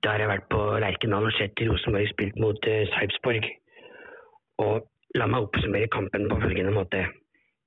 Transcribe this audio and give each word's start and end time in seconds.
Da 0.00 0.14
har 0.14 0.22
jeg 0.22 0.30
vært 0.30 0.46
på 0.52 0.60
Lerkendal 0.80 1.26
og 1.28 1.34
sett 1.36 1.60
Rosenborg 1.68 2.08
spilt 2.08 2.36
mot 2.40 2.68
uh, 2.72 2.88
Sarpsborg. 2.94 3.44
Og 4.64 4.74
la 5.18 5.24
meg 5.28 5.48
oppsummere 5.48 5.92
kampen 5.92 6.22
på 6.30 6.40
følgende 6.40 6.72
måte. 6.76 7.00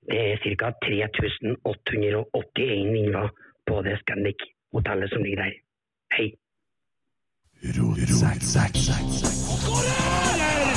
Det 0.10 0.20
er 0.34 0.38
ca. 0.60 0.68
3881 0.84 2.98
innva 3.04 3.24
på 3.70 3.76
det 3.86 3.96
Scandic-hotellet 4.02 5.10
som 5.14 5.22
ligger 5.24 5.40
der. 5.46 5.54
Hei. 6.18 6.28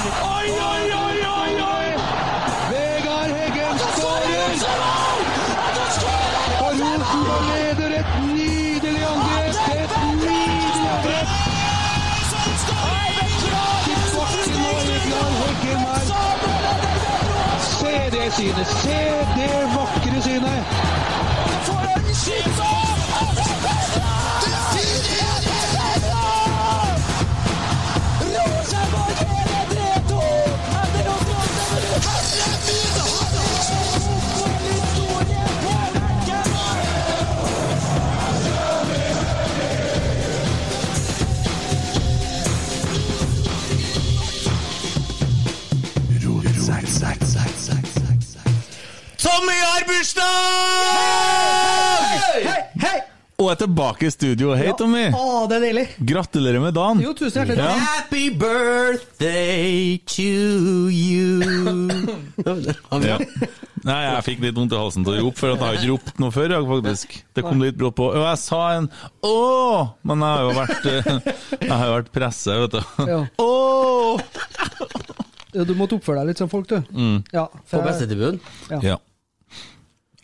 Oi, 0.06 0.16
oi, 0.16 0.48
oi, 0.68 0.86
oi, 1.00 1.18
oi! 1.24 1.35
Det 18.26 18.32
synet! 18.32 18.66
Se 18.66 18.98
det 19.36 19.76
vakre 19.76 20.22
synet! 20.22 20.96
Tommy 49.36 49.52
har 49.52 49.82
bursdag! 49.84 50.24
Og 53.36 53.50
er 53.52 53.58
tilbake 53.60 54.06
i 54.08 54.10
studio. 54.14 54.54
Hei, 54.56 54.70
Tommy. 54.78 55.02
Å, 55.12 55.42
det 55.50 55.58
er 55.58 55.64
deilig. 55.66 55.82
Gratulerer 56.08 56.62
med 56.62 56.72
dagen. 56.72 57.02
Jo, 57.04 57.10
tusen 57.18 57.42
hjertelig 57.42 57.60
ja. 57.60 57.74
Happy 57.84 58.30
birthday 58.32 59.98
to 60.08 60.88
you. 60.88 61.44
ja. 63.10 63.18
Nei, 63.84 63.98
jeg 64.06 64.24
fikk 64.30 64.40
litt 64.46 64.56
vondt 64.56 64.72
i 64.72 64.78
halsen 64.80 65.04
til 65.04 65.18
å 65.18 65.26
rope, 65.26 65.36
for 65.36 65.52
at 65.52 65.60
jeg 65.60 65.66
har 65.68 65.76
ikke 65.82 65.90
ropt 65.92 66.22
noe 66.24 66.32
før. 66.32 66.54
Faktisk. 66.70 67.12
Det 67.36 67.44
kom 67.44 67.60
litt 67.60 67.76
brått 67.76 67.98
på. 68.00 68.08
Og 68.16 68.24
jeg 68.24 68.40
sa 68.40 68.62
en 68.78 68.88
åh, 69.20 69.92
men 70.08 70.24
jeg 70.24 70.32
har 70.32 70.46
jo 70.46 70.54
vært, 70.62 70.88
eh, 70.94 71.04
jeg 71.60 71.74
har 71.74 71.84
jo 71.90 71.94
vært 71.98 72.08
presset, 72.16 72.56
vet 72.64 72.72
du. 72.78 72.80
Ja. 73.12 73.20
Åh! 73.44 74.16
Du 75.56 75.72
måtte 75.76 75.96
oppføre 76.00 76.20
deg 76.24 76.32
litt 76.32 76.40
som 76.40 76.48
folk, 76.52 76.72
du. 76.72 76.80
Mm. 76.96 77.20
Ja, 77.36 77.46
for- 77.68 77.84
bestetilbud. 77.84 78.40
Ja. 78.72 78.80
Ja. 78.94 78.96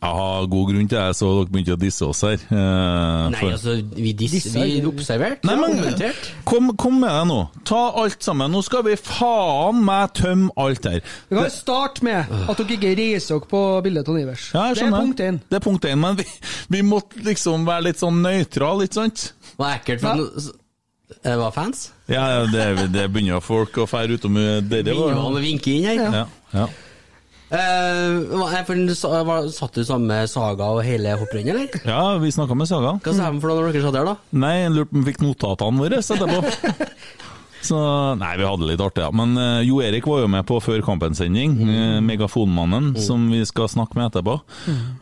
Jeg 0.02 0.10
har 0.18 0.46
god 0.50 0.64
grunn 0.72 0.88
til 0.90 0.98
det, 0.98 1.14
så 1.14 1.28
dere 1.36 1.50
begynte 1.54 1.74
å 1.76 1.78
disse 1.78 2.02
oss 2.02 2.20
her. 2.26 2.40
eh, 2.50 3.28
Nei, 3.30 3.42
altså, 3.52 3.74
vi, 3.94 4.12
disser, 4.18 4.34
Disse 4.40 4.52
vi 4.56 4.80
er- 4.80 4.88
observerte. 4.90 5.46
Nei, 5.46 5.54
men 5.60 6.14
kom, 6.44 6.72
kom 6.76 6.96
med 7.00 7.08
deg 7.14 7.28
nå. 7.30 7.36
Ta 7.64 7.82
alt 8.02 8.18
sammen. 8.26 8.50
Nå 8.50 8.64
skal 8.66 8.82
vi 8.88 8.96
faen 8.98 9.78
meg 9.86 10.12
tømme 10.18 10.50
alt 10.58 10.84
her. 10.90 11.00
Vi 11.30 11.36
kan 11.38 11.50
starte 11.54 12.02
med 12.02 12.26
at 12.48 12.56
dere 12.58 12.74
ikke 12.76 12.96
reiser 12.98 13.38
dere 13.38 13.48
på 13.54 13.62
bildet 13.86 14.08
av 14.10 14.18
Ivers. 14.24 14.48
Ja, 14.56 14.66
det 14.74 14.82
er 14.88 14.90
punkt 14.98 15.22
én. 15.22 15.38
Det 15.48 15.60
er 15.60 15.64
punkt 15.70 15.84
én, 15.86 15.98
men 16.02 16.16
vi, 16.19 16.26
vi 16.74 16.82
måtte 16.82 17.22
liksom 17.22 17.64
være 17.70 17.86
litt 17.92 18.02
sånn 18.02 18.19
nøytrale, 18.26 18.88
ikke 18.90 18.98
sant? 19.04 19.28
Det 19.52 19.58
var 19.62 19.78
ekkelt. 19.78 20.00
For 20.02 20.19
no- 20.19 20.58
det 21.22 21.38
var 21.38 21.50
fans? 21.54 21.90
Ja, 22.08 22.46
det, 22.50 22.88
det 22.90 23.06
begynner 23.12 23.38
folk 23.44 23.76
å 23.78 23.86
fære 23.86 24.16
utom 24.19 24.34
dere. 24.34 24.82
Begynner 24.82 25.28
å 25.30 25.38
vinke 25.38 25.70
inn 25.78 25.84
her? 25.84 26.08
Ja, 26.10 26.26
ja. 26.56 26.66
For, 27.52 29.48
satt 29.52 29.76
du 29.76 29.82
sammen 29.84 30.08
med 30.08 30.30
Saga 30.32 30.70
og 30.72 30.84
hele 30.86 31.16
hopprennet, 31.20 31.52
eller? 31.52 31.82
ja, 31.84 32.04
vi 32.22 32.32
snakka 32.32 32.56
med 32.56 32.70
Saga. 32.70 32.96
Hva 33.04 33.12
sa 33.16 33.28
de 33.28 33.42
for 33.42 33.52
noe 33.52 33.60
når 33.60 33.76
dere 33.76 33.84
satt 33.84 33.98
der, 33.98 34.08
da? 34.08 34.16
Nei, 34.44 34.54
jeg 34.62 34.72
lurte 34.76 34.88
på 34.92 34.96
om 34.96 35.02
vi 35.04 35.12
fikk 35.12 35.22
notatene 35.26 35.84
våre 35.84 36.00
etterpå. 36.00 36.40
Så 37.62 37.78
Nei, 38.18 38.32
vi 38.40 38.46
hadde 38.46 38.64
det 38.64 38.72
litt 38.72 38.80
artig, 38.82 39.04
ja. 39.04 39.10
Men 39.14 39.36
uh, 39.38 39.60
Jo 39.62 39.78
Erik 39.84 40.06
var 40.10 40.24
jo 40.24 40.30
med 40.32 40.42
på 40.48 40.56
Før 40.62 40.82
kampens 40.82 41.20
sending. 41.22 41.54
eh, 41.62 42.00
Megafonmannen, 42.02 42.88
som 42.98 43.28
vi 43.30 43.38
skal 43.46 43.70
snakke 43.70 43.94
med 43.98 44.08
etterpå. 44.10 44.34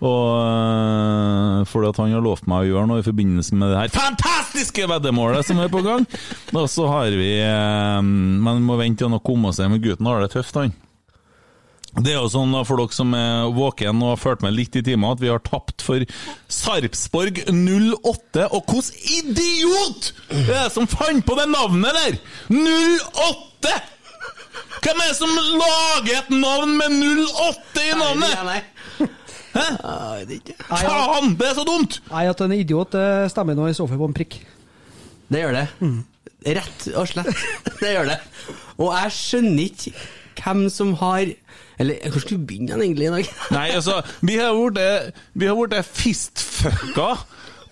Og 0.05 0.27
uh, 0.45 1.63
fordi 1.71 1.89
at 1.89 2.03
han 2.03 2.13
har 2.13 2.25
lovt 2.25 2.45
meg 2.51 2.67
å 2.67 2.69
gjøre 2.69 2.91
noe 2.91 3.01
i 3.01 3.07
forbindelse 3.07 3.57
med 3.57 3.73
det 3.73 3.81
her 3.81 3.95
fantastiske 3.95 4.91
veddemålet 4.93 5.49
som 5.49 5.63
er 5.65 5.73
på 5.73 5.81
gang. 5.87 6.05
Og 6.61 6.69
så 6.69 6.85
har 6.91 7.17
vi 7.17 7.33
Men 7.41 8.61
vi 8.61 8.69
må 8.69 8.77
vente 8.77 9.01
til 9.01 9.09
han 9.09 9.17
har 9.17 9.25
kommet 9.25 9.57
seg, 9.57 9.73
men 9.73 9.81
gutten 9.81 10.09
har 10.11 10.21
det 10.21 10.33
tøft, 10.37 10.61
han. 10.61 10.77
Det 11.99 12.13
er 12.13 12.21
jo 12.21 12.29
sånn 12.31 12.53
for 12.69 12.79
dere 12.79 12.95
som 12.95 13.15
er 13.19 13.49
våken 13.57 13.99
og 14.05 14.13
har 14.13 14.21
fulgt 14.23 14.45
med 14.45 14.55
litt 14.55 14.77
i 14.79 14.83
timen, 14.87 15.09
at 15.11 15.21
vi 15.23 15.31
har 15.31 15.41
tapt 15.43 15.83
for 15.83 16.05
Sarpsborg 16.53 17.41
08. 17.51 18.45
Og 18.55 18.71
hvordan 18.71 19.09
idiot 19.19 20.13
er 20.31 20.45
det 20.47 20.67
som 20.75 20.87
fant 20.91 21.25
på 21.27 21.35
det 21.39 21.49
navnet 21.51 21.97
der?! 21.99 22.21
08! 22.55 23.75
Hvem 24.81 25.03
er 25.03 25.11
det 25.11 25.17
som 25.19 25.35
lager 25.35 26.21
et 26.21 26.31
navn 26.33 26.77
med 26.79 26.95
08 27.27 27.83
i 27.89 27.91
navnet?! 27.99 28.39
Nei, 28.47 28.61
Hæ? 29.51 29.65
nei. 29.83 30.39
Hæ? 30.71 30.79
Faen, 30.87 31.33
det 31.41 31.49
er 31.51 31.57
så 31.59 31.67
dumt! 31.67 31.99
Nei, 32.13 32.23
at 32.31 32.45
en 32.47 32.55
idiot 32.55 32.95
stemmer 33.35 33.59
nå 33.59 33.67
i 33.67 33.75
så 33.75 33.89
fall 33.91 33.99
på 33.99 34.09
en 34.13 34.15
prikk. 34.15 34.39
Det 35.31 35.43
gjør 35.43 35.59
det. 35.59 35.67
Rett 36.55 36.87
og 36.95 37.11
slett. 37.11 37.35
Det 37.83 37.91
gjør 37.97 38.13
det. 38.13 38.19
Og 38.79 38.95
jeg 38.95 39.13
skjønner 39.19 39.67
ikke 39.67 39.93
hvem 40.41 40.63
som 40.73 40.95
har 41.03 41.35
Eller 41.81 42.11
hvor 42.13 42.21
skulle 42.23 42.43
vi 42.43 42.49
begynne 42.53 42.77
egentlig 42.85 43.09
i 43.09 43.13
dag? 43.15 43.31
Nei, 43.57 43.69
altså, 43.79 44.01
vi 44.27 44.37
har 44.41 44.53
blitt 44.57 45.23
Vi 45.41 45.49
har 45.49 45.57
blitt 45.57 45.95
fistfucka 45.97 47.15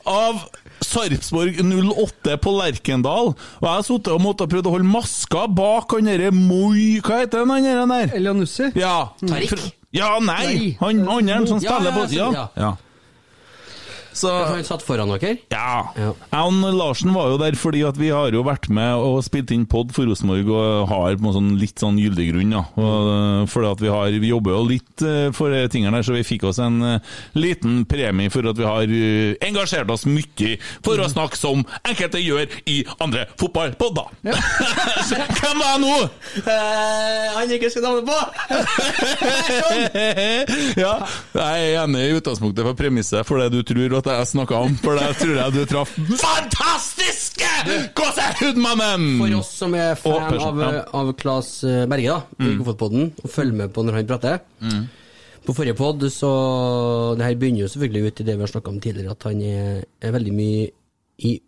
av 0.08 0.38
Sarpsborg 0.84 1.58
08 1.60 2.37
på 2.40 2.52
Lerkendal. 2.55 3.32
Og 3.34 3.64
jeg 3.66 3.75
har 3.75 3.84
sittet 3.87 4.12
og 4.14 4.22
måttet 4.25 4.52
prøvd 4.52 4.70
å 4.70 4.75
holde 4.76 4.88
maska 4.88 5.46
bak 5.52 5.93
han 5.96 6.08
derre 6.08 6.31
Moi 6.34 7.00
Hva 7.05 7.22
heter 7.25 7.44
han 7.44 7.66
han 7.66 7.93
der? 7.93 8.14
Elianussi? 8.16 8.70
Ja. 8.78 9.10
Tariq. 9.20 9.58
Ja, 9.94 10.14
nei! 10.20 10.76
Han 10.82 11.06
andre 11.08 11.40
som 11.49 11.60
Ja, 11.64 11.76
spiller 11.76 11.93
ja, 11.93 11.96
på 11.96 12.34
Ja. 12.34 12.46
ja. 12.56 12.72
Ja. 14.19 14.47
Så 14.49 14.55
Han 14.55 14.65
satt 14.67 14.85
foran 14.87 15.12
dere? 15.15 15.37
Ja. 15.53 15.88
Jeg 15.97 16.38
og 16.38 16.75
Larsen 16.75 17.15
var 17.15 17.31
jo 17.32 17.38
der 17.41 17.56
fordi 17.59 17.85
at 17.87 17.99
vi 18.00 18.11
har 18.15 18.35
jo 18.35 18.44
vært 18.47 18.69
med 18.73 18.99
og 18.99 19.20
spilt 19.26 19.53
inn 19.55 19.67
pod 19.70 19.93
for 19.97 20.09
Rosenborg 20.09 20.50
og 20.53 20.88
har 20.91 21.19
på 21.19 21.31
en 21.31 21.37
sånn 21.37 21.53
litt 21.61 21.79
sånn 21.81 21.99
gyldig 22.00 22.29
grunn. 22.32 22.55
Ja. 22.56 22.65
Og, 22.79 23.11
eh, 23.12 23.44
fordi 23.50 23.70
at 23.70 23.85
vi, 23.85 23.91
har, 23.93 24.19
vi 24.25 24.32
jobber 24.32 24.56
jo 24.56 24.62
litt 24.69 25.05
eh, 25.06 25.29
for 25.37 25.55
de 25.55 25.65
tingene 25.73 25.99
der, 25.99 26.06
så 26.06 26.17
vi 26.17 26.25
fikk 26.26 26.49
oss 26.50 26.61
en 26.62 26.81
eh, 26.85 27.17
liten 27.38 27.82
premie 27.88 28.32
for 28.32 28.49
at 28.50 28.59
vi 28.59 28.67
har 28.67 28.94
eh, 28.99 29.37
engasjert 29.49 29.91
oss 29.94 30.06
mye 30.09 30.55
for 30.85 31.00
å 31.00 31.09
snakke 31.11 31.38
som 31.38 31.65
enkelte 31.82 32.23
gjør 32.23 32.47
i 32.70 32.81
andre 32.99 33.26
fotballpodder. 33.41 34.12
Ja. 34.29 34.37
Hvem 35.38 35.62
var 35.62 35.75
jeg 35.75 35.82
nå? 35.85 35.97
han 36.49 37.50
jeg 37.50 37.61
ikke 37.61 37.70
skal 37.73 37.85
navnet 37.87 38.09
på! 38.09 38.19
ja, 40.82 40.93
jeg 41.38 41.69
er 41.69 41.82
enig 41.82 42.05
i 42.05 42.17
utgangspunktet 42.19 42.67
for 42.67 42.79
premisset 42.79 43.26
for 43.29 43.41
det 43.41 43.50
du 43.55 43.61
tror 43.67 43.99
at 44.00 44.07
jeg 44.16 44.26
snakka 44.32 44.55
om, 44.66 44.75
for 44.82 44.94
det 44.99 45.08
tror 45.20 45.34
jeg 45.38 45.52
du 45.55 45.60
traff 45.70 45.93
fantastiske 46.20 47.49
gåsehudmannen! 47.99 49.19
For 49.20 49.34
oss 49.38 49.50
som 49.60 49.75
er 49.78 49.94
fan 49.99 50.28
Og 50.34 50.44
av, 50.46 50.60
ja. 50.62 50.84
av 51.00 51.12
Claes 51.20 51.50
eh, 51.69 51.84
Berge, 51.90 52.14
da, 52.14 52.22
Mm. 52.38 52.55
Godfotpodden, 52.60 53.10
og 53.25 53.31
følger 53.34 53.55
med 53.62 53.72
på 53.75 53.82
når 53.84 53.99
han 54.00 54.06
prater. 54.10 54.40
Mm. 54.62 54.87
På 55.46 55.55
forrige 55.56 55.75
pod, 55.78 56.02
så 56.12 56.31
Det 57.19 57.25
her 57.25 57.34
begynner 57.40 57.64
jo 57.64 57.69
selvfølgelig 57.72 58.06
ut 58.12 58.20
i 58.20 58.25
det 58.28 58.34
vi 58.37 58.44
har 58.44 58.52
snakka 58.52 58.69
om 58.75 58.81
tidligere, 58.81 59.10
at 59.16 59.22
han 59.28 59.40
er, 59.43 59.84
er 60.02 60.12
veldig 60.12 60.34
mye 60.34 60.70
i 61.19 61.40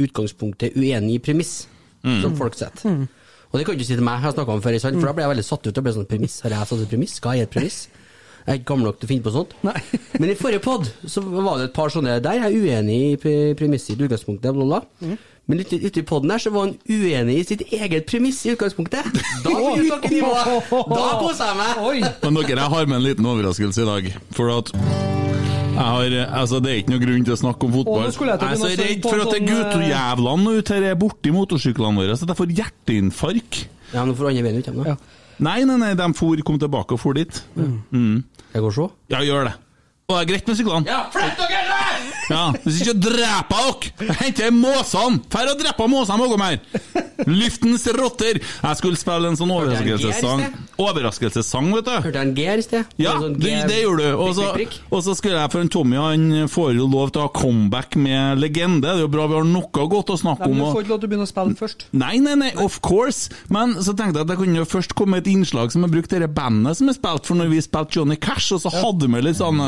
utgangspunktet 0.00 0.76
uenig 0.76 1.14
i 1.18 1.22
premiss, 1.24 1.66
Mm. 2.02 2.22
som 2.22 2.32
folk 2.38 2.54
setter. 2.56 3.06
Og 3.52 3.58
det 3.58 3.66
kan 3.66 3.74
du 3.74 3.80
ikke 3.82 3.86
si 3.90 3.94
til 3.98 4.02
meg, 4.06 4.14
jeg 4.22 4.22
har 4.22 4.32
snakka 4.32 4.52
om 4.54 4.62
før, 4.64 4.76
for 4.80 5.04
da 5.10 5.12
ble 5.12 5.22
jeg 5.26 5.30
veldig 5.34 5.44
satt 5.44 5.66
ut. 5.66 5.76
og 5.78 5.84
ble 5.84 5.92
sånn 5.92 6.06
premiss. 6.08 6.40
Har 6.40 6.50
jeg 6.50 6.66
satt 6.70 6.80
et 6.80 6.88
premiss? 6.88 7.14
Skal 7.18 7.32
jeg 7.34 7.38
gi 7.40 7.42
et 7.42 7.50
premiss? 7.50 7.88
Jeg 8.50 8.56
er 8.56 8.62
ikke 8.64 8.72
gammel 8.72 8.88
nok 8.88 8.96
til 8.98 9.06
å 9.06 9.08
finne 9.12 9.22
på 9.22 9.30
sånt. 9.30 9.52
Men 10.20 10.30
i 10.32 10.34
forrige 10.34 10.62
pod 10.64 10.88
så 11.06 11.20
var 11.22 11.60
det 11.60 11.68
et 11.68 11.74
par 11.76 11.92
sånne 11.94 12.16
der. 12.18 12.40
Jeg 12.40 12.48
er 12.48 12.56
uenig 12.58 12.96
i 13.12 13.34
premisset 13.54 13.92
i 13.94 14.08
utgangspunktet, 14.08 14.56
bla, 14.56 14.64
bla. 14.66 14.80
Mm. 15.06 15.12
Men 15.46 15.62
ute, 15.62 15.78
ute 15.78 16.02
i 16.02 16.06
poden 16.06 16.32
her 16.34 16.42
så 16.42 16.50
var 16.50 16.66
han 16.66 16.72
uenig 16.90 17.36
i 17.38 17.44
sitt 17.46 17.62
eget 17.70 18.08
premiss 18.10 18.40
i 18.48 18.56
utgangspunktet. 18.56 19.06
Da 19.46 21.06
koser 21.20 21.46
jeg 21.46 21.60
meg! 21.60 22.08
Men 22.24 22.40
dere, 22.40 22.58
jeg 22.58 22.74
har 22.74 22.90
med 22.90 22.98
en 22.98 23.06
liten 23.06 23.30
overraskelse 23.36 23.86
i 23.86 23.88
dag. 23.92 24.10
For 24.34 24.50
at 24.56 24.74
jeg 24.74 25.86
har, 25.86 26.18
altså 26.42 26.58
Det 26.58 26.72
er 26.72 26.82
ikke 26.82 26.96
noe 26.96 27.04
grunn 27.04 27.22
til 27.30 27.36
å 27.36 27.38
snakke 27.44 27.70
om 27.70 27.78
fotball. 27.78 28.02
Å, 28.02 28.10
jeg 28.10 28.34
jeg 28.34 28.50
er 28.50 28.60
så 28.64 28.74
redd 28.82 29.06
for 29.06 29.22
at 29.22 29.30
det 29.30 29.38
er 29.38 29.46
eh, 29.46 29.48
guttejævlene 29.54 30.58
ute 30.58 30.74
her 30.74 30.90
er 30.90 30.98
borti 31.06 31.38
motorsyklene 31.38 32.02
våre, 32.02 32.18
så 32.18 32.26
jeg 32.26 32.42
får 32.42 32.58
hjerteinfarkt. 32.58 33.62
Ja, 33.94 34.02
nå 34.02 34.18
får 34.18 34.34
andre 34.34 34.46
veien 34.50 34.58
ut 34.58 34.86
ja. 34.90 34.98
Nei, 35.40 35.62
nei, 35.64 35.78
nei, 35.80 35.94
de 35.96 36.06
for, 36.16 36.40
kom 36.44 36.58
tilbake 36.60 36.96
og 36.96 37.00
for 37.00 37.16
dit. 37.16 37.40
Mm. 37.56 38.18
Jeg 38.54 38.62
går 38.64 38.74
så? 38.74 38.86
Ja, 39.12 39.20
gjør 39.24 39.44
det. 39.50 39.52
Og 40.10 40.16
det 40.16 40.22
er 40.24 40.28
greit 40.32 40.48
med 40.50 40.56
syklene. 40.58 40.90
Ja, 40.90 41.04
flytt 41.14 41.38
dere! 41.38 41.76
Ja, 42.30 42.40
Hvis 42.64 42.80
ikke 42.82 42.96
dreper 43.04 43.68
dere! 44.00 44.16
Henter 44.18 44.50
måsene! 44.54 45.20
Fær 45.30 45.52
og 45.52 45.60
dreper 45.60 45.90
måsene 45.90 46.18
noe 46.18 46.38
mer! 46.40 46.58
Lyftens 47.28 47.86
rotter! 47.96 48.40
Jeg 48.40 48.78
skulle 48.80 49.00
spille 49.00 49.30
en 49.30 49.38
sånn 49.38 49.52
overraskelsessang. 49.54 50.44
Overraskelsessang, 50.80 51.70
vet 51.76 51.88
du. 51.88 51.94
Hørte 52.06 52.22
en 52.22 52.34
G 52.36 52.46
her 52.48 52.62
i 52.62 52.64
sted? 52.64 52.94
Ja, 53.00 53.16
sånn 53.20 53.36
det, 53.40 53.54
det 53.70 53.80
gjorde 53.82 54.10
du. 54.10 54.20
Og 54.20 55.02
så, 55.04 55.14
skulle 55.18 55.36
jeg 55.36 55.52
for 55.52 55.64
en 55.64 55.72
Tommy 55.72 56.00
han 56.00 56.26
får 56.50 56.74
jo 56.78 56.88
lov 56.90 57.12
til 57.14 57.22
å 57.22 57.28
ha 57.28 57.32
comeback 57.34 57.98
med 58.00 58.40
legende. 58.42 58.84
Det 58.86 58.92
er 58.94 59.04
jo 59.04 59.12
bra 59.12 59.28
vi 59.30 59.38
har 59.40 59.48
noe 59.48 59.86
godt 59.94 60.14
å 60.14 60.18
snakke 60.20 60.46
Nei, 60.46 60.52
om. 60.52 60.56
men 60.58 60.66
du 60.66 60.76
får 60.78 60.86
ikke 60.86 60.94
lov 60.94 61.02
til 61.02 61.10
å 61.10 61.12
begynne 61.14 61.28
å 61.28 61.32
spille 61.32 61.58
først. 61.60 61.86
Nei, 61.92 62.14
nei, 62.22 62.36
nei, 62.40 62.52
of 62.62 62.80
course. 62.84 63.30
Men 63.52 63.76
så 63.78 63.94
tenkte 63.94 64.20
jeg 64.20 64.28
at 64.28 64.32
det 64.32 64.38
kunne 64.40 64.62
jo 64.62 64.68
først 64.68 64.96
komme 64.98 65.20
et 65.20 65.30
innslag 65.30 65.74
som 65.74 65.86
har 65.86 65.92
brukt 65.92 66.10
det 66.10 66.30
bandet 66.34 66.78
som 66.78 66.90
er 66.90 66.96
spilt 66.96 67.28
for 67.28 67.38
når 67.38 67.52
vi 67.52 67.62
spilte 67.64 67.98
Johnny 67.98 68.16
Cash, 68.20 68.52
og 68.56 68.62
så 68.64 68.72
hadde 68.74 69.08
vi 69.10 69.22
litt 69.24 69.38
sånn 69.40 69.60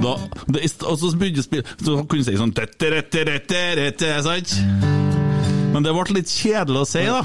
da, 0.00 0.14
det, 0.48 0.64
Og 0.88 0.96
så 0.96 1.10
begynte 1.18 1.42
å 1.42 1.44
spille 1.44 1.66
Så 1.76 1.98
kunne 2.06 2.24
du 2.24 2.30
si 2.30 2.38
sånn 2.40 2.54
tette, 2.56 2.88
rette, 2.94 3.26
rette, 3.28 3.66
rette, 3.82 4.16
sant? 4.24 4.99
Men 5.70 5.84
det 5.86 5.92
ble 5.94 6.16
litt 6.16 6.30
kjedelig 6.34 6.80
å 6.82 6.86
si, 6.88 7.02
da. 7.06 7.20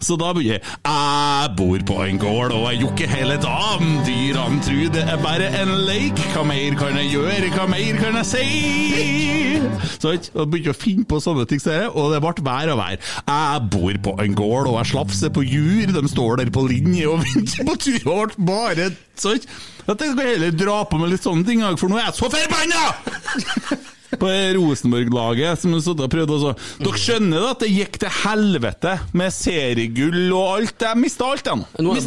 Så 0.00 0.16
da 0.20 0.30
begynner 0.36 0.60
jeg 0.60 0.62
Jeg 0.86 1.50
bor 1.58 1.82
på 1.88 1.96
en 2.04 2.20
gård 2.22 2.54
og 2.54 2.66
jeg 2.68 2.82
jokker 2.84 3.10
hele 3.10 3.36
dagen. 3.42 3.96
Dyrene 4.06 4.62
tror 4.64 4.92
det 4.94 5.02
er 5.10 5.18
bare 5.24 5.48
en 5.58 5.72
leik. 5.88 6.20
Hva 6.34 6.44
mer 6.46 6.76
kan 6.78 6.98
jeg 7.00 7.10
gjøre, 7.16 7.50
hva 7.56 7.66
mer 7.70 7.98
kan 8.00 8.20
jeg 8.20 8.28
si? 8.30 8.46
Sant? 10.00 10.30
Og 10.38 10.48
begynte 10.52 10.72
å 10.72 10.78
finne 10.78 11.04
på 11.08 11.18
sånne 11.20 11.44
ting, 11.50 11.60
og 11.90 12.14
det 12.14 12.22
ble 12.24 12.46
vær 12.46 12.72
og 12.76 12.80
vær. 12.80 12.96
Jeg 13.26 13.66
bor 13.74 14.00
på 14.06 14.16
en 14.24 14.38
gård 14.38 14.70
og 14.70 14.78
jeg 14.78 14.92
slafser 14.94 15.34
på 15.34 15.44
jur. 15.44 15.92
De 15.96 16.06
står 16.14 16.40
der 16.44 16.54
på 16.54 16.64
linje 16.70 17.10
og 17.10 17.20
venter 17.26 17.66
på 17.68 17.78
tur. 17.84 18.02
Og 18.06 18.36
ble 18.38 18.50
bare 18.52 18.90
sånn. 19.20 19.42
Jeg 19.90 19.96
tenkte 19.98 20.24
jeg 20.24 20.36
heller 20.36 20.54
dra 20.54 20.82
på 20.86 21.00
med 21.00 21.10
litt 21.12 21.26
sånne 21.26 21.42
ting, 21.48 21.64
for 21.80 21.90
nå 21.90 21.98
er 21.98 22.06
jeg 22.08 22.20
så 22.20 22.30
forbanna! 22.30 23.96
På 24.18 24.30
Rosenborg-laget 24.56 25.60
som 25.62 25.74
satt 25.82 26.02
og 26.02 26.10
prøvde 26.12 26.36
også. 26.36 26.54
så 26.58 26.84
Dere 26.84 27.02
skjønner 27.04 27.44
da 27.44 27.52
at 27.54 27.62
det 27.64 27.70
gikk 27.72 27.98
til 28.02 28.14
helvete 28.22 28.96
med 29.20 29.34
seriegull 29.34 30.22
og 30.28 30.46
alt? 30.56 30.86
Jeg 30.86 31.00
mista 31.00 31.28
alt, 31.30 31.50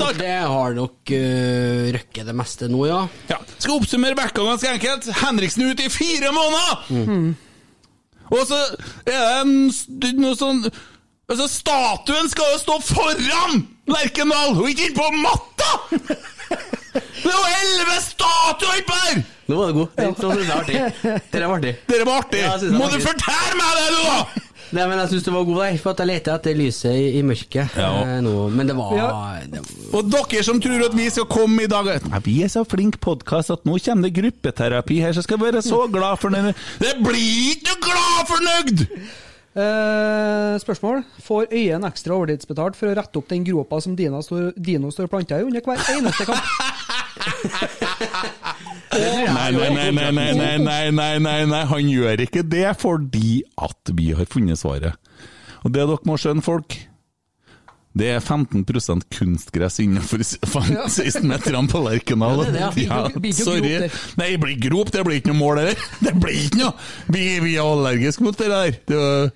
alt. 0.09 0.19
det 0.19 0.35
har 0.55 0.77
nok 0.77 1.13
uh, 1.15 1.83
røkket 1.97 2.29
det 2.29 2.37
meste 2.37 2.69
nå, 2.71 2.85
ja. 2.89 3.01
Ja. 3.31 3.39
Skal 3.57 3.77
oppsummere 3.77 4.17
backa 4.19 4.45
ganske 4.47 4.73
enkelt. 4.75 5.09
Henriksen 5.23 5.69
ut 5.69 5.83
i 5.83 5.91
fire 5.93 6.33
måneder! 6.35 7.33
Og 8.33 8.47
så 8.49 8.57
er 9.05 9.13
det 9.13 9.31
en 9.43 10.17
noe 10.23 10.35
sånn 10.39 10.63
Altså, 11.31 11.45
statuen 11.47 12.27
skal 12.29 12.49
jo 12.51 12.57
stå 12.59 12.75
foran 12.83 13.61
Lerkendal, 13.89 14.57
og 14.59 14.67
ikke 14.69 14.89
innpå 14.89 15.05
matta! 15.23 15.69
Det 16.93 17.29
er 17.29 17.35
jo 17.35 17.43
elleve 17.59 17.97
statuer 18.05 18.79
oppe 18.83 18.97
her! 19.03 19.21
Nå 19.49 19.57
var 19.59 19.67
det 19.71 19.75
god. 19.75 19.93
Den 19.99 20.15
så 20.15 20.29
synes 20.31 20.47
jeg 20.47 20.53
var 20.53 20.63
artig. 20.63 21.21
Dere 21.33 21.47
var 21.51 21.57
artig. 21.59 21.75
Dere 21.89 22.05
var 22.07 22.21
artig! 22.23 22.41
Ja, 22.45 22.55
det 22.61 22.71
Må 22.77 22.87
du 22.93 22.97
fortelle 23.03 23.55
meg 23.59 23.77
det, 23.79 23.85
du, 23.91 24.01
da! 24.07 24.49
Nei, 24.73 24.85
men 24.89 24.97
jeg 25.03 25.09
syns 25.11 25.25
det 25.27 25.33
var 25.35 25.43
god 25.45 25.57
der, 25.61 25.75
for 25.83 25.93
at 25.93 25.99
jeg 26.01 26.09
leter 26.09 26.33
etter 26.33 26.55
lyset 26.57 26.95
i, 26.97 27.01
i 27.19 27.21
mørket 27.27 27.75
Ja. 27.77 27.89
eh, 28.07 28.15
nå. 28.25 28.31
Men 28.49 28.71
det 28.71 28.75
var, 28.77 28.93
Ja. 28.97 29.09
det 29.51 29.59
Og 29.93 30.07
dere 30.09 30.41
som 30.47 30.61
tror 30.63 30.85
at 30.87 30.95
vi 30.97 31.09
skal 31.13 31.27
komme 31.29 31.67
i 31.67 31.69
dag 31.69 31.91
Nei, 32.09 32.21
Vi 32.25 32.39
er 32.41 32.49
så 32.49 32.63
flink 32.65 32.97
podkast 33.03 33.53
at 33.53 33.67
nå 33.69 33.77
kommer 33.85 34.07
det 34.09 34.15
gruppeterapi 34.17 34.97
her, 35.03 35.13
så 35.13 35.21
skal 35.21 35.37
vi 35.37 35.51
være 35.51 35.61
så 35.61 35.83
glad 35.93 36.17
for 36.23 36.33
den 36.33 36.49
Det 36.81 36.95
blir 37.05 37.53
ikke 37.53 37.77
glad 37.85 38.25
fornøyd! 38.31 38.87
Eh, 39.53 40.55
spørsmål. 40.57 41.03
Får 41.21 41.51
Øyen 41.53 41.83
ekstra 41.85 42.15
overtidsbetalt 42.17 42.73
for 42.79 42.89
å 42.89 42.95
rette 42.97 43.19
opp 43.21 43.27
den 43.29 43.43
gropa 43.45 43.77
som 43.85 43.93
Dino 43.95 44.23
står, 44.25 44.55
Dino 44.57 44.89
står 44.89 45.11
planta 45.11 45.37
i 45.37 45.45
under 45.45 45.61
hver 45.61 45.83
eneste 45.93 46.25
kamp? 46.25 46.41
Nei, 48.93 49.51
nei, 49.51 49.69
nei, 49.73 49.91
nei, 49.91 50.11
nei, 50.13 50.33
nei, 50.37 50.57
nei, 50.61 50.91
nei, 50.93 51.19
nei, 51.19 51.45
nei, 51.49 51.63
han 51.65 51.87
gjør 51.89 52.21
ikke 52.27 52.43
det 52.45 52.67
fordi 52.77 53.41
at 53.57 53.93
vi 53.97 54.11
har 54.13 54.29
funnet 54.29 54.59
svaret. 54.61 54.99
Og 55.63 55.71
det 55.73 55.81
dere 55.81 55.97
må 56.05 56.17
skjønne, 56.19 56.43
folk, 56.45 56.75
det 57.93 58.07
er 58.09 58.19
15 58.19 58.63
kunstgress 59.13 59.77
innenfor 59.83 60.23
16-meterne 60.25 61.69
på 61.69 61.81
Lerkendal. 61.85 62.41
Ja, 62.49 62.71
er 62.73 63.35
sorry. 63.37 63.73
Nei, 64.17 64.31
det 64.33 64.39
blir 64.41 64.57
grop, 64.65 64.89
det 64.93 65.03
blir 65.05 65.21
ikke 65.21 65.29
noe 65.29 65.41
mål 65.41 65.61
det 65.61 65.75
Det 66.01 66.15
blir 66.17 66.39
ikke 66.47 66.61
noe! 66.63 66.73
Vi, 67.13 67.27
vi 67.43 67.53
er 67.53 67.61
allergiske 67.67 68.25
mot 68.25 68.37
det 68.39 68.49
der. 68.49 68.79
Det 68.89 68.97
var, 68.97 69.29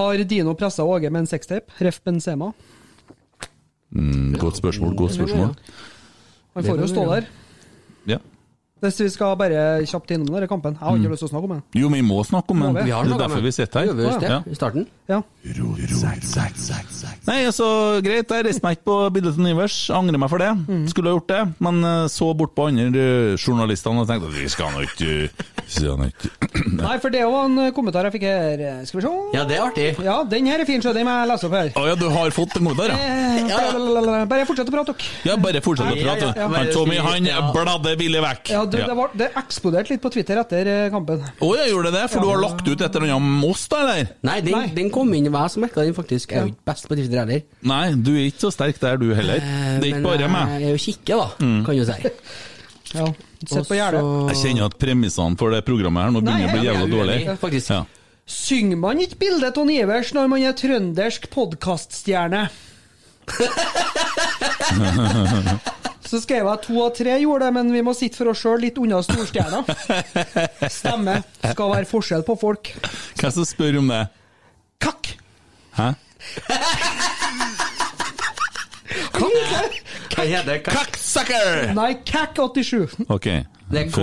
Har 0.00 0.24
Dino 0.30 0.56
pressa 0.56 0.86
Åge 0.88 1.10
med 1.12 1.26
en 1.26 1.30
sextape? 1.30 1.76
Ref 1.84 2.00
Benzema? 2.04 2.52
mm, 3.92 4.38
godt 4.40 4.56
spørsmål, 4.56 4.96
godt 4.96 5.18
spørsmål. 5.18 5.54
Han 6.58 6.64
får 6.66 6.80
jo 6.80 6.86
stå 6.90 7.04
der. 7.14 7.26
Ja. 8.06 8.18
Hvis 8.80 9.00
vi 9.02 9.08
skal 9.10 9.34
bare 9.36 9.82
kjapt 9.86 10.10
innom 10.14 10.28
denne 10.36 10.46
kampen. 10.48 10.76
Jeg 10.78 10.80
har 10.86 10.94
ikke 10.96 11.08
Mm. 11.08 11.12
lyst 11.12 11.22
til 11.24 11.28
å 11.28 11.32
snakke 11.32 11.44
om 11.44 11.50
den. 11.56 11.62
Jo, 11.74 11.88
vi 11.88 12.00
må 12.02 12.18
snakke 12.24 12.50
om 12.54 12.60
den. 12.62 12.74
Det 12.74 12.92
er 12.94 13.18
derfor 13.18 13.42
vi 13.42 13.50
sitter 13.50 13.80
her. 13.80 13.86
Gjør 13.88 13.96
vi 13.96 14.02
det, 14.20 14.30
Ja. 14.30 14.42
i 14.46 14.54
starten? 14.54 14.86
Ja. 15.08 15.22
Nei, 17.26 17.44
altså, 17.48 17.66
greit, 18.04 18.28
jeg 18.30 18.44
reiste 18.46 18.62
meg 18.64 18.76
ikke 18.78 18.84
på 18.88 18.96
bildet 19.12 19.34
til 19.36 19.44
Nivers. 19.44 19.76
Angrer 19.94 20.18
meg 20.20 20.30
for 20.30 20.38
det. 20.38 20.50
Skulle 20.92 21.10
ha 21.10 21.16
gjort 21.18 21.28
det, 21.28 21.40
men 21.64 21.82
eh, 21.84 22.06
så 22.12 22.30
bort 22.36 22.54
på 22.56 22.68
andre 22.68 22.86
eh, 23.32 23.36
journalistene 23.36 24.00
og 24.02 24.08
tenkte 24.08 24.28
at 24.28 24.36
vi 24.36 24.48
skal 24.48 24.72
nå 24.72 24.84
ikke 24.86 25.30
Nei, 26.78 26.94
for 27.02 27.10
det 27.12 27.22
var 27.28 27.44
en 27.44 27.72
kommentar 27.76 28.06
jeg 28.08 28.14
fikk 28.16 28.24
her. 28.24 28.62
Skal 28.88 29.00
vi 29.00 29.04
se? 29.04 29.12
Ja, 29.36 29.42
det 29.44 29.56
er 29.58 29.64
artig. 29.66 29.88
Ja, 30.04 30.22
den 30.24 30.46
her 30.48 30.62
er 30.62 30.64
fin, 30.68 30.80
så 30.84 30.94
den 30.96 31.04
må 31.08 31.12
jeg 31.12 31.28
lese 31.28 31.44
opp 31.48 31.56
her. 31.58 31.68
Å 31.76 31.84
ja, 31.90 31.94
du 31.98 32.06
har 32.14 32.30
fått 32.34 32.56
en 32.56 32.64
kommentar, 32.64 32.94
ja? 32.94 32.96
Eh. 32.96 34.24
Bare 34.28 34.46
fortsett 34.48 34.68
å 34.70 34.74
prate, 34.74 34.94
dere. 34.94 35.28
Ja, 35.28 35.36
bare 35.40 35.60
fortsett 35.64 35.92
å 35.92 35.96
Ja, 35.96 36.00
ja, 36.00 36.14
prate. 36.14 36.28
ja. 36.40 36.48
Han 36.54 36.72
Tommy, 36.72 36.96
han 37.04 37.28
bladde 37.52 37.96
billig 38.00 38.22
vekk. 38.24 38.52
Ja, 38.54 38.64
det, 38.72 38.80
det, 38.88 38.94
var, 38.98 39.08
det 39.18 39.28
eksploderte 39.40 39.88
litt 39.94 40.02
på 40.04 40.10
Twitter 40.14 40.36
etter 40.42 40.62
eh, 40.72 40.86
kampen. 40.92 41.18
Å, 41.42 41.44
jeg 41.60 41.68
gjorde 41.72 41.90
det, 41.94 42.04
for 42.12 42.18
du 42.24 42.28
har 42.32 42.40
lagt 42.42 42.64
ut 42.68 42.74
et 42.76 42.84
eller 42.88 43.06
annet 43.06 43.16
om 43.16 43.28
oss, 43.48 43.64
da, 43.72 43.76
eller? 43.84 44.02
Nei, 44.28 44.38
den, 44.46 44.58
den 44.76 44.88
kom 44.94 45.08
inn, 45.16 45.28
hva 45.34 45.44
som 45.52 45.60
merka 45.64 45.78
den 45.86 45.96
faktisk. 45.96 46.26
Jeg 46.34 46.38
er 46.42 46.46
jo 46.48 46.52
ikke 46.54 46.68
best 46.72 46.84
på 46.90 46.94
Twitter 46.98 47.18
heller. 47.24 47.40
Nei, 47.72 47.84
du 47.96 48.12
er 48.16 48.24
ikke 48.28 48.44
så 48.46 48.50
sterk 48.54 48.76
der, 48.82 48.94
du 49.00 49.08
heller. 49.16 49.38
Det 49.42 49.82
er 49.82 49.88
ikke 49.92 50.04
bare 50.06 50.28
meg. 50.32 50.44
jeg 50.58 50.64
er 50.68 50.72
jo 50.76 50.80
kikke, 50.88 51.14
da, 51.22 51.28
Mm. 51.44 51.60
kan 51.66 51.72
du 51.76 51.84
si. 51.88 51.98
Ja, 52.96 53.04
Sett 53.44 53.68
på 53.68 53.76
gjerdet. 53.76 54.00
Jeg 54.32 54.38
kjenner 54.40 54.64
at 54.70 54.76
premissene 54.80 55.36
for 55.38 55.48
det 55.52 55.60
programmet 55.66 56.06
her 56.06 56.10
nå 56.14 56.20
begynner 56.24 56.48
å 56.48 56.52
bli 56.54 56.62
Nei, 56.62 56.68
jævla 56.70 56.86
dårlig. 56.88 57.18
faktisk. 57.42 57.68
Ja. 57.74 57.82
Synger 58.28 58.78
man 58.80 59.00
ikke 59.04 59.18
bildet 59.20 59.56
av 59.60 59.68
Ivers 59.72 60.14
når 60.16 60.26
man 60.32 60.40
er 60.48 60.54
trøndersk 60.56 61.28
podkaststjerne? 61.34 62.42
Så 66.08 66.22
skrev 66.24 66.46
jeg 66.48 66.60
to 66.64 66.78
av 66.80 66.94
tre 66.96 67.18
gjorde 67.20 67.44
det, 67.44 67.54
men 67.58 67.72
vi 67.74 67.82
må 67.84 67.92
sitte 67.96 68.16
for 68.16 68.30
oss 68.32 68.40
sjøl 68.40 68.62
litt 68.64 68.78
unna 68.80 69.02
storstjerna. 69.04 69.60
Stemme. 70.78 71.18
Skal 71.42 71.74
være 71.74 71.88
forskjell 71.90 72.24
på 72.24 72.38
folk. 72.40 72.70
Hvem 73.20 73.34
som 73.36 73.48
spør 73.48 73.82
om 73.82 73.92
det? 73.92 74.06
Kakk! 74.80 75.12
Hæ? 75.76 75.90
Hva 79.18 80.24
heter 80.24 80.48
det? 80.48 80.58
Kakksucker! 80.66 81.68
Nei, 81.76 81.92
Kakk87. 82.08 83.04
Ok. 83.12 83.28
Det 83.68 83.82
er 83.82 83.90
KK, 83.92 84.00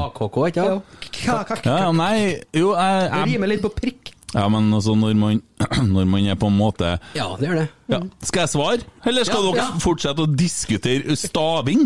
AKK, 0.00 0.38
ikke 0.48 0.64
sant? 0.64 1.66
Ja, 1.68 1.90
nei, 1.92 2.40
jo, 2.56 2.70
jeg, 2.72 3.10
Det 3.12 3.24
rimer 3.28 3.50
litt 3.52 3.60
på 3.64 3.70
prikk. 3.76 4.03
Ja, 4.34 4.48
men 4.50 4.72
altså, 4.74 4.94
når 4.98 5.14
man, 5.14 5.42
når 5.94 6.06
man 6.10 6.24
er 6.26 6.34
på 6.40 6.48
en 6.50 6.56
måte 6.58 6.94
Ja, 7.14 7.28
det 7.38 7.48
gjør 7.48 7.60
det. 7.62 7.68
ja. 7.92 8.00
Skal 8.26 8.40
jeg 8.44 8.52
svare, 8.54 8.80
eller 9.06 9.24
skal 9.28 9.44
Ja, 9.44 9.50
dere 9.52 9.66
ja. 9.68 9.78
fortsette 9.84 10.24
å 10.26 10.30
diskutere 10.34 11.14
staving? 11.16 11.84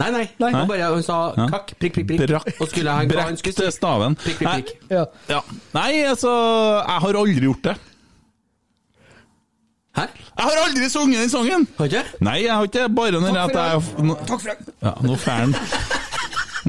Nei, 0.00 0.10
nei. 0.14 0.26
Nei. 0.40 0.50
Han 0.54 0.68
bare 0.68 1.02
sa 1.04 1.18
Ja. 1.36 1.46
kakk, 1.52 1.74
prikk, 1.80 1.94
prikk, 1.98 2.06
prikk. 2.12 2.26
Brakk, 2.30 2.46
Og 2.60 2.68
skulle 2.72 2.90
han, 2.94 3.08
hva 3.08 3.20
han 3.26 3.34
brekk 3.34 3.42
skulle 3.42 3.58
til 3.58 3.70
si? 3.72 3.76
staven. 3.76 4.14
Prikk, 4.16 4.38
prikk, 4.40 4.52
prikk. 4.70 4.90
Ja. 4.92 5.04
Ja. 5.28 5.40
Nei, 5.76 5.90
altså, 6.08 6.30
jeg 6.84 7.00
har 7.04 7.18
aldri 7.24 7.44
gjort 7.48 7.62
det. 7.68 7.76
Hæ? 9.96 10.04
Jeg 10.38 10.46
har 10.46 10.58
aldri 10.64 10.88
sunget 10.88 11.20
den 11.24 11.30
sangen! 11.32 11.66
Har 11.76 11.88
ikke? 11.90 12.04
Nei, 12.22 12.36
jeg 12.44 12.54
har 12.54 12.64
ikke 12.68 12.78
det. 12.84 12.94
Bare 12.94 13.20
når 13.20 13.38
at 13.42 13.56
jeg 13.58 13.82
Takk 14.28 14.40
for 14.40 14.48
det. 14.52 14.74
ja, 14.86 14.92
Nå 15.02 15.16
får 15.18 15.30
han 15.40 15.54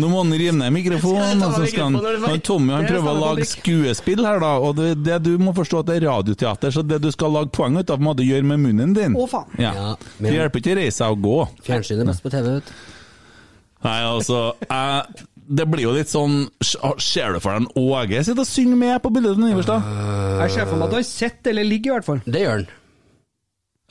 Nå 0.01 0.10
må 0.12 0.24
han 0.24 0.34
rive 0.34 0.55
ned 0.58 0.74
mikrofonen. 0.75 1.43
Og 1.46 1.55
så 1.55 1.67
skal 1.70 1.88
han, 1.91 2.22
han 2.25 2.43
Tommy 2.46 2.74
han 2.74 2.88
er 2.88 2.96
prøver 2.96 3.12
å 3.12 3.20
lage 3.22 3.48
skuespill 3.50 4.24
her, 4.25 4.41
da. 4.43 4.53
Og 4.65 4.75
det, 4.79 4.89
det 5.05 5.20
du 5.27 5.36
må 5.41 5.53
forstå 5.58 5.84
at 5.84 5.91
det 5.91 6.00
er 6.00 6.08
radioteater, 6.10 6.74
så 6.74 6.84
det 6.86 7.01
du 7.03 7.12
skal 7.13 7.36
lage 7.38 7.53
poeng 7.55 7.77
ut 7.79 7.93
av, 7.93 8.01
må 8.01 8.15
du 8.17 8.24
gjøre 8.25 8.48
med 8.51 8.63
munnen 8.65 8.96
din. 8.98 9.15
Å, 9.17 9.27
faen. 9.29 9.51
Ja. 9.62 9.74
Ja, 9.77 9.91
Det 10.17 10.34
hjelper 10.36 10.63
ikke 10.63 10.74
å 10.74 10.79
reise 10.81 10.98
seg 11.03 11.15
og 11.15 11.24
gå. 11.27 11.38
Fjernsyn 11.70 12.01
er 12.03 12.10
best 12.12 12.25
på 12.25 12.34
TV, 12.34 12.55
vet 12.58 12.72
du. 12.72 12.74
Nei, 13.81 13.98
altså 14.05 14.39
jeg, 14.62 15.24
Det 15.58 15.65
blir 15.65 15.88
jo 15.88 15.93
litt 15.96 16.12
sånn 16.12 16.43
Ser 16.62 17.34
du 17.34 17.39
for 17.41 17.50
deg 17.55 17.63
en 17.63 17.72
Åge 17.81 18.20
sitter 18.27 18.43
og 18.43 18.46
synger 18.46 18.77
med 18.77 19.00
på 19.01 19.10
bildet 19.15 19.39
til 19.39 19.48
Iverstad? 19.55 19.88
Jeg 20.43 20.53
ser 20.53 20.70
for 20.70 20.77
meg 20.77 20.86
at 20.86 20.93
du 20.93 20.98
har 21.00 21.08
sett 21.08 21.50
eller 21.50 21.65
ligger, 21.65 21.89
i 21.89 21.96
hvert 21.98 22.10
fall. 22.12 22.22
Det 22.29 22.43
gjør 22.46 22.60
han. 22.60 22.67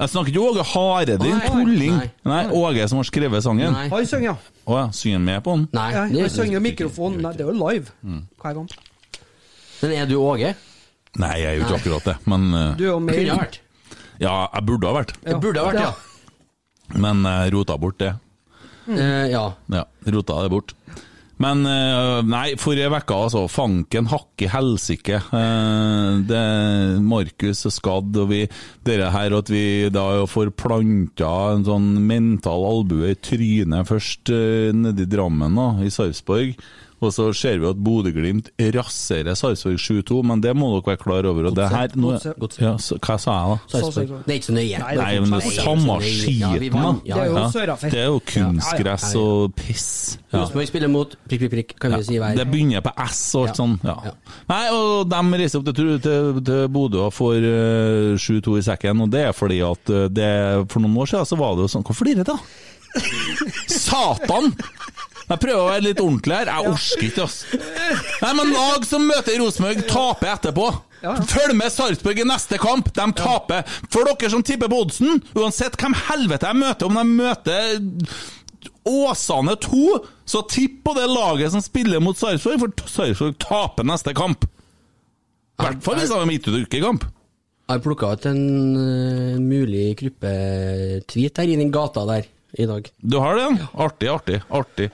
Jeg 0.00 0.08
snakker 0.08 0.32
ikke 0.32 0.42
Åge 0.48 0.62
Hareide, 0.64 1.16
din 1.20 1.40
tulling. 1.44 1.96
nei. 1.98 2.10
Nei, 2.24 2.42
Åge 2.56 2.86
som 2.88 3.00
har 3.02 3.04
skrevet 3.08 3.44
sangen. 3.44 3.74
Nei. 3.76 3.88
Han 3.92 4.06
synger, 4.08 4.30
ja. 4.30 4.62
Å 4.64 4.78
ja, 4.78 4.84
synger 4.96 5.18
han 5.20 5.26
med 5.26 5.42
på 5.44 5.56
den? 5.58 5.66
Nei, 5.76 5.88
ja 5.92 6.04
det 6.08 6.22
han 6.24 6.32
synger 6.32 6.62
mikrofonen. 6.64 7.20
Nei, 7.26 7.32
det 7.36 7.44
er 7.44 7.50
jo 7.52 7.56
live 7.58 7.92
hver 8.40 8.56
gang. 8.60 8.70
Men 9.82 9.92
er 9.98 10.08
du 10.08 10.16
Åge? 10.20 10.54
Nei, 11.20 11.34
jeg 11.42 11.50
er 11.50 11.58
jo 11.58 11.66
ikke 11.66 11.78
akkurat 11.80 12.08
det, 12.08 12.16
men 12.30 12.48
eh, 12.54 12.72
Du 12.78 12.84
er 12.86 12.90
jo 12.94 12.98
med. 13.02 13.18
Kunne 13.18 13.36
vært. 13.42 13.60
Ja, 14.20 14.34
jeg 14.54 14.66
burde 14.68 14.88
ha 14.88 14.96
vært, 15.00 15.12
Jeg 15.24 15.40
burde 15.42 15.60
ha 15.60 15.70
vært, 15.70 15.80
ja. 15.80 16.96
men 17.00 17.22
jeg 17.24 17.52
rota 17.56 17.76
bort 17.80 17.98
det. 18.00 18.10
Eh, 18.90 19.26
ja. 19.32 19.44
Ja, 19.72 19.84
rota 20.16 20.42
det 20.44 20.50
bort. 20.52 20.74
Men 21.40 21.64
eh, 21.68 22.20
nei, 22.28 22.54
forrige 22.60 22.90
uke, 22.92 23.16
altså. 23.16 23.46
Fanken 23.48 24.10
hakk 24.12 24.44
i 24.44 24.50
helsike. 24.52 25.22
Eh, 25.40 26.98
Markus 27.00 27.64
er 27.64 27.74
skadd, 27.74 28.18
og 28.20 28.28
vi 28.32 28.42
Dere 28.86 29.10
her 29.14 29.36
at 29.38 29.50
vi 29.52 29.64
da 29.92 30.04
får 30.28 30.52
planta 30.58 31.32
en 31.54 31.64
sånn 31.66 31.88
mental 32.04 32.64
albue 32.68 33.14
i 33.14 33.18
trynet 33.18 33.88
først 33.88 34.30
nedi 34.30 34.78
nede 34.80 35.06
i 35.06 35.10
Drammen, 35.10 35.56
da, 35.56 35.68
i 35.84 35.90
Sarpsborg. 35.92 36.56
Og 37.00 37.12
så 37.16 37.30
ser 37.32 37.56
vi 37.62 37.64
at 37.70 37.78
Bodø-Glimt 37.80 38.50
raserer 38.76 39.32
Sarpsborg 39.38 39.78
7-2, 39.80 40.18
men 40.28 40.42
det 40.44 40.52
må 40.56 40.68
dere 40.74 40.84
være 40.90 41.00
klar 41.00 41.28
over. 41.30 41.46
Og 41.48 41.54
det 41.56 41.68
her, 41.72 41.94
nå, 41.96 42.10
ja, 42.60 42.74
så, 42.76 42.98
hva 43.00 43.16
sa 43.16 43.36
jeg 43.38 43.54
da? 43.54 43.56
Sarpsborg. 43.72 44.10
Det 44.26 44.34
er 44.34 44.40
ikke 44.40 44.48
så 44.50 44.56
nøye. 44.58 44.82
Nei, 45.00 45.14
men 45.24 45.32
det 45.32 45.38
er 45.40 45.54
samme 45.62 45.96
skiten, 46.04 46.76
da. 46.76 46.92
Ja, 47.08 47.16
Det 47.16 48.02
er 48.02 48.10
jo. 48.10 48.16
Det 48.20 48.34
kunstgress 48.34 49.06
og 49.16 49.54
piss. 49.56 49.86
Ja. 50.30 50.42
Rosenborg 50.42 50.68
spiller 50.68 50.92
mot 50.92 51.16
prikk, 51.26 51.46
prikk, 51.46 51.54
prikk, 51.56 51.72
kan 51.80 51.96
vi 51.96 52.04
si 52.06 52.18
hver. 52.20 52.36
Det 52.38 52.46
begynner 52.52 52.84
på 52.84 52.92
S 53.08 53.22
og 53.34 53.48
alt 53.48 53.50
Ja. 53.50 53.56
sånn. 53.62 53.78
Ja. 53.82 53.96
Nei, 54.52 54.60
og 54.76 55.08
de 55.10 55.22
reiser 55.40 55.58
opp 55.62 55.72
til, 55.74 55.94
til, 56.04 56.42
til 56.46 56.68
Bodø 56.70 57.06
og 57.08 57.14
får 57.16 57.48
eh, 57.48 58.20
7-2 58.20 58.58
i 58.60 58.66
sekken, 58.68 59.00
og 59.06 59.10
det 59.16 59.24
er 59.30 59.32
fordi 59.34 59.62
at 59.66 59.90
eh, 59.90 60.06
det, 60.12 60.30
for 60.70 60.84
noen 60.84 61.00
år 61.00 61.10
siden 61.14 61.26
så 61.32 61.40
var 61.40 61.56
det 61.56 61.64
jo 61.66 61.72
sånn 61.72 61.86
Hvorfor 61.88 62.04
flirer 62.04 62.28
du, 62.28 62.34
da? 62.34 62.38
Satan! 63.70 64.52
Jeg 65.30 65.42
prøver 65.44 65.60
å 65.60 65.68
være 65.70 65.86
litt 65.86 66.00
ordentlig 66.02 66.36
her. 66.40 66.50
Jeg 66.50 66.70
orker 66.74 67.06
ikke, 67.06 67.26
ass. 67.26 67.42
Nei, 68.24 68.30
men 68.34 68.54
lag 68.54 68.86
som 68.88 69.04
møter 69.06 69.38
Rosenborg, 69.38 69.84
taper 69.90 70.32
etterpå. 70.34 70.70
Følg 71.00 71.54
med 71.56 71.72
Sarpsborg 71.72 72.20
i 72.20 72.26
neste 72.28 72.58
kamp, 72.60 72.90
de 72.96 73.06
taper. 73.16 73.62
For 73.92 74.08
dere 74.08 74.32
som 74.32 74.42
tipper 74.44 74.70
på 74.72 74.82
oddsen, 74.84 75.22
uansett 75.38 75.78
hvem 75.80 75.94
helvete 76.08 76.50
jeg 76.50 76.60
møter, 76.60 76.90
om 76.90 76.98
de 76.98 77.04
møter 77.22 77.78
Åsane 78.90 79.54
2, 79.62 79.84
så 80.28 80.42
tipp 80.50 80.80
på 80.84 80.96
det 80.98 81.06
laget 81.10 81.54
som 81.54 81.62
spiller 81.64 82.02
mot 82.02 82.18
Sarpsborg, 82.18 82.60
for 82.64 82.90
Sarpsborg 82.90 83.38
taper 83.40 83.86
neste 83.88 84.14
kamp. 84.16 84.44
I 85.60 85.68
hvert 85.68 85.82
fall 85.84 86.00
hvis 86.00 86.10
de 86.10 86.18
har 86.18 86.28
midtukekamp. 86.28 87.06
Jeg 87.70 87.78
har 87.78 87.82
plukka 87.84 88.10
ut 88.16 88.24
en 88.26 88.44
uh, 88.74 89.38
mulig 89.38 89.92
gruppetweet 90.00 91.38
her 91.38 91.50
i 91.52 91.58
i 91.60 91.70
gata 91.70 92.02
der 92.08 92.26
i 92.58 92.66
dag. 92.66 92.88
Du 92.98 93.20
har 93.22 93.36
det? 93.38 93.44
ja? 93.46 93.68
Artig, 93.84 94.08
artig. 94.10 94.40
artig. 94.50 94.88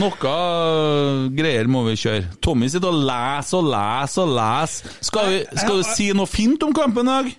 Noe 0.00 0.32
øh, 0.32 1.26
greier 1.36 1.68
må 1.70 1.82
vi 1.88 1.96
kjøre. 2.00 2.24
Tommy 2.44 2.68
sitter 2.72 2.88
og 2.92 3.02
leser 3.08 3.58
og 3.60 3.68
leser 3.74 4.24
og 4.24 4.34
leser. 4.38 4.96
Skal 5.04 5.30
vi, 5.32 5.40
skal 5.60 5.78
vi 5.80 5.86
si 5.90 6.08
noe 6.16 6.30
fint 6.30 6.62
om 6.66 6.72
kampen 6.76 7.08
i 7.08 7.12
dag? 7.12 7.30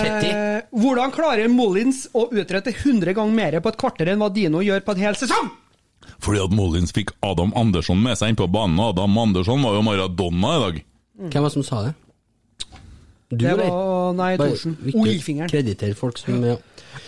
Tetti. 0.00 0.30
Eh, 0.34 0.60
hvordan 0.74 1.12
klarer 1.14 1.46
Mollins 1.52 2.04
å 2.16 2.26
utrette 2.34 2.72
100 2.74 3.14
ganger 3.16 3.36
mer 3.36 3.58
på 3.62 3.70
et 3.72 3.78
kvarter 3.80 4.10
enn 4.12 4.20
hva 4.22 4.30
Dino 4.34 4.62
gjør 4.64 4.82
på 4.86 4.96
en 4.96 5.02
hel 5.06 5.18
sesong? 5.18 5.50
Fordi 6.20 6.42
at 6.42 6.52
Mollins 6.52 6.92
fikk 6.96 7.12
Adam 7.24 7.52
Andersson 7.56 8.00
med 8.02 8.18
seg 8.18 8.32
inn 8.32 8.38
på 8.40 8.48
banen. 8.50 8.80
Adam 8.82 9.14
Andersson 9.22 9.62
var 9.64 9.78
jo 9.78 9.84
Maradona 9.86 10.56
i 10.56 10.62
dag. 10.64 10.80
Hvem 11.30 11.44
var 11.44 11.48
det 11.52 11.54
som 11.54 11.66
sa 11.68 11.82
det? 11.86 11.94
Du, 13.30 13.36
Det 13.38 13.46
eller? 13.52 13.70
var 13.70 14.12
Nei, 14.18 14.32
Thorsen. 14.40 14.74
Oljefingeren. 14.90 15.52
Krediter 15.52 15.94
folk 15.94 16.18
som 16.18 16.42
ja. 16.44 16.56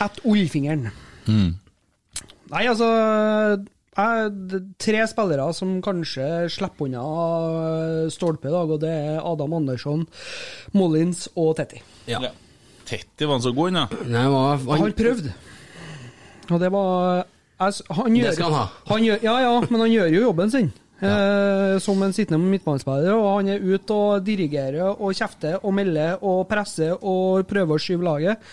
At 0.04 0.20
oljefingeren. 0.22 0.86
Mm. 1.26 1.56
Nei, 2.52 2.62
altså 2.70 2.86
Tre 3.92 5.02
spillere 5.10 5.48
som 5.52 5.74
kanskje 5.84 6.28
slipper 6.52 6.86
unna 6.88 8.08
stolpe 8.12 8.48
i 8.48 8.54
dag, 8.54 8.70
og 8.72 8.80
det 8.80 8.92
er 8.92 9.18
Adam 9.20 9.58
Andersson, 9.58 10.06
Mollins 10.72 11.26
og 11.36 11.56
Tetti. 11.60 11.82
ja. 12.08 12.32
Tetti 12.88 13.24
var 13.24 13.38
han 13.38 13.44
så 13.44 13.52
god, 13.56 13.76
ja. 13.78 13.84
Nei, 14.10 14.24
hva, 14.28 14.40
hva, 14.58 14.76
Han 14.80 14.94
prøvde. 14.96 15.32
Og 16.50 16.58
det 16.60 16.68
var 16.74 17.22
han 17.62 18.16
gjør, 18.16 18.26
Det 18.26 18.34
skal 18.34 18.48
han 18.50 18.58
ha. 18.58 18.64
Han 18.90 19.04
gjør, 19.06 19.20
ja, 19.22 19.34
ja, 19.44 19.52
men 19.70 19.84
han 19.84 19.92
gjør 19.92 20.08
jo 20.10 20.22
jobben 20.26 20.50
sin. 20.50 20.72
Eh, 21.02 21.76
som 21.82 22.02
en 22.02 22.14
sittende 22.14 22.46
midtbanespiller, 22.46 23.14
og 23.14 23.40
han 23.40 23.52
er 23.54 23.62
ute 23.62 23.94
og 23.94 24.22
dirigerer 24.26 24.92
og 24.92 25.14
kjefter 25.18 25.58
og 25.62 25.74
melder 25.74 26.20
og 26.22 26.44
presser 26.50 26.94
og 26.94 27.46
prøver 27.50 27.78
å 27.78 27.82
skyve 27.82 28.06
laget. 28.06 28.52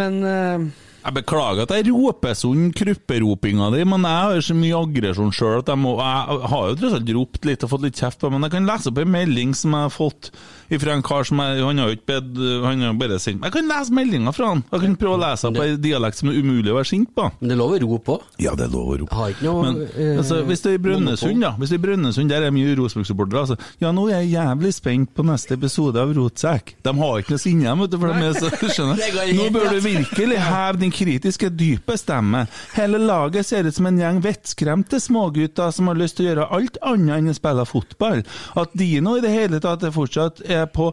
Men 0.00 0.20
eh, 0.24 0.66
Jeg 1.06 1.14
beklager 1.20 1.62
at 1.62 1.70
jeg 1.70 1.86
roper 1.94 2.34
sånn 2.34 2.72
krupperopinga 2.74 3.68
di, 3.76 3.84
men 3.86 4.02
jeg 4.02 4.22
har 4.26 4.40
så 4.42 4.56
mye 4.58 4.78
aggresjon 4.80 5.30
sjøl 5.34 5.60
at 5.60 5.68
jeg 5.70 5.78
må 5.78 5.92
Jeg 6.00 6.38
har 6.50 6.64
jo 6.66 6.78
tross 6.80 6.96
alt 6.98 7.12
ropt 7.14 7.46
litt 7.46 7.62
og 7.62 7.70
fått 7.70 7.84
litt 7.86 8.00
kjeft 8.00 8.24
på 8.24 8.30
men 8.32 8.42
jeg 8.42 8.56
kan 8.56 8.66
lese 8.66 8.90
opp 8.90 8.98
en 8.98 9.12
melding 9.14 9.54
som 9.54 9.76
jeg 9.76 9.86
har 9.86 9.94
fått 9.94 10.32
fra 10.82 10.96
en 10.96 11.04
kar 11.06 11.24
som 11.28 11.40
jeg, 11.42 11.62
Han 11.64 11.78
har 11.78 11.90
jo 11.90 11.96
ikke 11.96 12.08
bedt 12.10 12.40
Han 12.64 12.82
har 12.84 12.96
bare 12.98 13.18
sendt 13.22 13.40
meg 13.40 13.50
Jeg 13.50 13.56
kan 13.56 13.70
lese 13.70 13.94
meldinga 13.96 14.32
fra 14.36 14.50
han. 14.52 14.62
Jeg 14.72 14.82
kan 14.82 14.96
prøve 15.00 15.16
å 15.16 15.22
lese 15.22 15.50
på 15.54 15.64
en 15.64 15.80
dialekt 15.82 16.20
som 16.20 16.30
er 16.32 16.38
umulig 16.40 16.72
å 16.72 16.76
være 16.78 16.90
sint 16.90 17.12
på. 17.16 17.28
Men 17.40 17.50
det 17.50 17.54
er 17.56 17.60
lov 17.60 17.74
å 17.76 17.80
rope 17.84 18.02
på. 18.06 18.16
Ja, 18.42 18.54
det 18.58 18.66
er 18.66 18.72
lov 18.74 18.90
å 18.92 18.96
rope. 19.02 19.28
Men 19.42 19.80
eh, 19.86 20.16
altså, 20.20 20.40
hvis 20.48 20.62
det 20.64 20.72
er 20.72 20.78
i 20.78 20.82
Brønnøysund, 20.86 21.40
da. 21.42 21.52
Hvis 21.60 21.72
det 21.72 21.78
er 21.78 21.80
i 21.80 21.84
Brønnøysund, 21.86 22.32
der 22.32 22.46
er 22.48 22.54
mye 22.54 22.74
Rosenborg-supportere. 22.78 23.42
Altså. 23.44 23.56
Ja, 23.82 23.92
nå 23.94 24.06
er 24.10 24.22
jeg 24.24 24.32
jævlig 24.36 24.72
spent 24.76 25.12
på 25.16 25.24
neste 25.26 25.56
episode 25.58 26.02
av 26.02 26.12
Rotsekk. 26.16 26.74
De 26.86 26.94
har 27.00 27.22
ikke 27.22 27.34
noe 27.36 27.42
sinne, 27.42 27.76
vet 27.82 27.94
du, 27.94 27.98
for 28.02 28.12
de 28.12 28.28
er 28.30 28.38
så 28.40 28.50
skjønner. 28.76 29.32
Nå 29.38 29.48
bør 29.54 29.68
du 29.76 29.80
virkelig 29.84 30.40
heve 30.42 30.82
din 30.82 30.94
kritiske, 30.94 31.50
dype 31.56 31.96
stemme. 32.00 32.44
Hele 32.76 33.00
laget 33.02 33.48
ser 33.48 33.68
ut 33.68 33.76
som 33.76 33.88
en 33.90 34.00
gjeng 34.00 34.20
vettskremte 34.24 35.00
smågutter 35.02 35.72
som 35.74 35.90
har 35.90 35.98
lyst 36.00 36.18
til 36.18 36.26
å 36.26 36.30
gjøre 36.30 36.48
alt 36.58 36.80
annet 36.86 37.16
enn 37.20 37.32
å 37.32 37.36
spille 37.36 37.66
fotball. 37.68 38.24
At 38.58 38.74
Dino 38.78 39.16
i 39.18 39.24
det 39.24 39.32
hele 39.34 39.60
tatt 39.64 39.84
er 39.86 39.94
fortsatt 39.94 40.42
er 40.56 40.70
på 40.72 40.90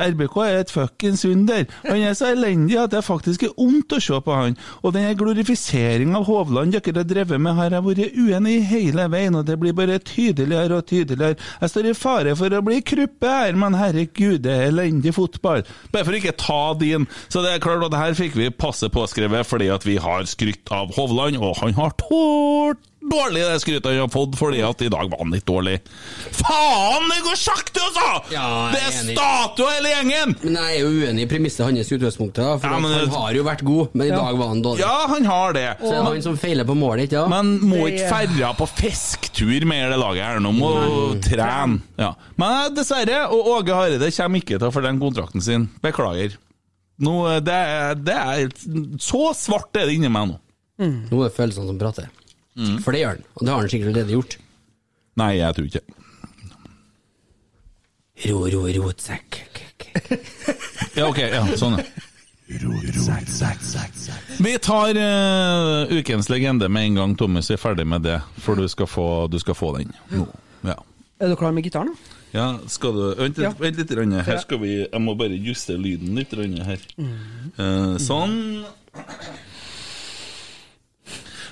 RBK 0.00 0.36
er 0.44 0.60
et 0.60 0.72
fuckings 0.72 1.24
under. 1.28 1.64
Han 1.86 2.02
er 2.02 2.14
så 2.16 2.30
elendig 2.32 2.78
at 2.80 2.92
det 2.94 3.02
faktisk 3.04 3.46
er 3.46 3.54
vondt 3.58 3.96
å 3.96 4.00
se 4.02 4.20
på 4.22 4.36
han. 4.36 4.56
Og 4.82 4.94
den 4.94 5.08
glorifiseringa 5.18 6.20
av 6.20 6.28
Hovland 6.28 6.74
dere 6.74 7.02
har 7.02 7.08
drevet 7.08 7.42
med, 7.42 7.56
har 7.58 7.74
jeg 7.74 7.86
vært 7.86 8.16
uenig 8.16 8.56
i 8.56 8.64
hele 8.70 9.08
veien, 9.12 9.36
og 9.38 9.46
det 9.48 9.58
blir 9.60 9.76
bare 9.76 9.98
tydeligere 10.02 10.80
og 10.80 10.88
tydeligere. 10.88 11.38
Jeg 11.60 11.72
står 11.72 11.90
i 11.90 11.96
fare 11.98 12.36
for 12.38 12.56
å 12.56 12.64
bli 12.64 12.80
kruppe 12.86 13.32
her, 13.32 13.58
men 13.58 13.76
herregud, 13.78 14.40
det 14.46 14.54
er 14.54 14.68
elendig 14.70 15.14
fotball. 15.16 15.66
Bare 15.92 16.08
for 16.08 16.18
ikke 16.18 16.36
ta 16.40 16.62
din. 16.78 17.08
Så 17.28 17.44
det 17.44 17.54
er 17.54 17.64
klart 17.64 17.84
at 17.88 17.98
her 17.98 18.18
fikk 18.18 18.38
vi 18.38 18.50
passe 18.54 18.90
påskrevet 18.92 19.46
fordi 19.46 19.70
at 19.72 19.86
vi 19.86 19.98
har 20.02 20.26
skrytt 20.28 20.72
av 20.74 20.94
Hovland, 20.96 21.40
og 21.42 21.58
han 21.62 21.76
har 21.78 21.96
tålt 22.00 22.82
dårlig, 23.10 23.42
det 23.46 23.60
skrytet 23.62 23.86
han 23.90 24.00
har 24.04 24.10
fått, 24.12 24.36
fordi 24.38 24.60
at 24.66 24.82
i 24.82 24.88
dag 24.92 25.10
var 25.12 25.20
han 25.22 25.32
litt 25.34 25.44
dårlig. 25.48 25.76
Faen, 26.36 27.06
det 27.12 27.18
går 27.26 27.38
sakte, 27.40 27.82
altså! 27.86 28.06
Ja, 28.34 28.46
det 28.74 28.80
er 28.82 28.88
er 28.90 28.98
enig. 29.02 29.16
statue 29.16 29.68
hele 29.74 29.92
gjengen! 29.94 30.34
Men 30.42 30.58
jeg 30.60 30.76
er 30.76 30.84
jo 30.84 30.90
uenig 31.06 31.26
i 31.26 31.28
premisset 31.30 31.64
hans 31.66 31.90
i 31.92 31.96
utgangspunktet, 31.98 32.42
da, 32.42 32.56
for 32.62 32.74
Ja, 32.76 32.80
men 32.82 32.94
han 32.96 33.12
har 33.14 33.38
jo 33.38 33.44
vært 33.46 33.64
god, 33.66 33.94
men 33.94 34.06
i 34.06 34.10
Ja. 34.10 34.16
dag 34.22 34.38
var 34.40 34.48
han 34.52 34.62
dårlig. 34.64 34.80
Ja, 34.84 34.96
han 35.14 35.24
har 35.30 35.52
det. 35.56 35.66
Så 35.80 35.90
det 35.92 35.98
er 36.00 36.08
han 36.10 36.22
som 36.26 36.36
feiler 36.40 36.64
på 36.68 36.76
målet, 36.78 37.06
ikke 37.08 37.20
ja. 37.22 37.26
Men 37.32 37.54
må 37.60 37.86
ikke 37.90 38.08
ferja 38.12 38.52
på 38.58 38.66
fisketur 38.76 39.66
med 39.66 39.90
det 39.92 39.98
laget 40.00 40.24
her, 40.24 40.40
nå 40.40 40.52
må 40.56 40.72
trene. 41.24 41.80
Ja. 41.98 42.12
Men 42.36 42.74
dessverre, 42.76 43.22
og 43.32 43.46
Åge 43.56 43.74
Hareide 43.74 44.10
kommer 44.16 44.42
ikke 44.42 44.58
til 44.58 44.68
å 44.68 44.74
forlenge 44.74 45.00
kontrakten 45.02 45.42
sin. 45.44 45.68
Beklager. 45.84 46.36
Nå, 46.98 47.12
det, 47.44 47.52
er, 47.52 47.94
det 48.00 48.14
er 48.16 48.46
Så 49.02 49.34
svart 49.36 49.76
er 49.76 49.84
det 49.90 49.98
inni 49.98 50.08
meg 50.08 50.30
nå. 50.30 50.38
Nå 50.80 51.18
er 51.20 51.28
det 51.28 51.34
følelsene 51.36 51.68
som 51.68 51.76
prater. 51.80 52.06
Mm. 52.56 52.78
For 52.84 52.92
det 52.96 53.02
gjør 53.02 53.14
han, 53.14 53.24
og 53.34 53.44
det 53.44 53.52
har 53.52 53.60
han 53.60 53.72
sikkert 53.72 53.92
allerede 53.92 54.16
gjort. 54.16 54.36
Nei, 55.16 55.30
jeg 55.38 55.56
tror 55.56 55.70
ikke 55.70 55.84
Ro, 58.26 58.38
ro, 58.48 58.62
rotsekk. 58.78 59.42
Ja, 60.96 61.04
ok, 61.10 61.18
ja, 61.20 61.42
sånn 61.60 61.76
ja. 61.76 61.84
Vi 64.38 64.58
tar 64.62 64.96
uh, 64.96 65.92
ukens 65.98 66.28
legende 66.30 66.68
med 66.68 66.84
en 66.84 66.94
gang, 66.94 67.14
Thomas 67.18 67.50
er 67.50 67.58
ferdig 67.58 67.86
med 67.86 68.06
det. 68.06 68.20
For 68.38 68.54
du 68.54 68.68
skal 68.70 68.86
få, 68.86 69.06
du 69.28 69.38
skal 69.42 69.58
få 69.58 69.72
den 69.78 69.90
nå. 70.14 70.26
Ja. 70.66 70.76
Er 71.18 71.32
du 71.32 71.36
klar 71.36 71.52
med 71.56 71.66
gitaren? 71.66 71.90
Ja, 72.36 72.58
skal 72.70 72.92
du 72.94 73.04
Vent, 73.18 73.38
Ja. 73.38 73.50
vent 73.58 73.78
litt. 73.80 73.90
Rønne. 73.98 74.22
Her 74.26 74.38
skal 74.42 74.58
vi 74.60 74.72
Jeg 74.84 75.00
må 75.00 75.14
bare 75.18 75.36
justere 75.40 75.78
lyden 75.80 76.14
litt 76.14 76.32
rønne, 76.36 76.64
her. 76.64 76.78
Mm. 76.96 77.52
Eh, 77.56 77.96
sånn. 78.02 78.64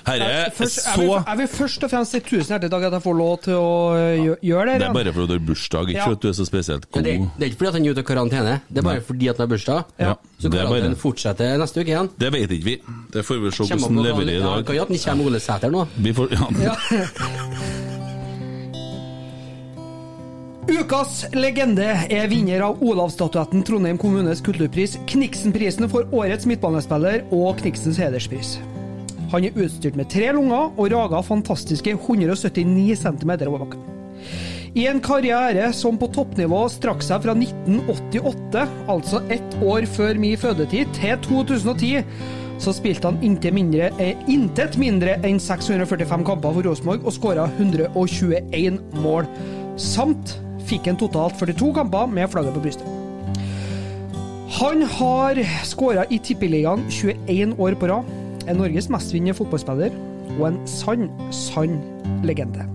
Herre, 0.05 0.25
Jeg, 0.29 0.51
først, 0.53 0.77
jeg, 0.85 0.99
vil, 1.01 1.07
så 1.09 1.21
jeg 1.31 1.37
vil 1.39 1.47
først 1.49 1.83
og 1.87 1.89
fremst 1.89 2.11
si 2.13 2.19
tusen 2.21 2.51
hjertelig 2.53 2.69
takk 2.75 2.83
at 2.85 2.93
jeg 2.97 3.01
får 3.01 3.15
lov 3.17 3.37
til 3.41 3.55
å 3.57 3.69
ja. 3.97 4.35
gjøre 4.49 4.65
det. 4.69 4.75
Det 4.83 4.85
er 4.89 4.93
bare 4.93 5.13
fordi 5.15 5.27
du 5.27 5.33
har 5.33 5.45
bursdag, 5.47 5.89
ikke 5.89 6.03
Ja. 6.03 6.11
at 6.11 6.21
du 6.21 6.27
er 6.29 6.35
så 6.37 6.45
spesielt 6.45 6.85
god. 6.91 7.03
Det, 7.07 7.15
det 7.39 7.41
er 7.41 7.49
ikke 7.49 7.57
fordi 7.63 7.69
at 7.71 7.77
han 7.79 7.85
er 7.87 7.95
ute 7.95 8.03
av 8.03 8.07
karantene, 8.11 8.53
det 8.69 8.77
er 8.83 8.85
bare 8.85 8.99
Nei. 9.01 9.05
fordi 9.07 9.29
at 9.31 9.37
han 9.41 9.47
har 9.47 9.51
bursdag. 9.55 9.83
Ja, 10.05 10.13
Så 10.39 10.51
karantenen 10.53 10.95
fortsetter 11.01 11.57
neste 11.57 11.81
uke 11.81 11.89
igjen. 11.95 12.09
Det 12.21 12.31
vet 12.37 12.53
ikke 12.59 12.69
vi. 12.69 12.75
Det 13.15 13.25
får 13.25 13.41
vi 13.41 13.51
se 13.57 13.63
hvordan 13.65 13.81
han 13.89 14.03
leverer 14.05 14.29
i 14.29 14.37
Ja, 14.37 14.53
dag. 14.55 14.65
kan 14.69 14.75
jo 14.75 14.81
at 14.85 14.93
han 14.93 15.03
kommer 15.09 15.25
Ole 15.31 15.39
Sæter 15.41 15.73
nå. 15.73 15.87
Vi 15.97 16.13
får, 16.13 16.37
ja. 16.61 16.75
Ukas 20.65 21.25
legende 21.37 21.85
er 22.09 22.27
vinner 22.31 22.63
av 22.65 22.81
Olavsstatuetten 22.81 23.61
Trondheim 23.67 23.97
kommunes 24.01 24.41
kulturpris, 24.41 24.97
Kniksenprisen 25.09 25.85
for 25.89 26.07
årets 26.11 26.45
midtbanespiller 26.49 27.21
og 27.31 27.59
Kniksens 27.61 27.97
hederspris. 28.01 28.55
Han 29.35 29.43
er 29.43 29.57
utstyrt 29.59 29.97
med 29.99 30.07
tre 30.07 30.29
lunger 30.31 30.69
og 30.79 30.93
raga 30.93 31.19
fantastiske 31.25 31.91
179 31.97 33.01
cm 33.01 33.33
over 33.49 33.65
bakken. 33.65 33.81
I 34.75 34.85
en 34.87 35.01
karriere 35.03 35.69
som 35.75 35.97
på 35.99 36.07
toppnivå 36.15 36.61
strakk 36.71 37.03
seg 37.03 37.23
fra 37.23 37.35
1988, 37.35 38.63
altså 38.91 39.21
ett 39.31 39.57
år 39.63 39.87
før 39.91 40.19
min 40.19 40.39
fødetid, 40.39 40.91
til 40.95 41.19
2010, 41.27 42.01
så 42.63 42.71
spilte 42.75 43.11
han 43.11 43.19
intet 43.27 43.55
mindre, 43.55 43.91
eh, 43.99 44.15
intet 44.31 44.79
mindre 44.79 45.17
enn 45.27 45.39
645 45.43 46.23
kamper 46.27 46.55
for 46.55 46.67
Rosenborg 46.69 47.03
og 47.03 47.15
skåra 47.15 47.49
121 47.59 48.79
mål. 49.03 49.27
Samt 49.75 50.37
fikk 50.67 50.87
han 50.87 50.99
totalt 50.99 51.35
42 51.39 51.73
kamper 51.75 52.07
med 52.07 52.31
flagget 52.31 52.55
på 52.55 52.63
brystet. 52.63 52.87
Han 54.61 54.85
har 54.95 55.43
skåra 55.67 56.05
i 56.07 56.19
Tippeligaen 56.23 56.87
21 56.87 57.59
år 57.59 57.75
på 57.75 57.91
rad, 57.91 58.07
er 58.47 58.57
Norges 58.57 58.89
mestvinnende 58.93 59.37
fotballspiller 59.37 59.93
og 60.39 60.47
en 60.51 60.63
sann, 60.69 61.09
sann 61.33 61.79
legende. 62.25 62.65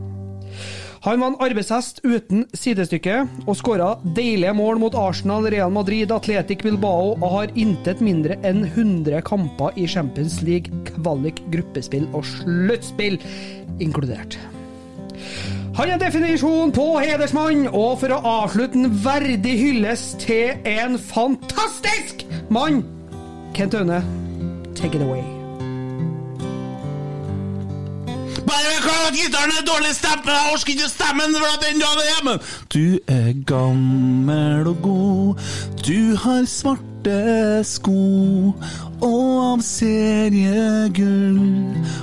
Han 1.01 1.23
var 1.23 1.31
en 1.31 1.39
arbeidshest 1.41 2.03
uten 2.05 2.43
sidestykke, 2.53 3.23
og 3.49 3.57
skåra 3.57 3.95
deilige 4.17 4.53
mål 4.53 4.83
mot 4.83 4.97
Arsenal, 5.01 5.49
Real 5.49 5.73
Madrid, 5.73 6.13
Atletic 6.13 6.61
Bilbao, 6.61 7.15
og 7.15 7.31
har 7.39 7.55
intet 7.57 8.03
mindre 8.05 8.37
enn 8.45 8.67
100 8.67 9.23
kamper 9.25 9.73
i 9.81 9.89
Champions 9.89 10.43
League, 10.45 10.69
kvalik, 10.91 11.41
gruppespill 11.55 12.05
og 12.13 12.29
sluttspill 12.29 13.17
inkludert. 13.81 14.37
Han 15.81 15.89
er 15.89 16.05
definisjon 16.05 16.77
på 16.77 16.87
hedersmann, 17.01 17.65
og 17.73 17.97
for 18.05 18.13
å 18.13 18.21
avslutte 18.45 18.77
en 18.77 18.93
verdig 19.01 19.57
hyllest 19.57 20.21
til 20.27 20.53
en 20.69 21.01
fantastisk 21.01 22.27
mann, 22.53 22.85
Kent 23.57 23.81
Aune, 23.81 24.05
take 24.77 25.01
it 25.01 25.03
away. 25.03 25.40
Bare 28.51 29.07
at 29.07 29.15
gitaren 29.15 29.53
er 29.59 29.65
dårlig 29.67 29.95
stemt, 29.95 30.27
jeg 30.27 30.53
orker 30.53 30.71
ikke 30.75 30.89
stemmen 30.91 31.35
for 31.39 31.49
at 31.55 31.63
den 31.65 31.79
dagen 31.83 32.01
er 32.03 32.09
hjemme. 32.11 32.35
Du 32.75 32.87
er 33.07 33.33
gammel 33.47 34.67
og 34.67 34.79
god, 34.83 35.35
du 35.87 36.17
har 36.17 36.43
svarte 36.51 37.65
sko, 37.65 38.55
og 39.01 39.31
av 39.45 39.61
seriegull 39.65 41.41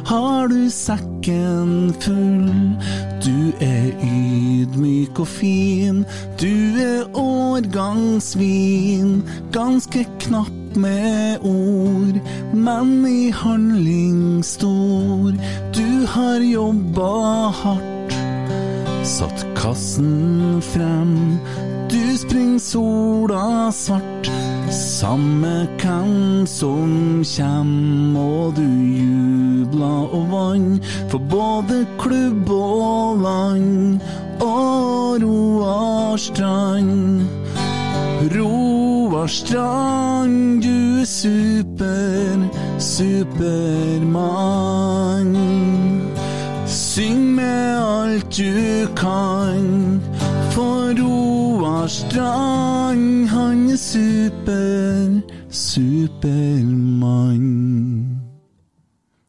har 0.08 0.48
du 0.54 0.70
sekken 0.72 1.94
full. 2.02 2.78
Du 3.26 3.52
er 3.64 3.92
ydmyk 4.08 5.20
og 5.20 5.28
fin, 5.28 6.06
du 6.40 6.80
er 6.80 7.04
årgangsvin, 7.28 9.12
ganske 9.52 10.06
knapp 10.24 10.67
med 10.78 11.38
ord, 11.42 12.20
men 12.54 13.06
i 13.06 13.30
handling 13.32 14.44
stor. 14.44 15.34
Du 15.74 16.06
har 16.06 16.40
jobba 16.40 17.50
hardt, 17.62 18.14
satt 19.04 19.46
kassen 19.56 20.62
frem. 20.62 21.40
Du 21.90 22.18
springer 22.18 22.60
sola 22.60 23.72
svart, 23.72 24.30
samme 24.72 25.68
hvem 25.80 26.46
som 26.48 27.24
kjem. 27.24 28.16
Og 28.18 28.56
du 28.58 28.68
jubla 28.68 29.94
og 30.12 30.28
vann 30.32 30.82
for 31.10 31.20
både 31.32 31.86
klubb 31.98 32.50
og 32.52 33.22
land. 33.24 34.02
Og 34.42 35.22
Roar 35.24 36.18
Strand. 36.18 37.24
Roar 38.18 39.28
Strand, 39.28 40.62
du 40.64 41.02
er 41.02 41.06
super, 41.06 42.50
supermann. 42.80 43.68
Syng 46.66 47.36
med 47.36 47.78
alt 47.78 48.38
du 48.38 48.88
kan, 48.96 50.02
for 50.52 50.98
Roar 50.98 51.88
Strand, 51.88 53.28
han 53.28 53.70
er 53.70 53.78
super, 53.78 55.22
supermann. 55.50 56.58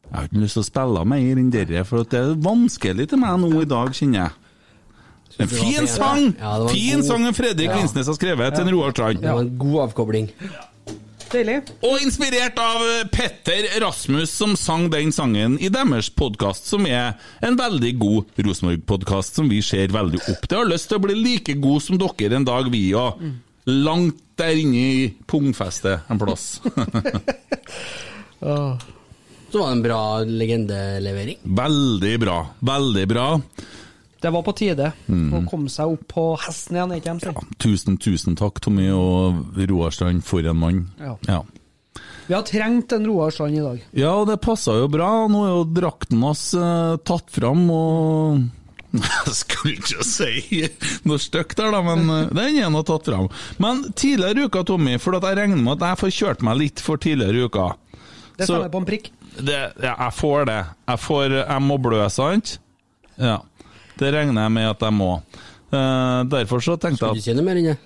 Jeg 0.09 0.17
har 0.17 0.23
ikke 0.23 0.41
lyst 0.41 0.53
til 0.57 0.65
å 0.65 0.65
spille 0.65 1.05
mer 1.05 1.37
enn 1.37 1.53
dere, 1.53 1.85
for 1.85 2.01
det 2.09 2.19
er 2.19 2.41
vanskelig 2.41 3.09
til 3.11 3.21
meg 3.21 3.37
nå 3.37 3.61
i 3.61 3.69
dag, 3.69 3.93
kjenner 3.93 4.19
jeg. 4.23 4.31
En 5.39 5.47
fin 5.47 5.87
sang! 5.87 6.33
Fin 6.71 7.03
sang 7.07 7.27
Fredrik. 7.33 7.71
Vinsnes 7.71 8.07
har 8.11 8.17
skrevet 8.17 8.55
til 8.57 8.65
en 8.67 8.73
Roar 8.75 8.91
Strand. 8.95 9.21
Det 9.23 9.31
var 9.31 9.45
en 9.45 9.53
god 9.61 9.77
avkobling. 9.87 10.27
Deilig. 11.29 11.59
Og 11.85 12.01
inspirert 12.01 12.57
av 12.57 12.81
Petter 13.13 13.67
Rasmus, 13.83 14.31
som 14.33 14.55
sang 14.57 14.87
den 14.89 15.11
sangen 15.13 15.59
i 15.61 15.69
deres 15.69 16.09
podkast, 16.09 16.65
som 16.71 16.87
er 16.89 17.13
en 17.45 17.57
veldig 17.59 17.91
god 18.01 18.41
Rosenborg-podkast 18.47 19.37
som 19.37 19.51
vi 19.51 19.61
ser 19.65 19.93
veldig 19.93 20.23
opp 20.25 20.47
til. 20.47 20.57
Har 20.57 20.71
lyst 20.71 20.89
til 20.89 20.97
å 20.97 21.03
bli 21.05 21.15
like 21.19 21.53
god 21.61 21.85
som 21.85 22.01
dere 22.01 22.39
en 22.39 22.47
dag, 22.49 22.71
vi 22.73 22.81
òg. 22.97 23.21
Langt 23.69 24.23
der 24.39 24.57
inne 24.57 24.81
i 24.81 25.07
pungfestet 25.29 26.09
en 26.09 26.19
plass. 26.21 26.55
Så 29.49 29.57
var 29.57 29.67
det 29.67 29.71
en 29.75 29.81
bra 29.83 30.01
legendelevering. 30.25 31.37
veldig 31.43 32.19
bra. 32.21 32.39
Veldig 32.59 33.05
bra. 33.09 33.27
Det 34.21 34.29
var 34.35 34.43
på 34.43 34.51
tide 34.55 34.91
Mm. 35.07 35.29
å 35.33 35.43
komme 35.49 35.69
seg 35.71 35.93
opp 35.93 36.07
på 36.11 36.23
hesten 36.43 36.75
igjen, 36.75 36.91
ikke 36.97 37.13
sant? 37.23 37.53
Tusen, 37.63 37.97
tusen 37.97 38.35
takk, 38.35 38.59
Tommy 38.61 38.89
og 38.91 39.55
Roar 39.69 39.91
Strand, 39.95 40.23
for 40.27 40.39
en 40.43 40.57
mann. 40.59 40.81
Ja. 40.99 41.15
Ja. 41.27 41.41
Vi 42.27 42.35
har 42.35 42.43
trengt 42.45 42.91
en 42.93 43.07
Roar 43.07 43.31
Strand 43.31 43.55
i 43.57 43.63
dag. 43.63 43.79
Ja, 43.97 44.11
og 44.19 44.27
det 44.27 44.41
passa 44.41 44.75
jo 44.77 44.87
bra. 44.91 45.27
Nå 45.31 45.45
er 45.47 45.53
jo 45.55 45.63
drakten 45.73 46.21
hans 46.21 46.53
eh, 46.53 46.97
tatt 47.07 47.31
fram, 47.33 47.63
og 47.71 48.43
Jeg 48.93 49.33
skulle 49.37 49.75
ikke 49.77 50.03
si 50.05 50.63
noe 51.05 51.19
stygt 51.21 51.55
der, 51.59 51.71
da, 51.75 51.81
men 51.85 52.09
eh, 52.09 52.29
den 52.33 52.57
er 52.61 52.69
nå 52.73 52.83
tatt 52.87 53.05
fram. 53.09 53.27
Men 53.61 53.83
tidligere 53.93 54.43
i 54.43 54.49
uka, 54.49 54.63
Tommy, 54.65 54.97
for 55.01 55.15
at 55.17 55.23
jeg 55.29 55.37
regner 55.41 55.61
med 55.61 55.77
at 55.77 55.87
jeg 55.93 56.01
får 56.03 56.13
kjørt 56.19 56.41
meg 56.45 56.57
litt 56.59 56.81
for 56.83 56.97
tidligere 57.01 57.37
i 57.39 57.45
uka. 57.49 57.67
Det 58.39 58.47
stemmer 58.47 58.71
på 58.73 58.81
en 58.83 58.87
prikk. 58.89 59.11
Det, 59.39 59.59
ja, 59.83 59.93
jeg 59.95 60.13
får 60.17 60.45
det. 60.49 60.59
Jeg 60.89 60.99
får 61.05 61.35
Jeg 61.39 61.61
må 61.63 61.77
blø, 61.81 62.01
sant? 62.11 62.57
Ja. 63.19 63.37
Det 63.99 64.11
regner 64.15 64.45
jeg 64.45 64.55
med 64.55 64.69
at 64.69 64.83
jeg 64.85 64.95
må. 64.95 65.13
Uh, 65.69 66.25
derfor 66.31 66.63
så 66.65 66.75
tenkte 66.81 67.03
Skal 67.03 67.13
du 67.13 67.19
jeg 67.19 67.23
ikke 67.23 67.29
si 67.29 67.37
noe 67.37 67.45
mer 67.45 67.59
enn 67.61 67.71
det? 67.71 67.77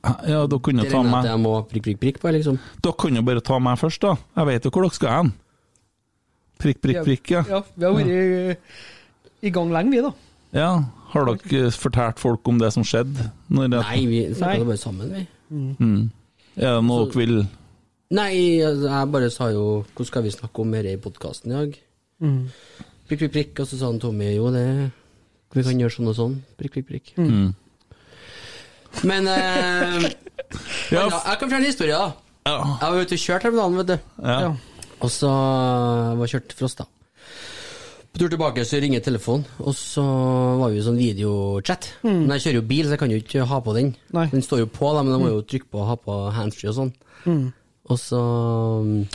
Ja, 0.00 0.46
dere 0.48 0.60
kunne 0.64 0.84
Det 0.84 0.90
ta 0.90 1.00
regner 1.00 1.10
med 1.10 1.12
meg 1.12 1.26
at 1.26 1.30
jeg 1.30 1.42
må 1.44 1.52
prikk, 1.68 1.84
prikk, 1.86 2.00
prikk 2.00 2.20
på, 2.22 2.32
liksom. 2.36 2.56
Dere 2.80 2.98
kunne 3.00 3.20
jo 3.20 3.26
bare 3.28 3.44
ta 3.44 3.58
meg 3.62 3.78
først, 3.80 4.02
da. 4.04 4.14
Jeg 4.40 4.48
vet 4.48 4.66
jo 4.66 4.72
hvor 4.74 4.86
dere 4.86 4.96
skal 4.96 5.14
hen. 5.16 5.34
Prikk, 6.60 6.80
prikk, 6.84 7.02
prikk, 7.06 7.34
ja. 7.36 7.44
Ja, 7.48 7.60
vi 7.74 7.86
har 7.86 7.94
vært 7.96 8.10
i, 8.12 8.56
i 9.48 9.52
gang 9.54 9.72
lenge, 9.72 9.94
vi, 9.94 10.02
da. 10.04 10.12
ja. 10.56 10.72
Har 11.10 11.26
dere 11.26 11.72
fortalt 11.74 12.20
folk 12.22 12.46
om 12.48 12.60
det 12.60 12.68
som 12.70 12.84
skjedde? 12.86 13.30
Når 13.50 13.70
det, 13.72 13.80
Nei, 13.88 14.02
vi 14.06 14.20
snakka 14.30 14.66
bare 14.68 14.78
sammen, 14.78 15.14
vi. 15.16 15.24
Mm. 15.50 16.04
Er 16.54 16.76
det 16.76 16.84
noe 16.86 17.08
dere 17.08 17.18
vil 17.18 17.40
Nei, 18.14 18.60
altså, 18.62 18.86
jeg 18.90 19.08
bare 19.10 19.30
sa 19.30 19.48
jo 19.50 19.64
Hvordan 19.82 20.06
skal 20.06 20.22
vi 20.22 20.30
snakke 20.34 20.62
om 20.62 20.72
dette 20.74 20.92
i 20.94 21.00
podkasten 21.02 21.50
i 21.50 21.56
dag? 21.56 21.74
Mm. 22.22 22.38
Prikk, 23.10 23.24
prikk, 23.24 23.32
prikk. 23.34 23.62
Og 23.62 23.70
så 23.70 23.78
sa 23.78 23.90
han 23.90 23.98
Tommy 24.02 24.32
jo, 24.36 24.48
det 24.54 24.64
Vi 25.54 25.64
kan 25.66 25.80
gjøre 25.82 25.94
sånn 25.96 26.10
og 26.12 26.16
sånn. 26.18 26.36
Prikk, 26.60 26.76
prikk, 26.76 26.88
prikk. 26.90 27.12
Mm. 27.18 27.50
Men 29.06 29.28
eh, 29.30 30.10
Ja, 30.94 31.06
Jeg 31.06 31.38
kan 31.38 31.46
fortelle 31.46 31.62
en 31.62 31.68
historie, 31.70 31.98
da. 31.98 32.12
Ja. 32.46 32.56
Jeg 32.80 32.94
var 32.94 33.04
ute 33.04 33.16
og 33.18 33.22
kjørte 33.24 33.46
her 33.46 33.52
om 33.54 33.60
dagen, 33.60 33.78
vet 33.80 33.90
du. 33.90 34.24
Ja. 34.26 34.54
Og 35.00 35.12
så 35.12 35.30
var 35.30 36.24
jeg 36.26 36.34
kjørt 36.34 36.48
til 36.50 36.60
Frosta. 36.60 36.86
På 38.10 38.18
tur 38.18 38.32
tilbake 38.32 38.64
så 38.66 38.80
ringer 38.82 39.02
telefonen, 39.06 39.44
og 39.62 39.74
så 39.78 40.02
var 40.58 40.72
vi 40.72 40.80
i 40.80 40.82
sånn 40.82 40.98
videochat. 40.98 41.92
Mm. 42.02 42.24
Men 42.24 42.32
jeg 42.34 42.44
kjører 42.46 42.58
jo 42.58 42.64
bil, 42.72 42.86
så 42.88 42.96
jeg 42.96 43.02
kan 43.04 43.12
jo 43.14 43.20
ikke 43.22 43.46
ha 43.46 43.60
på 43.62 43.74
den. 43.76 43.92
Nei. 44.16 44.26
Den 44.32 44.42
står 44.42 44.64
jo 44.64 44.70
på, 44.74 44.90
da, 44.96 45.04
men 45.06 45.14
jeg 45.14 45.22
må 45.22 45.30
jo 45.30 45.44
trykke 45.46 45.70
på 45.70 45.82
og 45.84 45.86
ha 45.92 45.96
på 46.00 46.16
handsfree 46.34 46.72
og 46.72 46.78
sånn. 46.80 46.90
Mm. 47.22 47.44
Og 47.90 47.96
så 47.98 48.18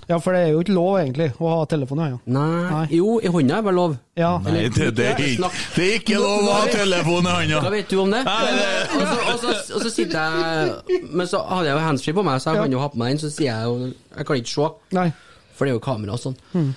Ja, 0.10 0.18
for 0.20 0.34
det 0.34 0.40
er 0.42 0.50
jo 0.56 0.64
ikke 0.64 0.74
lov, 0.76 0.98
egentlig, 1.00 1.28
å 1.40 1.52
ha 1.52 1.66
telefon 1.70 2.02
i 2.02 2.08
hånda. 2.10 2.24
Nei, 2.26 2.64
Nei. 2.72 2.86
Jo, 2.98 3.20
i 3.22 3.30
hånda 3.32 3.60
er 3.60 3.68
vel 3.68 3.78
lov. 3.78 3.94
Ja. 4.18 4.32
Nei, 4.44 4.66
det, 4.74 4.90
det, 4.98 5.06
er 5.12 5.22
ikke, 5.22 5.52
det 5.76 5.86
er 5.86 6.00
ikke 6.00 6.18
lov 6.20 6.50
å 6.50 6.56
ha 6.58 6.66
telefon 6.74 7.30
i 7.30 7.30
Hva 7.30 7.38
hånda! 7.44 7.62
vet 7.76 7.94
du 7.94 8.00
om 8.02 8.12
det? 8.16 8.24
Og, 8.26 9.46
så, 9.86 9.92
sitter 9.94 10.18
jeg 10.18 11.06
Men 11.14 11.30
så 11.30 11.44
hadde 11.46 11.70
jeg 11.70 11.78
jo 11.78 11.86
handsfree 11.86 12.18
på 12.18 12.26
meg, 12.26 12.42
så 12.42 12.52
jeg 12.52 12.60
Ja. 12.60 12.66
kan 12.66 12.76
jo 12.76 12.82
ha 12.82 12.90
på 12.92 13.00
meg 13.00 13.14
den. 13.14 13.22
Så 13.24 13.32
sier 13.36 13.52
jeg 13.54 13.70
jo 13.70 13.94
Jeg 14.18 14.28
kan 14.28 14.42
ikke 14.42 14.54
se, 14.56 14.70
Nei. 14.98 15.08
for 15.54 15.66
det 15.66 15.72
er 15.72 15.78
jo 15.78 15.86
kamera 15.86 16.18
og 16.18 16.24
sånn. 16.26 16.36
Mm. 16.56 16.74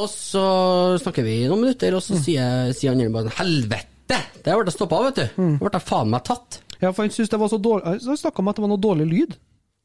Og 0.00 0.08
så 0.10 0.42
snakker 1.02 1.26
vi 1.26 1.36
noen 1.50 1.64
minutter, 1.66 1.94
og 1.98 2.02
så 2.02 2.18
sier, 2.18 2.72
sier 2.78 2.94
han 2.94 3.12
bare 3.14 3.32
Helvete! 3.38 4.18
Der 4.42 4.56
ble 4.56 4.66
jeg 4.66 4.74
stoppa, 4.74 5.04
vet 5.10 5.18
du. 5.20 5.26
Mm. 5.42 5.54
Da 5.60 5.68
ble 5.68 5.78
jeg 5.78 5.86
faen 5.86 6.10
meg 6.10 6.24
tatt. 6.26 6.60
Ja, 6.80 6.90
for 6.90 7.04
han 7.04 7.10
syntes 7.12 7.30
det 7.30 7.38
var 7.38 7.50
så 7.52 7.58
dårlig 7.60 8.00
Han 8.06 8.16
snakka 8.18 8.40
om 8.40 8.48
at 8.48 8.56
det 8.56 8.62
var 8.64 8.70
noe 8.72 8.80
dårlig 8.82 9.06
lyd. 9.10 9.34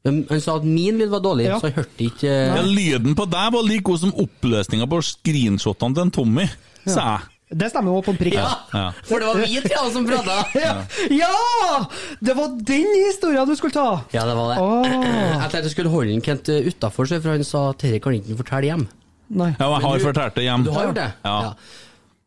Men 0.06 0.20
Han 0.30 0.40
sa 0.44 0.56
at 0.60 0.64
min 0.66 0.98
lyd 1.02 1.10
var 1.12 1.20
dårlig, 1.24 1.48
Ja. 1.50 1.58
så 1.60 1.68
jeg 1.70 1.76
hørte 1.80 2.04
ikke 2.06 2.32
Ja, 2.32 2.60
lyden 2.62 3.16
på 3.18 3.26
deg 3.30 3.52
var 3.56 3.64
like 3.66 3.82
god 3.86 4.00
som 4.04 4.12
oppløsninga 4.24 4.86
på 4.88 5.00
screenshotene 5.02 5.94
til 5.98 6.06
en 6.06 6.12
Tommy, 6.14 6.46
sa 6.86 7.06
jeg. 7.16 7.32
Det 7.56 7.68
stemmer 7.70 7.94
jo 7.94 8.00
på 8.02 8.10
en 8.10 8.16
prikk. 8.18 8.34
Ja, 8.34 8.48
Ja. 8.74 8.84
for 9.06 9.22
det 9.22 9.26
var 9.28 9.36
vi 9.38 9.60
tre 9.62 9.82
som 9.94 10.06
prata. 10.08 10.36
Ja. 10.58 10.72
ja! 11.14 11.84
Det 12.18 12.34
var 12.34 12.48
den 12.58 12.88
historien 13.06 13.46
du 13.46 13.54
skulle 13.54 13.74
ta! 13.76 14.02
Ja, 14.12 14.24
det 14.26 14.34
var 14.34 14.50
det. 14.50 14.56
Oh. 14.62 14.82
Jeg 15.42 15.50
tenkte 15.52 15.62
jeg 15.68 15.74
skulle 15.76 15.92
holde 15.94 16.10
den 16.10 16.24
Kent 16.26 16.48
utafor, 16.50 17.06
for 17.06 17.30
han 17.30 17.44
sa 17.46 17.68
at 17.70 17.78
dette 17.84 18.00
kan 18.02 18.16
ikke 18.18 18.32
han 18.34 18.40
fortelle 18.40 18.70
hjem. 18.72 18.86
Nei. 19.30 19.52
Ja, 19.60 19.68
jeg 19.76 19.82
har 19.86 20.02
fortalt 20.08 20.34
det 20.38 20.42
hjem. 20.48 20.64
Du 20.66 20.70
har 20.74 20.88
gjort 20.88 20.98
det? 20.98 21.06
Ja. 21.26 21.54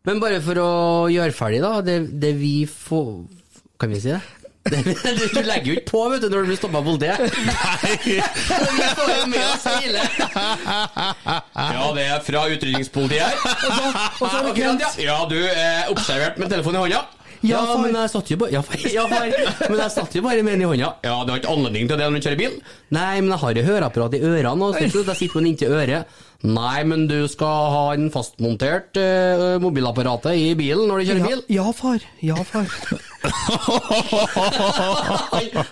Men 0.08 0.20
bare 0.24 0.40
for 0.44 0.56
å 0.64 0.72
gjøre 1.12 1.36
ferdig, 1.36 1.62
da. 1.68 1.74
Det, 1.84 1.98
det 2.20 2.34
vi 2.40 2.54
får 2.68 3.26
Kan 3.80 3.92
vi 3.92 4.00
si 4.00 4.10
det? 4.16 4.22
Det 4.68 4.82
du, 4.84 5.22
du 5.34 5.40
legger 5.48 5.70
jo 5.72 5.76
ikke 5.80 5.88
på 5.90 6.02
vet 6.12 6.22
du, 6.26 6.28
når 6.30 6.44
du 6.44 6.50
blir 6.52 6.58
stoppa 6.60 6.82
av 6.82 6.90
politiet. 6.90 7.20
vi 8.06 8.90
får 9.00 9.14
jo 9.14 9.30
med 9.32 9.46
oss 9.46 9.70
hele. 9.72 10.02
Ja, 11.56 11.86
det 11.96 12.04
er 12.10 12.26
fra 12.26 12.44
utrydningspolitiet 12.52 13.24
her. 13.24 13.40
og 14.20 14.26
så 14.26 14.34
er 14.34 14.44
det 14.44 14.52
Akkurat, 14.52 14.84
ja. 14.84 14.92
ja, 15.08 15.16
du 15.32 15.40
er 15.40 15.94
observert 15.94 16.38
med 16.42 16.52
telefonen 16.52 16.82
i 16.82 16.86
hånda. 16.88 17.00
Ja, 17.00 17.06
Ja, 17.40 17.60
far. 17.64 17.78
men 17.86 17.94
jeg 17.96 18.12
satt 18.12 18.30
jo 18.34 18.36
bare 18.42 18.52
ja, 18.52 18.62
far. 18.68 18.82
Ja, 18.92 19.04
far. 19.08 19.30
Men 19.72 19.78
jeg 19.80 19.92
satt 19.94 20.16
jo 20.18 20.24
bare 20.26 20.42
med 20.44 20.58
den 20.58 20.66
i 20.66 20.72
hånda. 20.74 20.90
Ja, 21.08 21.14
du 21.24 21.32
har 21.32 21.40
ikke 21.40 21.54
anledning 21.54 21.88
til 21.88 22.02
det 22.02 22.10
når 22.10 22.20
du 22.20 22.26
kjører 22.28 22.42
bil? 22.42 22.58
Nei, 22.98 23.14
men 23.22 23.32
jeg 23.32 23.40
har 23.46 23.60
jo 23.62 23.64
høreapparat 23.70 24.18
i 24.18 24.24
ørene, 24.28 24.58
og 24.60 24.76
så 24.76 24.84
jeg 24.84 24.92
sitter 24.92 25.38
med 25.40 25.46
den 25.46 25.52
inntil 25.54 25.78
øret. 25.78 26.18
Nei, 26.44 26.82
men 26.88 27.08
du 27.08 27.16
skal 27.32 27.72
ha 27.78 27.86
en 27.96 28.12
fastmontert 28.12 29.00
uh, 29.00 29.56
mobilapparatet 29.64 30.36
i 30.40 30.52
bilen 30.60 30.92
når 30.92 31.00
du 31.00 31.08
kjører 31.14 31.26
bil. 31.30 31.46
Ja, 31.48 31.64
ja, 31.64 31.72
far. 31.80 32.06
Ja, 32.24 32.44
far. 32.48 32.68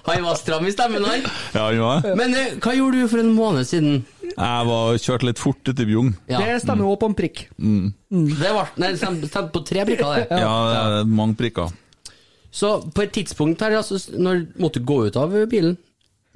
Han, 0.08 0.24
var 0.24 0.36
stram 0.36 0.68
i 0.68 0.72
stemmen, 0.72 1.06
han. 1.06 1.22
Ja, 1.54 1.64
han 1.70 1.80
var. 1.80 2.08
Men 2.20 2.36
eh, 2.36 2.56
hva 2.64 2.74
gjorde 2.76 3.02
du 3.02 3.08
for 3.12 3.20
en 3.24 3.34
måned 3.36 3.68
siden? 3.70 4.06
Jeg 4.28 4.68
var 4.70 4.98
kjørt 5.02 5.24
litt 5.28 5.40
fort 5.42 5.72
etter 5.72 5.86
Bjugn. 5.88 6.14
Ja. 6.30 6.42
Det 6.44 6.62
stemmer 6.66 6.84
jo 6.88 6.96
på 7.00 7.10
en 7.12 7.18
prikk. 7.18 7.38
Det 7.58 8.54
var, 8.54 8.72
nei, 8.82 8.94
stemte 9.00 9.44
på 9.54 9.64
tre 9.68 9.86
prikker, 9.88 10.08
det. 10.14 10.24
Ja, 10.44 10.56
det 10.68 10.80
er 11.02 11.12
mange 11.20 11.36
prikker. 11.40 11.68
Så 12.52 12.68
på 12.94 13.02
et 13.06 13.14
tidspunkt 13.16 13.62
her, 13.64 13.78
altså, 13.80 14.00
når 14.18 14.46
måtte 14.62 14.80
du 14.82 14.88
gå 14.90 14.98
ut 15.08 15.16
av 15.20 15.36
bilen? 15.52 15.78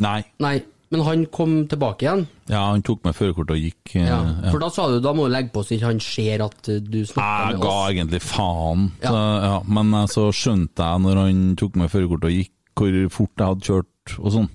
Nei. 0.02 0.22
Nei, 0.42 0.58
men 0.92 1.02
han 1.08 1.26
kom 1.32 1.54
tilbake 1.72 2.04
igjen. 2.06 2.26
Ja, 2.52 2.66
han 2.74 2.82
tok 2.84 3.04
meg 3.08 3.16
førerkortet 3.16 3.56
og 3.56 3.62
gikk. 3.64 3.96
eh, 3.96 4.08
Ja, 4.10 4.18
ja. 4.44 4.52
For 4.52 4.60
da 4.60 4.70
sa 4.70 4.88
du 4.92 5.00
da 5.04 5.14
må 5.16 5.28
du 5.30 5.34
legge 5.34 5.54
på 5.56 5.64
så 5.64 5.78
ikke 5.78 5.88
han 5.94 6.00
ser 6.04 6.44
at 6.46 6.68
eh, 6.70 6.80
du 6.84 7.02
snakker 7.08 7.54
Jeg 7.56 7.62
ga 7.64 7.76
egentlig 7.94 8.22
faen, 8.26 8.90
så, 9.02 9.14
ja. 9.48 9.54
men 9.68 9.94
eh, 10.02 10.08
så 10.12 10.30
skjønte 10.36 10.90
jeg 10.92 11.06
når 11.06 11.22
han 11.26 11.44
tok 11.56 11.76
meg 11.80 11.92
førerkortet 11.94 12.28
og 12.32 12.36
gikk, 12.42 12.52
hvor 12.76 12.98
fort 13.12 13.32
jeg 13.38 13.48
hadde 13.54 13.68
kjørt 13.72 14.18
og 14.20 14.32
sånn. 14.36 14.50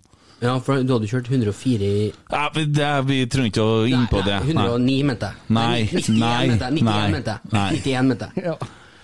Ja, 0.44 0.59
for 0.61 0.83
du 0.85 0.90
hadde 0.92 1.09
kjørt 1.09 1.31
104 1.33 1.87
i 1.88 2.12
Ja, 2.31 2.49
vi- 2.53 2.66
det, 2.68 2.88
vi 3.09 3.22
trenger 3.33 3.49
ikke 3.55 3.64
å 3.64 3.87
inn 3.88 4.05
på 4.12 4.20
det. 4.27 4.37
Nei, 4.53 4.66
109 4.68 5.05
mente 5.09 5.31
jeg. 5.31 5.46
Nei, 5.49 5.85
91 5.88 6.18
nei, 6.20 6.49
mente 6.51 6.66
jeg. 6.66 6.75
91 6.77 6.85
nei, 6.85 7.07
mente 7.14 7.31
jeg. 7.33 7.53
nei. 7.57 7.70
91 7.81 8.11
mente 8.11 8.29
jeg. 8.35 8.44
Ja. 8.44 8.57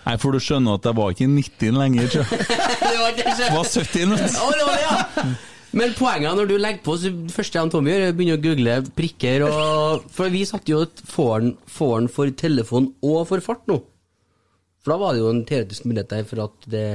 Nei, 0.04 0.16
for 0.18 0.32
du 0.34 0.38
skjønner 0.42 0.74
at 0.76 0.84
jeg 0.90 0.96
var 0.98 1.14
ikke 1.14 1.28
90 1.30 1.76
lenger, 1.78 2.08
tror 2.12 2.26
jeg. 2.26 2.46
Det 2.92 2.98
var 3.00 3.56
var 3.56 3.64
70 3.72 4.06
nå. 4.10 4.16
Det 4.18 4.34
var 4.36 4.60
det, 4.60 4.82
ja! 4.82 5.32
Men 5.72 5.94
poenget 5.96 6.36
når 6.36 6.50
du 6.50 6.56
legger 6.60 6.82
på, 6.84 6.96
så 7.00 7.10
første 7.32 7.58
gang 7.58 7.70
Tommy 7.72 7.94
gjør, 7.94 8.02
er 8.04 8.12
å 8.12 8.16
begynne 8.18 8.36
å 8.36 8.42
google 8.44 8.74
prikker 8.96 9.44
og 9.46 10.04
For 10.12 10.32
vi 10.32 10.42
satte 10.48 10.72
jo 10.74 10.82
et 10.84 11.00
får-en 11.08 11.54
får-en 11.72 12.10
for 12.12 12.32
telefon 12.36 12.90
og 13.00 13.22
for 13.30 13.44
fart 13.44 13.64
nå. 13.70 13.78
For 14.82 14.92
da 14.92 14.98
var 15.00 15.14
det 15.14 15.22
jo 15.22 15.30
en 15.30 15.44
teoretisk 15.48 15.86
mulighet 15.88 16.10
der 16.12 16.28
for 16.28 16.44
at 16.44 16.68
det 16.70 16.86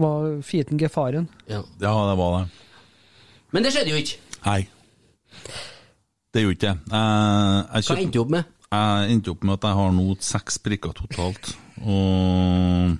Var 0.00 0.40
fieten 0.42 0.80
gefaren. 0.80 1.28
Ja. 1.46 1.60
Ja, 1.78 1.92
det 2.10 2.16
var 2.18 2.38
det. 2.40 2.48
Men 3.54 3.62
det 3.62 3.70
skjedde 3.70 3.92
jo 3.92 4.00
ikke. 4.00 4.18
Nei. 4.48 4.60
Det 6.34 6.42
gjorde 6.42 6.56
ikke 6.56 6.72
det. 6.72 6.78
Jeg, 6.90 7.66
jeg 7.70 7.86
Hva 7.86 7.98
endte 8.00 8.16
du 8.16 8.22
opp 8.24 8.32
med? 8.34 8.48
Jeg 8.74 9.12
endte 9.14 9.30
opp 9.30 9.44
med 9.46 9.54
at 9.54 9.66
jeg 9.68 9.78
har 9.78 9.92
nå 9.94 10.06
seks 10.26 10.58
prikker 10.64 10.96
totalt. 10.98 11.52
Og 11.86 12.96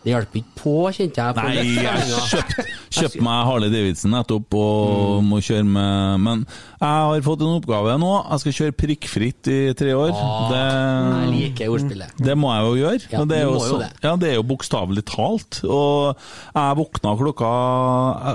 Det 0.00 0.14
hjalp 0.14 0.36
ikke 0.40 0.54
på, 0.56 0.74
kjente 0.96 1.20
jeg. 1.20 1.34
på 1.36 1.42
Nei, 1.44 1.64
jeg 1.76 2.04
kjøpte 2.30 2.64
kjøpt 2.96 3.18
meg 3.26 3.40
Harley 3.50 3.72
Davidson 3.72 4.14
nettopp 4.16 4.56
og 4.56 5.20
må 5.26 5.42
kjøre 5.44 5.66
med 5.68 6.22
Men 6.24 6.44
jeg 6.80 6.88
har 7.12 7.20
fått 7.26 7.42
en 7.44 7.58
oppgave 7.58 7.94
nå. 8.00 8.10
Jeg 8.30 8.40
skal 8.40 8.54
kjøre 8.56 8.76
prikkfritt 8.80 9.50
i 9.52 9.58
tre 9.76 9.92
år. 9.92 10.10
Jeg 10.16 10.48
Det, 10.50 11.30
liker 11.34 11.72
ordspillet. 11.74 12.14
det 12.16 12.36
må 12.40 12.48
jeg 12.54 12.64
jo 12.64 12.74
gjøre. 12.80 13.08
Ja, 13.12 13.24
det 13.28 13.36
er 13.36 13.44
jo, 13.50 13.58
så, 13.60 13.78
det. 13.82 13.88
ja, 14.02 14.12
det 14.16 14.28
er 14.30 14.36
jo 14.38 14.44
bokstavelig 14.48 15.04
talt. 15.10 15.60
Og 15.68 16.16
jeg 16.56 16.78
våkna 16.80 17.12
klokka 17.20 17.50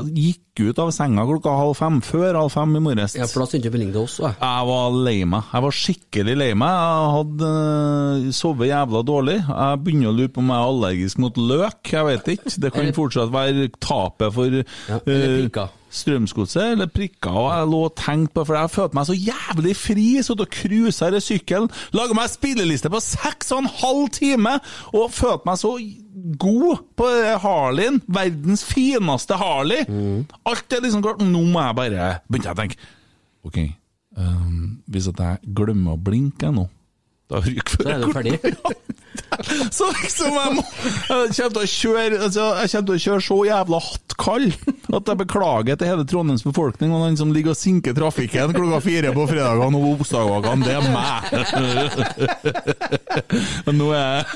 Jeg 0.06 0.12
gikk 0.16 0.42
ut 0.70 0.78
av 0.80 0.92
senga 0.96 1.26
klokka 1.28 1.52
halv 1.58 1.74
fem, 1.76 1.98
før 2.06 2.38
halv 2.38 2.54
fem 2.54 2.78
i 2.78 2.82
morges. 2.86 3.16
Ja, 3.18 3.26
for 3.28 3.44
da 3.44 3.48
sendte 3.50 3.68
du 3.68 3.74
melding 3.76 3.90
til 3.96 4.06
oss 4.06 4.20
òg. 4.22 4.38
Jeg 4.40 4.68
var 4.70 4.94
lei 5.10 5.18
meg. 5.28 5.50
Jeg 5.52 5.66
var 5.66 5.76
skikkelig 5.82 6.36
lei 6.40 6.52
meg. 6.62 6.76
Jeg 6.78 7.10
hadde 7.18 7.50
uh, 7.50 8.30
sovet 8.38 8.70
jævla 8.70 9.02
dårlig. 9.10 9.40
Jeg 9.42 9.82
begynner 9.84 10.14
å 10.14 10.16
lure 10.22 10.32
på 10.38 10.44
om 10.46 10.54
jeg 10.54 10.62
er 10.62 10.70
allergisk 10.70 11.24
mot 11.26 11.42
løk. 11.42 11.82
Jeg 11.92 12.08
vet 12.12 12.30
ikke. 12.38 12.54
Det 12.62 12.72
kan 12.78 12.94
fortsatt 13.02 13.34
være 13.34 13.68
tapet 13.84 14.38
for 14.38 14.62
Ja, 14.62 15.02
eh, 15.02 15.02
prikker. 15.02 15.74
Strømsgodset 15.94 16.72
eller 16.74 16.90
prikker. 16.92 17.32
Og 17.32 17.52
jeg 17.52 17.70
lå 17.72 17.82
og 17.88 17.96
tenkte 18.00 18.34
på 18.36 18.46
For 18.50 18.58
jeg 18.58 18.74
følte 18.74 18.98
meg 18.98 19.08
så 19.10 19.16
jævlig 19.16 19.76
fri. 19.80 20.08
Satt 20.26 20.44
og 20.44 20.52
cruisa 20.52 21.10
i 21.12 21.22
sykkelen. 21.24 21.70
Laga 21.96 22.18
meg 22.18 22.32
spilleliste 22.34 22.92
på 22.92 23.02
seks 23.04 23.54
og 23.56 23.64
en 23.64 23.72
halv 23.82 24.10
time! 24.16 24.58
Og 24.94 25.14
følte 25.14 25.48
meg 25.48 25.62
så 25.62 25.76
god 26.42 26.84
på 26.98 27.10
Harleyen. 27.44 28.02
Verdens 28.08 28.66
fineste 28.68 29.38
Harley. 29.40 29.86
Alt 30.46 30.74
er 30.74 30.84
liksom 30.84 31.04
klart. 31.06 31.24
Nå 31.24 31.44
må 31.48 31.64
jeg 31.64 31.80
bare 31.80 32.12
Begynte 32.30 32.50
jeg 32.52 32.58
å 32.58 32.62
tenke 32.62 32.94
OK, 33.46 33.60
um, 34.18 34.80
hvis 34.90 35.06
at 35.12 35.20
jeg 35.22 35.54
glemmer 35.54 35.94
å 35.94 36.02
blinke 36.02 36.50
nå 36.50 36.66
da 37.32 37.42
ryker 37.42 37.88
er 37.90 38.04
du 38.04 38.12
ferdig. 38.14 38.38
så 39.78 39.88
liksom 39.90 40.36
jeg 40.36 40.54
må 40.58 40.62
Jeg 40.62 41.32
kommer 41.34 41.54
til 41.56 41.62
å 41.62 41.70
kjøre 41.72 42.20
altså, 42.28 42.46
Jeg 42.60 42.72
kommer 42.72 42.88
til 42.90 42.96
å 42.96 43.04
kjøre 43.06 43.24
så 43.26 43.38
jævla 43.48 43.80
hattkald 43.86 44.58
at 44.96 45.10
jeg 45.10 45.20
beklager 45.20 45.80
til 45.80 45.90
hele 45.90 46.06
Trondheims 46.08 46.44
befolkning 46.46 46.94
og 46.94 47.02
han 47.04 47.18
som 47.20 47.32
ligger 47.34 47.56
og 47.56 47.60
sinker 47.60 47.96
trafikken 47.98 48.54
klokka 48.56 48.80
fire 48.86 49.12
på 49.16 49.26
fredagene 49.28 49.80
og 49.80 50.04
onsdagene. 50.06 50.64
Det 50.64 50.76
er 50.76 50.84
meg! 50.94 51.24
Men 53.66 53.80
nå 53.82 53.90
er 53.98 54.30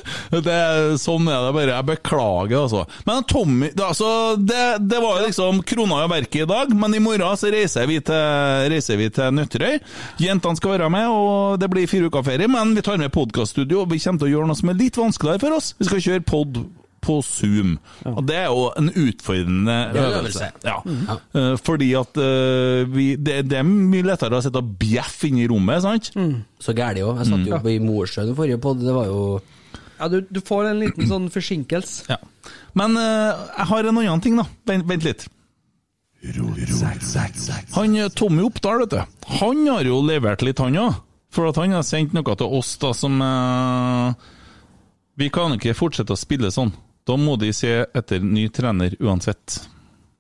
det, 0.44 0.58
Sånn 1.00 1.30
er 1.30 1.46
det 1.46 1.54
bare. 1.56 1.76
Jeg 1.76 1.88
beklager, 1.92 2.58
altså. 2.64 2.84
Men 3.08 3.24
Tommy 3.30 3.70
det, 3.72 3.86
altså, 3.86 4.10
det, 4.36 4.66
det 4.90 5.00
var 5.04 5.20
jo 5.22 5.30
liksom 5.30 5.62
krona 5.70 6.02
i 6.04 6.12
verket 6.12 6.44
i 6.44 6.50
dag, 6.50 6.74
men 6.76 6.96
i 6.98 7.02
morgen 7.04 7.40
så 7.40 7.52
reiser 7.54 7.88
vi 7.90 8.00
til, 8.04 8.68
reiser 8.74 9.00
vi 9.00 9.10
til 9.14 9.32
Nøtterøy. 9.36 9.80
Jentene 10.24 10.60
skal 10.60 10.76
være 10.76 10.90
med, 10.92 11.08
og 11.14 11.60
det 11.62 11.70
blir 11.72 11.90
fire 11.90 12.10
uker 12.10 12.26
ferie, 12.26 12.50
men 12.52 12.76
vi 12.80 12.84
tar 12.84 12.98
med 12.98 13.12
podkaststudio, 13.12 13.82
og 13.84 13.90
vi 13.92 13.98
kommer 14.00 14.22
til 14.22 14.30
å 14.30 14.36
gjøre 14.38 14.48
noe 14.48 14.56
som 14.56 14.70
er 14.72 14.78
litt 14.80 14.96
vanskeligere 14.96 15.42
for 15.42 15.56
oss. 15.58 15.74
Vi 15.76 15.88
skal 15.90 16.00
kjøre 16.06 16.24
pod 16.24 16.60
på 17.04 17.16
Zoom. 17.24 17.74
Og 18.08 18.22
det 18.28 18.38
er 18.40 18.46
jo 18.48 18.70
en 18.80 18.88
utfordrende 19.02 19.76
øvelse. 20.00 20.48
Ja. 20.64 20.78
Uh, 21.36 21.58
fordi 21.60 21.90
at 22.00 22.20
uh, 22.20 22.88
vi, 22.88 23.10
det, 23.20 23.42
det 23.52 23.58
er 23.60 23.68
mye 23.68 24.06
lettere 24.08 24.40
å 24.40 24.46
sitte 24.46 24.62
og 24.64 24.70
bjeffe 24.80 25.28
inne 25.28 25.44
i 25.44 25.50
rommet, 25.52 25.84
sant? 25.84 26.08
Så 26.64 26.76
gæli 26.78 27.04
òg. 27.04 27.20
Jeg 27.20 27.32
satt 27.34 27.50
jo 27.50 27.58
oppe 27.58 27.74
i 27.74 27.82
Mosjøen 27.84 28.32
forrige 28.38 28.62
podd, 28.64 28.86
det 28.86 28.96
var 28.96 29.12
jo 29.12 29.20
Ja, 30.00 30.08
du, 30.12 30.22
du 30.24 30.40
får 30.40 30.72
en 30.72 30.80
liten 30.86 31.12
sånn 31.12 31.28
forsinkelse. 31.36 32.08
Ja. 32.14 32.22
Men 32.80 32.96
uh, 32.96 33.36
jeg 33.58 33.68
har 33.74 33.92
en 33.92 34.02
annen 34.06 34.24
ting, 34.24 34.40
da. 34.40 34.48
Vent, 34.72 34.88
vent 34.88 35.08
litt. 35.10 35.28
Han 37.76 38.00
Tommy 38.16 38.48
Oppdal, 38.48 38.86
vet 38.86 38.96
du. 38.96 39.30
Han 39.44 39.68
har 39.68 39.88
jo 39.88 40.00
levert 40.08 40.48
litt, 40.48 40.64
han 40.64 40.80
òg. 40.88 41.04
For 41.34 41.50
at 41.50 41.60
han 41.62 41.76
har 41.78 41.86
sendt 41.86 42.16
noe 42.18 42.36
til 42.38 42.58
oss 42.60 42.74
da 42.82 42.94
som 42.98 43.20
eh, 43.22 44.30
Vi 45.22 45.30
kan 45.34 45.54
ikke 45.56 45.78
fortsette 45.78 46.16
å 46.16 46.20
spille 46.20 46.50
sånn. 46.54 46.72
Da 47.06 47.18
må 47.18 47.36
de 47.42 47.52
se 47.56 47.84
etter 47.86 48.24
ny 48.24 48.48
trener 48.54 48.96
uansett. 49.02 49.62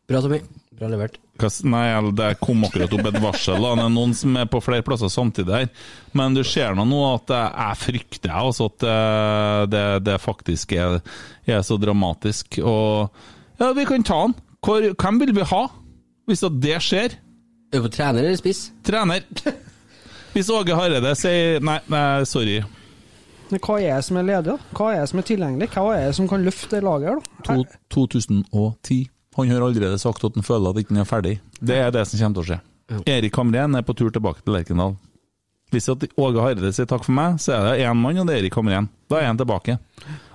Bra, 0.09 0.21
Tommy. 0.21 0.41
Bra 0.79 0.89
levert. 0.89 1.19
Nei, 1.67 1.85
det 2.17 2.29
kom 2.41 2.63
akkurat 2.67 2.93
opp 2.95 3.07
et 3.09 3.19
varsel. 3.21 3.61
da. 3.61 3.75
Det 3.77 3.85
er 3.85 3.93
noen 3.93 4.15
som 4.17 4.35
er 4.39 4.47
på 4.49 4.61
flere 4.63 4.83
plasser 4.85 5.11
samtidig 5.11 5.55
her. 5.55 5.69
Men 6.17 6.35
du 6.35 6.41
ser 6.43 6.75
nå 6.75 6.99
at 7.13 7.31
jeg, 7.35 7.79
frykter 7.83 8.33
altså 8.41 8.67
at 8.71 8.77
det, 8.83 8.97
det, 9.75 9.85
det 10.07 10.17
faktisk 10.23 10.73
er, 10.75 10.99
er 11.47 11.63
så 11.67 11.77
dramatisk. 11.79 12.59
Og 12.63 13.07
ja, 13.59 13.71
vi 13.75 13.87
kan 13.87 14.05
ta 14.07 14.21
han. 14.25 14.35
Hvor, 14.65 14.83
hvem 14.99 15.21
vil 15.23 15.35
vi 15.37 15.47
ha 15.53 15.63
hvis 16.29 16.43
det 16.61 16.77
skjer? 16.85 17.15
Er 17.73 17.89
trener 17.93 18.25
eller 18.25 18.39
spiss? 18.39 18.69
Trener. 18.85 19.25
Hvis 20.33 20.49
Åge 20.53 20.75
Hareide 20.77 21.13
sier 21.17 21.63
nei, 21.65 21.79
nei, 21.89 22.23
sorry. 22.29 22.59
Men 23.49 23.61
hva 23.65 23.79
er 23.81 23.95
det 23.97 24.05
som 24.05 24.19
er 24.21 24.27
ledig, 24.27 24.53
da? 24.53 24.75
Hva 24.77 24.89
er 24.93 24.99
det 25.01 25.09
som 25.09 25.21
er 25.21 25.25
tilgjengelig? 25.25 25.69
Hva 25.73 25.85
er 25.95 26.03
det 26.05 26.17
som 26.19 26.27
kan 26.29 26.43
løfte 26.45 26.75
det 26.75 26.83
laget 26.85 27.17
da? 27.17 27.45
To, 27.47 27.63
2010. 27.95 28.99
Han 29.39 29.49
har 29.49 29.65
allerede 29.65 29.97
sagt 30.01 30.25
at 30.27 30.37
han 30.37 30.45
føler 30.45 30.69
at 30.69 30.77
han 30.77 30.85
ikke 30.85 30.99
er 31.01 31.09
ferdig. 31.09 31.35
Det 31.59 31.79
er 31.81 31.93
det 31.95 32.05
som 32.09 32.21
kommer 32.21 32.37
til 32.37 32.43
å 32.43 32.49
skje. 32.51 32.59
Erik 33.09 33.37
Hamren 33.37 33.77
er 33.77 33.85
på 33.85 33.95
tur 33.97 34.09
tilbake 34.13 34.43
til 34.45 34.53
Lerkendal. 34.57 34.95
Hvis 35.69 35.89
at 35.91 36.05
Åge 36.17 36.41
Hareide 36.41 36.71
sier 36.73 36.87
takk 36.89 37.03
for 37.05 37.13
meg, 37.13 37.37
så 37.41 37.53
er 37.53 37.67
det 37.67 37.85
én 37.85 37.97
mann, 37.99 38.17
og 38.17 38.25
det 38.25 38.35
er 38.35 38.41
Erik 38.41 38.55
Hamren. 38.57 38.87
Da 39.09 39.19
er 39.19 39.27
han 39.29 39.37
tilbake. 39.37 39.75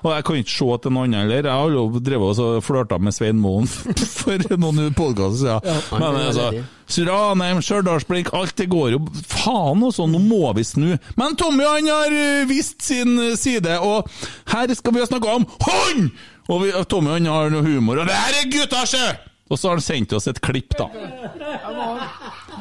Og 0.05 0.11
jeg 0.13 0.25
kan 0.27 0.37
ikke 0.39 0.53
se 0.53 0.67
at 0.75 0.85
det 0.85 0.91
er 0.91 0.95
noen 0.95 1.15
andre 1.15 1.21
heller. 1.23 1.49
Jeg 1.49 1.63
har 1.63 1.75
jo 1.75 2.01
drevet 2.07 2.41
og 2.45 2.59
flørta 2.63 2.99
med 3.03 3.15
Svein 3.17 3.39
Moen 3.43 3.69
for 4.19 4.45
noen 4.59 4.95
podkaster 4.95 5.39
siden. 5.41 5.69
Ja, 5.71 5.77
han 5.91 6.03
Men 6.05 6.19
altså, 6.21 6.49
Suranheim, 6.85 7.25
Ranheim, 7.25 7.63
Stjørdalsblink, 7.65 8.33
alt 8.37 8.55
det 8.61 8.67
går 8.71 8.97
jo 8.97 9.01
Faen 9.31 9.83
også, 9.87 10.07
nå 10.11 10.21
må 10.23 10.53
vi 10.59 10.67
snu. 10.69 10.91
Men 11.19 11.39
Tommy 11.41 11.65
han 11.67 11.89
har 11.91 12.15
øh, 12.19 12.49
vist 12.51 12.83
sin 12.85 13.17
øh, 13.19 13.35
side, 13.41 13.79
og 13.81 14.11
her 14.53 14.75
skal 14.75 14.95
vi 14.95 15.03
ha 15.03 15.09
snakka 15.09 15.39
om 15.39 15.49
hånd! 15.65 16.11
Og 16.53 16.61
vi, 16.63 16.75
Tommy 16.91 17.15
han 17.17 17.31
har 17.31 17.51
noe 17.55 17.65
humor, 17.65 18.03
og 18.03 18.11
det 18.11 18.19
her 18.19 18.43
er 18.43 18.53
gutta, 18.53 18.85
sjø! 18.91 19.07
Og 19.51 19.59
så 19.61 19.71
har 19.71 19.81
han 19.81 19.87
sendt 19.87 20.13
oss 20.17 20.29
et 20.29 20.41
klipp, 20.45 20.77
da. 20.77 20.91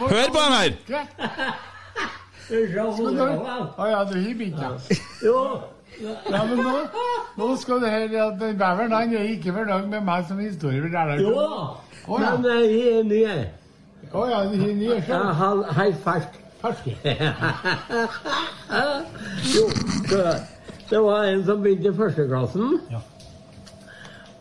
Hør 0.07 0.33
på 0.33 0.39
den 0.39 0.57
her! 0.57 1.69
Å 2.53 3.85
ja, 3.89 4.03
du 4.09 4.13
har 4.17 4.33
bitt 4.37 4.57
deg? 4.57 4.73
Ja, 5.23 6.43
men 6.49 6.57
nå, 6.57 6.71
nå 7.37 7.55
skal 7.61 7.81
det 7.83 7.89
her 7.93 8.03
at 8.27 8.35
den 8.41 8.57
Beveren 8.57 8.91
han 8.93 9.13
er 9.13 9.23
ikke 9.33 9.53
fornøyd 9.55 9.87
med 9.91 10.01
meg 10.05 10.25
som 10.29 10.37
historieforteller. 10.41 11.17
Jo 11.21 11.31
da, 11.37 11.43
ja. 12.07 12.13
men 12.35 12.43
jeg 12.49 12.63
er 12.93 13.03
ny. 13.09 13.21
Å 14.13 14.15
ja, 14.29 14.39
du 14.49 14.55
er 14.57 14.73
nye 14.77 14.89
Jeg 14.97 15.03
sjøl. 15.07 15.23
er 15.61 15.73
helt 15.79 15.99
fersk. 16.03 16.31
Fersk. 16.63 16.83
jo, 19.55 19.63
det, 20.11 20.23
det 20.89 20.99
var 21.07 21.19
en 21.29 21.41
som 21.47 21.57
begynte 21.63 21.87
i 21.91 21.97
førsteklassen. 21.97 22.67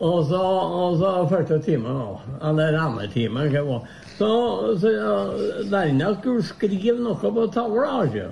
Og 0.03 0.19
så, 0.27 0.41
og 0.41 0.97
så 0.99 1.09
første 1.31 1.57
timen, 1.63 1.95
da. 1.95 2.07
Eller 2.49 2.67
rennetimen. 2.75 3.43
Så, 4.17 4.29
så 4.81 4.91
ja, 4.93 5.13
lærerne 5.71 6.15
skulle 6.19 6.45
skrive 6.45 6.99
noe 7.01 7.17
på 7.17 7.45
tavla. 7.53 8.03
ikke? 8.07 8.27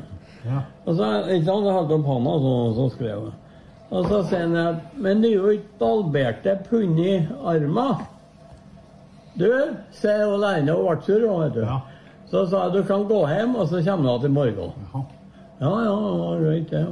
Ja. 0.45 0.63
Og 0.85 0.97
så 0.97 1.09
ikke 1.27 1.45
sant, 1.45 1.65
jeg 1.67 1.77
holdt 1.77 1.95
opp 1.97 2.09
hånda, 2.09 2.35
så, 2.43 2.53
så 2.77 2.89
skrev 2.95 3.13
jeg. 3.13 3.37
Og 3.91 4.07
så 4.07 4.21
sier 4.29 4.45
han 4.45 4.55
at 4.55 4.93
Men 5.03 5.19
du 5.21 5.27
er 5.27 5.33
jo 5.35 5.53
ikke 5.57 5.79
balberte 5.81 6.55
pund 6.69 6.99
i 7.03 7.15
armen. 7.43 8.05
Du, 9.39 9.47
sier 9.95 10.25
jo 10.25 10.37
læreren 10.39 10.69
og 10.73 10.85
ble 10.85 10.95
sur, 11.07 11.25
vet 11.41 11.57
du. 11.57 11.65
Så 12.31 12.45
sa 12.47 12.65
jeg 12.65 12.77
du 12.77 12.83
kan 12.87 13.03
gå 13.09 13.19
hjem, 13.27 13.55
og 13.59 13.67
så 13.67 13.81
kommer 13.83 14.15
du 14.17 14.25
til 14.25 14.31
i 14.31 14.35
morgen. 14.37 14.71
Ja, 15.61 15.71
ja, 15.85 15.95
det 15.95 16.21
var 16.21 16.39
det. 16.71 16.85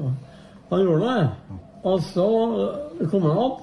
Han 0.69 0.83
gjorde 0.85 1.05
det. 1.05 1.55
Og 1.83 2.01
så 2.03 2.27
øh, 2.99 3.05
kom 3.09 3.23
han 3.23 3.37
opp, 3.37 3.61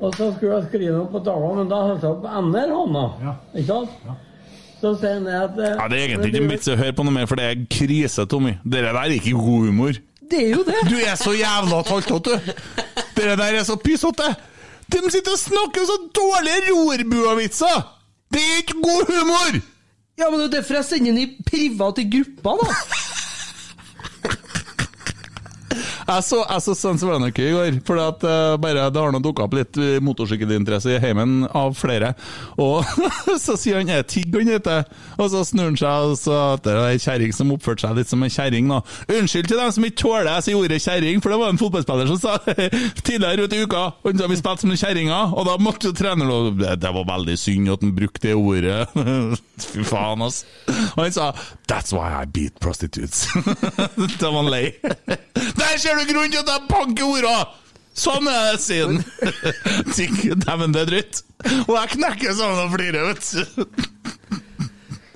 og 0.00 0.14
så 0.14 0.30
skulle 0.32 0.54
jeg 0.54 0.68
skrive 0.70 0.94
noe 0.96 1.10
på 1.12 1.20
tavla, 1.26 1.50
men 1.58 1.68
da 1.70 1.82
holdt 1.84 2.06
jeg 2.06 2.14
opp 2.16 2.24
ender 2.40 2.72
hånda. 2.72 3.04
Ikke 3.52 3.66
sant? 3.68 4.24
Så 4.78 4.92
sier 5.00 5.16
han 5.18 5.26
at 5.26 5.56
eh, 5.58 5.72
Ja, 5.74 5.88
Det 5.90 5.98
er 5.98 6.04
egentlig 6.04 6.28
ikke 6.32 6.42
en 6.44 6.52
vits 6.52 6.68
å 6.70 6.76
høre 6.78 6.94
på 6.94 7.06
noe 7.06 7.14
mer, 7.16 7.26
for 7.30 7.40
det 7.40 7.46
er 7.48 7.64
krise, 7.72 8.26
Tommy. 8.30 8.54
Dere 8.62 8.92
der 8.94 9.00
er 9.00 9.16
ikke 9.16 9.34
god 9.38 9.66
humor. 9.70 9.98
Det 10.30 10.42
er 10.44 10.50
jo 10.52 10.62
det! 10.66 10.76
Du 10.90 10.96
er 11.00 11.16
så 11.18 11.32
jævla 11.34 11.80
taltete, 11.88 12.36
du! 12.36 12.52
Dere 13.16 13.36
der 13.40 13.58
er 13.58 13.64
så 13.66 13.78
pysete! 13.80 14.28
De 14.88 15.00
sitter 15.12 15.34
og 15.34 15.40
snakker 15.40 15.88
så 15.88 15.96
dårlige 16.16 16.70
rorbuavitser! 16.70 17.80
Det 18.32 18.40
er 18.44 18.62
ikke 18.62 18.78
god 18.84 19.08
humor! 19.08 19.58
Ja, 20.18 20.28
men 20.30 20.40
det 20.40 20.46
er 20.48 20.54
derfor 20.58 20.74
jeg 20.80 20.84
sender 20.84 21.12
den 21.12 21.18
i 21.22 21.28
private 21.46 22.04
grupper, 22.12 22.62
da! 22.66 22.78
Jeg 26.08 26.24
så, 26.24 26.40
jeg 26.40 26.64
så 26.64 26.74
Sons 26.74 27.02
Anarchy 27.04 27.50
i 27.50 27.52
går, 27.52 27.80
for 27.84 28.00
at, 28.00 28.24
uh, 28.24 28.56
bare, 28.60 28.88
det 28.88 29.02
har 29.02 29.12
nå 29.12 29.20
dukka 29.24 29.44
opp 29.44 29.56
litt 29.58 29.76
motorsykkelinteresse 30.04 30.94
i 30.96 31.00
heimen 31.02 31.42
av 31.52 31.76
flere. 31.76 32.14
Og 32.56 32.80
så 33.44 33.58
sier 33.60 33.82
han 33.82 33.92
er 33.92 34.06
Tigg 34.08 34.32
han 34.32 34.48
heter, 34.48 34.88
og 35.18 35.28
så 35.32 35.44
snur 35.44 35.68
han 35.68 35.78
seg 35.78 36.08
og 36.08 36.16
så 36.16 36.38
det 36.64 36.72
er 36.72 36.94
ei 36.94 37.02
kjerring 37.02 37.34
som 37.36 37.52
oppførte 37.52 37.84
seg 37.84 37.98
litt 37.98 38.10
som 38.10 38.22
en 38.24 38.32
kjerring. 38.32 38.70
da. 38.72 38.80
Unnskyld 39.18 39.50
til 39.50 39.60
dem 39.60 39.72
som 39.74 39.84
ikke 39.84 40.00
tåler 40.02 40.30
jeg 40.30 40.46
sier 40.48 40.60
ordet 40.62 40.80
kjerring, 40.82 41.22
for 41.22 41.34
det 41.34 41.40
var 41.42 41.52
en 41.52 41.60
fotballspiller 41.60 42.10
som 42.12 42.20
sa 42.22 42.36
tidligere 43.08 43.44
ute 43.44 43.58
i 43.58 43.66
uka 43.68 43.84
han 44.04 44.18
sa 44.18 44.28
vi 44.30 44.38
spilte 44.38 44.64
som 44.64 44.74
kjerringer, 44.78 45.34
og 45.36 45.46
da 45.48 45.56
måtte 45.60 45.90
jo 45.90 45.96
treneren 45.96 46.56
det, 46.58 46.74
det 46.82 46.92
var 46.94 47.06
veldig 47.08 47.36
synd 47.40 47.72
at 47.72 47.84
han 47.84 47.94
brukte 47.96 48.28
det 48.28 48.34
ordet. 48.38 48.78
Fy 49.72 49.84
faen, 49.86 50.22
ass. 50.24 50.44
Og 50.94 51.02
han 51.02 51.14
sa 51.14 51.30
'That's 51.68 51.92
why 51.92 52.08
I 52.22 52.24
beat 52.26 52.58
prostitutes'. 52.62 53.28
da 54.20 54.30
var 54.30 54.42
han 54.42 54.50
lei. 54.50 54.72
Der 55.58 55.78
ser 55.78 55.97
du 55.97 55.97
grunnen 56.06 56.34
til 56.34 56.42
at 56.44 56.52
jeg 56.54 56.68
banker 56.70 57.08
orda! 57.08 57.38
Sånn 57.98 58.28
er 58.30 58.54
det, 58.54 58.78
han. 58.78 59.00
Tenk, 59.96 60.20
Dæven, 60.44 60.74
det 60.74 60.84
er 60.84 60.90
drøyt. 60.92 61.22
Og 61.64 61.72
jeg 61.74 61.94
knekker 61.96 62.36
sammen 62.38 62.60
og 62.62 62.74
flirer, 62.76 63.08
vet 63.10 63.24
du. 63.34 63.64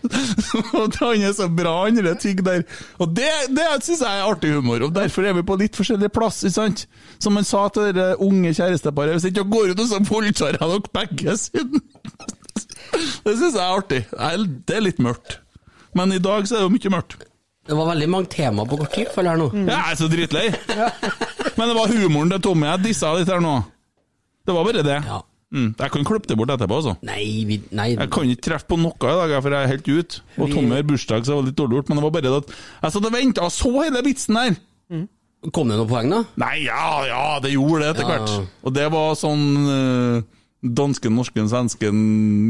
Og 0.77 0.97
Han 0.99 1.23
er 1.23 1.33
så 1.37 1.47
bra, 1.49 1.87
andre 1.87 2.15
ting 2.19 2.41
der. 2.45 2.65
Og 2.99 3.13
det, 3.17 3.29
det 3.55 3.67
syns 3.85 4.03
jeg 4.03 4.19
er 4.19 4.27
artig 4.27 4.51
humor, 4.57 4.83
og 4.89 4.95
derfor 4.97 5.25
er 5.25 5.37
vi 5.39 5.45
på 5.47 5.57
litt 5.61 5.79
forskjellig 5.79 6.11
plass. 6.13 6.43
ikke 6.43 6.57
sant? 6.57 6.85
Som 7.23 7.39
han 7.39 7.47
sa 7.49 7.69
til 7.73 7.93
det 7.97 8.09
unge 8.19 8.53
kjæresteparet, 8.59 9.15
hvis 9.17 9.29
ikke 9.31 9.41
dere 9.41 9.53
går 9.55 9.73
ut, 9.73 9.85
og 9.85 9.91
så 9.93 10.03
voldtar 10.11 10.53
jeg 10.53 10.61
dere 10.61 10.83
begge 10.99 11.37
siden. 11.47 11.85
Det 13.23 13.33
syns 13.39 13.55
jeg 13.55 13.63
er 13.63 13.77
artig. 13.79 14.01
Det 14.67 14.75
er 14.77 14.85
litt 14.85 14.99
mørkt. 15.01 15.39
Men 15.97 16.13
i 16.13 16.21
dag 16.21 16.45
så 16.49 16.59
er 16.59 16.65
det 16.65 16.67
jo 16.67 16.75
mye 16.75 16.93
mørkt. 16.93 17.23
Det 17.69 17.77
var 17.79 17.93
veldig 17.93 18.09
mange 18.11 18.31
temaer 18.33 18.67
på 18.69 18.79
kort 18.81 18.95
tid, 18.97 19.11
føler 19.15 19.37
jeg 19.37 19.41
nå. 19.43 19.51
Mm. 19.55 19.69
jeg 19.71 19.93
er 19.93 19.99
så 20.01 20.09
dritlei. 20.11 20.47
Men 21.59 21.69
det 21.71 21.77
var 21.77 21.93
humoren 21.93 22.33
til 22.35 22.41
Tommy 22.49 22.67
jeg 22.67 22.83
dissa 22.89 23.13
litt 23.15 23.31
her 23.31 23.43
nå. 23.45 23.53
Det 24.43 24.57
var 24.57 24.67
bare 24.67 24.83
det. 24.83 24.97
Mm, 25.53 25.69
jeg 25.79 25.93
kan 25.95 26.07
klippe 26.09 26.31
det 26.31 26.37
bort 26.41 26.51
etterpå, 26.51 26.79
altså. 26.81 26.95
Nei, 27.07 27.23
vi, 27.47 27.59
nei. 27.77 27.91
Jeg 27.93 28.11
kan 28.11 28.27
ikke 28.33 28.47
treffe 28.49 28.71
på 28.73 28.79
noe 28.81 28.97
i 28.97 29.17
dag, 29.21 29.35
for 29.45 29.55
jeg 29.55 29.67
er 29.69 29.71
helt 29.75 29.91
ute. 29.93 30.23
Og 30.41 30.51
Tommy 30.51 30.75
har 30.79 30.87
bursdag, 30.89 31.27
så 31.27 31.35
det 31.35 31.39
var 31.39 31.49
litt 31.51 31.59
dårlig 31.61 31.79
gjort. 31.79 31.91
Men 31.93 32.01
det 32.01 32.05
var 32.07 32.15
bare 32.17 32.27
det 32.27 32.37
at 32.41 32.55
jeg 32.57 32.95
satt 32.97 33.09
og 33.11 33.15
venta 33.15 33.45
og 33.47 33.53
så 33.55 33.73
hele 33.77 34.03
vitsen 34.09 34.39
der. 34.41 34.57
Kom 35.53 35.71
det 35.71 35.75
noen 35.79 35.91
poeng, 35.91 36.11
da? 36.13 36.21
Nei, 36.39 36.55
ja, 36.69 36.85
ja, 37.09 37.23
det 37.43 37.51
gjorde 37.55 37.83
det 37.83 37.91
etter 37.97 38.07
Ja. 38.07 38.11
hvert. 38.15 38.51
Og 38.63 38.75
det 38.77 38.85
var 38.95 39.17
sånn 39.19 39.45
uh, 39.67 40.23
Dansken, 40.63 41.17
norsken, 41.19 41.49
svensken 41.51 41.97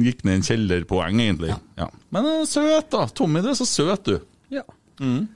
gikk 0.05 0.20
ned 0.29 0.35
i 0.35 0.40
en 0.42 0.44
kjellerpoeng, 0.44 1.20
egentlig. 1.25 1.55
Ja. 1.81 1.87
Men 2.12 2.29
uh, 2.29 2.42
søt, 2.48 2.90
da. 2.92 3.07
Tommy, 3.16 3.40
du 3.40 3.48
er 3.48 3.57
så 3.57 3.64
søt, 3.68 4.05
du. 4.11 4.18
Ja. 4.53 4.64
Mm. 5.03 5.27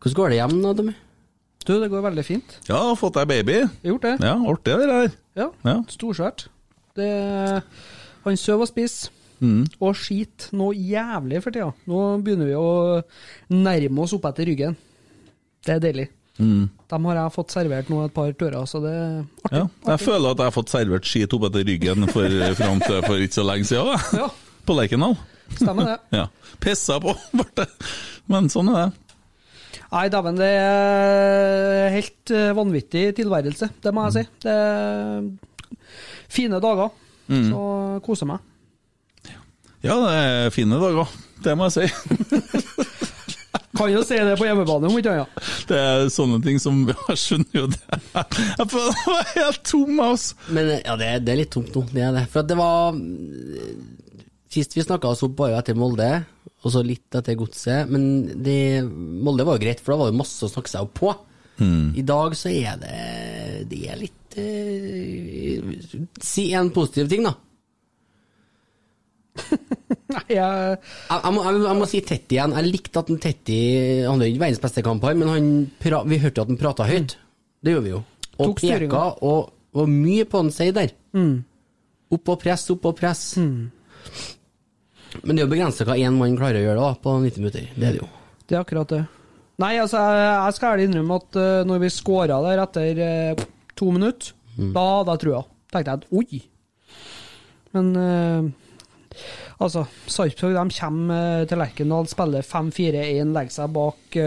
Hvordan 0.00 0.16
går 0.16 0.32
det 0.32 0.38
hjem, 0.40 0.56
nå, 0.64 0.74
Tommy? 0.78 0.94
Du, 1.68 1.74
det 1.76 1.90
går 1.92 2.02
veldig 2.08 2.24
fint. 2.24 2.54
Ja, 2.70 2.78
har 2.88 2.96
fått 2.96 3.18
deg 3.18 3.28
baby. 3.28 3.58
Gjort 3.84 4.06
det. 4.06 4.14
Ja, 4.24 4.34
artig 4.48 4.76
det 4.80 4.86
der. 4.88 5.10
Ja, 5.36 5.48
Ja. 5.68 5.74
storsvært. 5.92 6.46
Det, 6.96 7.10
han 8.24 8.36
sover 8.40 8.64
og 8.64 8.70
spiser. 8.72 9.10
Mm. 9.40 9.62
Og 9.80 9.94
skiter 9.96 10.50
noe 10.56 10.74
jævlig 10.76 11.38
for 11.44 11.52
tida. 11.54 11.70
Nå 11.88 12.00
begynner 12.24 12.48
vi 12.50 12.56
å 12.60 13.02
nærme 13.56 14.02
oss 14.04 14.12
opp 14.16 14.26
etter 14.28 14.48
ryggen. 14.50 14.74
Det 15.64 15.76
er 15.76 15.80
deilig. 15.84 16.08
Mm. 16.40 16.66
Dem 16.90 17.04
har 17.08 17.16
jeg 17.20 17.32
fått 17.36 17.52
servert 17.52 17.88
nå 17.92 18.02
et 18.06 18.14
par 18.16 18.32
turer, 18.36 18.64
så 18.68 18.80
det 18.84 18.92
er 18.96 19.16
artig. 19.44 19.56
Ja, 19.60 19.64
jeg 19.92 20.00
føler 20.06 20.30
at 20.32 20.40
jeg 20.40 20.48
har 20.50 20.56
fått 20.56 20.72
servert 20.72 21.08
skit 21.08 21.32
opp 21.36 21.44
etter 21.48 21.64
ryggen 21.68 22.08
for, 22.12 22.36
fram 22.56 22.80
til 22.84 23.00
for 23.04 23.20
ikke 23.24 23.36
så 23.36 23.44
lenge 23.48 23.68
siden. 23.68 23.92
jeg. 23.92 24.20
Ja. 24.24 24.28
På 24.68 24.76
Lerkendal. 24.76 25.16
Stemmer 25.56 25.84
det. 25.90 25.98
Ja. 26.16 26.26
Pissa 26.62 26.98
på, 27.02 27.14
ble 27.36 27.46
det. 27.58 27.66
Men 28.30 28.48
sånn 28.52 28.70
er 28.74 28.82
det. 28.90 29.16
Nei, 29.90 30.04
dæven, 30.12 30.36
det 30.38 30.48
er 30.54 31.88
helt 31.96 32.30
eh, 32.30 32.52
vanvittig 32.54 33.08
tilværelse, 33.18 33.66
det 33.82 33.92
må 33.96 34.04
jeg 34.06 34.20
si. 34.20 34.22
Det 34.44 34.54
er 34.54 35.24
fine 36.30 36.60
dager. 36.62 36.92
Mm. 37.30 37.48
Så 37.50 37.64
koser 38.06 38.30
meg. 38.30 38.46
Ja, 39.82 39.96
det 40.04 40.14
er 40.20 40.50
fine 40.54 40.78
dager. 40.78 41.10
Det 41.42 41.56
må 41.58 41.66
jeg 41.70 41.74
si. 41.80 41.86
Kan 43.80 43.88
jo 43.94 44.02
si 44.04 44.16
det 44.18 44.34
på 44.36 44.44
hjemmebane, 44.44 44.90
om 44.90 44.96
ikke 44.98 45.12
annet. 45.14 45.44
Det 45.70 45.76
er 45.78 46.08
sånne 46.12 46.40
ting 46.44 46.58
som 46.60 46.80
Jeg 46.90 47.16
skjønner 47.22 47.54
jo 47.60 47.66
det. 47.70 48.00
Jeg 48.18 48.66
føler 48.72 48.96
meg 49.06 49.28
helt 49.36 49.60
tom, 49.70 50.00
altså. 50.04 50.36
Men 50.52 50.68
ja, 50.82 50.96
det, 51.00 51.06
er- 51.14 51.22
det 51.24 51.32
er 51.34 51.38
litt 51.40 51.52
tomt 51.54 51.70
nå, 51.78 51.84
det 51.94 52.02
er 52.04 52.16
det. 52.18 52.24
For 52.32 52.42
at 52.42 52.50
det 52.50 52.58
var 52.58 52.98
Sist 54.50 54.74
vi 54.74 54.82
snakka 54.82 55.06
oss 55.12 55.22
opp, 55.22 55.36
var 55.38 55.52
jo 55.52 55.58
etter 55.60 55.76
Molde, 55.78 56.08
og 56.64 56.72
så 56.74 56.80
litt 56.82 57.14
etter 57.14 57.36
Godset. 57.38 57.86
Men 57.92 58.08
det, 58.42 58.56
Molde 58.90 59.44
var 59.46 59.56
jo 59.58 59.62
greit, 59.62 59.78
for 59.84 59.94
da 59.94 60.00
var 60.02 60.10
det 60.10 60.18
masse 60.18 60.42
å 60.42 60.50
snakke 60.50 60.72
seg 60.72 60.88
opp 60.88 60.94
på. 60.98 61.12
Mm. 61.60 61.92
I 62.00 62.02
dag 62.08 62.32
så 62.40 62.48
er 62.48 62.78
det 62.80 62.98
Det 63.68 63.80
er 63.92 63.98
litt 64.00 64.36
eh, 64.40 65.98
Si 66.24 66.46
en 66.56 66.70
positiv 66.72 67.10
ting, 67.12 67.26
da. 67.28 67.34
Nei, 70.10 70.22
jeg 70.32 70.38
Jeg, 70.40 71.18
jeg, 71.20 71.32
må, 71.36 71.42
jeg, 71.44 71.58
må- 71.60 71.66
jeg 71.68 71.78
må 71.82 71.88
si 71.90 72.00
Tetti 72.08 72.38
igjen. 72.38 72.54
Jeg 72.56 72.70
likte 72.72 73.02
at 73.04 73.12
Tetti 73.26 73.58
Han 74.08 74.22
er 74.24 74.30
ikke 74.32 74.42
verdens 74.46 74.62
beste 74.64 74.84
kamp, 74.86 75.04
men 75.20 75.28
han 75.30 75.50
pra, 75.84 76.00
vi 76.08 76.18
hørte 76.22 76.40
jo 76.40 76.46
at 76.48 76.52
han 76.54 76.60
prata 76.64 76.88
høyt. 76.88 77.14
Det 77.60 77.74
gjorde 77.76 77.86
vi 77.86 77.92
jo. 77.94 78.00
Og 78.40 78.56
peka, 78.56 79.04
og 79.28 79.52
var 79.76 79.92
mye 79.92 80.24
på 80.26 80.40
han 80.40 80.50
sier 80.56 80.72
der. 80.74 80.94
Mm. 81.14 81.42
Opp 82.16 82.32
og 82.34 82.40
press, 82.42 82.64
opp 82.72 82.88
og 82.88 82.96
press. 82.98 83.34
Men 85.22 85.34
det 85.36 85.42
er 85.42 85.46
jo 85.48 85.52
begrenset 85.54 85.88
hva 85.88 85.96
én 85.98 86.16
mann 86.18 86.36
klarer 86.38 86.60
å 86.60 86.66
gjøre 86.68 86.82
da, 86.84 86.90
på 87.02 87.14
90 87.24 87.40
minutter. 87.42 87.68
Det 87.74 87.86
er 87.88 87.96
det 87.96 88.02
jo. 88.02 88.08
Det 88.46 88.56
er 88.56 88.62
akkurat 88.64 88.92
det. 88.94 89.00
Nei, 89.60 89.74
altså, 89.82 90.00
jeg, 90.00 90.28
jeg 90.46 90.56
skal 90.56 90.74
ærlig 90.74 90.86
innrømme 90.88 91.16
at 91.20 91.38
eh, 91.40 91.62
når 91.68 91.82
vi 91.82 91.90
scora 91.92 92.38
der 92.46 92.62
etter 92.64 93.02
eh, 93.06 93.44
to 93.78 93.90
minutter, 93.94 94.36
Mm. 94.60 94.72
da 94.74 94.82
hadde 94.82 95.12
jeg 95.14 95.20
trua. 95.22 95.38
tenkte 95.72 95.92
jeg 95.92 96.00
at 96.00 96.08
oi. 96.18 96.40
Men 97.72 97.86
uh, 97.96 98.48
altså, 99.62 99.84
Sarpsborg 100.10 100.56
de 100.58 100.74
kommer 100.76 101.44
til 101.48 101.60
Lerkendal, 101.62 102.08
spiller 102.10 102.42
5-4-1, 102.44 103.30
legger 103.32 103.54
seg 103.54 103.70
bak, 103.72 104.18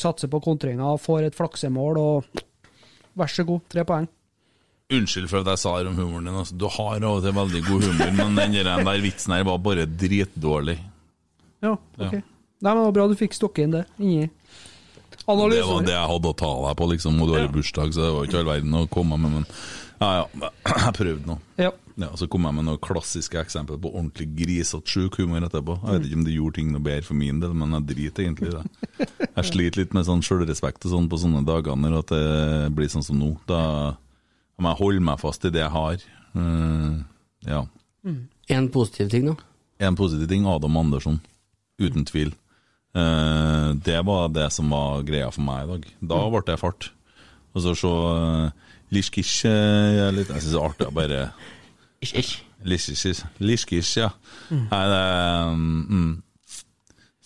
satser 0.00 0.30
på 0.32 0.40
kontringer, 0.46 0.96
får 1.02 1.26
et 1.26 1.36
flaksemål 1.36 1.98
og 2.00 2.40
vær 3.18 3.34
så 3.34 3.44
god, 3.44 3.66
tre 3.74 3.84
poeng. 3.90 4.06
Unnskyld 4.92 5.30
for 5.30 5.40
at 5.40 5.48
jeg 5.54 5.60
sa 5.62 5.78
det 5.80 5.88
om 5.94 5.96
humoren 5.96 6.28
din. 6.28 6.36
Altså. 6.36 6.56
Du 6.60 6.66
har 6.68 6.98
av 7.00 7.18
og 7.18 7.24
til 7.24 7.32
veldig 7.36 7.62
god 7.64 7.86
humor, 7.88 8.10
men 8.18 8.36
den 8.36 8.56
der, 8.84 9.00
vitsen 9.00 9.32
her 9.32 9.46
var 9.48 9.62
bare 9.64 9.86
dritdårlig. 9.88 10.76
Ja, 11.64 11.72
ok. 11.72 12.18
Ja. 12.18 12.20
Nei, 12.64 12.72
men 12.72 12.80
det 12.80 12.84
var 12.88 12.96
bra 12.96 13.06
du 13.10 13.16
fikk 13.18 13.34
stokke 13.36 13.64
inn 13.64 13.74
det 13.74 13.82
inni 14.00 14.28
Det 14.28 15.24
var 15.26 15.50
det 15.50 15.58
jeg 15.92 16.08
hadde 16.08 16.30
å 16.30 16.36
ta 16.36 16.50
deg 16.66 16.76
på, 16.80 16.90
liksom. 16.92 17.16
Og 17.20 17.30
du 17.30 17.34
har 17.36 17.48
bursdag, 17.52 17.96
så 17.96 18.04
det 18.04 18.12
var 18.12 18.28
ikke 18.28 18.42
all 18.42 18.52
verden 18.52 18.76
å 18.76 18.84
komme 18.92 19.18
med, 19.20 19.40
men 19.40 19.48
ja, 20.00 20.10
ja. 20.20 20.52
Jeg 20.84 20.94
prøvde 20.98 21.28
nå. 21.28 21.38
Ja. 21.60 21.72
Ja, 21.94 22.08
Så 22.18 22.26
kom 22.26 22.42
jeg 22.48 22.56
med 22.56 22.66
noen 22.66 22.80
klassiske 22.82 23.38
eksempler 23.38 23.78
på 23.78 23.92
ordentlig 23.92 24.26
grisete 24.34 24.90
sjuk 24.90 25.20
humor 25.20 25.44
etterpå. 25.46 25.76
Jeg 25.84 26.00
vet 26.00 26.08
ikke 26.08 26.18
om 26.18 26.24
det 26.26 26.34
gjorde 26.34 26.58
ting 26.58 26.72
noe 26.74 26.82
bedre 26.82 27.06
for 27.06 27.18
min 27.18 27.38
del, 27.40 27.52
men 27.56 27.76
jeg 27.78 27.86
driter 27.92 28.24
egentlig 28.24 28.50
i 28.50 28.56
det. 28.56 29.08
Jeg 29.28 29.50
sliter 29.52 29.80
litt 29.80 29.94
med 29.94 30.08
sånn 30.08 30.24
sjølrespekt 30.26 30.88
og 30.88 30.96
sånn 30.96 31.06
på 31.12 31.20
sånne 31.22 31.44
dager 31.46 31.78
når 31.78 32.00
det 32.10 32.24
blir 32.74 32.90
sånn 32.90 33.06
som 33.06 33.20
nå. 33.22 33.30
Da 33.46 33.60
må 34.60 34.70
jeg 34.70 34.80
holde 34.80 35.04
meg 35.04 35.20
fast 35.22 35.44
i 35.46 35.52
det 35.54 35.62
jeg 35.62 35.74
har. 35.74 36.06
Eh, 36.38 36.96
ja. 37.48 37.64
En 38.54 38.70
positiv 38.72 39.10
ting, 39.12 39.28
da? 39.30 39.36
En 39.84 39.96
positiv 39.98 40.28
ting, 40.30 40.46
Adam 40.48 40.76
Andersson. 40.80 41.20
Uten 41.82 42.06
tvil. 42.06 42.34
Uh, 42.94 43.74
det 43.82 43.98
var 44.06 44.28
det 44.30 44.52
som 44.54 44.70
var 44.70 45.02
greia 45.02 45.30
for 45.34 45.42
meg 45.42 45.64
i 45.64 45.70
dag. 45.72 45.88
Da 46.12 46.20
ble 46.30 46.42
det 46.46 46.60
fart. 46.60 46.92
Og 47.54 47.64
så 47.64 47.74
se 47.78 47.90
uh, 47.90 48.76
Lishkish 48.94 49.48
uh, 49.48 50.12
litt 50.14 50.30
Jeg 50.30 50.44
syns 50.44 50.52
det 50.52 50.60
er 50.60 50.68
artig 50.68 50.86
å 50.86 50.94
bare 50.94 51.24
Lishkish. 52.64 53.24
Liskish, 53.42 53.96
ja. 53.98 54.12
Nei, 54.52 54.84
det 54.92 55.02
um, 55.50 55.64
mm. 55.90 56.12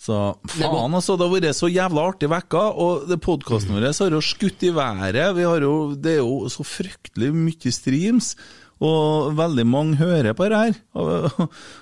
Så 0.09 0.19
faen, 0.55 0.95
altså. 0.97 1.17
Det 1.17 1.27
har 1.27 1.35
vært 1.35 1.57
så 1.57 1.69
jævla 1.69 2.05
artig 2.11 2.29
vekka, 2.31 2.63
og 2.81 3.11
podkasten 3.21 3.75
vår 3.75 3.89
har 3.91 4.15
jo 4.17 4.23
skutt 4.25 4.65
i 4.65 4.73
været. 4.73 5.35
Vi 5.37 5.45
har 5.45 5.65
jo, 5.65 5.75
det 5.93 6.17
er 6.17 6.23
jo 6.23 6.49
så 6.51 6.65
fryktelig 6.65 7.31
mye 7.35 7.73
streams. 7.75 8.33
Og 8.79 9.33
veldig 9.35 9.65
mange 9.67 9.99
hører 9.99 10.31
på 10.33 10.47
det 10.47 10.59
her. 10.59 10.77
Og, 10.95 11.27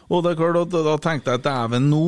og 0.10 0.24
det 0.26 0.32
er 0.32 0.40
klart 0.40 0.64
at 0.66 0.74
da 0.74 0.96
tenkte 1.02 1.36
jeg 1.36 1.44
at 1.44 1.46
dæven 1.46 1.92
nå 1.92 2.06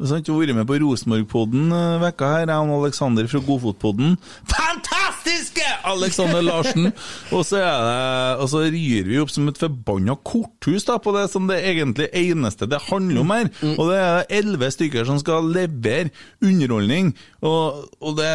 Sant? 0.00 0.24
Du 0.24 0.32
har 0.32 0.40
vært 0.40 0.56
med 0.56 0.64
på 0.68 0.78
Rosenborg-podden 0.80 1.72
eh, 1.76 1.98
vekka 2.00 2.28
her. 2.32 2.48
Jeg 2.48 2.70
og 2.70 2.72
Aleksander 2.78 3.26
fra 3.28 3.40
Godfotpodden. 3.44 4.14
Fantastiske 4.48 5.66
Alexander 5.90 6.40
Larsen! 6.46 6.88
og 7.36 7.44
så 7.44 7.60
er 7.60 7.84
det 7.84 8.40
Og 8.40 8.48
så 8.52 8.62
ryr 8.72 9.10
vi 9.10 9.20
opp 9.20 9.32
som 9.34 9.50
et 9.52 9.60
forbanna 9.60 10.16
korthus 10.24 10.88
da, 10.88 10.96
på 11.02 11.12
det 11.18 11.26
som 11.32 11.50
det 11.50 11.60
egentlig 11.68 12.08
eneste 12.16 12.68
det 12.70 12.80
handler 12.88 13.20
om 13.20 13.34
her. 13.36 13.52
Og 13.76 13.92
det 13.92 14.00
er 14.00 14.28
elleve 14.40 14.72
stykker 14.72 15.04
som 15.08 15.20
skal 15.20 15.52
levere 15.52 16.08
underholdning. 16.40 17.12
Og, 17.44 17.84
og 18.00 18.16
det 18.20 18.34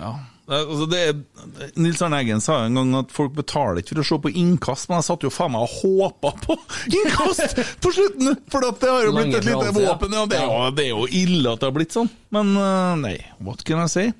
Ja. 0.00 0.16
Det, 0.44 0.58
altså 0.60 0.86
det, 0.92 0.98
er- 1.08 1.70
Nils 1.80 2.02
Arne 2.04 2.18
Eggen 2.20 2.42
sa 2.44 2.58
en 2.66 2.74
gang 2.76 2.90
at 2.98 3.12
folk 3.16 3.32
betaler 3.36 3.80
ikke 3.80 3.94
for 3.94 4.02
å 4.02 4.06
se 4.10 4.18
på 4.26 4.32
innkast, 4.42 4.88
men 4.90 4.98
jeg 5.00 5.06
satt 5.06 5.24
jo 5.24 5.30
faen 5.32 5.54
meg 5.54 5.64
og 5.64 5.76
håpa 5.80 6.34
på 6.44 6.56
innkast 6.98 7.56
på 7.80 7.92
slutten! 7.96 8.34
For 8.52 8.66
det 8.66 8.90
har 8.90 9.06
jo 9.08 9.14
blitt 9.16 9.38
et 9.40 9.48
lite 9.48 9.72
våpen. 9.78 10.12
Ja, 10.18 10.26
det, 10.28 10.42
er 10.42 10.44
jo, 10.50 10.58
det 10.76 10.84
er 10.84 10.92
jo 10.92 11.06
ille 11.22 11.54
at 11.54 11.62
det 11.64 11.70
har 11.70 11.76
blitt 11.78 11.96
sånn. 11.96 12.10
Men 12.34 12.52
eh, 12.60 12.92
nei, 13.00 13.14
what 13.46 13.64
can 13.64 13.80
I 13.84 13.88
say? 13.88 14.12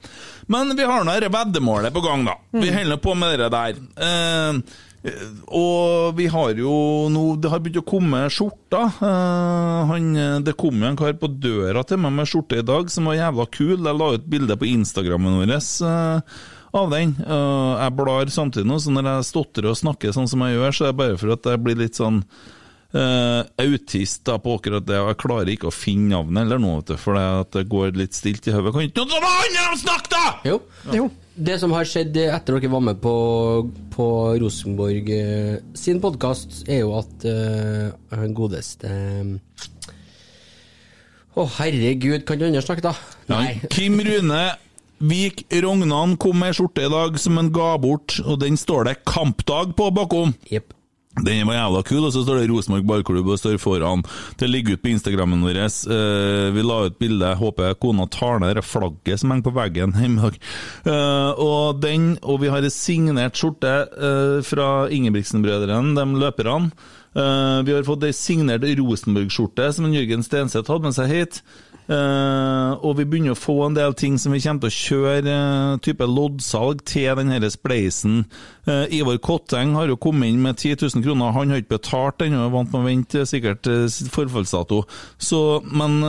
Men 0.49 0.73
vi 0.77 0.85
har 0.89 1.05
nå 1.05 1.13
dette 1.19 1.33
veddemålet 1.33 1.93
på 1.95 2.03
gang, 2.05 2.25
da. 2.29 2.39
Vi 2.57 2.73
holder 2.73 3.01
på 3.05 3.15
med 3.21 3.39
det 3.45 3.53
der. 3.53 3.79
Eh, 4.09 4.81
og 5.05 6.15
vi 6.17 6.27
har 6.33 6.57
jo 6.57 6.75
nå 7.13 7.25
Det 7.37 7.51
har 7.53 7.61
begynt 7.61 7.83
å 7.83 7.87
komme 7.87 8.23
skjorter. 8.33 8.89
Eh, 9.05 9.91
han, 9.91 10.11
det 10.47 10.57
kom 10.61 10.81
jo 10.81 10.89
en 10.89 10.99
kar 10.99 11.13
på 11.21 11.29
døra 11.29 11.85
til 11.85 12.01
meg 12.01 12.15
med 12.17 12.31
skjorte 12.31 12.63
i 12.63 12.67
dag 12.67 12.89
som 12.93 13.11
var 13.11 13.19
jævla 13.19 13.49
kul. 13.53 13.77
Jeg 13.77 14.01
la 14.01 14.11
ut 14.17 14.27
bilde 14.33 14.57
på 14.61 14.71
Instagrammen 14.71 15.39
vår 15.43 15.55
eh, 15.59 16.43
av 16.81 16.93
den. 16.97 17.15
Eh, 17.21 17.73
jeg 17.85 17.97
blar 18.01 18.33
samtidig 18.33 18.69
nå, 18.71 18.81
så 18.81 18.95
når 18.97 19.11
jeg 19.11 19.31
stotrer 19.31 19.71
og 19.71 19.81
snakker 19.83 20.17
sånn 20.17 20.31
som 20.31 20.45
jeg 20.47 20.57
gjør, 20.57 20.77
så 20.77 20.87
er 20.87 20.95
det 20.95 21.01
bare 21.03 21.19
for 21.21 21.37
at 21.37 21.51
jeg 21.53 21.65
blir 21.67 21.83
litt 21.85 22.01
sånn 22.01 22.23
Uh, 22.95 23.43
autist 23.59 24.21
da 24.23 24.37
på 24.39 24.53
akkurat 24.55 24.85
det. 24.87 25.01
Og 25.03 25.09
jeg 25.11 25.19
klarer 25.19 25.49
ikke 25.51 25.67
å 25.67 25.75
finne 25.75 26.13
navnet 26.13 26.45
eller 26.45 26.61
noe, 26.63 26.95
for 26.95 27.19
det, 27.19 27.25
det 27.57 27.65
går 27.73 27.99
litt 27.99 28.15
stilt 28.15 28.47
i 28.47 28.55
hodet. 28.55 28.71
Kan 28.71 28.87
ikke 28.87 29.03
noen 29.03 29.27
andre 29.27 29.81
snakke, 29.81 30.13
da?! 30.13 30.27
Jo. 30.47 30.61
Det 31.35 31.57
som 31.59 31.73
har 31.75 31.87
skjedd 31.89 32.15
etter 32.23 32.55
dere 32.55 32.71
var 32.71 32.83
med 32.87 33.01
på, 33.03 33.15
på 33.91 34.07
Rosenborg 34.39 35.09
eh, 35.11 35.57
sin 35.75 35.99
podkast, 36.03 36.63
er 36.71 36.85
jo 36.85 36.93
at 37.01 37.27
uh, 37.27 37.91
han 38.15 38.37
godeste 38.37 38.91
Å, 41.35 41.47
herregud, 41.57 42.23
kan 42.29 42.39
du 42.39 42.47
andre 42.47 42.63
snakke, 42.63 42.85
da? 42.87 42.95
Nei. 43.33 43.59
Kim 43.75 43.99
Rune 44.07 44.45
Vik 45.05 45.43
Rognan 45.51 46.15
kom 46.23 46.39
med 46.39 46.55
skjorte 46.55 46.87
i 46.87 46.93
dag 46.93 47.19
som 47.19 47.41
han 47.41 47.51
ga 47.53 47.73
bort, 47.83 48.21
og 48.23 48.39
den 48.45 48.55
står 48.61 48.87
det 48.87 49.01
'Kampdag' 49.03 49.75
på 49.75 49.91
bakom. 49.91 50.37
Den 51.23 51.47
var 51.47 51.55
jævla 51.55 51.83
kul, 51.87 52.03
og 52.03 52.13
så 52.13 52.25
står 52.25 52.41
det 52.41 52.49
Rosenborg 52.51 52.87
ballklubb 52.89 53.29
og 53.31 53.39
står 53.39 53.61
foran. 53.63 54.03
Det 54.41 54.49
ligger 54.51 54.75
ut 54.75 54.83
på 54.83 54.91
Instagrammen 54.91 55.45
vår. 55.47 55.61
Eh, 55.63 56.49
vi 56.57 56.65
la 56.67 56.79
ut 56.89 56.99
bilde. 56.99 57.29
Jeg 57.29 57.39
Håper 57.39 57.77
kona 57.79 58.09
tar 58.11 58.41
ned 58.43 58.57
det 58.59 58.65
flagget 58.67 59.23
som 59.23 59.31
henger 59.31 59.47
på 59.47 59.55
veggen 59.55 59.95
hjemme 59.95 60.19
i 60.19 60.25
dag. 60.25 60.41
Eh, 60.91 61.45
og, 61.45 61.79
den, 61.85 62.17
og 62.23 62.43
vi 62.43 62.51
har 62.51 62.67
en 62.67 62.75
signert 62.75 63.39
skjorte 63.39 63.75
eh, 63.95 64.41
fra 64.47 64.89
Ingebrigtsen-brødrene, 64.91 65.95
de 66.01 66.21
løperne. 66.25 66.71
Vi 67.15 67.71
har 67.71 67.85
fått 67.87 68.03
ei 68.09 68.11
signert 68.11 68.65
Rosenborg-skjorte 68.67 69.69
som 69.77 69.87
en 69.87 69.93
Jørgen 69.95 70.25
Stenseth 70.27 70.67
hadde 70.67 70.89
med 70.89 70.97
seg 70.97 71.13
hit. 71.13 71.37
Eh, 71.85 72.73
og 72.81 72.95
vi 72.97 73.05
begynner 73.05 73.35
å 73.35 73.39
få 73.39 73.59
en 73.67 73.77
del 73.77 73.93
ting 73.99 74.17
som 74.21 74.33
vi 74.33 74.41
kommer 74.41 74.65
til 74.65 74.71
å 74.71 74.77
kjøre 74.79 75.35
uh, 75.35 75.75
type 75.85 76.07
loddsalg 76.09 76.81
til 76.89 77.11
denne 77.21 77.51
spleisen. 77.53 78.23
Uh, 78.65 78.87
Ivar 78.95 79.21
Kotteng 79.25 79.75
har 79.77 79.91
jo 79.93 79.99
kommet 80.01 80.33
inn 80.33 80.41
med 80.45 80.57
10 80.57 80.81
000 80.81 81.05
kroner. 81.05 81.35
Han 81.37 81.53
har 81.53 81.61
ikke 81.61 81.77
betalt 81.77 82.25
ennå, 82.25 82.47
vant 82.55 82.73
med 82.73 82.81
å 82.81 82.89
vente 82.89 83.27
sikkert 83.29 83.69
forfallsdato. 84.15 84.85
Så, 85.21 85.41
men 85.69 86.01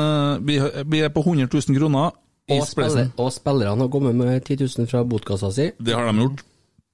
vi, 0.47 0.61
vi 0.87 1.03
er 1.03 1.11
på 1.11 1.25
100 1.25 1.49
000 1.51 1.79
kroner. 1.79 2.15
Og, 2.45 2.61
spiller, 2.69 3.09
og 3.17 3.31
spillerne 3.33 3.87
har 3.87 3.91
kommet 3.91 4.15
med 4.15 4.37
10 4.45 4.67
000 4.77 4.89
fra 4.91 5.03
botkassa 5.07 5.49
si. 5.51 5.71
Det 5.81 5.95
har 5.97 6.07
de 6.07 6.27
gjort. 6.27 6.43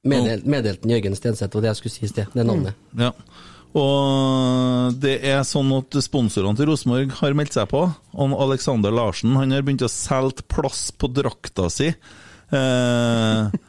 Meddelt, 0.07 0.47
meddelt 0.49 0.85
Jørgen 0.89 1.13
Stenseth, 1.13 1.53
og 1.53 1.61
det 1.61 1.69
jeg 1.69 1.81
skulle 1.83 1.93
si 1.93 2.05
i 2.07 2.09
sted. 2.09 2.29
Det 2.33 2.41
er 2.41 2.47
navnet. 2.47 2.77
Ja. 2.97 3.11
Og 3.77 4.97
det 4.99 5.17
er 5.23 5.45
sånn 5.47 5.69
at 5.77 5.95
sponsorene 6.03 6.59
til 6.59 6.67
Rosenborg 6.67 7.13
har 7.21 7.35
meldt 7.37 7.55
seg 7.55 7.69
på. 7.71 7.85
Og 8.19 8.33
Alexander 8.43 8.91
Larsen 8.91 9.37
han 9.39 9.55
har 9.55 9.63
begynt 9.63 9.85
å 9.87 9.91
selge 9.91 10.43
plass 10.51 10.89
på 10.91 11.07
drakta 11.11 11.69
si. 11.71 11.91
Eh, 12.51 13.59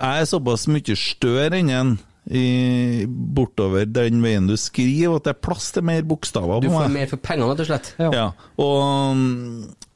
jeg 0.00 0.22
er 0.24 0.30
såpass 0.30 0.64
mye 0.72 0.96
større 0.96 1.60
enn 1.60 1.74
han 1.74 1.98
i, 2.30 3.06
bortover 3.08 3.88
den 3.90 4.20
veien 4.22 4.46
du 4.46 4.54
skriver, 4.60 5.16
at 5.18 5.26
det 5.26 5.32
er 5.32 5.40
plass 5.42 5.72
til 5.74 5.82
mer 5.86 6.04
bokstaver. 6.06 6.62
Du 6.62 6.68
får 6.70 6.84
meg. 6.86 6.92
mer 7.00 7.10
for 7.10 7.22
pengene, 7.24 7.48
rett 7.50 7.62
og 7.64 7.68
slett. 7.72 7.88
Ja. 7.98 8.28
Og, 8.62 9.24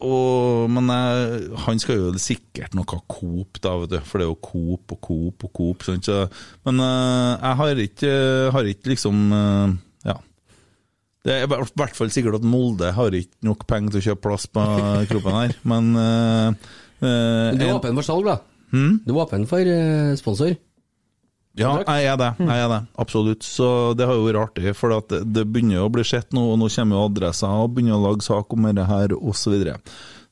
og, 0.03 0.65
men 0.75 0.91
jeg, 0.91 1.45
han 1.67 1.83
skal 1.83 2.01
jo 2.01 2.11
sikkert 2.19 2.75
noe 2.75 2.99
Coop, 3.07 3.61
da, 3.63 3.77
vet 3.85 3.95
du. 3.95 3.99
For 4.03 4.19
det 4.19 4.27
er 4.27 4.33
jo 4.33 4.41
Coop 4.49 4.97
og 4.97 5.01
Coop 5.07 5.47
og 5.47 5.55
Coop. 5.61 5.87
Sånn, 5.87 6.03
Så, 6.03 6.19
men 6.67 6.83
eh, 6.83 7.31
jeg 7.39 7.61
har 7.63 7.85
ikke, 7.87 8.13
har 8.59 8.73
ikke 8.75 8.95
liksom 8.97 9.25
eh, 9.39 9.79
Ja. 10.11 10.19
Det 11.25 11.39
er 11.39 11.47
i 11.47 11.55
hvert 11.55 11.97
fall 11.97 12.11
sikkert 12.13 12.43
at 12.43 12.45
Molde 12.45 12.91
har 12.99 13.15
ikke 13.17 13.47
nok 13.47 13.63
penger 13.71 13.95
til 13.95 14.03
å 14.03 14.07
kjøpe 14.11 14.27
plass 14.27 14.51
på 14.51 14.67
kroppen 15.13 15.39
her, 15.39 15.55
men 15.65 15.95
uh, 15.97 16.51
eh, 16.99 17.55
du 17.55 17.63
er 17.63 17.71
en- 17.71 17.79
åpen 17.79 17.97
for 18.03 18.11
salg, 18.11 18.27
da? 18.27 18.41
Hmm? 18.75 18.99
Du 19.07 19.15
er 19.15 19.23
åpen 19.23 19.47
for 19.49 19.75
sponsor? 20.19 20.59
Ja, 21.55 21.77
jeg 21.87 22.09
er 22.11 22.17
det. 22.19 22.31
Jeg 22.43 22.63
er 22.65 22.71
det, 22.73 22.81
Absolutt. 22.99 23.47
Så 23.47 23.69
det 23.95 24.09
har 24.09 24.17
jo 24.19 24.27
vært 24.27 24.41
artig, 24.41 24.73
for 24.75 24.95
at 24.97 25.07
det, 25.13 25.21
det 25.37 25.45
begynner 25.47 25.85
å 25.85 25.93
bli 25.93 26.03
sett 26.07 26.35
nå, 26.35 26.43
og 26.51 26.59
nå 26.59 26.71
kommer 26.75 26.99
jo 26.99 27.07
adresser 27.13 27.63
og 27.63 27.77
begynner 27.77 27.95
å 27.95 28.03
lage 28.09 28.27
sak 28.27 28.57
om 28.57 28.67
dette 28.67 28.89
her, 28.89 29.15
osv. 29.15 29.39
Så, 29.45 29.53
videre. 29.55 29.77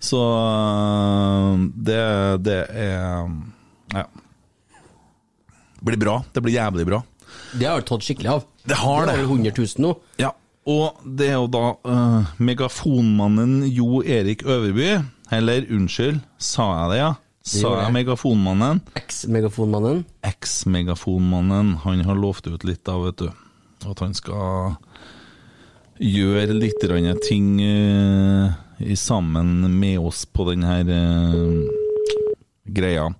så 0.02 0.20
øh, 0.26 1.64
det, 1.88 2.02
det 2.48 2.60
er 2.74 3.30
Ja. 3.94 4.06
Det 5.82 5.88
blir 5.90 5.98
bra. 5.98 6.20
Det 6.34 6.42
blir 6.42 6.54
jævlig 6.54 6.86
bra. 6.86 7.02
Det 7.58 7.66
har 7.66 7.82
du 7.82 7.86
tatt 7.86 8.04
skikkelig 8.06 8.30
av. 8.36 8.44
Det 8.66 8.78
har 8.78 9.06
det. 9.06 9.14
Det 9.14 9.22
har 9.22 9.34
100 9.34 9.54
000 9.58 9.82
nå. 9.82 9.96
Ja, 10.22 10.30
og 10.70 11.02
det 11.02 11.32
er 11.32 11.40
jo 11.40 11.48
da 11.50 11.64
uh, 11.82 12.34
megafonmannen 12.38 13.64
Jo 13.66 14.02
Erik 14.02 14.44
Øverby, 14.46 14.94
eller 15.34 15.66
unnskyld, 15.74 16.20
sa 16.38 16.68
jeg 16.76 16.92
det, 16.92 16.98
ja? 17.00 17.12
Sa 17.42 17.72
jeg 17.80 17.94
megafonmannen? 17.96 18.80
Eks-megafonmannen. 18.98 20.04
Eks-megafonmannen. 20.22 21.74
Han 21.82 22.04
har 22.06 22.18
lovt 22.18 22.46
ut 22.46 22.62
litt 22.66 22.84
da, 22.86 22.94
vet 23.02 23.18
du. 23.18 23.28
At 23.90 24.02
han 24.04 24.14
skal 24.14 24.76
gjøre 26.02 26.54
litt 26.54 26.86
ting 27.26 27.58
uh, 27.58 28.54
sammen 28.94 29.66
med 29.74 29.98
oss 29.98 30.22
på 30.26 30.46
den 30.52 30.62
her 30.66 30.86
uh, 30.86 31.66
greia. 32.70 33.10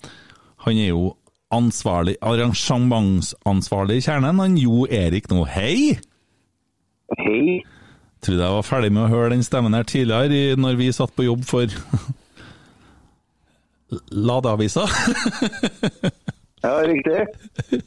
Han 0.67 0.79
er 0.79 0.93
jo 0.93 1.13
ansvarlig, 1.53 2.17
arrangementsansvarlig 2.23 3.99
i 3.99 4.07
kjernen, 4.07 4.39
han 4.41 4.57
Jo 4.57 4.87
Erik 4.87 5.29
nå. 5.31 5.43
Hei! 5.51 5.99
Hei. 7.19 7.61
Trodde 8.23 8.47
jeg 8.47 8.55
var 8.55 8.65
ferdig 8.65 8.93
med 8.95 9.05
å 9.05 9.11
høre 9.11 9.35
den 9.35 9.43
stemmen 9.45 9.75
her 9.75 9.85
tidligere, 9.85 10.55
når 10.57 10.79
vi 10.79 10.93
satt 10.95 11.13
på 11.19 11.27
jobb 11.27 11.43
for 11.45 11.67
Ladeavisa. 14.11 14.87
Ja, 16.63 16.77
riktig. 16.87 17.81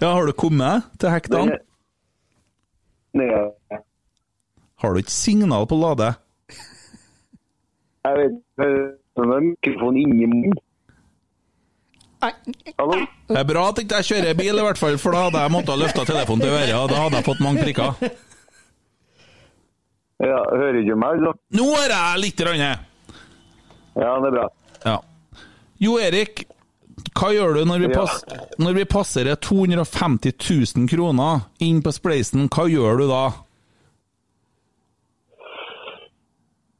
Ja, 0.00 0.10
har 0.12 0.26
du 0.28 0.32
kommet 0.36 0.84
til 1.00 1.10
hektene? 1.12 1.56
Nei, 3.16 3.28
Har 4.80 4.92
du 4.94 5.00
ikke 5.00 5.10
signal 5.14 5.64
på 5.66 5.78
Lade? 5.80 6.10
jeg 8.04 8.16
vet 8.16 8.36
ikke 8.36 8.68
om 9.20 9.30
det 9.32 9.36
er 9.36 9.46
mikrofon 9.48 9.96
inni 10.00 10.28
munnen. 10.30 10.54
Hallo? 12.20 12.96
Det 13.28 13.38
er 13.40 13.48
bra 13.48 13.64
at 13.72 13.80
ikke 13.82 13.98
jeg 14.00 14.08
kjører 14.10 14.36
bil, 14.38 14.60
i 14.60 14.64
hvert 14.68 14.80
fall, 14.80 14.96
for 15.00 15.16
da 15.16 15.24
hadde 15.26 15.40
jeg 15.42 15.52
måttet 15.56 15.72
ha 15.74 15.78
løfta 15.80 16.04
telefonen 16.08 16.44
til 16.44 16.52
øret, 16.52 16.74
og 16.76 16.88
da 16.92 17.00
hadde 17.06 17.16
jeg 17.20 17.26
fått 17.30 17.42
mange 17.44 17.64
prikker. 17.64 17.90
Ja, 20.20 20.38
hører 20.52 20.80
ikke 20.82 20.96
meg, 21.00 21.16
altså? 21.16 21.32
Nå 21.56 21.66
hører 21.72 21.96
jeg 21.96 22.22
litt. 22.26 22.40
Rann. 22.44 22.64
Ja, 24.00 24.10
det 24.20 24.28
er 24.30 24.34
bra. 24.36 24.46
Ja. 24.84 24.98
Jo 25.80 25.98
Erik, 25.98 26.44
hva 27.16 27.30
gjør 27.32 27.54
du 27.58 27.64
når 27.68 27.78
vi, 27.84 27.88
Ja. 27.92 28.00
pass, 28.00 28.24
når 28.58 28.74
vi 28.76 28.84
passerer 28.84 29.34
250 29.40 30.32
000 30.76 30.88
kroner 30.88 31.46
inn 31.60 31.82
på 31.82 31.92
spleisen? 31.92 32.48
Hva 32.48 32.66
gjør 32.68 32.98
du 33.00 33.06
da? 33.08 33.22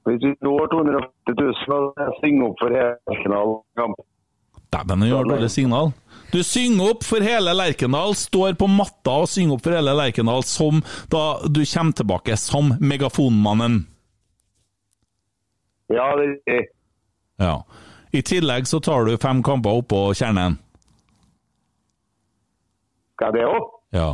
Hvis 0.08 0.22
vi 0.24 0.32
når 0.44 0.66
250 0.72 1.34
000, 1.38 1.54
så 1.64 1.80
synger 2.22 2.46
opp 2.48 2.62
for 2.62 2.72
hele 2.74 2.96
Lerkendal 3.10 3.58
Dæven, 4.70 5.00
det 5.02 5.08
gjør 5.10 5.26
dårlig 5.26 5.50
signal. 5.50 5.88
Du 6.30 6.42
synger 6.46 6.92
opp 6.92 7.02
for 7.04 7.24
hele 7.26 7.52
Lerkendal, 7.58 8.14
står 8.14 8.54
på 8.58 8.68
matta 8.70 9.16
og 9.24 9.28
synger 9.28 9.56
opp 9.56 9.64
for 9.66 9.74
hele 9.74 9.94
Lerkendal 9.98 10.44
som 10.46 10.78
da 11.10 11.24
du 11.50 11.64
kommer 11.66 11.96
tilbake 11.98 12.36
som 12.38 12.70
megafonmannen. 12.80 13.80
Ja, 15.90 16.06
det 16.20 16.28
er. 16.46 16.68
Ja. 17.42 17.56
I 18.12 18.22
tillegg 18.26 18.66
så 18.66 18.80
tar 18.82 19.06
du 19.06 19.14
fem 19.22 19.42
kamper 19.46 19.82
oppå 19.82 20.10
kjernen. 20.18 20.58
Skal 23.14 23.30
jeg 23.30 23.40
det 23.40 23.46
òg? 23.46 23.66
Ja. 23.94 24.08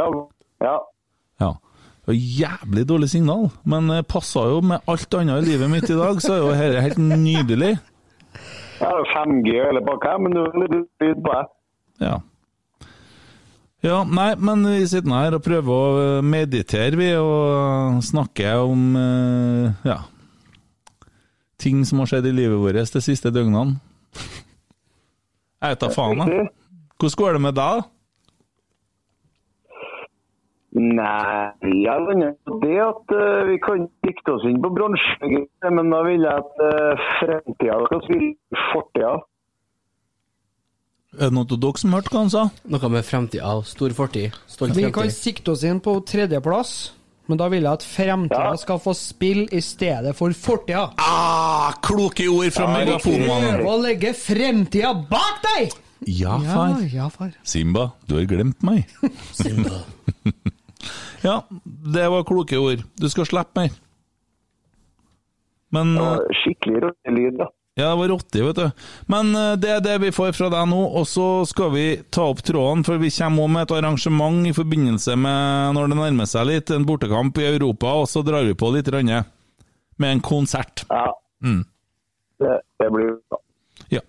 Ja. 0.00 0.08
ja. 0.64 0.74
ja. 1.40 1.50
Jævlig 2.10 2.88
dårlig 2.88 3.10
signal, 3.12 3.48
men 3.64 3.88
det 3.92 4.02
passa 4.10 4.48
jo 4.50 4.60
med 4.64 4.84
alt 4.90 5.14
annet 5.14 5.44
i 5.44 5.52
livet 5.52 5.70
mitt 5.72 5.88
i 5.88 5.98
dag, 5.98 6.20
så 6.22 6.34
er 6.34 6.42
jo 6.42 6.50
dette 6.50 6.84
helt 6.88 7.00
nydelig. 7.00 7.76
Ja, 8.80 8.90
5G 9.12 9.54
eller 9.68 9.84
her, 10.04 10.18
men 10.18 10.34
du 10.34 10.42
er 10.42 10.60
litt 10.64 10.76
lyd 11.04 11.22
på 11.24 11.32
det. 11.36 11.46
Ja. 12.00 12.18
Ja, 13.80 14.02
nei, 14.04 14.34
men 14.36 14.64
vi 14.68 14.84
sitter 14.88 15.14
her 15.16 15.38
og 15.38 15.44
prøver 15.44 15.72
å 15.72 16.00
eh, 16.00 16.24
meditere, 16.24 16.98
vi, 17.00 17.12
og 17.16 18.02
snakke 18.04 18.52
om 18.60 18.90
eh, 19.00 19.86
ja, 19.88 20.02
ting 21.60 21.84
som 21.88 22.02
har 22.02 22.10
skjedd 22.10 22.30
i 22.30 22.34
livet 22.34 22.60
vårt 22.60 22.94
de 22.96 23.04
siste 23.04 23.32
døgnene. 23.34 23.78
Jeg 25.60 25.74
vet 25.74 25.82
da 25.82 25.90
faen, 25.92 26.22
jeg. 26.24 26.50
Hvordan 27.00 27.18
går 27.20 27.36
det 27.36 27.42
med 27.46 27.58
deg? 27.58 27.88
Nei, 30.70 31.50
jeg 31.82 32.02
mener 32.06 32.36
det 32.62 32.76
at 32.84 33.12
uh, 33.16 33.40
vi 33.48 33.56
kan 33.58 33.88
dikte 34.06 34.36
oss 34.36 34.44
inn 34.46 34.60
på 34.62 34.70
bronsen, 34.70 35.48
men 35.66 35.90
da 35.90 36.04
vil 36.06 36.22
jeg 36.22 36.44
at 36.44 36.62
uh, 36.62 37.08
fremtida 37.18 37.80
skal 37.88 38.02
spille 38.04 38.60
fortida. 38.70 39.16
Er 41.18 41.26
det 41.26 41.34
noe 41.34 41.48
av 41.48 41.58
dere 41.58 41.82
som 41.82 41.96
hørte 41.96 42.14
hva 42.14 42.22
han 42.22 42.30
sa? 42.30 42.44
Noe 42.70 42.92
med 42.94 43.08
fremtida 43.08 43.56
og 43.58 43.66
stor 43.66 43.96
fortid. 43.98 44.36
Stolt 44.46 44.78
Vi 44.78 44.92
kan 44.94 45.10
sikte 45.10 45.56
oss 45.56 45.66
inn 45.66 45.82
på 45.82 45.96
tredjeplass, 46.06 46.74
men 47.30 47.38
da 47.38 47.46
vil 47.52 47.62
jeg 47.62 47.78
at 47.78 47.84
fremtida 47.86 48.54
skal 48.58 48.80
få 48.82 48.94
spille 48.98 49.46
i 49.54 49.60
stedet 49.64 50.14
for 50.18 50.34
fortida. 50.34 50.88
Ah, 50.98 51.76
kloke 51.84 52.26
ord 52.30 52.50
fra 52.54 52.66
megafonmannen. 52.72 53.60
Prøv 53.60 53.70
å 53.70 53.76
legge 53.84 54.12
fremtida 54.18 54.92
bak 55.10 55.44
deg! 55.46 55.76
Ja, 56.08 56.38
far. 56.40 56.80
Ja, 56.90 57.06
far. 57.12 57.30
Simba, 57.44 57.90
du 58.08 58.16
har 58.16 58.26
glemt 58.28 58.64
meg. 58.64 58.88
Simba. 59.36 59.82
ja, 61.28 61.36
det 61.94 62.08
var 62.16 62.26
kloke 62.28 62.58
ord. 62.58 62.82
Du 62.96 63.06
skal 63.12 63.28
slippe 63.28 63.62
mer. 63.66 63.78
Men 65.70 65.94
Skikkelig 66.40 66.94
lyd, 67.14 67.36
da. 67.38 67.50
Ja, 67.80 67.90
det 67.92 68.00
var 68.02 68.12
rotti, 68.12 68.42
vet 68.44 68.58
du. 68.60 68.86
Men 69.12 69.32
eh, 69.38 69.54
det 69.60 69.72
er 69.72 69.82
det 69.84 69.96
vi 70.04 70.12
får 70.14 70.34
fra 70.36 70.50
deg 70.52 70.68
nå, 70.70 70.80
og 71.00 71.06
så 71.08 71.28
skal 71.48 71.72
vi 71.74 71.86
ta 72.12 72.28
opp 72.30 72.42
tråden, 72.46 72.84
for 72.86 73.00
vi 73.00 73.10
kommer 73.14 73.46
også 73.46 73.54
med 73.56 73.62
et 73.64 73.74
arrangement 73.78 74.50
i 74.50 74.54
forbindelse 74.56 75.16
med, 75.16 75.74
når 75.76 75.90
det 75.90 76.00
nærmer 76.02 76.30
seg 76.30 76.48
litt, 76.50 76.72
en 76.74 76.86
bortekamp 76.88 77.40
i 77.40 77.48
Europa, 77.48 77.96
og 78.02 78.08
så 78.10 78.22
drar 78.26 78.46
vi 78.46 78.56
på 78.58 78.70
litt 78.74 78.90
rann, 78.92 79.12
med 80.00 80.14
en 80.16 80.22
konsert. 80.24 80.84
Ja. 80.90 81.08
Mm. 81.44 81.64
Det, 82.40 82.54
det 82.80 82.88
blir 82.92 83.16
bra. 83.28 83.40
Ja. 83.96 84.04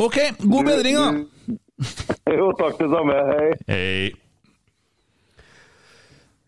Ok, 0.00 0.18
god 0.42 0.72
bedring, 0.72 0.98
da! 0.98 1.14
Jo, 2.34 2.52
takk 2.56 2.78
det 2.80 2.86
samme. 2.88 3.14
Hei. 3.28 3.48
Hei. 3.68 4.12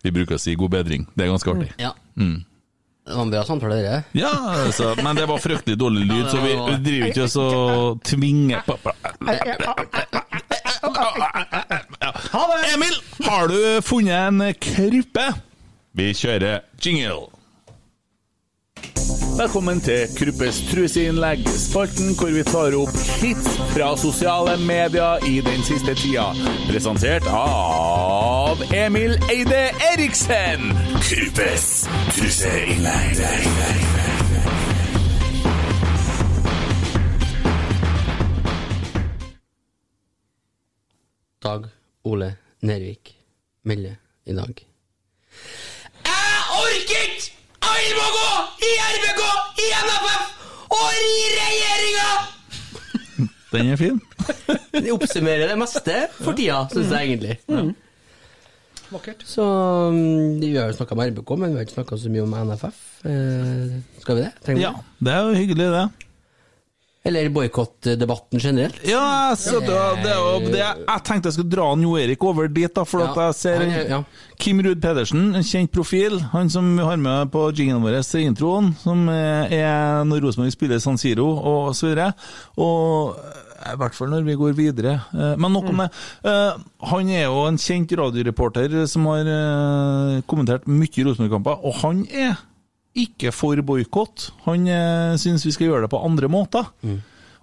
Vi 0.05 0.13
bruker 0.15 0.37
å 0.37 0.41
si 0.41 0.55
god 0.57 0.71
bedring. 0.73 1.03
Det 1.13 1.25
er 1.25 1.33
ganske 1.33 1.51
artig. 1.51 1.69
Ja. 1.81 1.91
Mm. 2.17 2.45
Det 3.07 3.43
han 3.47 3.59
bra. 3.59 4.03
Ja, 4.11 4.31
altså, 4.65 4.91
men 5.03 5.15
det 5.15 5.25
var 5.29 5.39
fryktelig 5.39 5.77
dårlig 5.79 6.03
lyd, 6.09 6.27
så 6.31 6.41
vi 6.43 6.55
driver 6.83 7.07
ikke 7.07 7.23
og 7.23 7.31
så 7.31 7.45
tvinger 8.03 8.61
på 8.67 8.75
Emil, 12.73 12.99
har 13.29 13.47
du 13.47 13.59
funnet 13.85 14.27
en 14.27 14.53
krype? 14.59 15.25
Vi 15.97 16.11
kjører 16.13 16.59
jingle. 16.83 17.36
Velkommen 19.37 19.77
til 19.85 20.07
Kruppes 20.17 20.57
truseinnlegg, 20.71 21.43
spalten 21.61 22.15
hvor 22.17 22.31
vi 22.33 22.41
tar 22.47 22.73
opp 22.73 22.95
hits 23.21 23.51
fra 23.69 23.91
sosiale 24.01 24.55
medier 24.57 25.21
i 25.29 25.35
den 25.45 25.61
siste 25.67 25.93
tida. 25.99 26.31
Presentert 26.65 27.27
av 27.29 28.63
Emil 28.73 29.13
Eide 29.29 29.59
Eriksen. 29.91 30.73
Kruppes 31.05 31.67
truseinnlegg. 32.17 33.21
Dag 41.45 41.69
Ole 42.09 42.33
Nervik 42.65 43.13
melder 43.61 44.01
i 44.25 44.41
dag. 44.41 44.67
Jeg 46.09 46.45
orker 46.57 47.03
ikke! 47.05 47.36
Alle 47.67 47.97
må 47.97 48.07
gå! 48.15 48.27
I 48.67 48.71
RBK, 48.97 49.23
i 49.63 49.67
NFF 49.87 50.23
og 50.77 50.87
i 51.01 51.25
regjeringa! 51.37 52.07
Den 53.51 53.73
er 53.73 53.79
fin. 53.79 53.99
Den 54.75 54.89
oppsummerer 54.93 55.51
det 55.51 55.59
meste 55.59 55.99
for 56.19 56.37
tida, 56.37 56.63
syns 56.73 56.91
jeg 56.93 57.11
egentlig. 57.11 57.37
Mm. 57.47 57.73
Vakkert. 58.91 59.23
Så 59.27 59.43
mm, 59.91 60.39
Vi 60.41 60.53
har 60.55 60.69
jo 60.71 60.77
snakka 60.77 60.95
med 60.95 61.13
RBK, 61.13 61.31
men 61.39 61.51
vi 61.51 61.59
har 61.59 61.67
ikke 61.67 61.77
snakka 61.79 61.99
så 61.99 62.11
mye 62.11 62.23
om 62.23 62.35
NFF. 62.51 62.83
Eh, 63.07 63.77
skal 64.03 64.19
vi 64.19 64.25
det? 64.25 64.33
Trenger 64.45 64.61
vi 64.61 64.67
Ja, 64.67 64.73
det 65.03 65.15
er 65.15 65.25
jo 65.27 65.39
hyggelig, 65.41 65.71
det. 65.75 66.06
Eller 67.07 67.29
boikottdebatten 67.31 68.41
generelt? 68.43 68.81
Ja, 68.87 69.33
så 69.39 69.61
det, 69.63 69.77
det 70.03 70.15
det 70.51 70.59
Jeg 70.59 71.03
tenkte 71.07 71.29
jeg 71.31 71.37
skulle 71.37 71.53
dra 71.53 71.67
Jo 71.79 71.93
Erik 71.99 72.23
over 72.27 72.49
dit, 72.51 72.71
da, 72.75 72.83
for 72.87 73.05
at 73.05 73.15
Ja, 73.15 73.29
jeg 73.29 73.37
ser 73.39 73.63
han 73.63 73.91
ja. 73.93 73.99
Kim 74.37 74.59
Ruud 74.65 74.81
Pedersen, 74.83 75.29
en 75.39 75.45
kjent 75.47 75.71
profil. 75.73 76.19
Han 76.33 76.51
som 76.53 76.67
vi 76.77 76.83
har 76.85 76.99
med 77.01 77.31
på 77.33 77.47
jinglen 77.57 77.81
vår 77.85 78.01
til 78.05 78.27
introen, 78.27 78.73
som 78.83 79.07
er 79.09 80.03
når 80.05 80.21
Rosenborg 80.27 80.53
spiller 80.53 80.81
San 80.83 80.99
Siro 81.01 81.29
og 81.39 81.71
så 81.77 81.87
videre. 81.89 82.11
Og 82.61 83.15
eh, 83.17 83.71
i 83.73 83.77
hvert 83.81 83.95
fall 83.97 84.11
når 84.13 84.27
vi 84.27 84.35
går 84.37 84.53
videre. 84.57 84.97
Eh, 85.15 85.33
Men 85.41 85.55
nok 85.57 85.71
om 85.71 85.81
det. 85.85 85.89
Eh, 86.29 86.59
Han 86.91 87.09
er 87.09 87.23
jo 87.25 87.47
en 87.47 87.57
kjent 87.57 87.95
radioreporter 87.97 88.77
som 88.91 89.07
har 89.09 89.31
kommentert 90.29 90.67
mye 90.69 91.07
Rosenborg-kamper, 91.07 91.65
og 91.65 91.81
han 91.81 92.05
er 92.11 92.35
ikke 93.03 93.31
for 93.35 93.61
boikott. 93.65 94.29
Han 94.47 94.67
eh, 94.67 95.15
syns 95.21 95.45
vi 95.47 95.53
skal 95.55 95.69
gjøre 95.71 95.85
det 95.87 95.93
på 95.93 96.03
andre 96.05 96.29
måter. 96.31 96.69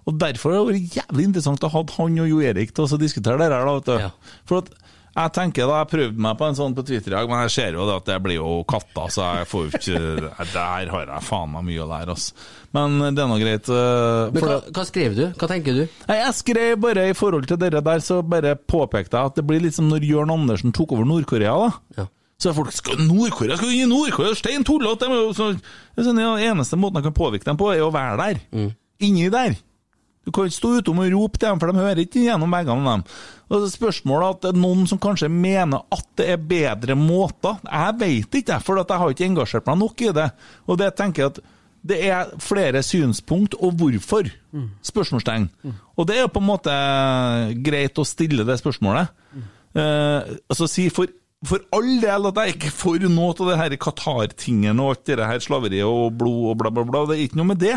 Og 0.05 0.17
Derfor 0.21 0.53
har 0.53 0.65
det 0.67 0.73
vært 0.75 0.97
jævlig 0.99 1.23
interessant 1.31 1.63
å 1.65 1.71
ha 1.73 1.85
han 1.97 2.19
og 2.21 2.27
Jo 2.29 2.41
Erik 2.45 2.75
til 2.77 2.85
å 2.85 2.99
diskutere 3.01 3.39
det 3.41 3.47
her. 3.49 3.65
da, 3.65 3.77
vet 3.79 3.87
du. 3.89 4.33
For 4.45 4.61
at 4.61 4.73
jeg 5.15 5.31
tenker 5.31 5.63
da, 5.69 5.77
jeg 5.79 5.87
prøvde 5.93 6.19
meg 6.25 6.35
på 6.37 6.43
en 6.49 6.57
sånn 6.57 6.73
på 6.75 6.83
Twitter 6.85 7.13
i 7.13 7.15
dag, 7.15 7.29
men 7.31 7.39
jeg 7.45 7.53
ser 7.55 7.77
jo 7.77 7.85
det 7.87 7.93
at 8.01 8.09
det 8.09 8.17
blir 8.25 8.35
jo 8.35 8.49
katta, 8.67 9.05
så 9.15 9.29
jeg 9.39 9.47
får 9.47 9.61
jo 9.63 9.79
ikke 9.79 9.99
Der 10.57 10.91
har 10.91 11.05
jeg 11.07 11.23
faen 11.23 11.53
meg 11.53 11.63
mye 11.69 11.85
å 11.85 11.87
lære, 11.87 12.17
altså. 12.17 12.35
Men 12.75 12.97
det 13.15 13.23
er 13.23 13.29
nå 13.31 13.37
greit. 13.39 13.69
eh, 13.71 14.33
Men 14.35 14.43
hva, 14.43 14.57
hva 14.75 14.83
skrev 14.89 15.15
du? 15.15 15.23
Hva 15.39 15.47
tenker 15.53 15.77
du? 15.79 15.85
Nei, 16.09 16.17
Jeg 16.19 16.35
skrev 16.41 16.75
bare 16.83 17.07
i 17.09 17.15
forhold 17.15 17.47
til 17.47 17.61
dere 17.63 17.79
der, 17.87 18.03
så 18.03 18.19
bare 18.27 18.57
påpekte 18.59 19.15
jeg 19.21 19.31
at 19.31 19.39
det 19.39 19.47
blir 19.47 19.63
litt 19.63 19.77
som 19.79 19.87
når 19.87 20.03
Jørn 20.05 20.35
Andersen 20.35 20.75
tok 20.75 20.91
over 20.97 21.07
Nord-Korea, 21.07 21.55
da. 21.63 22.05
Så 22.37 22.51
folk 22.53 22.71
skal 22.75 22.99
Nord-Korea 22.99 23.55
skal 23.57 23.71
inn 23.71 23.85
i 23.85 23.91
Nord-Korea, 23.91 24.35
stein 24.35 24.63
tullete! 24.67 25.07
de 25.07 25.13
jo 25.21 25.29
så- 25.33 25.53
det 25.55 26.01
er 26.01 26.03
sånn, 26.09 26.19
Eneste 26.39 26.75
måten 26.77 26.95
jeg 27.01 27.03
kan 27.03 27.13
påvirke 27.13 27.45
dem 27.45 27.57
på, 27.57 27.71
er 27.73 27.79
å 27.85 27.91
være 27.93 28.17
der. 28.17 28.69
Inni 28.99 29.29
der. 29.31 29.55
Du 30.25 30.31
kan 30.31 30.45
ikke 30.45 30.57
stå 30.59 30.79
utom 30.81 30.99
og 30.99 31.11
rope 31.13 31.37
til 31.37 31.49
dem, 31.49 31.59
for 31.59 31.71
de 31.71 31.77
hører 31.77 32.01
ikke 32.01 32.23
gjennom 32.25 32.49
veggene. 32.51 32.83
Dem. 32.83 33.03
Og 33.51 33.61
så 33.61 33.77
Spørsmålet 33.77 34.45
at 34.45 34.55
noen 34.55 34.87
som 34.87 34.97
kanskje 34.97 35.29
mener 35.29 35.83
at 35.91 36.05
det 36.17 36.27
er 36.29 36.37
bedre 36.37 36.95
måter. 36.97 37.59
Jeg 37.63 37.99
vet 37.99 38.31
ikke, 38.41 38.59
for 38.61 38.79
at 38.79 38.87
jeg 38.89 38.97
har 38.97 39.09
ikke 39.13 39.29
engasjert 39.29 39.65
meg 39.67 39.77
nok 39.77 40.01
i 40.01 40.11
det. 40.11 40.31
Og 40.67 40.77
det 40.79 40.95
tenker 40.97 41.15
jeg 41.21 41.25
at 41.35 41.39
det 41.85 41.99
er 42.09 42.25
flere 42.41 42.81
synspunkt, 42.81 43.53
og 43.61 43.77
hvorfor? 43.77 44.25
Spørsmålstegn. 44.81 45.49
Og 45.97 46.07
det 46.07 46.17
er 46.17 46.21
jo 46.25 46.27
på 46.33 46.41
en 46.41 46.49
måte 46.49 47.63
greit 47.63 47.93
å 48.01 48.05
stille 48.05 48.43
det 48.43 48.57
spørsmålet. 48.59 49.09
Eh, 49.75 50.35
altså 50.49 50.67
si 50.67 50.89
for, 50.89 51.05
for 51.45 51.59
all 51.75 51.99
del 52.01 52.27
at 52.31 52.39
jeg 52.41 52.55
ikke 52.55 52.71
for 52.73 52.97
noe 53.11 53.33
av 53.35 53.49
det 53.51 53.57
her 53.59 53.75
Qatar-tingen 53.77 54.79
og 54.81 54.93
alt 54.95 55.05
det 55.11 55.19
her 55.27 55.39
slaveriet 55.43 55.85
og 55.85 56.15
blod 56.17 56.51
og 56.53 56.57
bla, 56.61 56.71
bla, 56.73 56.85
bla. 56.87 57.03
Det 57.09 57.17
er 57.19 57.25
ikke 57.27 57.37
noe 57.41 57.51
med 57.51 57.59
det. 57.61 57.75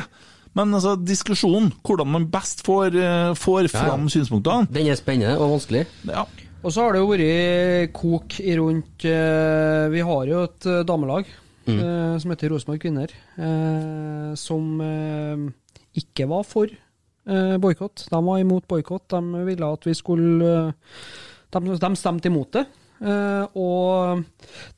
Men 0.56 0.72
altså, 0.74 0.94
diskusjonen, 0.96 1.72
hvordan 1.84 2.08
man 2.08 2.28
best 2.32 2.62
får, 2.66 2.94
eh, 2.96 3.34
får 3.36 3.68
fram 3.70 4.06
synspunktene 4.10 4.70
Den 4.72 4.88
er 4.88 4.96
spennende 4.96 5.36
og 5.38 5.52
vanskelig. 5.58 5.84
Ja. 6.08 6.24
Og 6.64 6.72
så 6.74 6.82
har 6.86 6.96
det 6.96 7.02
jo 7.02 7.10
vært 7.12 7.92
kok 7.94 8.38
i 8.42 8.56
rundt 8.58 9.04
eh, 9.06 9.84
Vi 9.92 10.00
har 10.02 10.26
jo 10.32 10.40
et 10.48 10.66
eh, 10.66 10.84
damelag 10.88 11.28
Mm. 11.68 11.76
eh, 11.84 12.14
som 12.18 12.30
heter 12.32 12.48
Rosenborg 12.48 12.80
Kvinner, 12.80 13.10
eh, 13.36 14.30
som 14.40 14.80
ikke 16.00 16.24
var 16.30 16.46
for 16.48 16.70
boikott. 17.60 18.06
De 18.08 18.20
var 18.24 18.38
imot 18.40 18.64
boikott. 18.70 19.04
De 19.12 19.42
ville 19.44 19.68
at 19.68 19.84
vi 19.84 19.92
skulle 19.92 20.72
de, 21.52 21.60
de 21.76 21.90
stemte 22.00 22.30
imot 22.32 22.56
det. 22.56 22.62
Eh, 22.98 23.58
og 23.58 24.24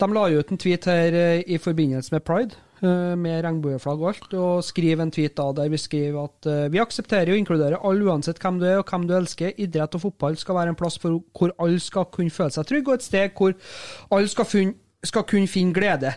de 0.00 0.08
la 0.12 0.24
ut 0.28 0.50
en 0.52 0.60
tweet 0.60 0.88
her 0.90 1.16
eh, 1.16 1.44
i 1.48 1.56
forbindelse 1.60 2.12
med 2.12 2.24
pride, 2.26 2.58
eh, 2.82 3.14
med 3.16 3.40
regnbueflagg 3.46 4.02
og 4.02 4.10
alt, 4.12 4.34
og 4.36 4.64
skriver 4.66 5.06
en 5.06 5.14
tweet 5.14 5.36
da 5.38 5.48
der 5.56 5.72
vi 5.72 5.80
skriver 5.80 6.28
at 6.28 6.50
vi 6.72 6.82
aksepterer 6.82 7.32
å 7.32 7.40
inkludere 7.40 7.80
alle 7.86 8.04
uansett 8.08 8.40
hvem 8.42 8.60
du 8.60 8.68
er 8.68 8.80
og 8.80 8.92
hvem 8.92 9.08
du 9.08 9.16
elsker. 9.16 9.56
Idrett 9.56 9.96
og 9.96 10.04
fotball 10.04 10.36
skal 10.40 10.60
være 10.60 10.74
en 10.74 10.80
plass 10.80 11.00
hvor 11.00 11.54
alle 11.56 11.80
skal 11.80 12.10
kunne 12.12 12.34
føle 12.34 12.52
seg 12.54 12.68
trygge, 12.68 12.90
og 12.90 13.00
et 13.00 13.08
sted 13.08 13.36
hvor 13.36 13.56
alle 14.10 14.32
skal, 14.32 14.48
funn, 14.48 14.76
skal 15.01 15.24
kunne 15.24 15.48
finne 15.48 15.72
glede. 15.72 16.11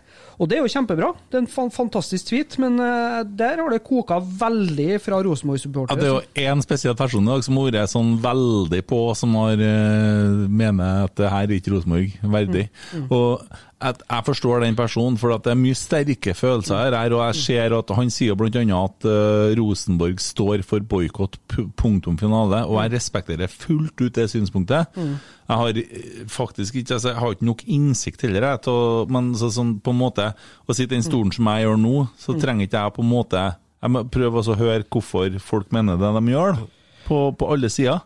Og 0.44 0.50
det 0.50 0.58
er 0.58 0.66
jo 0.66 0.72
kjempebra. 0.72 1.14
Det 1.32 1.38
er 1.38 1.44
en 1.46 1.52
fan, 1.52 1.70
fantastisk 1.72 2.28
tweet, 2.28 2.58
men 2.60 2.76
eh, 2.84 3.22
der 3.24 3.62
har 3.62 3.72
det 3.72 3.80
koka 3.86 4.18
veldig 4.20 4.98
fra 5.00 5.22
Ja, 5.22 5.24
Rosenborg-supportere. 5.24 6.00
det 6.02 6.10
er 6.10 6.18
jo 6.18 6.50
én 6.52 6.64
spesiell 6.66 6.96
person 7.00 7.24
i 7.24 7.32
dag 7.32 7.46
som 7.46 7.60
har 7.62 7.70
vært 7.72 7.94
sånn 7.94 8.18
veldig 8.24 8.82
på, 8.90 9.00
som 9.16 9.38
har 9.40 9.62
uh, 9.62 10.44
mener 10.50 11.06
at 11.08 11.16
det 11.16 11.32
her 11.32 11.48
er 11.48 11.56
ikke 11.56 11.76
Rosenborg 11.78 12.18
verdig. 12.36 12.66
Mm. 12.92 13.08
Og 13.08 13.46
at 13.84 14.02
jeg 14.08 14.26
forstår 14.28 14.64
den 14.64 14.76
personen, 14.78 15.18
for 15.20 15.34
det 15.44 15.52
er 15.52 15.60
mye 15.60 15.78
sterke 15.78 16.34
følelser 16.38 16.80
her, 16.96 17.14
og 17.16 17.22
jeg 17.28 17.40
ser 17.42 17.76
at 17.78 17.94
han 17.98 18.12
sier 18.14 18.38
bl.a. 18.40 18.62
at 18.64 19.08
uh, 19.08 19.52
Rosenborg 19.60 20.22
står 20.24 20.64
for 20.68 20.86
boikott, 20.88 21.38
pu- 21.52 21.68
punktum 21.80 22.18
finale, 22.20 22.64
og 22.70 22.80
jeg 22.82 22.94
respekterer 22.96 23.52
fullt 23.52 24.00
ut 24.06 24.16
det 24.16 24.30
synspunktet. 24.32 24.94
Mm. 24.96 25.18
Jeg 25.44 25.60
har 25.60 25.82
eh, 25.82 26.24
faktisk 26.32 26.80
ikke, 26.80 26.96
altså, 26.96 27.12
jeg 27.12 27.20
har 27.20 27.36
ikke 27.36 27.50
nok 27.50 27.66
innsikt 27.68 28.24
heller, 28.24 28.48
jeg, 28.48 28.64
til 28.70 29.12
men 29.12 29.34
så, 29.40 29.52
sånn, 29.52 29.76
på 29.84 29.92
en 29.92 30.00
måte, 30.00 30.30
å 30.64 30.78
sitte 30.78 30.96
i 30.96 31.02
den 31.02 31.06
stolen 31.06 31.34
som 31.36 31.52
jeg 31.52 31.68
gjør 31.68 31.84
nå, 31.84 31.98
så 32.20 32.38
trenger 32.40 32.70
ikke 32.70 32.86
jeg 32.86 32.96
på 32.96 33.04
en 33.04 33.12
måte 33.12 33.44
Jeg 33.84 33.92
må 33.92 34.06
prøve 34.08 34.40
å 34.40 34.56
høre 34.56 34.86
hvorfor 34.88 35.34
folk 35.44 35.74
mener 35.76 36.00
det 36.00 36.14
de 36.16 36.32
gjør. 36.32 36.62
På, 37.04 37.18
på 37.36 37.50
alle 37.52 37.68
sider. 37.68 38.00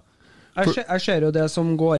Jeg, 0.58 0.74
ser, 0.74 0.88
jeg 0.90 1.04
ser 1.06 1.26
jo 1.28 1.30
det 1.36 1.46
som 1.54 1.76
går 1.78 2.00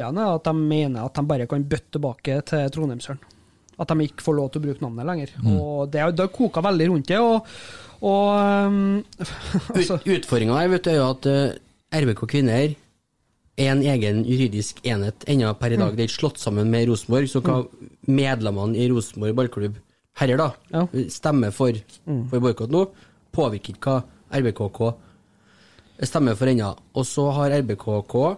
er 0.00 0.34
at 0.34 0.44
de 0.44 0.52
mener 0.56 1.04
at 1.04 1.14
de 1.14 1.22
bare 1.28 1.46
kan 1.46 1.64
bøtte 1.68 1.92
tilbake 1.98 2.38
til 2.48 2.70
Trondheimsøren. 2.72 3.18
At 3.80 3.88
de 3.88 4.04
ikke 4.06 4.22
får 4.24 4.36
lov 4.36 4.50
til 4.52 4.60
å 4.60 4.64
bruke 4.66 4.80
navnet 4.84 5.06
lenger. 5.06 5.28
Mm. 5.42 5.56
Og 5.60 5.90
Det 5.90 6.00
har- 6.00 6.28
koka 6.28 6.60
veldig 6.62 6.88
rundt 6.88 7.06
det. 7.08 7.18
og, 7.18 7.46
og 8.02 8.66
um, 8.66 9.04
altså, 9.76 9.94
Ut, 10.00 10.06
Utfordringa 10.06 10.58
her 10.60 10.68
vet 10.68 10.82
du, 10.84 10.90
er 10.90 10.96
jo 10.96 11.10
at 11.10 11.26
uh, 11.26 11.52
RBK 11.92 12.26
Kvinner 12.28 12.74
er 13.58 13.68
en 13.68 13.82
egen 13.82 14.24
juridisk 14.24 14.80
enhet 14.84 15.24
ennå 15.28 15.52
per 15.58 15.72
i 15.72 15.76
dag. 15.76 15.90
Mm. 15.92 15.96
Det 15.96 16.02
er 16.04 16.08
ikke 16.08 16.20
slått 16.22 16.38
sammen 16.40 16.70
med 16.70 16.88
Rosenborg, 16.88 17.28
så 17.28 17.42
hva 17.44 17.60
medlemmene 18.08 18.76
i 18.80 18.88
Rosenborg 18.90 19.34
ballklubb 19.36 19.76
herrer 20.20 20.36
da, 20.40 20.50
stemmer 21.08 21.52
for, 21.52 21.72
Mm. 22.06 22.28
for 22.28 22.40
boikott 22.40 22.70
nå. 22.70 22.86
påvirker 23.32 23.72
ikke 23.74 23.90
hva 23.90 24.04
RBKK 24.40 24.94
stemmer 26.04 26.34
for 26.36 26.46
ennå. 26.46 26.76
Og 26.94 27.04
så 27.06 27.30
har 27.32 27.50
RBKK 27.62 28.36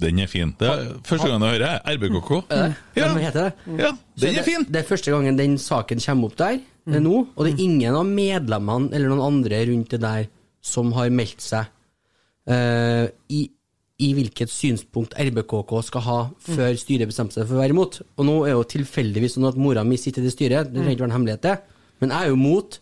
Den 0.00 0.18
er 0.18 0.30
fin. 0.30 0.50
Det 0.58 0.68
er 0.68 0.86
første 1.06 1.28
gang 1.30 1.42
jeg 1.44 1.54
hører 1.54 1.82
RBKK. 1.94 2.30
Er 2.50 2.62
det? 2.64 2.78
Ja. 2.98 3.08
De 3.14 3.22
heter 3.22 3.44
det? 3.46 3.74
Ja, 3.78 3.90
den 4.20 4.38
er 4.40 4.46
fin! 4.46 4.64
Det, 4.66 4.74
det 4.74 4.80
er 4.82 4.88
første 4.88 5.14
gangen 5.14 5.38
den 5.38 5.58
saken 5.62 6.02
kommer 6.02 6.30
opp 6.30 6.38
der 6.40 6.56
eh, 6.58 7.00
nå, 7.02 7.20
og 7.30 7.46
det 7.46 7.54
er 7.54 7.62
ingen 7.62 7.98
av 7.98 8.08
medlemmene 8.08 8.90
eller 8.90 9.12
noen 9.12 9.26
andre 9.28 9.62
rundt 9.70 9.94
det 9.94 10.02
der 10.02 10.26
som 10.64 10.90
har 10.96 11.12
meldt 11.14 11.44
seg 11.44 11.68
uh, 12.50 13.06
i, 13.30 13.42
i 14.02 14.10
hvilket 14.16 14.50
synspunkt 14.50 15.14
RBKK 15.20 15.74
skal 15.86 16.06
ha 16.08 16.20
før 16.42 16.78
styret 16.80 17.10
bestemte 17.10 17.36
seg 17.38 17.46
for 17.46 17.58
å 17.58 17.62
være 17.62 17.76
imot. 17.76 18.00
Og 18.18 18.26
nå 18.26 18.38
er 18.48 18.56
jo 18.56 18.64
tilfeldigvis 18.74 19.36
sånn 19.36 19.50
at 19.50 19.60
mora 19.60 19.84
mi 19.86 20.00
sitter 20.00 20.24
i 20.24 20.26
det 20.26 20.34
styret, 20.34 20.72
det 20.72 20.80
trenger 20.80 20.96
ikke 20.96 21.04
være 21.04 21.12
en 21.12 21.18
hemmelighet, 21.18 21.44
det. 21.44 21.84
Men 22.02 22.16
jeg 22.16 22.26
er 22.26 22.32
jo 22.32 22.40
mot 22.40 22.80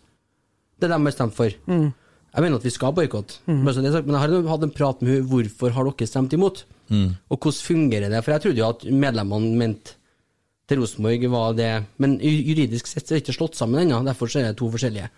det 0.81 0.89
de 0.89 0.97
har 0.97 1.15
stemt 1.15 1.35
for. 1.37 1.53
Mm. 1.69 1.91
Jeg 2.33 2.41
mener 2.41 2.57
at 2.57 2.63
vi 2.65 2.71
skal 2.73 2.93
boikotte. 2.97 3.35
Sagt, 3.45 4.05
Men 4.07 4.15
jeg 4.15 4.21
har 4.21 4.47
hatt 4.49 4.63
en 4.65 4.71
prat 4.73 5.01
med 5.01 5.11
henne 5.13 5.27
hvorfor 5.29 5.71
har 5.75 5.83
dere 5.91 6.07
stemt 6.09 6.33
imot, 6.33 6.63
Mm. 6.89 7.15
og 7.31 7.39
hvordan 7.39 7.63
fungerer 7.63 8.09
det? 8.11 8.23
For 8.25 8.31
jeg 8.33 8.41
trodde 8.41 8.59
jo 8.59 8.69
at 8.69 8.83
medlemmene 8.91 9.55
mente 9.57 9.93
til 10.67 10.79
Rosenborg 10.79 11.23
var 11.31 11.53
det 11.53 11.85
Men 11.97 12.19
juridisk 12.19 12.87
sett 12.87 13.09
er 13.11 13.15
det 13.19 13.23
ikke 13.23 13.37
slått 13.37 13.55
sammen 13.55 13.81
ennå, 13.87 14.03
derfor 14.05 14.27
er 14.37 14.49
det 14.51 14.57
to 14.57 14.69
forskjellige. 14.69 15.09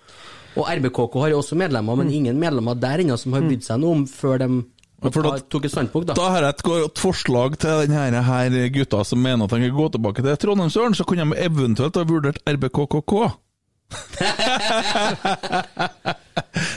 Og 0.55 0.67
RBKK 0.69 1.19
har 1.19 1.29
jo 1.33 1.39
også 1.41 1.57
medlemmer, 1.57 1.97
men 1.97 2.11
ingen 2.11 2.39
medlemmer 2.39 2.79
der 2.79 2.99
ennå 3.03 3.17
som 3.17 3.33
har 3.33 3.41
bydd 3.41 3.63
seg 3.63 3.79
noe 3.79 3.91
om 3.91 4.05
før 4.05 4.37
de 4.39 4.63
For 5.11 5.21
da, 5.21 5.37
tok 5.49 5.65
et 5.65 5.71
standpunkt. 5.71 6.15
Da 6.15 6.29
har 6.29 6.41
jeg 6.41 6.49
et 6.55 6.63
godt 6.63 6.97
forslag 6.97 7.57
til 7.59 7.87
denne 7.87 8.23
her 8.23 8.69
gutta 8.69 9.03
som 9.05 9.21
mener 9.21 9.43
at 9.43 9.49
de 9.51 9.59
kan 9.67 9.75
gå 9.75 9.89
tilbake 9.91 10.23
til 10.23 10.37
Trondheimsøren, 10.37 10.95
så 10.95 11.05
kunne 11.05 11.25
de 11.33 11.43
eventuelt 11.45 11.95
ha 11.95 12.03
vurdert 12.03 12.39
RBKKK. 12.47 13.35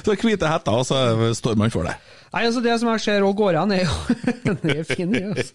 Så 0.04 0.14
hvite 0.14 0.48
hetter, 0.48 0.72
og 0.74 0.86
så 0.86 0.96
står 1.36 1.58
man 1.58 1.72
for 1.74 1.82
det. 1.88 1.96
Nei, 2.28 2.42
altså 2.44 2.60
Det 2.60 2.74
som 2.80 2.90
jeg 2.92 3.00
ser 3.00 3.24
òg 3.24 3.36
går 3.38 3.56
an, 3.62 3.72
er 3.72 3.86
jo 3.86 3.94
Den 4.48 4.72
er 4.74 4.84
fin, 4.88 5.14
altså. 5.16 5.52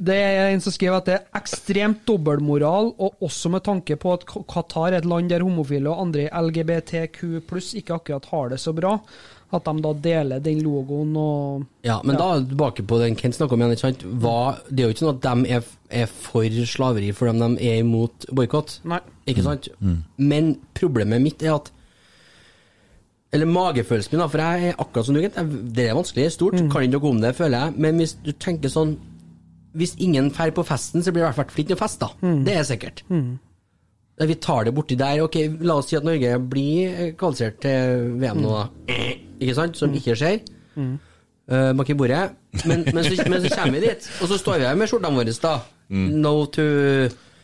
Det 0.00 0.16
er 0.16 0.48
en 0.50 0.62
som 0.64 0.74
skriver 0.74 0.96
at 0.98 1.06
det 1.06 1.16
er 1.18 1.38
ekstremt 1.38 2.02
dobbeltmoral, 2.08 2.86
og 2.98 3.22
også 3.26 3.52
med 3.54 3.62
tanke 3.66 3.94
på 4.00 4.14
at 4.16 4.26
Qatar 4.26 4.90
er 4.90 4.98
et 5.00 5.08
land 5.08 5.30
der 5.30 5.44
homofile 5.46 5.92
og 5.92 6.08
andre 6.08 6.26
LGBTQ 6.32 7.18
pluss 7.50 7.74
ikke 7.78 8.00
akkurat 8.00 8.26
har 8.32 8.50
det 8.54 8.60
så 8.62 8.74
bra, 8.74 8.96
at 9.56 9.64
de 9.66 9.82
da 9.82 9.90
deler 10.04 10.42
den 10.44 10.60
logoen 10.62 11.16
og 11.18 11.64
Ja, 11.86 11.96
men 12.06 12.16
da 12.20 12.36
tilbake 12.38 12.84
på 12.86 12.98
den 13.00 13.16
Kent 13.18 13.34
snakka 13.34 13.56
om 13.56 13.62
igjen. 13.64 13.72
ikke 13.74 13.86
sant? 13.88 14.04
Hva, 14.22 14.36
det 14.70 14.84
er 14.84 14.88
jo 14.88 14.94
ikke 14.94 15.04
sånn 15.04 15.16
at 15.16 15.26
de 15.26 15.52
er, 15.56 15.68
er 16.02 16.06
for 16.06 16.60
slaveri 16.70 17.10
fordi 17.16 17.34
de 17.42 17.68
er 17.72 17.80
imot 17.82 18.28
boikott. 18.30 18.76
Ikke 19.26 19.42
sant? 19.46 19.68
Men 20.16 20.54
problemet 20.78 21.22
mitt 21.24 21.42
er 21.42 21.56
at 21.58 21.72
Eller 23.32 23.46
magefølelsen 23.46 24.10
min, 24.16 24.22
da, 24.24 24.26
for 24.30 24.42
jeg 24.42 24.70
er 24.72 24.80
akkurat 24.82 25.06
som 25.06 25.14
du, 25.14 25.20
Kent. 25.22 25.36
Det 25.74 25.84
er 25.88 25.94
vanskelig, 25.94 26.32
stort. 26.34 26.58
Kan 26.70 26.82
ikke 26.86 26.96
noe 26.98 27.10
om 27.12 27.20
det, 27.22 27.34
føler 27.38 27.66
jeg. 27.66 27.74
Men 27.78 28.00
hvis 28.02 28.16
du 28.24 28.32
tenker 28.32 28.72
sånn 28.72 28.96
Hvis 29.74 29.92
ingen 30.02 30.32
drar 30.34 30.50
på 30.50 30.64
festen, 30.66 31.02
så 31.02 31.12
blir 31.14 31.22
det 31.22 31.28
i 31.28 31.30
hvert 31.30 31.38
fall 31.54 31.62
ikke 31.62 31.76
noe 31.76 31.78
fest, 31.84 32.00
da. 32.02 32.08
Det 32.46 32.56
er 32.58 32.64
sikkert. 32.66 33.04
Mm. 33.08 33.38
Vi 34.26 34.34
tar 34.34 34.64
det 34.66 34.74
borti 34.76 34.96
der. 34.98 35.22
Ok, 35.24 35.36
La 35.64 35.76
oss 35.78 35.86
si 35.88 35.96
at 35.96 36.04
Norge 36.04 36.34
blir 36.50 37.12
kvalifisert 37.16 37.60
til 37.62 38.10
VM 38.20 38.42
nå, 38.42 38.50
da. 38.58 38.96
Ikke 39.40 39.56
sant? 39.56 39.80
Som 39.80 39.96
ikke 39.96 40.16
skjer. 40.18 40.42
Uh, 40.76 41.72
Bak 41.74 41.90
i 41.90 41.96
bordet. 41.98 42.28
Men, 42.62 42.84
men, 42.92 43.02
så, 43.04 43.16
men 43.26 43.42
så 43.42 43.50
kommer 43.56 43.78
vi 43.78 43.88
dit, 43.88 44.06
og 44.20 44.30
så 44.30 44.38
står 44.38 44.60
vi 44.60 44.68
her 44.68 44.78
med 44.78 44.90
skjortene 44.90 45.16
våre, 45.16 45.34
da. 45.42 45.56
No 45.90 46.36
to 46.54 46.64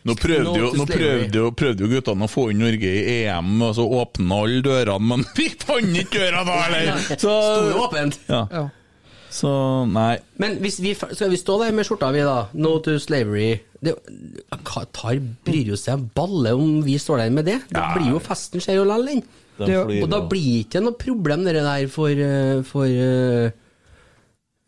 Nå 0.07 0.13
prøvde, 0.15 0.43
no 0.45 0.55
jo, 0.55 0.67
nå 0.77 0.85
prøvde, 0.87 1.35
jo, 1.35 1.47
prøvde 1.51 1.83
jo 1.83 1.89
guttene 1.91 2.27
å 2.27 2.31
få 2.31 2.45
inn 2.53 2.61
Norge 2.63 2.87
i 2.87 3.01
EM, 3.25 3.57
og 3.65 3.73
så 3.75 3.83
åpna 3.83 4.37
alle 4.45 4.61
dørene, 4.63 5.03
men 5.03 5.25
vi 5.37 5.49
fant 5.59 5.99
ikke 5.99 6.21
døra 6.21 6.43
da, 6.47 6.57
eller? 6.69 7.01
Så, 7.19 7.33
åpent. 7.83 8.19
Ja. 8.31 8.67
Så 9.37 9.51
nei. 9.91 10.13
Men 10.39 10.55
hvis 10.63 10.79
vi, 10.79 10.93
skal 10.95 11.33
vi 11.33 11.39
stå 11.39 11.57
der 11.65 11.75
med 11.75 11.87
skjorta 11.89 12.13
vi, 12.15 12.23
da? 12.23 12.45
No 12.55 12.77
to 12.83 12.95
slavery. 13.03 13.57
Det, 13.83 13.97
Qatar 14.65 15.19
bryr 15.45 15.73
jo 15.73 15.79
seg 15.79 16.07
balle 16.15 16.55
om 16.55 16.79
vi 16.85 16.95
står 17.01 17.25
der 17.25 17.35
med 17.35 17.49
det. 17.49 17.59
Det 17.67 17.83
blir 17.97 18.13
jo 18.15 18.23
festen 18.23 18.63
skjer 18.63 18.79
jo 18.79 18.87
likevel, 18.87 19.11
den. 19.11 19.25
De 19.57 19.65
Det- 19.65 19.85
flirer 19.87 20.03
Og 20.03 20.09
da 20.09 20.19
blir 20.21 20.29
blir 20.29 20.65
ikke 20.65 20.81
noe 20.83 20.93
problem 20.93 21.43
det 21.43 21.53
der 21.55 21.87
for 21.87 22.09
eh, 22.09 22.61
for, 22.63 22.85
eh, 22.85 23.51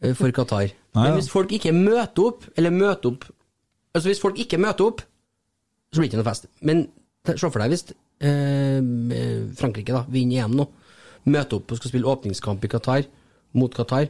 eh, 0.02 0.14
for 0.14 0.32
Qatar. 0.32 0.72
Nei, 0.96 1.04
Men 1.04 1.14
hvis 1.20 1.30
folk 1.30 1.50
ikke 1.52 1.72
møter 1.74 2.26
opp, 2.26 2.44
eller 2.58 2.72
møter 2.72 3.12
opp 3.14 3.26
Altså 3.96 4.10
hvis 4.10 4.20
folk 4.22 4.38
ikke 4.38 4.58
møter 4.62 4.86
opp, 4.86 5.02
så 5.94 5.98
blir 6.00 6.10
det 6.10 6.14
ikke 6.14 6.24
noe 6.24 6.30
fest. 6.32 6.46
Men 6.62 6.88
se 7.26 7.50
for 7.50 7.60
deg 7.60 7.72
hvis 7.72 7.86
eh, 8.22 9.50
Frankrike 9.58 9.94
da 9.96 10.04
vinner 10.10 10.44
EM 10.46 10.54
nå, 10.60 10.68
møter 11.26 11.58
opp 11.58 11.72
og 11.74 11.78
skal 11.80 11.90
spille 11.92 12.06
åpningskamp 12.10 12.64
i 12.64 12.70
Qatar, 12.70 13.06
mot 13.58 13.74
Qatar, 13.74 14.10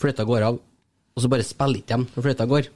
fløyta 0.00 0.26
går 0.26 0.42
av, 0.42 0.58
og 0.58 1.22
så 1.22 1.30
bare 1.30 1.46
spiller 1.46 1.78
ikke 1.82 1.94
dem 1.94 2.06
når 2.16 2.26
fløyta 2.26 2.46
går. 2.50 2.68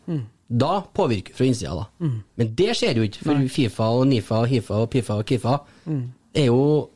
Da 0.55 0.73
påvirker 0.95 1.33
det 1.33 1.37
fra 1.39 1.47
innsida, 1.49 1.75
da. 1.81 1.87
Mm. 2.05 2.17
Men 2.39 2.55
det 2.55 2.71
skjer 2.79 2.95
jo 3.01 3.07
ikke, 3.09 3.23
for 3.25 3.49
Fifa 3.49 3.87
og 3.99 4.07
Nifa 4.07 4.43
og 4.45 4.49
Hifa 4.53 4.75
og 4.85 4.91
Pifa 4.93 5.19
og 5.19 5.27
Kifa 5.27 5.59
Mm. 5.89 6.03
er 6.37 6.47
jo 6.47 6.91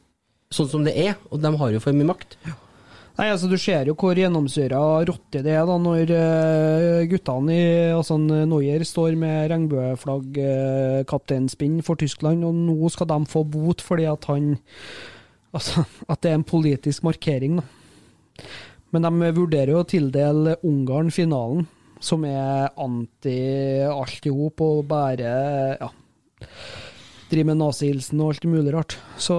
sånn 0.55 0.70
som 0.70 0.86
det 0.86 0.96
er, 0.96 1.18
og 1.28 1.42
de 1.42 1.53
har 1.61 1.74
jo 1.74 1.82
for 1.82 1.96
mye 1.96 2.09
makt. 2.09 2.38
Nei, 3.18 3.32
altså 3.32 3.49
Du 3.51 3.57
ser 3.59 3.88
jo 3.90 3.96
hvor 3.99 4.14
gjennomsyra 4.14 4.78
rotte 5.09 5.40
det 5.42 5.57
er 5.59 5.64
da 5.66 5.74
når 5.82 6.12
eh, 6.14 7.07
guttene 7.11 7.55
i 7.55 7.64
altså 7.90 8.14
Noyer 8.20 8.84
står 8.86 9.16
med 9.18 9.49
regnbueflagg, 9.51 10.38
uh, 10.38 11.01
kapteinspinn 11.11 11.80
for 11.82 11.99
Tyskland, 11.99 12.46
og 12.46 12.55
nå 12.55 12.92
skal 12.94 13.11
de 13.11 13.18
få 13.26 13.42
bot 13.42 13.82
fordi 13.84 14.07
at 14.11 14.30
han 14.30 14.53
Altså, 15.49 15.80
at 16.12 16.20
det 16.20 16.28
er 16.28 16.34
en 16.36 16.44
politisk 16.44 17.07
markering, 17.07 17.55
da. 17.57 18.44
Men 18.92 19.07
de 19.07 19.30
vurderer 19.36 19.72
jo 19.72 19.80
å 19.80 19.86
tildele 19.88 20.59
Ungarn 20.66 21.09
finalen, 21.12 21.66
som 22.05 22.26
er 22.28 22.68
anti 22.76 23.38
alt 23.88 24.28
i 24.28 24.32
hop 24.32 24.61
og 24.64 24.82
bare 24.90 25.32
ja, 25.80 25.88
driver 27.32 27.49
med 27.49 27.61
nazihilsen 27.62 28.20
og 28.20 28.34
alt 28.34 28.46
mulig 28.49 28.74
rart. 28.76 28.99
Så 29.16 29.38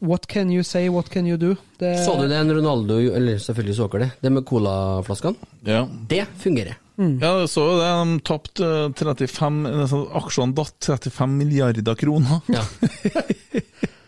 What 0.00 0.26
can 0.28 0.50
you 0.50 0.62
say, 0.64 0.88
what 0.88 1.10
can 1.10 1.26
you 1.26 1.36
do? 1.36 1.54
Det, 1.78 1.98
Så 2.04 2.16
du 2.20 2.28
det 2.28 2.36
en 2.36 2.52
Ronaldo 2.52 2.98
Eller 2.98 3.38
selvfølgelig 3.38 3.74
så 3.76 3.88
dere 3.92 3.98
det, 4.06 4.10
det 4.22 4.32
med 4.32 4.44
colaflaskene? 4.48 5.34
Ja. 5.66 5.86
Det 6.08 6.24
fungerer. 6.42 6.76
Ja, 6.96 7.38
jeg 7.42 7.48
så 7.52 7.60
jo 7.68 7.76
det. 7.80 7.90
De 8.08 8.20
tapte 8.24 8.64
eh, 8.64 8.92
35 8.96 9.66
altså, 9.68 9.98
Aksjene 10.16 10.54
datt 10.56 10.80
35 10.88 11.28
milliarder 11.36 11.94
kroner. 11.94 12.40
Ja. 12.48 12.62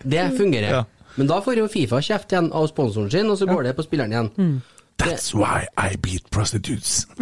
Det 0.03 0.31
fungerer. 0.39 0.71
Ja. 0.73 0.85
Men 1.19 1.27
da 1.29 1.41
får 1.43 1.57
jo 1.61 1.69
Fifa 1.69 2.01
kjeft 2.05 2.33
igjen 2.33 2.53
av 2.55 2.67
sponsoren 2.71 3.11
sin, 3.13 3.29
og 3.29 3.37
så 3.41 3.47
går 3.51 3.63
det 3.67 3.75
på 3.77 3.83
spilleren 3.85 4.13
igjen. 4.15 4.61
That's 4.99 5.35
why 5.35 5.67
I 5.77 5.97
beat 6.01 6.31
prostitutes. 6.31 7.07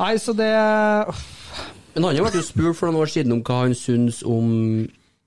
Nei, 0.00 0.16
så 0.18 0.32
det 0.32 0.48
Men 1.94 2.06
han 2.06 2.16
har 2.16 2.26
vært 2.28 2.38
jo 2.38 2.46
spurt 2.46 2.78
for 2.78 2.88
noen 2.88 3.02
år 3.02 3.10
siden 3.10 3.34
om 3.34 3.42
hva 3.46 3.62
han 3.64 3.76
syns 3.78 4.22
om 4.26 4.50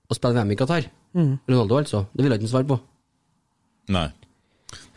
å 0.08 0.18
spille 0.18 0.38
VM 0.38 0.54
i 0.54 0.58
Qatar. 0.60 0.88
Mm. 1.14 1.34
Ronaldo, 1.50 1.80
altså. 1.82 2.06
Det 2.14 2.24
ville 2.24 2.38
han 2.38 2.44
ikke 2.44 2.54
svare 2.54 2.70
på. 2.70 2.80
Nei. 3.94 4.08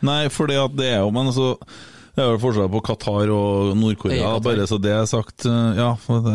Nei, 0.07 0.21
for 0.33 0.49
det 0.49 0.57
at 0.61 0.73
det 0.77 0.87
er 0.89 1.01
jo 1.03 1.09
Men 1.13 1.27
altså 1.29 1.57
det 2.17 2.23
er 2.25 2.31
jo 2.33 2.39
forskjell 2.41 2.69
på 2.73 2.79
Qatar 2.87 3.29
og 3.29 3.75
Nord-Korea, 3.77 4.31
bare 4.41 4.65
så 4.65 4.79
det 4.81 4.89
er 4.89 5.05
sagt. 5.05 5.45
eh, 5.45 5.77
Ja, 5.77 5.91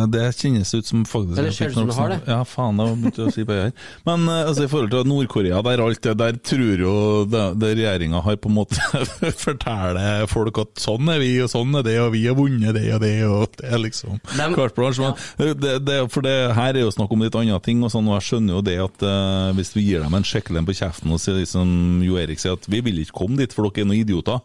det, 0.06 0.28
kjennes 0.38 0.70
ut 0.78 0.86
som 0.86 1.02
faktisk 1.04 1.40
Eller 1.42 1.50
ser 1.50 1.72
ut 1.72 1.74
som 1.74 1.88
du 1.90 1.94
har 1.96 2.12
det? 2.14 2.20
Ja, 2.30 2.44
faen, 2.46 2.78
det 2.78 2.86
begynte 2.92 3.18
jeg 3.24 3.32
å 3.32 3.34
si 3.34 3.44
på 3.48 3.56
her. 3.58 3.72
Men 4.06 4.28
eh, 4.30 4.44
altså, 4.46 4.62
i 4.68 4.70
forhold 4.70 4.92
til 4.94 5.08
Nord-Korea, 5.10 5.58
der 5.66 5.82
alt 5.82 6.00
det 6.06 6.14
der 6.22 6.38
tror 6.38 6.84
jo 6.86 6.94
det, 7.26 7.42
det 7.58 7.72
regjeringa 7.80 8.22
har 8.22 8.38
på 8.38 8.48
en 8.52 8.56
måte 8.60 8.78
forteller 9.44 10.26
folk 10.30 10.58
at 10.62 10.78
sånn 10.82 11.08
er 11.12 11.18
vi, 11.22 11.32
og 11.42 11.50
sånn 11.52 11.74
er 11.80 11.86
det, 11.86 11.96
og 12.02 12.12
vi 12.14 12.22
har 12.28 12.36
vunnet 12.38 12.76
det 12.76 12.86
og 12.94 13.02
det, 13.02 13.12
og 13.26 13.56
det 13.58 13.70
er 13.74 13.82
liksom 13.82 14.20
Dem- 14.36 14.54
carte. 14.56 14.86
Men 15.38 15.52
det, 15.60 15.74
det, 15.86 15.98
for 16.12 16.22
det 16.26 16.36
her 16.56 16.76
er 16.78 16.84
jo 16.86 16.92
snakk 16.94 17.12
om 17.14 17.22
litt 17.26 17.36
andre 17.38 17.58
ting, 17.64 17.82
og 17.86 17.90
sånn, 17.92 18.06
og 18.10 18.20
jeg 18.20 18.28
skjønner 18.30 18.58
jo 18.58 18.62
det 18.70 18.78
at 18.86 19.04
uh, 19.06 19.50
hvis 19.56 19.74
vi 19.76 19.86
gir 19.90 20.04
dem 20.04 20.14
en 20.18 20.26
skikkelig 20.26 20.62
på 20.68 20.76
kjeften 20.78 21.12
og 21.14 21.20
sier 21.22 21.42
som 21.48 22.00
Jo 22.06 22.18
Erik 22.22 22.40
sier, 22.42 22.54
at 22.58 22.68
vi 22.70 22.80
vil 22.84 23.02
ikke 23.02 23.18
komme 23.24 23.40
dit, 23.42 23.52
for 23.54 23.66
dere 23.68 23.82
er 23.84 23.90
noen 23.90 24.02
idioter, 24.04 24.40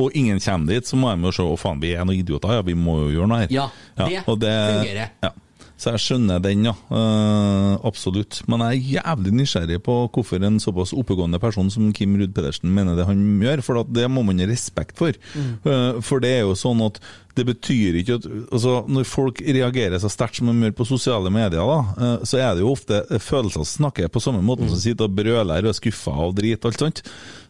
og 0.00 0.14
ingen 0.16 0.38
kommer 0.40 0.72
dit, 0.72 0.79
så 0.88 0.96
må 0.96 1.12
de 1.12 1.28
jo 1.28 1.34
se 1.34 1.44
å 1.44 1.58
faen, 1.60 1.80
vi 1.82 1.92
er 1.94 2.06
noen 2.06 2.22
idioter, 2.22 2.56
ja, 2.58 2.64
vi 2.66 2.76
må 2.78 2.96
jo 3.04 3.12
gjøre 3.18 3.30
noe 3.30 3.42
her. 3.44 3.54
Ja, 3.54 3.68
det 4.00 4.22
og 4.24 4.40
fungerer. 4.40 5.14
Ja. 5.22 5.32
Så 5.80 5.94
jeg 5.94 6.02
skjønner 6.04 6.42
den, 6.44 6.66
ja. 6.68 6.74
Uh, 6.92 7.80
absolutt. 7.88 8.42
Men 8.50 8.66
jeg 8.66 8.76
er 8.76 8.98
jævlig 8.98 9.32
nysgjerrig 9.38 9.78
på 9.86 9.94
hvorfor 10.12 10.44
en 10.44 10.60
såpass 10.60 10.92
oppegående 10.92 11.40
person 11.40 11.70
som 11.72 11.88
Kim 11.96 12.18
Ruud 12.20 12.34
Pedersen 12.36 12.68
mener 12.76 12.98
det 12.98 13.06
han 13.08 13.22
gjør, 13.40 13.62
for 13.64 13.80
det 13.88 14.04
må 14.12 14.24
man 14.26 14.42
ha 14.42 14.48
respekt 14.50 14.98
for. 15.00 15.16
Eh, 15.16 16.00
for 16.04 16.20
det 16.20 16.34
er 16.34 16.42
jo 16.42 16.56
sånn 16.58 16.82
at 16.84 16.98
det 17.38 17.46
betyr 17.46 17.94
ikke 18.00 18.16
at 18.18 18.24
altså 18.26 18.72
Når 18.90 19.06
folk 19.06 19.38
reagerer 19.40 20.00
så 20.02 20.10
sterkt 20.10 20.40
som 20.40 20.50
de 20.50 20.66
gjør 20.66 20.74
på 20.76 20.86
sosiale 20.88 21.30
medier, 21.32 21.62
da, 21.62 21.78
uh, 21.96 22.26
så 22.28 22.40
er 22.42 22.58
det 22.58 22.64
jo 22.64 22.74
ofte 22.74 23.00
følelser 23.22 23.62
som 23.62 23.70
snakker 23.70 24.10
på 24.12 24.20
samme 24.20 24.42
måte 24.44 24.68
som 24.68 24.80
sitter 24.82 25.08
og 25.08 25.14
brøler 25.16 25.64
og 25.64 25.70
er 25.70 25.78
skuffa 25.78 26.12
og 26.26 26.34
drit, 26.36 26.66
alt 26.66 26.82
sånt. 26.82 27.00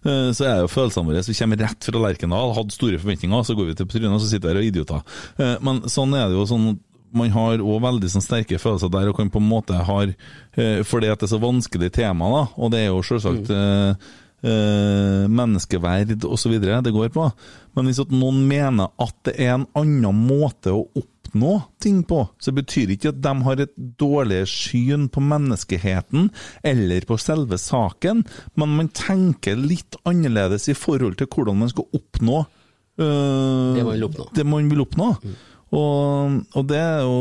Så 0.04 0.46
er 0.46 0.54
det 0.54 0.62
jo 0.64 0.70
følelsene 0.72 1.10
våre 1.10 1.22
som 1.24 1.36
kommer 1.36 1.58
rett 1.60 1.88
fra 1.90 2.00
Lerkendal, 2.00 2.54
hadde 2.56 2.72
store 2.72 3.00
forventninger, 3.02 3.42
så 3.44 3.56
går 3.58 3.72
vi 3.72 3.74
til 3.80 3.90
trynet 3.90 4.14
og 4.14 4.22
så 4.22 4.30
sitter 4.30 4.48
vi 4.48 4.52
her 4.54 4.60
og 4.60 4.62
er 4.62 4.70
idioter. 4.70 5.58
Men 5.66 5.82
sånn 5.92 6.14
er 6.16 6.30
det 6.30 6.38
jo 6.38 6.46
sånn 6.48 6.70
man 7.16 7.32
har 7.34 7.62
òg 7.62 7.82
veldig 7.84 8.10
sånn 8.12 8.24
sterke 8.24 8.58
følelser 8.60 8.92
der, 8.92 9.10
og 9.10 9.18
kan 9.18 9.30
på 9.32 9.42
en 9.42 9.50
måte 9.50 9.76
har 9.86 10.10
eh, 10.10 10.80
Fordi 10.86 11.10
at 11.10 11.20
det 11.20 11.28
er 11.28 11.34
så 11.34 11.42
vanskelig 11.42 11.92
tema, 11.96 12.30
da, 12.34 12.42
og 12.56 12.72
det 12.72 12.84
er 12.84 12.90
jo 12.90 13.04
selvsagt 13.06 13.50
mm. 13.50 14.10
eh, 14.46 15.24
menneskeverd 15.30 16.26
osv. 16.28 16.58
det 16.60 16.94
går 16.94 17.14
på. 17.14 17.30
Men 17.76 17.88
hvis 17.88 18.02
noen 18.10 18.44
mener 18.50 18.92
at 19.00 19.16
det 19.28 19.36
er 19.38 19.56
en 19.56 19.66
annen 19.78 20.26
måte 20.26 20.74
å 20.74 20.86
oppnå 20.98 21.56
ting 21.82 22.02
på, 22.08 22.24
så 22.42 22.54
betyr 22.54 22.94
ikke 22.94 23.12
at 23.12 23.20
de 23.22 23.34
har 23.46 23.62
et 23.62 23.74
dårlig 24.00 24.42
syn 24.50 25.08
på 25.12 25.22
menneskeheten 25.22 26.30
eller 26.66 27.06
på 27.06 27.18
selve 27.20 27.58
saken, 27.60 28.24
men 28.58 28.74
man 28.78 28.90
tenker 28.94 29.58
litt 29.58 29.98
annerledes 30.08 30.68
i 30.70 30.78
forhold 30.78 31.20
til 31.20 31.30
hvordan 31.30 31.62
man 31.62 31.70
skal 31.70 31.86
oppnå 31.94 32.42
øh, 32.42 33.76
Det 33.76 33.84
man 33.84 33.94
vil 33.94 34.08
oppnå. 34.10 34.28
det 34.34 34.46
man 34.46 34.72
vil 34.72 34.84
oppnå. 34.86 35.14
Og, 35.70 36.40
og 36.58 36.64
det, 36.66 36.78
er 36.82 37.04
jo, 37.06 37.18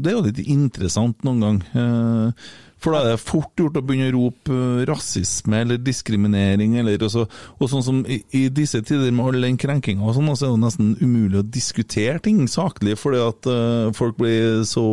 det 0.00 0.08
er 0.08 0.14
jo 0.16 0.22
litt 0.24 0.38
interessant 0.48 1.26
noen 1.26 1.42
gang. 1.44 1.58
eh, 1.76 2.46
For 2.80 2.94
da 2.94 3.02
er 3.02 3.10
det 3.10 3.20
fort 3.24 3.52
gjort 3.60 3.76
å 3.76 3.82
begynne 3.84 4.08
å 4.08 4.14
rope 4.14 4.52
eh, 4.52 4.84
rasisme 4.88 5.60
eller 5.60 5.82
diskriminering, 5.84 6.78
eller 6.80 7.04
også, 7.04 7.26
og 7.58 7.70
sånn 7.72 7.84
som 7.84 8.00
i, 8.08 8.22
i 8.36 8.46
disse 8.48 8.80
tider 8.80 9.12
med 9.12 9.28
all 9.28 9.44
den 9.44 9.60
krenkinga 9.60 10.08
og 10.08 10.16
sånn, 10.16 10.32
så 10.32 10.48
er 10.48 10.56
det 10.56 10.62
nesten 10.64 10.94
umulig 11.02 11.42
å 11.42 11.46
diskutere 11.58 12.22
ting 12.24 12.44
saklig, 12.48 12.96
fordi 13.00 13.20
at 13.26 13.50
uh, 13.52 13.92
folk 13.96 14.16
blir 14.20 14.62
så 14.68 14.86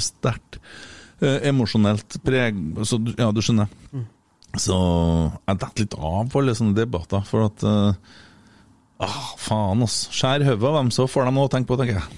sterkt 0.00 0.60
uh, 1.20 1.36
emosjonelt 1.50 2.16
preg... 2.24 2.58
Så, 2.88 3.00
ja, 3.18 3.28
du 3.32 3.44
skjønner. 3.44 3.68
Så 4.60 4.76
jeg 5.48 5.60
detter 5.62 5.84
litt 5.84 5.94
av 5.96 6.28
på 6.28 6.40
alle 6.42 6.56
sånne 6.56 6.76
debatter, 6.76 7.24
for 7.24 7.46
at 7.48 7.62
eh, 7.64 8.18
Ah, 9.02 9.32
faen, 9.40 9.82
ass. 9.82 10.06
Skjær 10.14 10.44
hodet 10.46 10.68
av 10.68 10.78
dem, 10.78 10.90
så 10.94 11.08
får 11.10 11.26
de 11.26 11.34
noe 11.34 11.48
å 11.48 11.52
tenke 11.52 11.70
på, 11.70 11.78
tenker 11.80 11.98
jeg. 11.98 12.06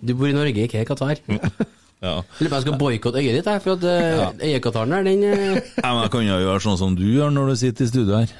Du 0.00 0.14
bor 0.16 0.30
i 0.30 0.32
Norge, 0.32 0.64
ikke 0.64 0.80
i 0.80 0.86
Qatar. 0.88 1.18
Ja. 2.00 2.14
Jeg 2.24 2.46
lurer 2.46 2.48
på 2.48 2.56
jeg 2.56 2.64
skal 2.64 2.78
boikotte 2.80 3.20
øyet 3.20 3.34
ditt, 3.36 3.48
jeg, 3.50 3.60
for 3.60 3.76
at 3.76 3.82
ja. 3.84 4.28
øyekataren 4.40 4.94
der, 4.94 5.04
den 5.04 5.24
eh, 5.28 5.58
Nei, 5.84 5.90
men 5.90 6.00
jeg 6.00 6.12
kan 6.14 6.24
jo 6.24 6.38
gjøre 6.40 6.62
sånn 6.64 6.78
som 6.80 6.94
du 6.96 7.04
gjør 7.04 7.34
når 7.34 7.50
du 7.52 7.58
sitter 7.60 7.84
i 7.84 7.90
studio 7.90 8.16
her. 8.16 8.32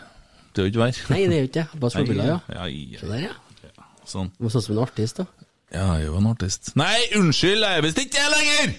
Det 0.50 0.62
er 0.62 0.66
jo 0.66 0.72
ikke 0.72 0.80
verre. 0.80 1.04
Nei, 1.12 1.20
det 1.28 1.36
er 1.36 1.42
jo 1.42 1.50
ikke 1.50 1.58
det. 1.58 1.80
Bare 1.82 1.94
solbriller, 1.94 2.30
ja. 2.30 2.38
Ja, 2.56 2.64
ja. 2.72 3.02
Der, 3.10 3.26
ja. 3.28 3.84
Sånn. 4.08 4.32
Du 4.38 4.46
må 4.46 4.52
sånn 4.54 4.64
som 4.64 4.78
en 4.78 4.82
artist, 4.86 5.20
da. 5.20 5.46
Ja, 5.70 5.84
jeg 5.84 6.00
er 6.00 6.06
jo 6.08 6.16
en 6.18 6.30
artist. 6.32 6.72
Nei, 6.80 6.96
unnskyld, 7.20 7.60
jeg 7.66 7.82
er 7.82 7.84
visst 7.84 8.00
ikke 8.02 8.24
det 8.24 8.32
lenger! 8.38 8.72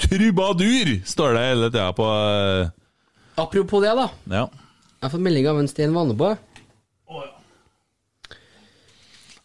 Trubadur, 0.00 0.92
står 1.08 1.34
det 1.36 1.46
hele 1.48 1.72
tida 1.72 1.88
på 1.96 2.06
uh... 2.06 2.68
Apropos 3.40 3.82
det, 3.82 3.96
da. 3.96 4.06
Ja. 4.30 4.44
Jeg 5.00 5.06
har 5.08 5.16
fått 5.16 5.24
melding 5.24 5.48
av 5.48 5.58
en 5.58 5.68
Stein 5.72 5.96
Vanebo. 5.96 6.34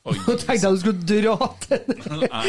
Nå 0.05 0.33
tenkte 0.37 0.53
jeg 0.53 0.75
du 0.75 0.81
skulle 0.83 1.05
dra 1.09 1.47
til 1.63 1.79
Nei, 2.21 2.41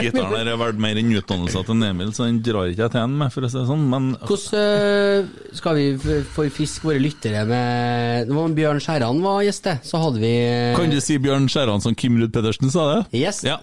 Gitaren 0.00 0.32
her 0.34 0.48
er 0.50 0.56
verdt 0.58 0.80
mer 0.82 0.98
enn 0.98 1.12
utdannelsen 1.14 1.66
til 1.68 1.84
Emil, 1.86 2.10
så 2.16 2.26
den 2.26 2.40
drar 2.42 2.72
ikke 2.72 2.82
jeg 2.88 2.94
til 2.96 3.02
ham 3.04 3.14
med, 3.20 3.30
for 3.34 3.46
å 3.46 3.50
si 3.52 3.58
det 3.60 3.68
sånn. 3.68 3.84
Men 3.92 4.08
Hvordan 4.26 4.58
eh, 4.58 5.30
skal 5.60 5.78
vi 5.78 5.86
forfiske 6.34 6.88
våre 6.88 7.02
lyttere 7.02 7.44
med 7.46 8.26
Det 8.26 8.34
var 8.34 8.56
Bjørn 8.58 8.82
Skjæran 8.82 9.22
var 9.22 9.44
gjest. 9.46 9.70
Så 9.86 10.02
hadde 10.02 10.22
vi 10.24 10.34
kan 10.74 10.90
du 10.90 10.98
si 11.04 11.20
Bjørn 11.22 11.46
Skjæran 11.52 11.84
som 11.84 11.94
Kim 11.94 12.18
Ruud 12.18 12.34
Pedersen 12.34 12.74
sa 12.74 12.88
det? 12.96 13.00
Yes. 13.22 13.44
Ja. 13.46 13.60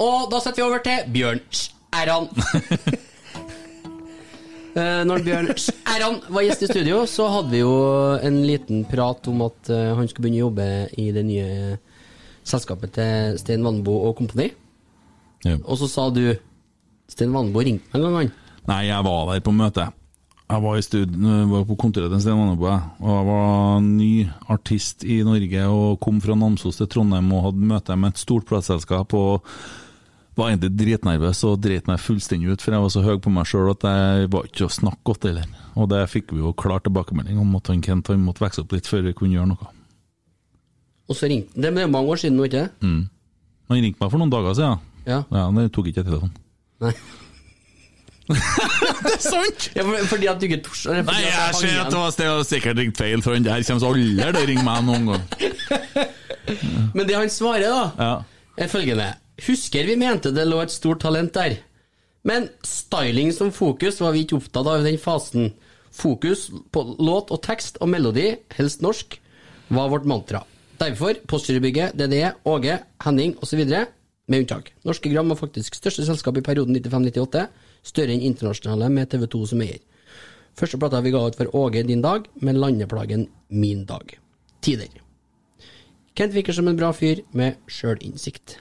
Og 0.00 0.30
da 0.32 0.38
setter 0.40 0.62
vi 0.62 0.68
over 0.70 0.86
til 0.86 1.10
Bjørn 1.18 1.42
Skjæran. 1.50 2.30
Eh, 4.70 5.00
Når 5.02 5.24
Bjørn 5.26 5.48
Skjæran 5.58 6.20
var 6.30 6.44
gjest 6.46 6.60
i 6.62 6.68
studio, 6.70 7.00
så 7.10 7.24
hadde 7.32 7.50
vi 7.56 7.58
jo 7.64 7.72
en 8.22 8.36
liten 8.46 8.84
prat 8.86 9.26
om 9.26 9.40
at 9.48 9.66
eh, 9.74 9.88
han 9.98 10.06
skulle 10.06 10.28
begynne 10.28 10.38
å 10.38 10.46
jobbe 10.46 10.66
i 11.02 11.08
det 11.16 11.24
nye 11.26 11.48
selskapet 12.50 12.94
til 12.98 13.38
Stein 13.40 13.64
Vannbo 13.66 13.96
og 14.08 14.18
kompani. 14.20 14.50
Og 15.62 15.74
så 15.80 15.88
sa 15.90 16.10
du 16.12 16.24
Stein 17.10 17.32
Vannbo 17.34 17.64
ringte 17.64 17.88
meg 17.92 18.00
en 18.00 18.06
gang, 18.06 18.18
han. 18.20 18.36
Nei, 18.70 18.84
jeg 18.90 19.06
var 19.06 19.26
der 19.30 19.42
på 19.42 19.54
møte. 19.56 19.88
Jeg 20.50 20.62
var, 20.64 20.76
i 20.76 20.82
stud 20.82 21.12
var 21.50 21.66
på 21.68 21.76
kontoret 21.78 22.10
til 22.10 22.22
Sten 22.24 22.38
Vannbo 22.38 22.66
og 22.66 23.12
jeg 23.14 23.26
var 23.28 23.84
ny 23.86 24.14
artist 24.50 25.06
i 25.06 25.20
Norge 25.26 25.68
og 25.70 26.00
kom 26.02 26.18
fra 26.22 26.34
Namsos 26.38 26.80
til 26.80 26.90
Trondheim 26.90 27.30
og 27.36 27.46
hadde 27.48 27.70
møte 27.70 27.96
med 27.96 28.14
et 28.14 28.24
stort 28.24 28.48
plateselskap. 28.50 29.14
og 29.14 29.46
var 30.40 30.50
egentlig 30.50 30.72
dritnervøs 30.78 31.42
og 31.48 31.60
dreit 31.60 31.88
meg 31.90 32.00
fullstendig 32.00 32.54
ut, 32.54 32.62
for 32.62 32.74
jeg 32.74 32.84
var 32.84 32.92
så 32.94 33.02
høy 33.04 33.18
på 33.22 33.32
meg 33.34 33.48
sjøl 33.50 33.72
at 33.72 33.84
jeg 33.84 34.30
var 34.32 34.46
ikke 34.48 34.66
å 34.66 34.72
snakke 34.72 35.02
godt 35.10 35.26
heller. 35.28 35.50
Og 35.76 35.90
det 35.92 36.00
fikk 36.10 36.32
vi 36.32 36.40
jo 36.42 36.54
klar 36.56 36.82
tilbakemelding 36.84 37.40
om 37.42 37.58
at 37.58 37.70
han 37.72 37.82
Kent 37.84 38.08
han 38.12 38.24
måtte 38.24 38.44
vokse 38.44 38.64
opp 38.64 38.72
litt 38.74 38.88
før 38.88 39.04
vi 39.08 39.16
kunne 39.16 39.36
gjøre 39.36 39.52
noe. 39.52 39.70
Og 41.10 41.18
så 41.18 41.30
ringte 41.30 41.56
han. 41.56 41.64
Det 41.76 41.84
er 41.84 41.90
mange 41.90 42.12
år 42.14 42.20
siden 42.22 42.38
nå, 42.38 42.46
ikke 42.46 42.60
det? 42.60 42.68
Mm. 42.86 43.00
Han 43.70 43.82
ringte 43.84 44.02
meg 44.02 44.12
for 44.12 44.22
noen 44.22 44.30
dager 44.32 44.54
siden. 44.58 44.86
Ja. 45.08 45.22
ja 45.34 45.48
det 45.56 45.70
tok 45.74 45.90
ikke 45.90 46.02
jeg 46.02 46.10
telefonen. 46.10 46.36
Nei. 46.80 46.92
det 49.04 49.10
er 49.10 49.22
sant! 49.22 49.64
Ja, 49.74 49.82
for, 49.82 50.04
fordi 50.12 50.28
at 50.30 50.38
du 50.38 50.46
ikke 50.46 50.60
torde 50.62 51.00
Nei, 51.08 51.16
jeg, 51.24 51.32
jeg 51.34 51.56
ser 51.58 51.80
at 51.82 51.90
det 51.90 51.98
var 51.98 52.12
sted, 52.14 52.42
sikkert 52.46 52.78
ringt 52.78 53.00
feil, 53.00 53.24
for 53.24 53.34
han 53.34 53.46
der 53.46 53.64
kommer 53.66 53.82
så 53.82 53.90
aldri 53.90 54.28
til 54.28 54.38
å 54.38 54.44
ringe 54.52 54.66
meg 54.66 54.84
noen 54.86 55.08
gang. 55.10 55.24
Men 56.96 57.08
det 57.08 57.16
han 57.18 57.32
svarer, 57.32 57.66
da, 57.66 57.82
Ja. 57.98 58.12
er 58.64 58.70
følgende. 58.70 59.08
Husker 59.46 59.88
vi 59.88 59.96
mente 59.98 60.30
det 60.36 60.46
lå 60.46 60.60
et 60.62 60.74
stort 60.74 61.02
talent 61.02 61.34
der. 61.34 61.58
Men 62.26 62.50
styling 62.66 63.32
som 63.32 63.50
fokus 63.56 63.98
var 64.02 64.14
vi 64.14 64.26
ikke 64.26 64.38
opptatt 64.38 64.68
av 64.68 64.82
i 64.82 64.90
den 64.90 65.00
fasen. 65.00 65.50
Fokus 65.90 66.48
på 66.70 66.84
låt 67.00 67.32
og 67.34 67.40
tekst 67.42 67.80
og 67.80 67.90
melodi, 67.90 68.34
helst 68.54 68.84
norsk, 68.84 69.16
var 69.74 69.90
vårt 69.90 70.06
mantra. 70.06 70.44
Derfor 70.80 71.12
Postgirobygget, 71.28 71.92
DDE, 71.92 72.32
Åge, 72.44 72.78
Henning 73.04 73.36
osv. 73.42 73.66
med 74.28 74.38
unntak. 74.38 74.70
Norske 74.84 75.10
Gram 75.12 75.28
var 75.28 75.36
faktisk 75.36 75.74
største 75.74 76.06
selskap 76.06 76.36
i 76.36 76.40
perioden 76.40 76.76
95-98, 76.76 77.42
større 77.84 78.14
enn 78.14 78.24
internasjonale 78.24 78.88
med 78.88 79.12
TV2 79.12 79.42
som 79.50 79.60
eier. 79.60 79.82
Første 80.56 80.78
plata 80.80 81.02
vi 81.04 81.12
ga 81.12 81.20
ut 81.26 81.36
for 81.36 81.52
Åge 81.56 81.82
Din 81.84 82.00
Dag, 82.02 82.24
med 82.40 82.56
landeplagen 82.56 83.26
Min 83.48 83.84
Dag. 83.84 84.16
Tider. 84.62 84.88
Kent 86.16 86.34
virker 86.34 86.56
som 86.56 86.68
en 86.68 86.80
bra 86.80 86.92
fyr 86.96 87.20
med 87.32 87.60
sjølinnsikt. 87.68 88.56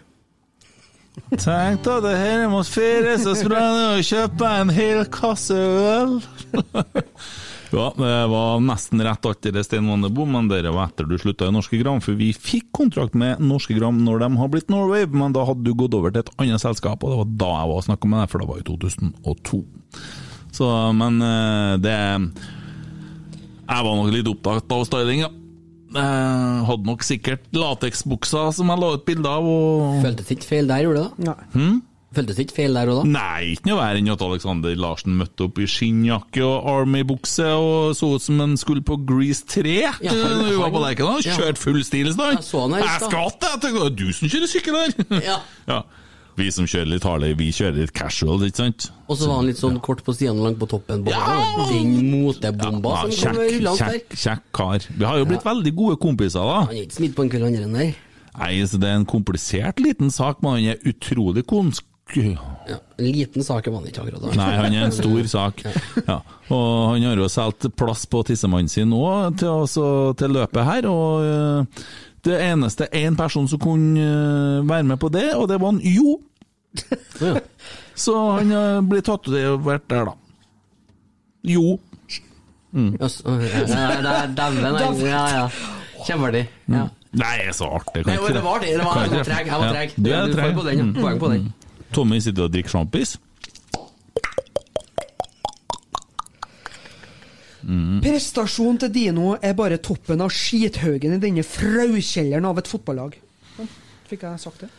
Tenk 1.38 1.84
da, 1.86 2.00
det 2.04 2.18
her 2.18 2.44
er 2.44 2.52
mot 2.52 2.68
fire, 2.68 3.16
så 3.20 3.32
sprang 3.36 3.80
jeg 3.80 3.96
og 3.96 4.10
kjøpte 4.12 4.52
en 4.60 4.76
hel 4.76 5.06
kasse 5.14 5.56
øl. 5.56 6.20
ja, 7.70 7.90
det 7.98 8.14
var 8.32 8.62
nesten 8.66 9.04
rett 9.06 9.28
alt 9.30 9.46
det 9.46 9.64
Stein 9.66 9.90
Vannebo, 9.90 10.26
men 10.26 10.48
det 10.50 10.64
var 10.66 10.88
etter 10.88 11.06
du 11.10 11.18
slutta 11.22 11.50
i 11.50 11.54
Norske 11.54 11.78
Gram, 11.82 12.02
for 12.02 12.18
vi 12.18 12.32
fikk 12.34 12.72
kontrakt 12.76 13.18
med 13.18 13.42
Norske 13.44 13.78
Gram 13.78 14.00
når 14.06 14.24
de 14.24 14.30
har 14.40 14.50
blitt 14.54 14.72
Norway, 14.74 15.06
men 15.10 15.36
da 15.36 15.46
hadde 15.46 15.68
du 15.68 15.76
gått 15.78 15.98
over 15.98 16.14
til 16.14 16.24
et 16.24 16.32
annet 16.42 16.64
selskap, 16.64 17.04
og 17.04 17.14
det 17.14 17.20
var 17.22 17.36
da 17.44 17.52
jeg 17.60 17.72
var 17.72 17.82
og 17.82 17.86
snakka 17.90 18.10
med 18.10 18.24
deg, 18.24 18.32
for 18.32 18.42
det 18.42 18.50
var 18.50 18.62
i 18.62 18.68
2002. 18.70 19.62
Så, 20.60 20.70
men 20.98 21.22
eh, 21.22 21.74
det 21.78 21.98
Jeg 23.70 23.86
var 23.86 24.00
nok 24.00 24.10
litt 24.16 24.32
opptatt 24.32 24.74
av 24.74 24.88
styling, 24.90 25.22
ja. 25.28 25.30
Jeg 25.90 26.66
hadde 26.68 26.86
nok 26.86 27.06
sikkert 27.06 27.46
lateksbuksa 27.54 28.50
som 28.54 28.70
jeg 28.70 28.82
la 28.82 28.90
ut 28.94 29.06
bilde 29.08 29.30
av. 29.30 29.46
Og... 29.46 30.02
Føltes 30.04 30.34
ikke 30.36 30.50
feil 30.52 30.70
der, 30.70 30.84
gjorde 30.86 31.06
det 31.06 31.30
da? 31.30 31.38
Hm? 31.56 31.80
Føltes 32.16 32.40
ikke 32.42 32.56
feil 32.58 32.74
der 32.74 32.90
òg, 32.90 33.04
da? 33.04 33.10
Nei, 33.14 33.52
ikke 33.54 33.70
noe 33.70 33.78
verre 33.78 34.00
enn 34.02 34.10
at 34.10 34.22
Alexander 34.26 34.74
Larsen 34.82 35.14
møtte 35.20 35.46
opp 35.46 35.60
i 35.62 35.68
skinnjakke 35.70 36.42
og 36.42 36.66
Army-bukse 36.72 37.46
og 37.54 37.94
så 38.00 38.16
ut 38.16 38.24
som 38.26 38.40
han 38.42 38.56
skulle 38.58 38.82
på 38.82 38.98
Grease 39.06 39.46
3 39.46 39.76
Ja, 39.84 39.92
han- 40.10 40.40
når 40.42 40.50
vi 40.50 40.58
var 40.58 40.72
på 40.74 40.82
Lerkendal. 40.82 41.22
ja. 41.26 41.36
Kjørt 41.38 41.58
full 41.62 41.84
stil 41.86 42.08
i 42.10 42.14
stad. 42.14 42.34
Jeg 42.40 42.62
han 42.62 42.74
her 42.74 42.82
Jeg 42.82 43.62
tenkte, 43.62 43.96
du 43.96 44.12
som 44.12 44.28
kjører 44.28 44.50
sykkel 44.50 44.74
her! 44.80 45.22
Ja. 45.30 45.38
ja. 45.68 45.82
Vi 46.40 46.50
som 46.56 46.66
kjører 46.66 46.88
litt 46.88 47.04
Harley, 47.04 47.34
vi 47.36 47.52
kjører 47.52 47.76
litt 47.82 47.92
casual, 47.94 48.40
ikke 48.48 48.56
sant? 48.56 48.92
Og 49.10 49.18
så 49.20 49.28
var 49.28 49.42
han 49.42 49.46
litt 49.50 49.58
sånn 49.60 49.78
kort 49.84 50.02
på 50.06 50.14
sidene 50.16 50.40
og 50.40 50.46
langt 50.48 50.60
på 50.62 50.70
toppen. 50.72 51.06
Ja! 51.06 51.68
Den 51.70 51.98
motebomba 52.14 52.94
Ja, 52.96 53.10
som 53.12 53.36
kjekk, 53.36 53.62
langt 53.62 53.80
der. 53.84 53.98
kjekk, 54.00 54.16
kjekk 54.24 54.44
kar. 54.56 54.80
Vi 54.98 55.06
har 55.06 55.18
jo 55.20 55.26
blitt 55.26 55.44
veldig 55.44 55.74
gode 55.76 55.98
kompiser, 56.00 56.40
da. 56.42 56.62
Han 56.70 56.76
er 56.78 56.86
ikke 56.88 56.96
smidd 57.02 57.14
på 57.18 57.26
en 57.28 57.30
kveld, 57.30 57.44
han 57.60 57.74
der. 57.74 57.94
Nei, 58.40 58.54
så 58.64 58.80
Det 58.80 58.88
er 58.88 58.96
en 58.96 59.06
komplisert 59.06 59.80
liten 59.84 60.10
sak, 60.10 60.42
men 60.42 60.52
han 60.58 60.64
er 60.78 60.78
utrolig 60.88 61.44
konsk... 61.46 61.84
Ja, 62.70 62.78
en 63.00 63.06
liten 63.12 63.44
sak 63.44 63.68
er 63.68 63.74
han 63.74 63.86
ikke 63.90 64.02
akkurat 64.04 64.22
da. 64.22 64.34
Nei, 64.38 64.50
han 64.58 64.74
er 64.78 64.86
en 64.88 64.92
stor 64.96 65.28
sak. 65.36 65.64
Ja. 66.08 66.20
Og 66.50 66.94
han 66.94 67.04
har 67.08 67.16
jo 67.22 67.28
solgt 67.30 67.68
plass 67.78 68.06
på 68.10 68.24
tissemannen 68.28 68.70
sin 68.70 68.92
òg 68.94 69.38
til, 69.42 70.14
til 70.20 70.30
løpet 70.38 70.66
her. 70.66 70.88
Og 70.90 71.24
øh, 71.26 71.66
det 72.26 72.40
eneste 72.52 72.88
én 72.94 73.16
person 73.18 73.48
som 73.48 73.60
kunne 73.60 74.00
øh, 74.00 74.70
være 74.70 74.84
med 74.84 74.98
på 75.02 75.10
det, 75.10 75.34
og 75.36 75.48
det 75.50 75.60
var 75.62 75.72
han 75.72 75.82
Jo. 75.84 76.20
Så 77.96 78.16
han 78.38 78.52
øh, 78.52 78.82
blir 78.90 79.02
tatovert 79.02 79.90
der, 79.90 80.06
da. 80.06 80.12
Jo. 81.44 81.80
Mm. 82.72 82.98
Ja, 83.02 83.08
så- 83.08 83.24
ja, 83.30 83.64
ja, 83.66 84.02
det 84.02 84.14
er 84.14 84.28
dæven. 84.38 85.06
Ja, 85.08 85.24
ja. 85.40 85.48
Kjempeartig. 86.06 86.46
Ja. 86.70 86.84
Nei, 87.12 87.32
det 87.42 87.48
er 87.50 87.56
så 87.58 87.66
artig. 87.80 88.04
Nei, 88.06 88.16
det 88.16 88.44
var 88.44 88.60
artig. 88.60 88.70
Jeg 88.70 88.86
var 88.86 89.24
treg. 89.74 89.96
Du 89.98 90.10
er 90.12 90.28
får 90.28 90.34
treg. 90.38 90.54
på 90.56 90.64
den, 90.68 90.78
ja. 90.78 90.84
Mm. 90.84 90.94
Poeng 91.02 91.20
på 91.20 91.32
den. 91.34 91.48
Tommy 91.94 92.20
sitter 92.22 92.46
og 92.46 92.54
drikker 92.54 92.74
sjampis. 92.76 93.18
Mm. 97.70 98.00
Prestasjonen 98.02 98.80
til 98.82 98.94
Dino 98.94 99.34
er 99.44 99.54
bare 99.58 99.78
toppen 99.84 100.24
av 100.24 100.32
skithaugen 100.34 101.18
i 101.18 101.22
denne 101.22 101.44
fraukjelleren 101.46 102.48
av 102.50 102.62
et 102.62 102.70
fotballag. 102.72 103.18
Sånn, 103.58 103.70
Fikk 104.10 104.26
jeg 104.26 104.42
sagt 104.42 104.66
det? 104.66 104.72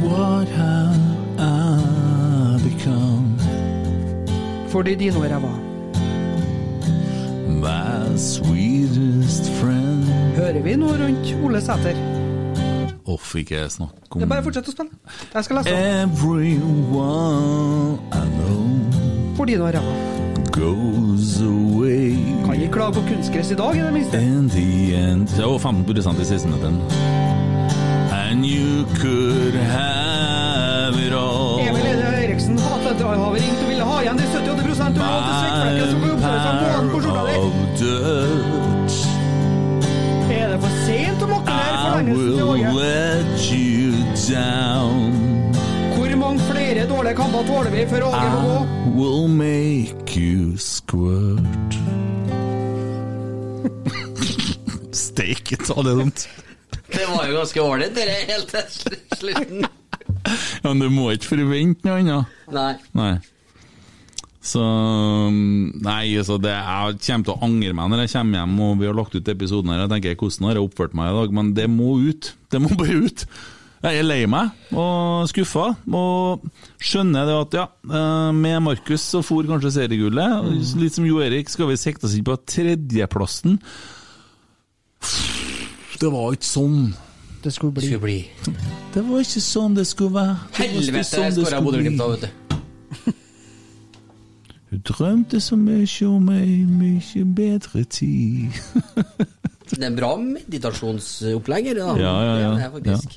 What 0.00 0.48
have 0.54 0.96
I 1.36 2.56
become? 2.64 3.34
Fordi 4.72 4.94
dinoræva. 4.98 5.52
My 7.64 8.16
sweetest 8.18 9.50
friend 9.60 10.08
Hører 10.36 10.62
vi 10.64 10.74
noe 10.76 10.96
rundt 10.98 11.30
Ole 11.44 11.60
Sæter? 11.62 12.23
Uff, 13.06 13.34
ikke 13.36 13.68
om... 13.80 13.88
Det 14.14 14.22
er 14.22 14.30
bare 14.30 14.40
å 14.40 14.46
fortsette 14.46 14.72
å 14.72 14.74
spille. 14.74 14.90
Jeg 15.34 15.44
skal 15.44 15.58
lese. 15.60 15.74
Everyone 16.04 17.98
I 18.14 18.24
know 18.38 19.36
For 19.36 19.44
dinoræva. 19.44 20.14
goes 20.54 21.40
away 21.42 22.14
Kan 22.44 22.54
ikke 22.54 22.72
klage 22.72 22.94
på 22.94 23.02
kunstgress 23.08 23.50
i 23.50 23.54
dag, 23.58 23.76
i 23.76 23.82
det 23.82 23.92
minste. 23.92 24.16
in 24.22 24.48
the 24.48 24.94
end 24.96 25.28
Det 25.28 25.44
var 25.44 25.58
15 25.58 26.20
i 26.20 26.24
16 26.24 26.50
minutter. 26.50 26.72
And 28.12 28.46
you 28.46 28.84
could 29.00 29.54
have 29.54 30.94
it 31.06 31.12
all. 31.12 31.60
Emil 31.60 31.86
Ede 31.86 32.24
Eriksen 32.24 32.58
hatet 32.58 33.00
har 33.06 33.34
ringt 33.34 33.62
og 33.62 33.68
ville 33.68 33.84
ha 33.84 34.00
igjen 34.02 34.16
de 34.18 34.24
78 34.32 34.92
du 34.94 35.00
har 35.00 35.10
hatt 35.12 35.26
til 35.28 35.34
svekkflekken 35.40 35.90
som 35.90 36.00
får 36.00 36.12
oppføre 36.16 36.40
seg 36.44 36.54
månen 36.62 36.90
på 36.94 36.98
skjorta 37.04 37.22
di. 37.28 38.63
Hvor 45.94 46.16
mange 46.16 46.40
flere 46.50 46.88
dårlige 46.90 47.14
kamper 47.14 47.44
tåler 47.46 47.70
vi 47.70 47.84
før 47.86 48.02
Åge 48.08 48.30
må 48.32 48.40
gå? 48.48 48.56
I 48.64 48.90
will 48.96 49.28
make 49.30 50.16
you 50.18 50.56
squirt. 50.58 51.76
Steike 54.94 55.56
ta 55.62 55.74
det 55.86 55.94
dumt. 56.00 56.26
Det 56.90 57.06
var 57.12 57.28
jo 57.28 57.36
ganske 57.38 57.62
ålreit, 57.62 57.94
det 57.94 58.08
der, 58.10 58.26
helt 58.32 58.48
til 58.50 58.98
slutten. 59.18 59.64
Ja, 60.64 60.72
men 60.72 60.82
du 60.82 60.88
må 60.90 61.10
ikke 61.14 61.30
forvente 61.36 61.86
noe 61.86 62.02
annet. 62.02 62.24
Nei. 62.54 62.74
Nei. 62.98 63.14
Så 64.44 64.60
um, 64.60 65.72
Nei, 65.80 66.12
altså 66.20 66.36
det, 66.42 66.52
jeg 66.52 67.00
kommer 67.06 67.26
til 67.26 67.34
å 67.34 67.40
angre 67.46 67.72
meg 67.76 67.90
når 67.90 68.04
jeg 68.04 68.12
kommer 68.12 68.42
hjem 68.42 68.58
og 68.66 68.78
vi 68.82 68.88
har 68.90 68.96
lagt 68.98 69.16
ut 69.16 69.32
episoden 69.32 69.72
her. 69.72 69.84
Jeg 69.86 69.92
tenker 69.94 70.18
hvordan 70.20 70.48
har 70.50 70.58
jeg 70.60 70.68
oppført 70.68 70.96
meg 70.98 71.10
i 71.10 71.18
dag? 71.18 71.36
Men 71.38 71.52
det 71.56 71.68
må 71.72 71.94
ut. 72.04 72.32
Det 72.52 72.60
må 72.60 72.72
bare 72.80 72.98
ut. 73.06 73.26
Jeg 73.84 74.00
er 74.00 74.06
lei 74.06 74.22
meg 74.30 74.76
og 74.80 75.26
skuffa, 75.28 75.64
og 75.92 76.44
skjønner 76.80 77.26
det 77.28 77.34
at 77.36 77.56
ja, 77.58 77.64
eh, 77.84 78.30
med 78.32 78.62
Markus 78.64 79.02
så 79.12 79.20
for 79.20 79.44
kanskje 79.44 79.74
seriegullet. 79.74 80.46
Litt 80.80 80.96
som 80.96 81.04
Jo 81.04 81.18
Erik 81.20 81.52
skal 81.52 81.68
vi 81.68 81.76
sikte 81.76 82.08
oss 82.08 82.14
inn 82.16 82.24
på 82.24 82.38
tredjeplassen. 82.48 83.58
Det 86.00 86.12
var 86.12 86.32
ikke 86.32 86.48
sånn. 86.48 86.78
Det 87.44 87.52
skulle 87.52 87.76
bli. 87.76 87.90
Skulle 87.90 88.04
bli. 88.06 88.18
Det 88.94 89.02
var 89.04 89.24
ikke 89.26 89.40
sånn 89.42 89.74
det 89.76 89.84
skulle 89.90 90.14
være. 90.14 90.34
Det 90.54 90.68
Helvete, 90.70 91.04
sånn 91.10 91.24
det 91.26 91.34
skåra 91.34 91.48
skulle 91.50 91.64
Bodø-Glimt 91.66 92.00
da, 92.00 92.08
vet 92.14 92.24
du. 92.24 93.14
Hun 94.74 94.82
drømte 94.82 95.38
så 95.38 95.54
mye 95.54 96.06
om 96.08 96.30
ei 96.34 96.64
mye 96.66 97.24
bedre 97.36 97.84
tid. 97.86 98.50
Det 99.70 99.78
er 99.78 99.86
en 99.86 99.96
bra 99.96 100.10
meditasjonsopplegg 100.18 101.68
her, 101.70 101.78
da. 101.78 101.92
Ja, 101.98 102.14
ja, 102.26 102.34
ja. 102.42 102.70
Det 102.82 102.96
er. 102.96 103.14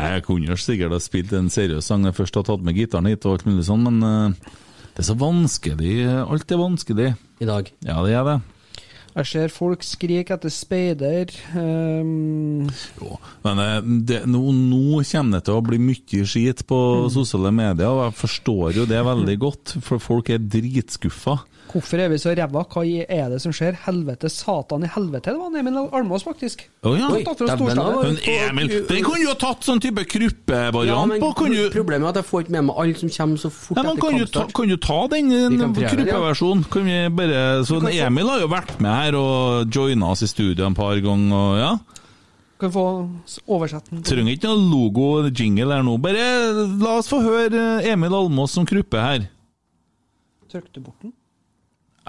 Jeg 0.00 0.24
kunne 0.24 0.56
sikkert 0.58 0.94
ha 0.96 1.00
spilt 1.02 1.34
en 1.36 1.50
seriøs 1.52 1.84
sang 1.86 2.00
når 2.02 2.10
jeg 2.10 2.18
først 2.22 2.38
har 2.40 2.46
tatt 2.48 2.64
med 2.64 2.78
gitaren 2.78 3.10
hit, 3.10 3.26
og 3.28 3.36
alt 3.36 3.44
mulig 3.46 3.66
sånn, 3.68 3.84
men 3.84 4.00
eh, 4.06 4.56
det 4.96 5.04
er 5.04 5.08
så 5.10 5.16
vanskelig. 5.20 5.94
Alt 6.24 6.54
er 6.56 6.62
vanskelig. 6.62 7.10
I 7.40 7.48
dag. 7.48 7.70
Ja, 7.86 8.00
det 8.06 8.16
er 8.16 8.26
det. 8.26 8.38
Jeg 9.10 9.26
ser 9.26 9.50
folk 9.50 9.82
skrike 9.82 10.36
etter 10.36 10.52
speider. 10.54 11.32
Um, 11.58 12.68
Men 13.46 13.62
eh, 13.64 13.78
det, 14.06 14.20
nå, 14.30 14.42
nå 14.54 15.00
kommer 15.02 15.38
det 15.38 15.44
til 15.48 15.58
å 15.58 15.64
bli 15.66 15.80
mye 15.82 16.26
skit 16.30 16.62
på 16.70 16.80
sosiale 17.10 17.50
medier, 17.54 17.90
og 17.90 18.04
jeg 18.06 18.18
forstår 18.20 18.78
jo 18.78 18.86
det 18.90 19.02
veldig 19.06 19.36
godt, 19.42 19.74
for 19.86 20.02
folk 20.02 20.30
er 20.30 20.42
dritskuffa. 20.42 21.40
Hvorfor 21.70 22.00
er 22.02 22.10
vi 22.12 22.18
så 22.20 22.32
ræva? 22.36 22.62
Hva 22.70 22.82
er 22.84 23.30
det 23.32 23.38
som 23.42 23.52
skjer? 23.54 23.76
Helvete, 23.86 24.30
satan 24.32 24.84
i 24.86 24.90
helvete. 24.90 25.32
Det 25.32 25.38
var 25.40 25.58
Emil 25.60 25.78
Almås, 25.80 26.24
faktisk. 26.26 26.64
Oh, 26.82 26.96
ja. 26.98 27.08
Oi. 27.12 27.22
Men 27.24 28.18
Emil, 28.24 28.72
den 28.88 29.04
kunne 29.06 29.22
jo 29.22 29.30
ha 29.32 29.38
tatt 29.40 29.66
sånn 29.66 29.82
type 29.82 30.04
kruppevariant 30.10 31.16
på. 31.22 31.30
Kan 31.38 31.54
du, 31.54 31.62
Problemet 31.74 32.08
er 32.08 32.12
at 32.14 32.20
jeg 32.22 32.28
får 32.30 32.44
ikke 32.46 32.56
med 32.56 32.68
meg 32.70 32.82
alle 32.82 32.98
som 33.02 33.12
kommer 33.16 33.42
så 33.44 33.52
fort 33.54 33.78
Ja, 33.78 33.84
men 33.86 33.92
etter 33.94 34.02
kan, 34.02 34.18
du 34.18 34.24
ta, 34.24 34.26
kampstart. 34.26 34.54
kan 34.58 34.72
du 34.72 34.76
ta 34.88 34.98
den 35.14 35.86
kruppeversjonen? 35.94 36.66
Kan 36.72 36.90
ja. 36.90 37.06
vi 37.06 37.14
bare, 37.20 37.46
så 37.68 37.80
Emil 37.90 38.34
har 38.34 38.44
jo 38.44 38.50
vært 38.52 38.76
med 38.82 38.94
her 38.96 39.18
og 39.20 39.74
joina 39.74 40.12
oss 40.14 40.24
i 40.26 40.30
studio 40.30 40.68
en 40.68 40.78
par 40.78 40.98
ganger. 41.04 41.36
Og, 41.40 41.58
ja. 41.60 41.72
Kan 42.60 42.72
få 42.74 42.86
oversett 42.90 43.46
oversette 43.48 43.94
den. 43.94 44.02
Trenger 44.04 44.36
ikke 44.36 44.50
noe 44.50 44.66
logo 44.68 45.06
eller 45.20 45.32
jingle 45.32 45.72
her 45.72 45.84
nå. 45.86 45.96
Bare 46.02 46.26
la 46.82 46.98
oss 46.98 47.08
få 47.08 47.22
høre 47.24 47.62
eh, 47.80 47.92
Emil 47.94 48.16
Almås 48.16 48.56
som 48.58 48.68
kruppe 48.68 49.00
her. 49.00 49.30
Trykk 50.50 50.68
du 50.74 50.82
bort 50.82 50.98
den? 51.00 51.14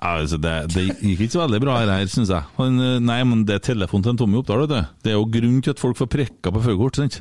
Ja, 0.02 0.16
altså 0.18 0.38
det, 0.42 0.54
det 0.74 0.88
gikk 0.98 1.20
ikke 1.28 1.36
så 1.36 1.44
veldig 1.44 1.60
bra 1.62 1.76
her, 1.84 2.08
syns 2.10 2.32
jeg. 2.34 2.42
Han, 2.58 2.80
eh, 2.82 2.98
nei, 3.06 3.20
men 3.30 3.46
det 3.46 3.60
er 3.60 3.68
telefonen 3.72 4.04
til 4.08 4.16
en 4.16 4.18
Tommy 4.24 4.40
Oppdal, 4.42 4.64
vet 4.66 4.72
du. 4.74 4.96
Det 5.06 5.12
er 5.14 5.18
jo 5.20 5.28
grunn 5.30 5.62
til 5.62 5.76
at 5.76 5.82
folk 5.84 6.00
får 6.00 6.10
prekka 6.10 6.54
på 6.56 6.64
førerkort, 6.66 6.98
sant? 6.98 7.20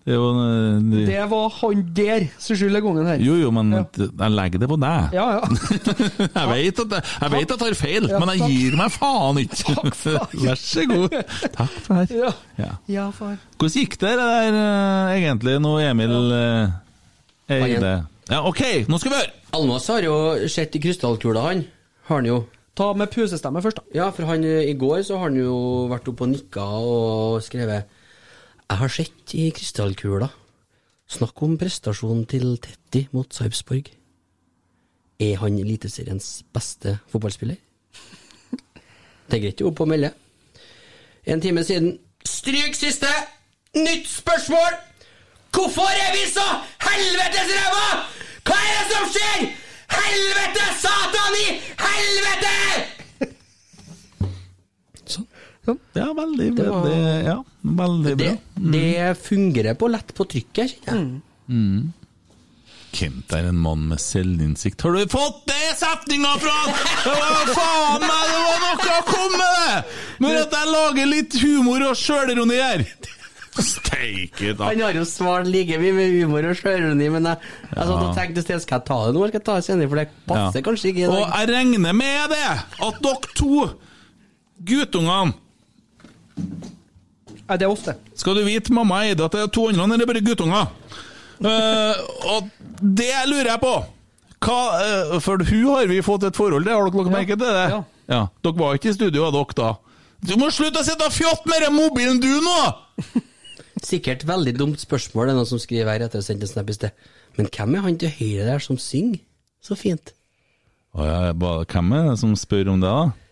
Det 0.00 0.14
jo 0.16 0.30
eh, 0.40 0.78
de, 0.80 1.00
Det 1.10 1.24
var 1.28 1.50
han 1.58 1.82
der 1.94 2.22
som 2.40 2.56
skylder 2.56 2.80
gangen 2.80 3.04
her. 3.10 3.20
Jo, 3.20 3.34
jo, 3.36 3.50
men 3.52 3.74
Ja. 3.76 3.82
jeg 4.00 4.32
legger 4.32 4.62
det 4.62 4.68
på 4.70 4.78
deg. 4.80 5.12
Ja, 5.12 5.26
ja. 5.36 5.42
Jeg 6.40 6.46
vet 6.54 6.80
at 6.80 6.94
jeg, 6.96 7.04
jeg, 7.20 7.30
vet 7.34 7.42
at 7.44 7.52
jeg 7.52 7.60
tar 7.60 7.76
feil, 7.76 8.08
Ja, 8.08 8.18
men 8.22 8.32
jeg 8.32 8.40
takk. 8.40 8.54
gir 8.54 8.78
meg 8.80 8.94
faen 8.96 9.40
ikke. 9.42 9.74
Vær 10.46 10.56
så 10.62 10.86
god. 10.88 11.18
Takk 11.58 11.74
for 11.84 12.00
det. 12.00 12.16
Ja. 12.16 12.30
Ja. 12.62 12.70
ja, 12.96 13.04
far. 13.12 13.36
Hvordan 13.60 13.76
gikk 13.76 13.98
det 14.00 14.14
der 14.22 14.56
eh, 14.62 15.18
egentlig, 15.18 15.58
nå 15.60 15.74
Emil 15.84 16.16
Eide 17.50 17.92
Ja, 18.30 18.40
OK, 18.46 18.62
nå 18.88 18.98
skal 19.02 19.12
vi 19.12 19.18
høre! 19.20 19.36
Almås 19.58 19.88
har 19.92 20.04
jo 20.06 20.16
sett 20.48 20.76
i 20.78 20.80
krystallkula, 20.80 21.44
han. 21.50 21.62
Har 22.10 22.18
han 22.18 22.26
jo. 22.26 22.40
Ta 22.74 22.88
med 22.98 23.12
pusestemme 23.12 23.60
først, 23.62 23.78
da. 23.78 23.82
Ja, 23.94 24.08
for 24.10 24.26
han, 24.26 24.42
eh, 24.42 24.66
i 24.66 24.74
går 24.74 25.02
så 25.06 25.18
har 25.18 25.28
han 25.28 25.36
jo 25.38 25.86
vært 25.86 26.08
oppe 26.10 26.26
og 26.26 26.32
nikka 26.32 26.64
og 26.82 27.42
skrevet 27.42 27.86
Jeg 28.70 28.78
har 28.78 28.88
sett 28.88 29.34
i 29.34 29.50
krystallkula. 29.50 30.28
Snakk 31.10 31.42
om 31.42 31.56
prestasjonen 31.58 32.26
til 32.26 32.58
Tetti 32.58 33.08
mot 33.12 33.30
Sarpsborg. 33.34 33.90
Er 35.20 35.36
han 35.36 35.58
Eliteseriens 35.58 36.42
beste 36.52 36.98
fotballspiller? 37.10 37.56
Det 39.30 39.38
er 39.38 39.42
greit 39.44 39.62
å 39.62 39.70
opp 39.70 39.80
og 39.80 39.90
melde. 39.90 40.10
En 41.26 41.40
time 41.40 41.62
siden 41.62 41.98
Stryk 42.26 42.74
siste! 42.74 43.10
Nytt 43.74 44.08
spørsmål! 44.10 44.78
Hvorfor 45.54 45.86
er 45.86 46.14
vi 46.14 46.26
så 46.26 46.46
helvetes 46.90 47.54
ræva?! 47.54 48.06
Hva 48.42 48.58
er 48.58 48.78
det 48.78 48.86
som 48.94 49.10
skjer?! 49.14 49.59
Helvete, 49.90 50.66
satan 50.80 51.38
i 51.44 51.46
helvete! 51.84 52.56
Ja, 55.92 56.06
veldig, 56.16 56.56
Det 56.56 56.68
var- 56.68 56.82
veldig, 56.82 57.24
ja, 57.24 57.44
veldig 57.62 58.16
bra. 58.16 58.26
Det, 58.26 58.70
det 58.72 59.18
fungerer 59.22 59.74
på 59.78 59.88
lett 59.92 60.14
på 60.16 60.24
trykket, 60.26 60.72
kjenner 60.84 61.00
jeg. 61.04 61.20
Mm. 61.50 61.92
Kent 62.92 63.32
er 63.36 63.44
en 63.50 63.58
mann 63.62 63.84
med 63.88 64.00
selvinnsikt. 64.02 64.80
Har 64.82 64.92
du 64.96 65.04
fått 65.12 65.44
det 65.46 65.76
setninga 65.78 66.32
fra 66.42 66.56
Hva 67.04 67.28
faen 67.54 68.00
meg, 68.02 68.32
det 68.32 68.40
var 68.46 68.58
noe 68.64 68.96
å 68.96 69.04
komme 69.06 69.38
med! 69.38 69.84
Når 70.24 70.40
at 70.40 70.56
jeg 70.58 70.72
lager 70.72 71.06
litt 71.12 71.36
humor 71.44 71.84
og 71.90 71.94
sjølironi 72.00 72.58
her! 72.58 72.86
Steike 73.64 74.54
da. 74.58 74.70
Han 74.70 74.80
har 74.84 74.96
jo 74.96 75.04
svart 75.08 75.46
like 75.50 75.78
mye 75.80 75.92
med 75.96 76.14
humor 76.16 76.48
og 76.50 76.56
sjølironi, 76.58 77.10
men 77.12 77.28
jeg, 77.30 77.36
jeg 77.68 77.76
satt 77.78 77.92
og 77.94 78.02
Ja. 78.08 78.14
tenkte 78.16 78.44
skal 78.46 78.78
jeg 78.78 78.86
ta 78.88 78.98
det 79.06 79.14
nå, 79.14 79.20
eller 79.20 79.32
skal 79.34 79.40
jeg 79.40 79.46
ta 79.50 79.56
det 79.60 79.66
senere, 79.68 79.88
for 79.92 80.00
det 80.00 80.08
passer 80.30 80.60
Ja. 80.60 80.64
kanskje 80.70 80.90
ikke 80.92 81.04
i 81.04 81.08
Og 81.10 81.20
jeg 81.20 81.48
regner 81.54 81.92
med 81.92 82.34
det, 82.34 82.42
at 82.88 83.00
dere 83.04 83.34
to 83.36 83.70
guttungene 84.64 85.34
ja, 87.50 87.56
det 87.58 87.66
er 87.66 87.72
ofte. 87.72 87.96
Skal 88.14 88.36
du 88.38 88.44
vite, 88.46 88.70
mamma 88.72 89.00
eide 89.08 89.24
at 89.26 89.32
det 89.34 89.40
er 89.42 89.48
to 89.50 89.64
andre, 89.68 89.96
eller 89.96 90.06
bare 90.06 90.22
guttunger? 90.22 90.68
Uh, 91.40 91.96
og 92.30 92.50
det 92.80 93.10
lurer 93.26 93.48
jeg 93.50 93.60
på. 93.62 93.72
Hva, 94.44 94.58
uh, 95.14 95.16
for 95.24 95.42
hun 95.48 95.64
har 95.74 95.88
vi 95.90 95.98
fått 96.04 96.28
et 96.28 96.36
forhold 96.38 96.64
til, 96.64 96.72
har 96.76 96.86
dere 96.86 97.00
lagt 97.02 97.10
merke 97.16 97.34
til 97.34 97.42
det? 97.48 97.64
Ja. 97.74 97.80
Ja. 98.10 98.20
Dere 98.44 98.58
var 98.60 98.78
ikke 98.78 98.92
i 98.92 98.94
studio, 98.94 99.24
var 99.26 99.34
dere 99.34 99.58
da? 99.58 99.72
Du 100.20 100.36
må 100.38 100.50
slutte 100.52 100.82
å 100.82 100.86
sitte 100.86 101.08
og 101.08 101.16
fjotte 101.16 101.48
med 101.50 101.64
den 101.64 101.74
mobilen 101.74 102.20
du 102.22 102.30
nå! 102.44 102.60
Sikkert 103.80 104.26
veldig 104.28 104.54
dumt 104.58 104.82
spørsmål, 104.82 105.28
det 105.28 105.32
er 105.32 105.38
noen 105.40 105.48
som 105.48 105.60
skriver 105.62 105.92
her 105.94 106.04
etter 106.04 106.20
å 106.20 106.22
ha 106.22 106.26
sendt 106.26 106.44
en 106.44 106.50
snap 106.50 106.68
i 106.70 106.76
sted. 106.76 107.08
Men 107.38 107.48
hvem 107.48 107.76
er 107.78 107.86
han 107.86 107.98
til 108.00 108.12
høyre 108.12 108.48
der 108.48 108.64
som 108.64 108.78
synger 108.80 109.22
så 109.64 109.76
fint? 109.78 110.12
Å 110.96 111.06
ja, 111.06 111.18
hvem 111.32 111.92
er 111.96 112.10
det 112.10 112.18
som 112.20 112.36
spør 112.36 112.72
om 112.74 112.82
det, 112.82 112.90
da? 112.90 113.30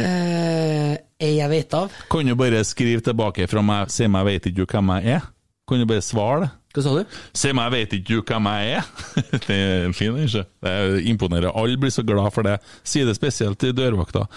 Eh, 0.00 0.94
jeg 1.20 1.50
vet 1.50 1.76
av? 1.76 1.92
Kan 2.12 2.28
du 2.28 2.36
bare 2.38 2.62
skrive 2.64 3.02
tilbake 3.04 3.48
fra 3.50 3.62
meg, 3.64 3.90
si 3.92 4.06
meg, 4.08 4.28
vet 4.28 4.50
ikke 4.50 4.68
hvem 4.70 4.94
jeg 4.98 5.18
er? 5.18 5.28
Kan 5.68 5.82
du 5.82 5.88
bare 5.88 6.04
svare 6.04 6.44
det? 6.44 6.50
Hva 6.70 6.82
sa 6.84 6.92
du? 6.94 7.14
Si 7.34 7.50
meg, 7.56 7.72
vet 7.74 7.94
ikke 7.98 8.22
hvem 8.28 8.48
jeg 8.52 8.74
er. 8.78 8.90
det 9.48 9.56
er 9.58 9.94
fint, 9.96 10.20
ikke? 10.22 10.44
Det 10.62 10.74
er 10.74 10.98
imponerer. 11.10 11.50
Alle 11.50 11.80
blir 11.80 11.94
så 11.94 12.04
glad 12.06 12.30
for 12.34 12.46
det. 12.46 12.60
Si 12.86 13.02
det 13.06 13.16
spesielt 13.18 13.58
til 13.58 13.74
dørvakta. 13.74 14.28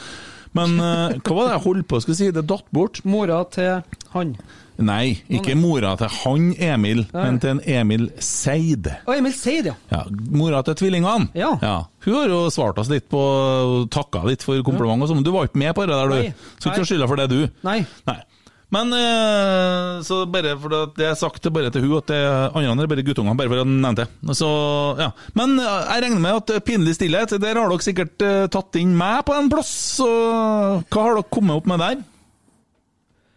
Men 0.58 0.76
eh, 0.78 1.20
hva 1.22 1.38
var 1.38 1.48
det 1.48 1.56
jeg 1.56 1.66
holdt 1.68 1.90
på 1.90 2.00
å 2.00 2.04
skulle 2.04 2.20
si? 2.20 2.32
Det 2.34 2.46
datt 2.50 2.70
bort. 2.74 3.04
Mora 3.06 3.44
til 3.54 3.84
han. 4.16 4.36
Nei, 4.82 5.20
ikke 5.30 5.54
mora 5.60 5.94
til 6.00 6.10
han 6.24 6.48
Emil, 6.58 7.04
men 7.14 7.38
til 7.42 7.52
en 7.56 7.62
Emil 7.70 8.08
Seid. 8.24 8.90
Å, 9.06 9.14
Emil 9.14 9.36
Seid, 9.38 9.70
ja. 9.70 9.76
Ja, 9.94 10.04
Mora 10.34 10.64
til 10.66 10.78
tvillingene. 10.82 11.30
Ja. 11.38 11.54
Hun 12.04 12.16
har 12.18 12.32
jo 12.34 12.44
svart 12.54 12.82
oss 12.82 12.90
litt 12.92 13.06
på 13.12 13.22
Takka 13.94 14.24
litt 14.26 14.44
for 14.46 14.58
kompliment 14.66 15.06
og 15.06 15.12
sånn, 15.12 15.22
men 15.22 15.28
du 15.28 15.34
var 15.36 15.50
ikke 15.50 15.62
med 15.62 15.76
på 15.78 15.86
det 15.86 15.94
der, 15.98 16.10
du. 16.10 16.22
Nei. 16.24 16.54
Så 16.58 16.72
ikke 16.72 16.82
Nei. 16.82 16.90
skylda 16.90 17.10
for 17.12 17.22
det, 17.22 17.30
du. 17.30 17.42
Nei. 17.68 17.82
Nei. 18.10 18.20
Men 18.74 18.90
eh, 18.98 20.00
så 20.02 20.24
bare 20.34 20.56
for 20.58 20.74
det 20.98 21.06
har 21.06 21.18
sagt 21.20 21.44
det 21.46 21.52
bare 21.54 21.70
til 21.74 21.84
hun 21.86 22.00
at 22.00 22.08
det 22.10 22.22
andre 22.58 22.88
er 22.88 22.90
bare 22.90 23.04
guttunger, 23.06 23.36
bare 23.38 23.52
for 23.52 23.62
å 23.62 23.68
nevne 23.70 23.92
det. 24.00 24.08
Så, 24.34 24.50
ja. 24.98 25.12
Men 25.38 25.54
eh, 25.62 25.76
jeg 25.92 26.06
regner 26.08 26.24
med 26.24 26.40
at 26.42 26.66
pinlig 26.66 26.96
stillhet, 26.98 27.36
der 27.44 27.60
har 27.62 27.70
dere 27.70 27.86
sikkert 27.86 28.26
eh, 28.26 28.48
tatt 28.54 28.80
inn 28.82 28.96
meg 28.98 29.22
på 29.28 29.36
en 29.38 29.52
plass. 29.54 29.70
Så 30.00 30.10
hva 30.10 31.06
har 31.06 31.20
dere 31.20 31.30
kommet 31.30 31.62
opp 31.62 31.70
med 31.70 31.84
der? 31.86 32.02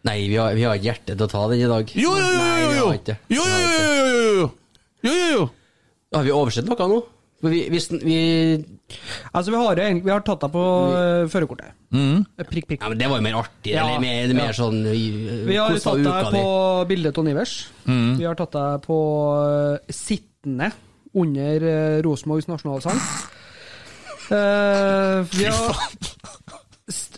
Nei, 0.07 0.19
vi 0.31 0.37
har, 0.39 0.55
vi 0.55 0.63
har 0.67 0.79
ikke 0.79 0.87
hjerte 0.91 1.17
til 1.17 1.27
å 1.27 1.31
ta 1.33 1.43
den 1.51 1.65
i 1.65 1.69
dag. 1.71 1.91
Jo, 1.99 2.13
jo, 2.15 2.31
jo, 2.31 2.47
jo, 2.63 2.73
jo. 2.79 2.89
Nei. 2.95 3.19
Jo, 3.35 3.43
jo, 3.51 3.59
jo, 3.67 3.83
jo, 3.83 4.07
jo, 4.07 4.33
jo. 4.41 4.49
Jo, 5.07 5.13
jo, 5.13 5.29
jo. 5.37 5.45
Har 6.15 6.25
vi 6.27 6.35
oversett 6.35 6.69
noe 6.71 6.89
nå? 6.95 7.03
Vi, 7.47 7.59
hvis 7.69 7.91
den- 7.91 8.01
vi 8.01 8.17
Altså, 9.35 9.51
vi 9.53 9.59
har, 9.61 9.77
vi 9.77 10.11
har 10.11 10.23
tatt 10.25 10.41
deg 10.41 10.53
på 10.55 10.63
uh, 10.95 11.27
førerkortet. 11.29 11.75
Mm. 11.93 12.23
Prikk, 12.49 12.67
prikk. 12.71 12.81
Ja, 12.81 12.89
men 12.89 12.99
Det 12.99 13.09
var 13.11 13.19
jo 13.21 13.25
mer 13.27 13.37
artig, 13.43 13.73
Ja, 13.75 13.83
eller 13.85 14.01
mer, 14.01 14.33
mer 14.35 14.51
ja. 14.53 14.57
sånn 14.57 14.79
Vi, 14.87 15.03
Vi 15.51 15.57
har 15.59 15.75
tatt 15.77 16.01
deg 16.07 16.31
på 16.33 16.43
di? 16.47 16.89
bildet 16.95 17.19
av 17.21 17.27
Nivers. 17.27 17.55
Mm. 17.85 18.17
Vi 18.21 18.25
har 18.25 18.39
tatt 18.39 18.55
deg 18.57 18.87
på 18.87 18.99
uh, 19.37 19.93
sittende 19.93 20.71
under 21.17 21.67
uh, 21.67 21.99
Rosenborgs 22.07 22.49
nasjonalsang. 22.49 22.99
Uh, 24.31 25.23
vi 25.35 25.45
har 25.51 25.77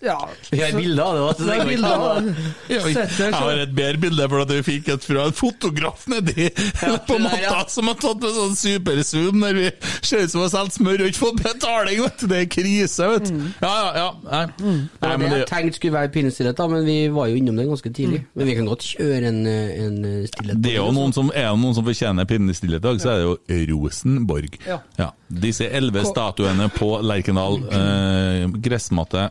Ja. 0.04 0.16
Vi 0.50 0.60
har 0.62 0.72
bilder 0.76 1.02
av 1.04 1.14
det 1.16 1.22
også, 1.26 1.46
det 1.48 1.66
bilder. 1.68 2.34
Jeg 2.68 2.80
har- 2.82 3.18
jeg 3.18 3.34
har 3.34 3.58
et 3.64 3.74
bedre 3.74 3.98
bilde, 4.02 4.28
for 4.28 4.40
at 4.44 4.48
vi 4.52 4.62
fikk 4.62 4.88
et 4.94 5.02
fra 5.04 5.24
en 5.26 5.32
fotograf 5.32 6.06
nedi 6.08 6.48
på 7.08 7.18
matta 7.22 7.64
som 7.68 7.88
har 7.90 7.98
tatt 7.98 8.20
med 8.22 8.36
sånn 8.36 8.54
superzoom 8.58 9.40
når 9.42 9.54
vi 9.58 9.70
ser 10.06 10.24
ut 10.24 10.30
som 10.30 10.40
vi 10.40 10.44
har 10.46 10.52
solgt 10.54 10.76
smør 10.78 11.02
og 11.02 11.10
ikke 11.10 11.22
fått 11.24 11.42
betaling, 11.42 12.02
vet 12.04 12.18
du. 12.22 12.26
Det 12.30 12.38
er 12.44 12.48
krise, 12.52 13.08
vet 13.14 13.28
du. 13.30 13.40
Ja, 13.62 13.72
ja, 13.72 13.92
ja. 13.98 14.12
Nei, 14.28 14.44
Det 14.58 15.08
Nei 15.08 15.16
det 15.28 15.38
jeg 15.42 15.48
tenkte 15.50 15.80
skulle 15.80 15.96
være 15.98 16.12
pinnestillhet, 16.14 16.56
da, 16.58 16.68
men 16.68 16.84
vi 16.86 16.98
var 17.14 17.26
jo 17.32 17.40
innom 17.40 17.56
det 17.58 17.66
ganske 17.68 17.92
tidlig. 17.94 18.22
Men 18.34 18.46
vi 18.46 18.54
kan 18.58 18.66
godt 18.70 18.86
kjøre 18.92 19.32
en, 19.32 19.40
en 19.46 19.98
eh, 20.04 20.26
stillhet. 20.30 20.62
det 20.62 20.72
er 20.74 20.80
jo 20.82 20.92
noen 20.94 21.12
som, 21.16 21.30
er 21.34 21.48
det 21.50 21.58
noen 21.62 21.74
som 21.76 21.84
fortjener 21.88 22.28
pinnestillhet 22.28 22.78
i 22.82 22.86
dag, 22.88 23.00
så 23.02 23.10
er 23.14 23.18
det 23.24 23.68
jo 23.72 23.82
Rosenborg. 23.82 24.58
Ja. 24.66 25.10
Disse 25.28 25.66
elleve 25.68 26.04
statuene 26.08 26.68
på 26.72 26.94
Lerkendal 27.04 27.58
eh, 27.72 28.46
gressmatte. 28.64 29.28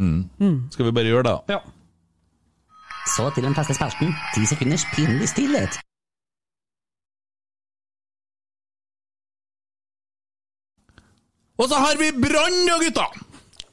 Mm. 0.00 0.24
Mm. 0.40 0.58
Skal 0.72 0.88
vi 0.88 0.96
bare 0.96 1.12
gjøre 1.12 1.26
det? 1.28 1.36
Ja. 1.54 1.60
Så 3.16 3.28
til 3.34 3.44
den 3.44 3.54
faste 3.54 3.76
spalten. 3.76 4.14
Ti 4.34 4.46
sekunders 4.48 4.84
pinlig 4.94 5.28
stillhet. 5.28 5.80
Og 11.60 11.68
så 11.68 11.76
har 11.76 11.98
vi 12.00 12.08
Brann 12.16 12.62
da, 12.64 12.78
gutta! 12.80 13.06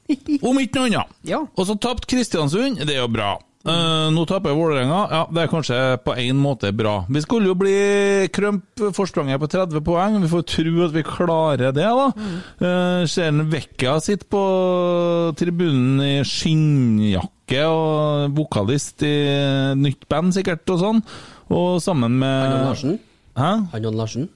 Om 0.50 0.60
ikke 0.60 0.82
noe 0.82 0.90
annet. 0.90 1.20
Ja. 1.28 1.40
Og 1.56 1.68
så 1.70 1.78
tapte 1.80 2.10
Kristiansund, 2.12 2.82
det 2.84 2.96
er 2.96 3.06
jo 3.06 3.12
bra. 3.12 3.38
Eh, 3.68 4.10
nå 4.16 4.24
taper 4.30 4.56
Vålerenga, 4.56 5.00
ja, 5.12 5.22
det 5.34 5.42
er 5.44 5.50
kanskje 5.52 5.78
på 6.06 6.14
en 6.22 6.38
måte 6.40 6.70
bra. 6.76 7.02
Vi 7.12 7.22
skulle 7.24 7.50
jo 7.50 7.56
bli 7.60 7.74
krømp 8.32 8.84
forspranget 8.96 9.42
på 9.42 9.50
30 9.52 9.84
poeng, 9.84 10.16
vi 10.24 10.30
får 10.32 10.46
tro 10.54 10.86
at 10.86 10.96
vi 10.96 11.04
klarer 11.08 11.74
det, 11.76 11.84
da. 11.84 12.06
Uh, 12.62 13.02
ser 13.10 13.34
en 13.34 13.48
Vekka 13.52 13.98
sitter 14.04 14.30
på 14.32 14.44
tribunen 15.40 16.00
i 16.06 16.14
skinnjakke 16.28 17.66
og 17.68 18.38
vokalist 18.38 19.04
i 19.08 19.18
nytt 19.80 20.08
band, 20.12 20.36
sikkert, 20.38 20.64
og 20.72 20.82
sånn. 20.84 21.04
Og 21.52 21.78
sammen 21.84 22.16
med 22.22 22.56
og 22.56 22.66
Larsen? 22.70 22.98
Hæ? 23.38 23.52
Og 23.76 23.92
Larsen? 24.00 24.32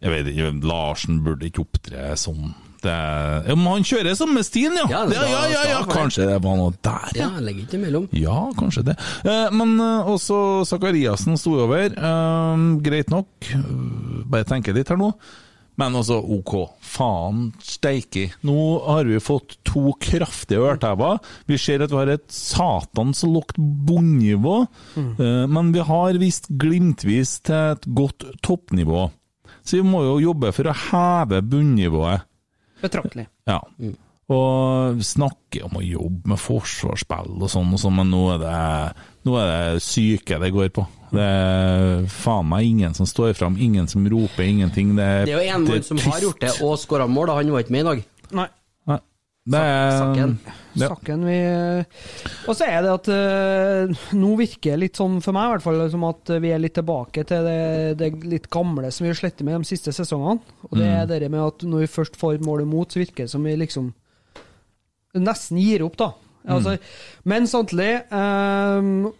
Jeg 0.00 0.14
vet 0.14 0.32
ikke, 0.32 0.52
Larsen 0.64 1.20
burde 1.24 1.48
ikke 1.48 1.66
opptre 1.66 2.14
sånn. 2.20 2.54
Det 2.84 2.92
er, 2.92 3.42
ja, 3.50 3.56
men 3.58 3.66
han 3.74 3.84
kjører 3.86 4.16
samme 4.18 4.42
stien, 4.46 4.76
ja! 4.78 4.86
Ja, 4.88 5.02
Ja, 5.10 5.26
ja, 5.28 5.42
ja, 5.52 5.64
ja. 5.74 5.82
Kanskje 5.90 6.26
det 6.30 6.38
var 6.44 6.56
noe 6.60 6.72
der, 6.80 7.10
Ja, 7.18 7.28
ja 7.28 7.44
legger 7.44 7.66
ikke 7.66 7.78
imellom. 7.80 8.08
ja, 8.16 8.38
kanskje 8.58 8.86
det. 8.90 8.96
Eh, 9.24 9.50
men 9.52 9.76
eh, 9.80 10.08
også 10.14 10.64
Sakariassen 10.68 11.36
sto 11.40 11.58
over. 11.66 11.92
Eh, 11.92 12.64
greit 12.84 13.12
nok. 13.12 13.28
Eh, 13.52 13.70
bare 14.30 14.48
tenke 14.48 14.72
litt 14.76 14.88
her 14.92 15.00
nå. 15.00 15.12
Men 15.80 15.94
også 15.96 16.18
OK. 16.36 16.54
Faen 16.84 17.46
steike. 17.64 18.26
Nå 18.44 18.56
har 18.84 19.06
vi 19.08 19.16
fått 19.22 19.54
to 19.64 19.94
kraftige 20.02 20.60
ørtever. 20.60 21.20
Vi 21.48 21.56
ser 21.56 21.80
at 21.86 21.92
vi 21.94 21.96
har 21.96 22.10
et 22.12 22.26
satans 22.28 23.22
lågt 23.24 23.56
bunnivå, 23.88 24.58
eh, 24.98 25.46
men 25.48 25.72
vi 25.72 25.80
har 25.80 26.18
visst 26.20 26.50
glimtvis 26.60 27.38
til 27.48 27.72
et 27.78 27.88
godt 27.96 28.26
toppnivå. 28.44 29.06
Så 29.64 29.78
vi 29.80 29.86
må 29.86 30.02
jo 30.04 30.18
jobbe 30.30 30.52
for 30.56 30.68
å 30.68 30.76
heve 30.76 31.40
bunnivået. 31.46 32.26
Betraktelig. 32.80 33.26
Ja. 33.48 33.60
Og 34.30 35.00
snakke 35.02 35.64
om 35.66 35.80
å 35.80 35.82
jobbe 35.82 36.30
med 36.32 36.38
forsvarsspill 36.38 37.32
og 37.40 37.50
sånn, 37.50 37.72
og 37.74 37.82
sånn, 37.82 37.96
men 37.98 38.12
nå 38.12 38.20
er, 38.36 38.44
det, 38.44 39.06
nå 39.26 39.34
er 39.40 39.50
det 39.50 39.82
syke 39.82 40.38
det 40.42 40.52
går 40.54 40.70
på. 40.76 40.86
Det 41.10 41.24
er 41.26 42.04
faen 42.14 42.46
meg 42.46 42.68
ingen 42.68 42.94
som 42.94 43.08
står 43.10 43.34
fram, 43.34 43.58
ingen 43.58 43.90
som 43.90 44.06
roper, 44.06 44.46
ingenting. 44.46 44.94
Det 44.98 45.02
er, 45.02 45.26
Det 45.26 45.34
er 45.34 45.42
jo 45.42 45.56
en 45.56 45.66
mann 45.66 45.86
som 45.88 45.98
har 46.06 46.22
gjort 46.22 46.46
det 46.46 46.54
og 46.62 46.78
skåra 46.78 47.10
mål. 47.10 47.34
Han 47.40 47.50
var 47.56 47.66
ikke 47.66 47.74
med 47.74 47.82
i 47.82 47.88
dag. 47.90 48.04
Nei. 48.38 48.46
Sakken. 49.48 50.34
Ja. 50.74 50.88
Sakken 50.92 51.24
vi 51.24 51.36
Og 52.46 52.54
så 52.54 52.66
er 52.68 52.82
det 52.84 52.90
at 52.92 53.08
uh, 53.10 54.02
nå 54.14 54.34
virker 54.38 54.74
det 54.76 54.82
litt 54.84 55.00
sånn, 55.00 55.16
for 55.24 55.34
meg 55.34 55.48
i 55.48 55.54
hvert 55.54 55.64
fall, 55.64 55.80
som 55.90 56.04
at 56.10 56.32
vi 56.44 56.52
er 56.52 56.60
litt 56.62 56.76
tilbake 56.76 57.24
til 57.26 57.48
det, 57.48 57.60
det 57.98 58.10
litt 58.28 58.50
gamle 58.52 58.92
som 58.92 59.06
vi 59.06 59.10
har 59.10 59.18
slettet 59.18 59.42
med 59.48 59.58
de 59.62 59.70
siste 59.70 59.94
sesongene. 59.96 60.44
Og 60.68 60.76
det 60.76 60.86
er 60.86 61.06
Mm. 61.06 61.08
det 61.08 61.30
med 61.30 61.40
at 61.46 61.64
når 61.66 61.86
vi 61.86 61.94
først 61.96 62.20
får 62.20 62.38
målet 62.44 62.68
imot, 62.68 62.92
så 62.92 63.00
virker 63.00 63.24
det 63.24 63.30
som 63.32 63.42
vi 63.48 63.56
liksom 63.56 63.92
nesten 65.16 65.58
gir 65.58 65.82
opp, 65.82 65.96
da. 65.96 66.12
Altså, 66.48 66.78
men 67.28 67.44
samtidig 67.50 67.90
eh, 68.08 69.10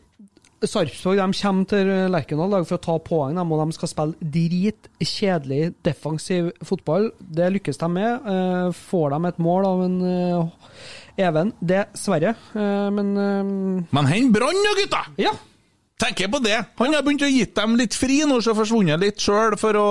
Sarpsborg 0.61 1.17
de 1.17 1.41
kommer 1.41 1.69
til 1.71 1.91
Lerkendal 2.13 2.65
for 2.69 2.77
å 2.77 2.83
ta 2.85 2.97
poeng, 3.01 3.37
de, 3.39 3.45
og 3.45 3.61
de 3.63 3.77
skal 3.77 3.91
spille 3.91 4.31
dritkjedelig 4.37 5.71
defensiv 5.87 6.51
fotball. 6.69 7.11
Det 7.21 7.49
lykkes 7.57 7.81
de 7.81 7.89
med. 7.95 8.27
Eh, 8.29 8.67
får 8.77 9.15
de 9.15 9.21
et 9.31 9.41
mål 9.41 9.69
av 9.71 9.85
en 9.87 10.01
eh, 10.11 10.75
Even, 11.21 11.51
dessverre. 11.61 12.35
Eh, 12.57 12.91
men 12.97 13.15
Men 13.91 14.11
hen 14.13 14.31
brann 14.33 14.61
da, 14.65 14.75
gutta! 14.79 15.05
Ja. 15.21 15.33
Tenker 16.01 16.31
på 16.33 16.39
det. 16.41 16.57
Han 16.79 16.95
har 16.97 17.03
begynt 17.05 17.25
å 17.27 17.29
gitt 17.29 17.53
dem 17.59 17.75
litt 17.77 17.97
fri 17.97 18.23
nå, 18.25 18.39
så 18.41 18.55
forsvunnet 18.57 19.01
litt 19.03 19.21
sjøl 19.21 19.57
for 19.61 19.77
å 19.77 19.89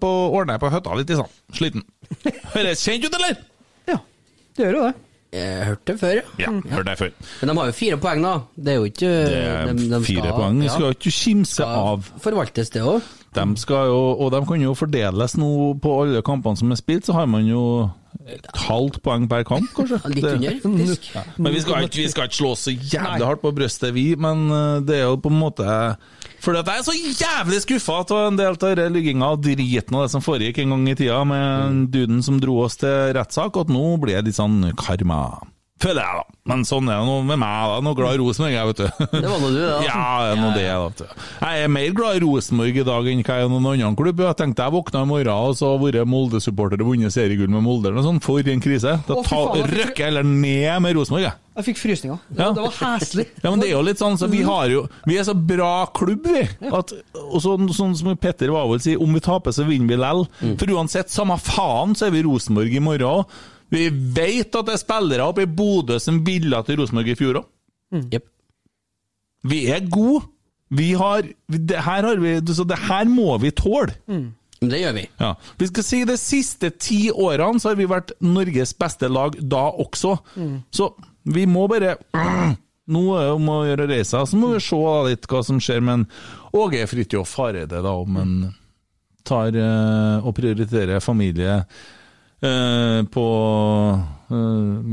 på, 0.00 0.12
ordne 0.32 0.56
på 0.60 0.70
høtta 0.72 0.96
litt 0.96 1.12
sånn. 1.12 1.34
Sliten. 1.52 1.84
Høres 2.54 2.84
kjent 2.84 3.04
ut, 3.04 3.18
eller? 3.18 3.36
Ja, 3.90 3.98
det 4.56 4.64
gjør 4.64 4.78
jo 4.78 4.86
det. 4.86 4.94
Jeg 5.34 5.64
hørte 5.66 5.92
det 5.92 5.96
før, 6.00 6.20
Ja, 6.38 6.50
hørte 6.70 6.84
det 6.92 6.98
før. 7.00 7.10
Men 7.40 7.50
de 7.50 7.56
har 7.58 7.66
jo 7.66 7.74
fire 7.74 7.96
poeng, 7.98 8.22
da. 8.22 8.34
Det 8.54 8.68
er 8.72 8.76
jo 8.78 8.84
ikke 8.84 9.10
Det 9.10 9.40
er 9.42 9.66
de- 9.72 9.88
de 9.90 10.00
fire 10.04 10.22
skal- 10.22 10.32
poeng. 10.38 10.62
Ja. 10.62 10.68
skal 10.76 10.94
ikke 10.94 11.10
kimse 11.18 11.64
av. 11.66 12.08
Forvaltes 12.22 12.70
det 12.70 12.82
òg. 12.82 13.02
De 13.34 13.56
skal 13.58 13.86
jo, 13.90 13.98
og 14.20 14.30
de 14.32 14.44
kan 14.46 14.60
jo 14.62 14.74
fordeles 14.78 15.36
nå 15.36 15.50
på 15.82 15.94
alle 16.02 16.22
kampene 16.22 16.56
som 16.56 16.70
er 16.70 16.76
spilt, 16.78 17.04
så 17.06 17.12
har 17.18 17.26
man 17.26 17.44
jo 17.50 17.90
et 18.30 18.46
halvt 18.54 19.00
poeng 19.02 19.26
per 19.28 19.42
kamp, 19.42 19.66
kanskje. 19.74 19.98
Litt 20.14 20.24
under, 20.24 20.60
faktisk. 20.62 21.08
Ja. 21.16 21.22
Men 21.36 21.52
vi 21.52 21.60
skal, 21.60 21.82
ikke, 21.88 21.96
vi 22.04 22.08
skal 22.08 22.28
ikke 22.28 22.38
slå 22.38 22.52
så 22.54 22.70
jævlig 22.70 23.26
hardt 23.26 23.42
på 23.42 23.50
brystet, 23.56 23.92
vi, 23.92 24.14
men 24.14 24.46
uh, 24.52 24.78
det 24.80 25.00
er 25.00 25.08
jo 25.08 25.16
på 25.16 25.32
en 25.34 25.40
måte 25.40 25.66
At 26.44 26.68
jeg 26.68 26.76
er 26.76 26.84
så 26.84 26.92
jævlig 26.92 27.58
skuffa 27.64 28.02
av 28.04 28.26
en 28.26 28.36
del 28.36 28.58
av 28.58 28.80
ligginga 28.92 29.30
og 29.32 29.40
driten 29.46 29.96
av 29.96 30.04
det 30.04 30.12
som 30.12 30.24
foregikk 30.24 30.60
en 30.60 30.74
gang 30.74 30.82
i 30.90 30.96
tida 30.98 31.22
med 31.24 31.86
duden 31.94 32.20
som 32.26 32.36
dro 32.42 32.58
oss 32.66 32.76
til 32.82 33.14
rettssak, 33.16 33.56
at 33.56 33.72
nå 33.72 33.96
blir 34.02 34.18
det 34.18 34.28
litt 34.28 34.36
sånn 34.36 34.60
karma. 34.76 35.40
Føler 35.84 36.00
jeg, 36.00 36.20
da. 36.22 36.38
Men 36.48 36.62
sånn 36.68 36.88
er 36.88 37.00
det 37.00 37.08
nå 37.08 37.16
med 37.28 37.40
meg, 37.40 37.68
da. 37.70 37.76
Nå 37.84 37.92
glad 37.96 38.16
i 38.16 38.20
Rosenborg, 38.20 38.54
jeg, 38.54 38.68
vet 38.70 38.80
du. 38.80 39.04
Det 39.24 39.28
var 39.28 39.42
nå 39.42 39.50
du, 39.52 39.60
da. 39.60 39.76
Ja, 39.84 40.00
det 40.24 40.32
er 40.32 40.40
nå 40.40 40.50
det, 40.54 40.64
da. 40.68 40.80
vet 40.86 41.02
du. 41.02 41.22
Jeg 41.44 41.64
er 41.64 41.72
mer 41.76 41.94
glad 41.98 42.18
i 42.18 42.22
Rosenborg 42.24 42.80
i 42.80 42.86
dag 42.88 43.08
enn 43.12 43.22
hva 43.24 43.38
jeg 43.38 43.46
er 43.46 43.48
i 43.48 43.52
noen 43.52 43.70
annen 43.74 43.98
klubb. 44.00 44.24
Jeg 44.24 44.38
tenkte 44.40 44.66
jeg 44.66 44.76
våkna 44.76 45.04
i 45.04 45.10
morgen 45.12 45.32
og 45.34 45.56
så 45.60 45.74
har 45.74 45.80
vært 45.84 46.10
Molde-supporter 46.10 46.84
og 46.84 46.92
vunnet 46.92 47.14
seriegull 47.14 47.52
med 47.52 47.64
Molde 47.64 47.90
eller 47.90 48.00
noe 48.00 48.08
sånt. 48.08 48.24
For 48.24 48.52
en 48.54 48.64
krise. 48.64 48.98
Da 49.06 49.16
Å, 49.16 49.22
ta, 49.24 49.30
faen, 49.30 49.64
røkker 49.72 50.04
jeg 50.04 50.10
heller 50.12 50.28
ned 50.28 50.84
med 50.84 50.98
Rosenborg, 50.98 51.28
jeg. 51.28 51.38
Jeg 51.54 51.66
fikk 51.68 51.78
frysninger. 51.78 52.18
Ja. 52.34 52.48
Det 52.50 52.64
var 52.64 52.76
heslig. 52.80 53.28
Ja, 53.44 53.50
men 53.52 53.60
det 53.62 53.68
er 53.68 53.76
jo 53.76 53.84
litt 53.86 54.00
sånn, 54.00 54.16
så 54.18 54.26
vi 54.26 54.40
har 54.42 54.66
jo 54.72 54.80
Vi 55.06 55.18
er 55.20 55.26
så 55.28 55.36
bra 55.38 55.84
klubb, 55.94 56.26
vi. 56.26 56.42
At, 56.74 56.94
og 57.20 57.38
så, 57.44 57.54
sånn 57.76 57.94
som 57.98 58.10
Petter 58.18 58.50
Wavold 58.50 58.82
sier, 58.82 58.98
om 59.02 59.14
vi 59.14 59.22
taper, 59.22 59.54
så 59.54 59.66
vinner 59.68 59.92
vi 59.92 60.00
lell. 60.00 60.24
For 60.58 60.74
uansett, 60.74 61.12
samme 61.14 61.38
faen, 61.38 61.94
så 61.94 62.08
er 62.08 62.16
vi 62.16 62.24
Rosenborg 62.26 62.74
i 62.74 62.82
morgen 62.82 63.06
òg. 63.10 63.36
Vi 63.72 63.88
vet 63.90 64.54
at 64.54 64.66
det 64.68 64.74
er 64.76 64.82
spillere 64.82 65.26
oppe 65.26 65.44
i 65.46 65.50
Bodø 65.50 65.98
som 66.02 66.20
ville 66.26 66.60
til 66.66 66.78
Rosenborg 66.80 67.10
i 67.12 67.18
fjor 67.18 67.40
òg. 67.40 67.50
Jep. 68.12 68.26
Vi 69.44 69.66
er 69.72 69.84
gode. 69.92 70.24
Vi 70.74 70.92
har 70.98 71.22
det 71.48 71.82
her 71.84 72.06
har 72.08 72.16
vi, 72.18 72.40
Så 72.54 72.64
det 72.66 72.78
her 72.88 73.04
må 73.04 73.36
vi 73.38 73.50
tåle. 73.54 73.94
Det 74.64 74.80
gjør 74.80 74.94
vi. 74.96 75.04
Ja. 75.20 75.34
Vi 75.60 75.66
skal 75.68 75.84
si 75.84 76.04
De 76.08 76.16
siste 76.16 76.70
ti 76.70 77.10
årene 77.10 77.60
så 77.60 77.72
har 77.72 77.76
vi 77.78 77.86
vært 77.90 78.14
Norges 78.24 78.72
beste 78.78 79.08
lag 79.08 79.36
da 79.40 79.68
også. 79.70 80.16
Så 80.72 80.94
vi 81.24 81.46
må 81.46 81.66
bare 81.68 81.96
Nå 82.84 83.02
er 83.16 83.22
det 83.24 83.32
om 83.32 83.46
å 83.48 83.62
gjøre 83.64 83.84
å 83.86 83.88
reise, 83.88 84.18
så 84.28 84.36
må 84.36 84.50
vi 84.52 84.58
se 84.60 84.76
litt 85.08 85.24
hva 85.30 85.40
som 85.46 85.56
skjer. 85.62 85.80
Men 85.80 86.02
Åge 86.52 86.82
Fridtjof 86.90 87.30
Hareide, 87.40 87.80
da, 87.80 87.94
om 87.96 88.18
han 88.20 88.34
tar 89.24 89.56
eh, 89.56 90.18
og 90.20 90.34
prioriterer 90.36 91.00
familie 91.00 91.62
på 93.14 93.26
eh, 94.30 94.36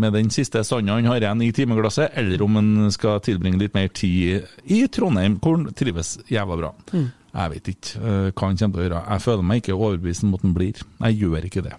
med 0.03 0.13
den 0.13 0.29
siste 0.33 0.63
sanda 0.67 0.97
han 0.97 1.09
har 1.09 1.21
igjen 1.21 1.43
i 1.45 1.51
timeglasset, 1.55 2.15
eller 2.19 2.43
om 2.45 2.59
han 2.59 2.91
skal 2.93 3.21
tilbringe 3.25 3.61
litt 3.61 3.75
mer 3.77 3.91
tid 3.93 4.47
i 4.63 4.83
Trondheim, 4.87 5.39
hvor 5.41 5.57
han 5.59 5.73
trives 5.77 6.17
jævla 6.31 6.59
bra. 6.59 6.73
Mm. 6.93 7.09
Jeg 7.31 7.53
vet 7.53 7.71
ikke 7.71 8.01
eh, 8.01 8.27
hva 8.31 8.49
han 8.49 8.59
kommer 8.59 8.75
til 8.75 8.81
å 8.81 8.87
gjøre. 8.87 9.05
Jeg 9.07 9.25
føler 9.27 9.47
meg 9.47 9.63
ikke 9.63 9.77
overbevist 9.77 10.27
om 10.27 10.35
at 10.35 10.45
han 10.45 10.57
blir. 10.57 10.83
Jeg 11.05 11.19
gjør 11.23 11.47
ikke 11.47 11.65
det. 11.67 11.77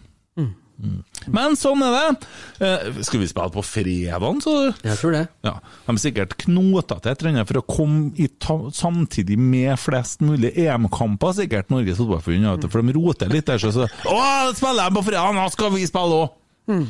Mm. 0.81 0.99
Mm. 1.23 1.33
Men 1.37 1.57
sånn 1.59 1.83
er 1.87 1.95
det. 1.95 2.29
Eh, 2.67 3.03
skal 3.07 3.23
vi 3.23 3.29
spille 3.31 3.53
på 3.55 3.65
fredagen, 3.67 4.41
så 4.43 4.55
Jeg 4.83 4.99
tror 4.99 5.15
det. 5.15 5.23
Ja, 5.47 5.55
De 5.87 5.95
er 5.95 6.03
sikkert 6.03 6.37
knota 6.43 6.99
til 7.01 7.13
et 7.13 7.23
eller 7.23 7.35
annet 7.35 7.51
for 7.51 7.61
å 7.61 7.67
komme 7.67 8.13
i 8.17 8.29
ta 8.43 8.59
samtidig 8.75 9.39
med 9.39 9.79
flest 9.79 10.25
mulig 10.25 10.55
EM-kamper, 10.57 11.37
sikkert, 11.39 11.71
Norges 11.71 12.01
Fotballforbund. 12.01 12.69
For 12.73 12.83
de 12.83 12.97
roter 12.99 13.33
litt 13.33 13.47
der, 13.47 13.63
så, 13.63 13.73
så 13.75 13.87
Å, 13.87 14.21
spiller 14.57 14.89
de 14.89 14.99
på 14.99 15.07
fredag, 15.07 15.35
nå 15.37 15.49
skal 15.55 15.75
vi 15.77 15.87
spille 15.89 16.23
òg! 16.25 16.39
Mm. 16.71 16.87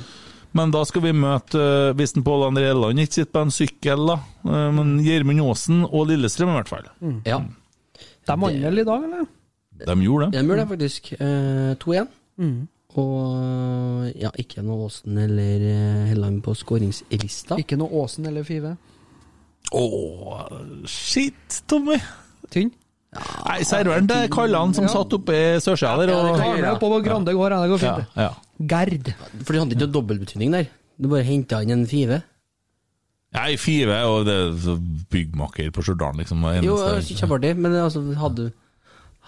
Men 0.53 0.73
da 0.73 0.83
skal 0.85 1.05
vi 1.07 1.15
møte, 1.17 1.57
eh, 1.57 1.95
hvis 1.97 2.13
Pål 2.21 2.51
André 2.51 2.69
Elland 2.71 3.01
ikke 3.01 3.21
sitter 3.23 3.33
på 3.33 3.45
en 3.47 3.55
sykkel, 3.55 4.03
da, 4.11 4.19
uh, 4.45 4.69
men 4.77 4.99
Gjermund 5.01 5.41
Aasen 5.47 5.87
og 5.89 6.11
Lillestrøm 6.11 6.53
i 6.53 6.57
hvert 6.59 6.73
fall. 6.73 6.91
Mm. 7.01 7.23
Ja. 7.29 7.39
De 8.29 8.37
vant 8.37 8.61
vel 8.67 8.83
i 8.83 8.85
dag, 8.85 9.07
eller? 9.09 9.31
De 9.83 9.97
gjorde 10.05 10.29
det. 10.29 10.37
De 10.37 10.47
gjorde 10.47 10.61
det 10.61 10.69
faktisk. 10.75 11.09
Uh, 11.17 11.73
2-1. 11.81 12.13
Mm. 12.43 12.59
Og 13.01 14.11
ja, 14.21 14.29
ikke 14.37 14.61
noe 14.65 14.87
Aasen 14.89 15.17
eller 15.23 15.63
eh, 15.65 16.09
Helland 16.11 16.43
på 16.45 16.53
skåringslista. 16.59 17.57
Ikke 17.61 17.79
noe 17.81 17.89
Åsen 18.03 18.27
eller 18.29 18.45
Five. 18.45 18.75
Å, 19.73 19.83
shit, 20.91 21.63
Tommy. 21.71 21.97
Tynn? 22.53 22.73
Nei, 23.13 23.59
serveren 23.69 24.09
til 24.09 24.29
Kallan 24.33 24.73
som 24.77 24.87
Ja. 24.89 24.93
satt 24.97 25.13
oppe 25.17 25.33
i 25.37 25.61
sørsida 25.61 26.05
der. 26.07 26.13
Og... 26.17 26.37
Med 26.41 26.69
oppå 26.75 26.89
på 26.93 27.01
Grande 27.05 27.33
gård, 27.37 27.53
ja, 27.53 27.61
det 27.63 27.73
går 27.73 27.81
fint. 27.81 28.13
Ja, 28.17 28.29
ja. 28.29 28.67
Gerd. 28.73 29.13
For 29.45 29.53
de 29.53 29.63
hadde 29.63 29.77
ikke 29.77 29.87
noe 29.87 29.97
dobbeltbetydning 29.97 30.53
der. 30.57 30.69
Du 31.01 31.09
bare 31.13 31.25
henta 31.27 31.63
inn 31.65 31.73
en 31.75 31.87
five. 31.89 32.23
Nei, 33.33 33.57
Five 33.57 33.97
og 34.13 34.27
det 34.29 34.35
er 34.37 34.81
byggmaker 35.13 35.71
på 35.73 35.81
Stjørdal, 35.85 36.19
liksom. 36.21 36.43
var 36.45 36.59
Jo, 36.61 36.77
kjempeartig, 37.01 37.55
men 37.57 37.73
altså, 37.81 38.03
hadde, 38.21 38.51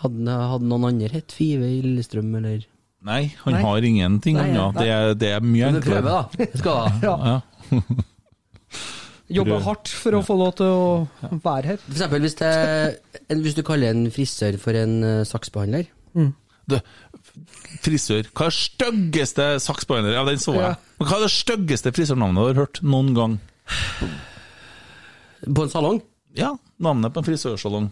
hadde, 0.02 0.34
hadde 0.52 0.68
noen 0.68 0.84
andre 0.90 1.08
hett 1.08 1.32
Five 1.32 1.64
i 1.64 1.78
Lillestrøm, 1.80 2.28
eller 2.36 2.66
Nei, 3.05 3.34
han 3.44 3.52
Nei. 3.52 3.62
har 3.66 3.84
ingenting 3.84 4.38
annet. 4.40 4.78
Det, 4.80 4.88
er- 4.88 5.14
det 5.20 5.30
er 5.36 5.40
mye 5.44 5.66
Men 5.70 5.74
du 5.74 5.80
enklere. 5.82 6.02
prøver, 6.02 6.11
da. 6.38 6.46
Skal 6.59 6.74
da. 6.74 6.84
Ja. 7.05 7.14
Ja. 7.28 7.80
Jobber 9.34 9.62
hardt 9.64 9.88
for 9.88 10.12
å 10.18 10.20
få 10.24 10.34
lov 10.36 10.50
til 10.59 10.68
å 10.68 11.38
være 11.44 11.70
her. 11.72 11.78
For 11.80 11.92
eksempel 11.96 12.24
hvis, 12.26 12.34
det, 12.40 12.50
en- 13.32 13.40
hvis 13.44 13.57
du 13.57 13.62
kaller 13.64 13.92
en 13.94 14.02
frisør 14.12 14.59
for 14.61 14.76
en 14.78 14.98
uh, 15.05 15.22
saksbehandler. 15.28 15.88
Du, 16.68 16.76
frisør. 17.84 18.28
Hva 18.36 18.46
er 18.48 18.52
det 18.52 18.61
styggeste 18.61 19.46
saksbehandler? 19.64 20.14
Ja, 20.16 20.24
den 20.28 20.40
så 20.40 20.55
jeg. 20.57 20.70
Ja. 20.76 20.92
Men 21.00 21.09
hva 21.11 21.18
er 21.18 21.24
det 21.26 21.32
styggeste 21.34 21.92
frisørnavnet 21.96 22.40
du 22.40 22.48
har 22.52 22.61
hørt 22.62 22.80
noen 22.84 23.11
gang? 23.16 23.34
På 25.44 25.64
en 25.66 25.72
salong? 25.72 26.00
Ja, 26.36 26.55
navnet 26.84 27.12
på 27.16 27.20
en 27.20 27.28
frisørsalong. 27.28 27.90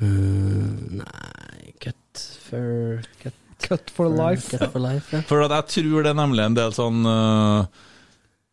nei 0.00 1.72
Cut 1.80 2.22
for 2.46 3.00
Cut, 3.22 3.36
cut 3.66 3.92
for 3.94 4.10
life. 4.10 4.50
Cut 4.52 4.72
for 4.72 4.82
life 4.82 5.14
ja. 5.14 5.22
For 5.28 5.44
at 5.46 5.54
jeg 5.58 5.70
tror 5.76 6.04
det 6.04 6.12
er 6.12 6.18
nemlig 6.18 6.44
en 6.46 6.58
del 6.58 6.74
sånn 6.76 7.06
uh, 7.06 7.86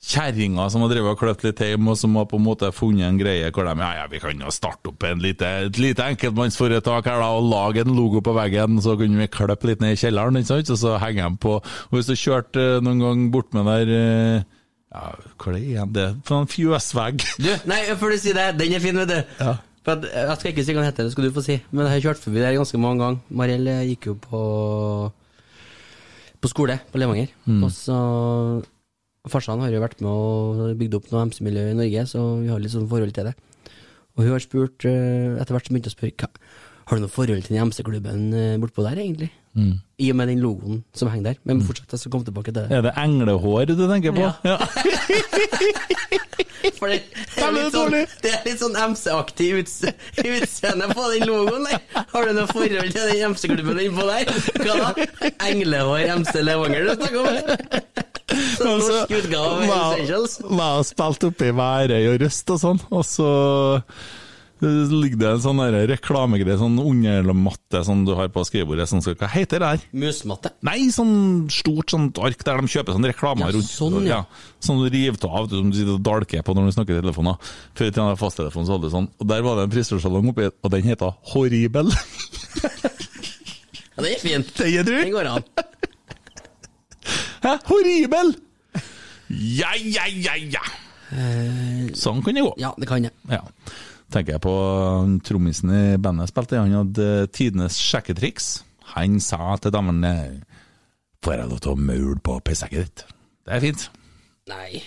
kjerringer 0.07 0.69
som 0.71 0.83
har 0.85 0.91
drevet 0.91 1.15
og 1.15 1.21
kløpt 1.21 1.45
litt 1.47 1.61
hjem, 1.63 1.87
og 1.89 1.97
som 1.99 2.15
har 2.19 2.27
på 2.29 2.37
en 2.39 2.45
måte 2.45 2.69
funnet 2.75 3.07
en 3.07 3.19
greie 3.19 3.49
hvor 3.53 3.65
de 3.67 3.73
ja, 3.81 3.89
ja, 4.01 4.05
vi 4.11 4.21
kan 4.23 4.43
jo 4.43 4.53
starte 4.53 4.91
opp 4.91 5.07
en 5.07 5.23
lite, 5.23 5.49
et 5.67 5.79
lite 5.81 6.05
enkeltmannsforetak 6.13 7.09
her 7.09 7.23
da, 7.23 7.31
og 7.33 7.49
lage 7.49 7.83
en 7.83 7.95
logo 7.97 8.21
på 8.23 8.35
veggen, 8.37 8.77
så 8.83 8.97
kunne 8.99 9.23
vi 9.23 9.31
klippe 9.33 9.71
litt 9.71 9.81
ned 9.83 9.97
i 9.97 10.01
kjelleren, 10.03 10.37
ikke 10.39 10.51
sant? 10.53 10.75
og 10.75 10.81
så 10.83 10.99
henger 11.01 11.31
de 11.31 11.41
på. 11.47 11.57
Og 11.59 11.97
hvis 11.97 12.11
du 12.11 12.15
kjørte 12.15 12.69
uh, 12.77 12.83
noen 12.85 13.03
gang 13.03 13.27
bort 13.33 13.57
med 13.57 13.67
der 13.73 13.93
uh, 13.95 14.53
ja, 14.87 15.09
hva 15.35 15.51
er 15.51 15.57
det 15.57 15.63
igjen? 15.65 15.89
Det 15.93 16.03
er 16.07 16.35
en 16.37 16.47
fjøsvegg. 16.49 17.25
Du, 17.43 17.49
nei, 17.69 17.81
før 17.99 18.13
du 18.13 18.21
sier 18.21 18.37
det, 18.37 18.45
den 18.61 18.77
er 18.77 18.83
fin, 18.83 19.01
vet 19.01 19.11
du. 19.11 19.33
Ja. 19.41 19.57
Eh, 19.87 20.07
jeg 20.27 20.39
skal 20.39 20.51
ikke 20.51 20.65
si 20.65 20.73
hva 20.75 20.81
den 20.81 20.89
heter, 20.89 21.07
det 21.07 21.13
skal 21.13 21.27
du 21.27 21.35
få 21.35 21.43
si. 21.45 21.59
Men 21.71 21.87
jeg 21.87 21.95
har 21.95 22.05
kjørt 22.09 22.23
forbi 22.23 22.43
der 22.43 22.57
ganske 22.57 22.81
mange 22.81 23.03
ganger. 23.03 23.21
Mariell 23.41 23.69
eh, 23.71 23.85
gikk 23.93 24.11
jo 24.11 24.17
på 24.19 24.41
på 26.37 26.51
skole 26.51 26.75
på 26.91 26.99
Levanger. 27.01 27.31
Mm. 27.47 27.63
Og 27.65 27.71
så 27.73 27.97
Farsan 29.27 29.59
har 29.59 29.73
jo 29.73 29.81
vært 29.83 29.99
med 30.03 30.11
og 30.11 30.77
bygd 30.79 30.99
opp 30.99 31.09
noe 31.11 31.25
MC-miljø 31.27 31.65
i 31.71 31.75
Norge, 31.75 32.05
så 32.07 32.21
vi 32.39 32.51
har 32.51 32.61
litt 32.63 32.71
sånn 32.71 32.87
forhold 32.87 33.15
til 33.15 33.27
det. 33.27 33.33
Og 34.15 34.23
hun 34.23 34.33
har 34.33 34.43
spurt, 34.43 34.85
eh, 34.87 35.35
etter 35.41 35.55
hvert 35.55 35.67
så 35.67 35.73
begynte 35.73 35.91
hun 35.91 35.95
å 35.95 35.97
spørre 35.97 36.31
har 36.87 36.95
du 36.95 37.03
noe 37.03 37.11
forhold 37.11 37.43
til 37.43 37.57
den 37.57 37.67
MC-klubben 37.67 38.21
eh, 38.31 38.57
bortpå 38.61 38.85
der, 38.85 39.01
egentlig? 39.03 39.27
Mm. 39.57 39.77
I 39.97 40.11
og 40.13 40.17
med 40.19 40.29
den 40.29 40.41
logoen 40.43 40.83
som 40.93 41.09
henger 41.09 41.31
der. 41.31 41.39
Men 41.49 41.63
fortsett, 41.65 41.89
jeg 41.95 42.03
skal 42.03 42.11
komme 42.13 42.27
tilbake 42.27 42.51
til 42.51 42.59
det. 42.61 42.67
Er 42.77 42.83
det 42.85 42.93
englehår 43.01 43.65
du 43.71 43.87
tenker 43.89 44.13
på? 44.13 44.27
Ja. 44.45 44.57
For 46.77 46.91
det, 46.91 46.99
det, 47.13 47.41
er 47.41 47.53
litt 47.55 47.73
sånn, 47.73 47.95
det 48.21 48.31
er 48.33 48.43
litt 48.45 48.59
sånn 48.61 48.75
MC-aktig 48.77 49.47
utseende 49.61 50.89
på 50.91 51.07
den 51.13 51.25
logoen 51.29 51.65
der. 51.69 51.79
Har 52.11 52.27
du 52.27 52.33
noe 52.37 52.49
forhold 52.51 52.91
til 52.93 53.09
den 53.11 53.33
MC-klubben 53.33 53.81
innpå 53.81 54.05
der? 54.09 54.29
Hva 54.61 54.75
da? 54.83 55.29
Englehår 55.47 56.13
MC 56.19 56.43
Levanger 56.43 56.89
du 56.89 56.93
snakker 56.99 57.19
om? 57.23 57.27
Sånn 58.57 58.81
norsk 58.83 59.15
utgave 59.21 59.49
av 59.49 59.65
Essentials. 59.95 60.37
Jeg 60.43 60.61
har 60.61 60.87
spilt 60.91 61.27
oppe 61.31 61.49
i 61.49 61.57
Værøy 61.57 62.09
og 62.11 62.21
Røst 62.25 62.53
og 62.53 62.63
sånn, 62.65 62.81
og 62.91 63.05
så 63.07 63.29
ligger 64.61 65.17
det 65.21 65.27
en 65.35 65.41
sånn 65.43 65.59
reklamegreie, 65.89 66.57
sånn 66.57 66.79
undermatte 66.81 67.83
som 67.85 68.03
du 68.07 68.13
har 68.17 68.29
på 68.33 68.41
skrivebordet, 68.47 68.87
sånn, 68.89 69.03
hva 69.05 69.29
heter 69.29 69.61
det 69.61 69.67
der? 69.67 69.83
Musmatte? 70.01 70.51
Nei, 70.65 70.87
sånn 70.93 71.45
stort 71.53 71.93
sånt 71.93 72.17
ark 72.23 72.41
der 72.47 72.57
de 72.63 72.71
kjøper 72.73 72.97
sånn 72.97 73.05
reklamer 73.09 73.51
Ja, 73.51 73.53
rundt. 73.57 73.69
sånn, 73.69 73.99
ja. 74.07 74.23
Sånn 74.63 74.81
du 74.81 74.89
river 74.89 75.17
av, 75.29 75.49
som 75.51 75.69
du 75.69 75.77
sitter 75.77 75.93
og 75.99 76.01
dalker 76.07 76.41
på 76.47 76.55
når 76.57 76.65
du 76.71 76.75
snakker 76.77 76.97
i 76.97 77.01
telefonen. 77.03 77.37
Før 77.77 77.85
i 77.85 77.91
tiden 77.91 78.03
hadde 78.07 78.15
jeg 78.17 78.23
fasttelefon, 78.23 78.65
så 78.65 78.75
hadde 78.77 78.89
du 78.89 78.95
sånn. 78.95 79.09
Og 79.21 79.27
der 79.29 79.45
var 79.45 79.59
det 79.59 79.67
en 79.67 79.75
frisørsalong 79.77 80.31
oppi, 80.33 80.49
og 80.49 80.73
den 80.73 80.87
heter 80.89 81.13
Horribel. 81.33 81.93
Ja, 83.97 84.03
den 84.03 84.11
er 84.13 84.19
fin. 84.21 84.43
Den 84.57 84.73
er 84.77 84.83
Den 84.83 85.11
går 85.13 85.29
an. 85.35 85.45
Hæ? 87.45 87.53
Horribel! 87.69 88.33
Ja, 89.29 89.71
ja, 89.81 90.05
ja, 90.07 90.35
ja. 90.39 90.61
Sånn 91.97 92.21
kan 92.23 92.35
det 92.37 92.43
gå. 92.45 92.53
Ja, 92.61 92.73
det 92.79 92.87
kan 92.89 93.03
jeg. 93.03 93.13
Ja. 93.31 93.41
Tenker 94.13 94.37
jeg 94.37 94.43
på 94.43 94.55
trommisen 95.27 95.73
i 95.73 95.83
bandet 95.99 96.27
jeg 96.27 96.33
spilte, 96.33 96.61
han 96.61 96.75
hadde 96.75 97.27
tidenes 97.35 97.79
sjekketriks. 97.81 98.47
Han 98.93 99.19
sa 99.19 99.57
til 99.59 99.73
damene 99.75 100.13
Får 101.25 101.33
jeg 101.33 101.49
lov 101.49 101.59
til 101.63 101.73
å 101.73 101.79
maule 101.89 102.19
på 102.23 102.37
pissekket 102.45 102.85
ditt? 102.85 103.03
Det 103.47 103.55
er 103.57 103.63
fint. 103.63 103.87
Nei. 104.47 104.79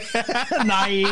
Nei! 0.72 1.04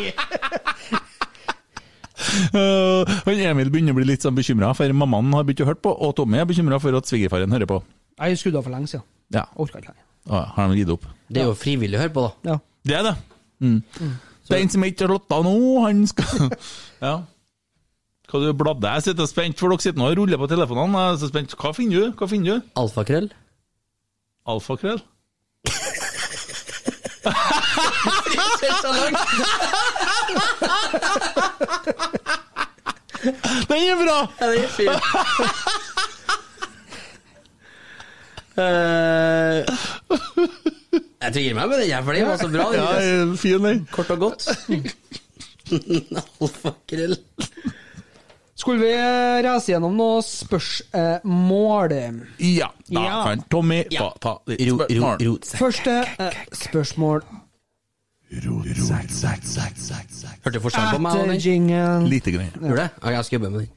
Uh, 2.53 3.07
Emil 3.31 3.71
begynner 3.71 3.95
å 3.95 3.99
bli 4.01 4.09
litt 4.11 4.27
sånn 4.27 4.37
bekymra, 4.37 4.73
for 4.77 4.93
mammaen 4.93 5.31
har 5.37 5.47
begynt 5.47 5.63
å 5.65 5.69
høre 5.71 5.81
på, 5.81 5.93
og 5.95 6.17
Tommy 6.19 6.41
er 6.43 6.49
bekymra 6.51 6.81
for 6.83 6.97
at 6.99 7.09
svigerfaren 7.09 7.55
hører 7.55 7.71
på. 7.71 7.79
Jeg 8.19 8.41
skrudde 8.41 8.61
av 8.61 8.67
for 8.67 8.75
lenge 8.75 8.91
siden. 8.91 9.07
Ja. 9.33 9.47
Orka 9.57 9.81
ikke 9.81 9.93
lenger. 9.93 10.05
Ah, 10.29 10.51
har 10.57 10.69
de 10.69 10.83
gitt 10.83 10.93
opp? 10.93 11.07
Det 11.31 11.41
er 11.41 11.49
jo 11.49 11.57
frivillig 11.57 11.97
å 11.97 12.03
høre 12.03 12.15
på, 12.17 12.27
da. 12.27 12.51
Ja. 12.51 12.59
Det 12.89 12.99
er 12.99 13.07
det. 13.07 13.15
Mm. 13.65 13.79
Den 14.49 14.73
som 14.73 14.85
ikke 14.85 15.07
har 15.07 15.15
lotta 15.15 15.41
nå, 15.45 15.57
han 15.87 16.05
skal 16.11 16.51
Ja. 17.07 17.15
Hva 18.29 18.41
du 18.45 18.53
bladde? 18.61 18.91
Jeg 18.99 19.03
sitter 19.07 19.27
spent, 19.31 19.57
for 19.59 19.73
dere 19.73 19.81
sitter 19.81 20.01
nå 20.03 20.11
og 20.11 20.19
ruller 20.21 20.41
på 20.43 20.49
telefonene. 20.51 20.99
Jeg 21.07 21.15
er 21.15 21.21
så 21.23 21.29
spent. 21.31 21.55
Hva 21.57 21.71
finner 21.77 21.97
du? 21.97 22.17
Hva 22.19 22.29
finner 22.29 22.59
du? 22.59 22.67
Alfakrøll. 22.83 23.31
Alfakrøll? 24.49 25.01
Den 33.69 33.83
er 33.83 33.97
bra! 33.99 34.19
Ja, 34.41 34.47
den 34.53 34.65
er 34.65 34.69
fin. 34.73 34.89
Eh, 38.59 39.59
jeg 41.23 41.33
tvinger 41.35 41.55
meg 41.59 41.69
med 41.71 41.77
den 41.83 41.91
her, 41.93 42.03
for 42.07 42.13
den 42.17 42.27
var 42.29 42.39
så 42.41 42.49
bra. 42.51 42.65
den, 42.73 42.81
Ja, 42.83 43.35
fin 43.39 43.65
den. 43.67 43.85
Kort 43.93 44.11
og 44.15 44.19
godt. 44.19 44.49
Alfakrøll. 46.43 47.17
Skulle 48.59 48.81
vi 48.83 48.91
reise 49.47 49.71
gjennom 49.73 49.95
noen 49.95 50.23
spørsmål? 50.27 51.93
Ja, 52.43 52.71
da 52.91 53.03
Ja. 53.05 53.19
kan 53.25 53.43
Tommy 53.51 53.85
få 53.95 54.09
ta 54.21 54.33
ditt 54.47 54.61
Ro, 54.69 54.79
ro, 54.79 54.85
spørsmål. 54.89 55.17
ro. 55.27 55.37
Første 55.61 55.95
eh, 56.19 56.33
spørsmål 56.53 57.23
Hørte 60.45 60.61
forskjell 60.61 60.91
på 60.93 60.99
meg 61.01 61.13
og 61.17 61.29
den? 61.31 61.39
jingen. 61.41 62.09
Lite 62.11 62.31
grann. 62.35 62.51
Gjorde 62.61 62.83
det? 62.83 62.91
Ja, 63.03 63.09
jeg 63.17 63.25
skal 63.25 63.39
jobbe 63.39 63.51
med 63.51 63.61
den. 63.61 63.69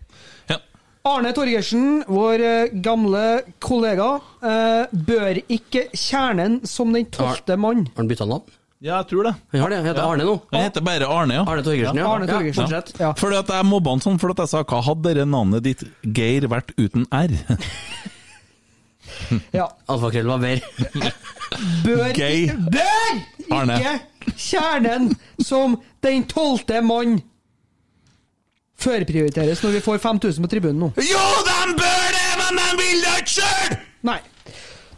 Arne 1.04 1.32
Torgersen, 1.34 2.04
vår 2.06 2.42
eh, 2.46 2.68
gamle 2.86 3.22
kollega, 3.60 4.20
eh, 4.46 4.86
bør 4.94 5.40
ikke 5.50 5.88
kjernen 5.98 6.60
som 6.70 6.92
den 6.94 7.08
tolvte 7.10 7.56
mann. 7.58 7.88
Har 7.96 8.04
han 8.04 8.08
bytta 8.12 8.28
navn? 8.30 8.44
Ja, 8.82 8.96
jeg 9.04 9.12
tror 9.12 9.28
det. 9.28 9.32
Han 9.54 9.62
har 9.62 9.70
det. 9.70 9.78
Han 9.78 9.86
heter 9.92 10.02
Arne 10.10 10.26
nå. 10.26 10.32
Han 10.52 10.64
heter 10.66 10.82
bare 10.86 11.06
Arne, 11.06 11.36
ja. 11.38 11.44
Arne 11.46 11.62
Torgersen, 11.66 12.00
ja. 12.02 12.08
Arne 12.10 12.26
Torgersen. 12.30 12.72
Ja. 12.74 12.80
Ja. 12.98 13.12
Fordi 13.20 13.38
at 13.38 13.52
jeg 13.54 13.68
mobba 13.70 13.94
han 13.94 14.02
sånn, 14.02 14.18
fordi 14.22 14.34
at 14.40 14.42
jeg 14.48 14.52
sa 14.56 14.64
hva 14.66 14.80
hadde 14.88 15.06
dere 15.06 15.26
navnet 15.30 15.68
ditt 15.68 15.84
Geir 16.18 16.48
vært 16.50 16.74
uten 16.82 17.06
R? 17.14 17.36
Ja. 19.56 19.66
Alfakrøll 19.92 20.28
var 20.28 20.40
mer. 20.42 20.60
Bør, 21.86 22.10
Gay. 22.16 22.48
bør 22.72 23.20
Arne. 23.56 23.76
ikke 23.78 24.34
kjernen 24.40 25.10
som 25.44 25.76
den 26.04 26.24
tolvte 26.32 26.80
mann 26.86 27.18
førprioriteres 28.82 29.62
når 29.64 29.76
vi 29.78 29.82
får 29.84 30.00
5000 30.04 30.46
på 30.46 30.52
tribunen 30.52 30.80
nå? 30.86 30.90
Jo, 31.06 31.24
de 31.48 31.76
bør 31.78 32.08
det, 32.16 32.28
men 32.40 32.60
de 32.62 32.70
vil 32.82 33.04
det 33.04 33.16
ikke 33.22 33.34
sjøl! 33.36 33.76
Nei. 34.10 34.18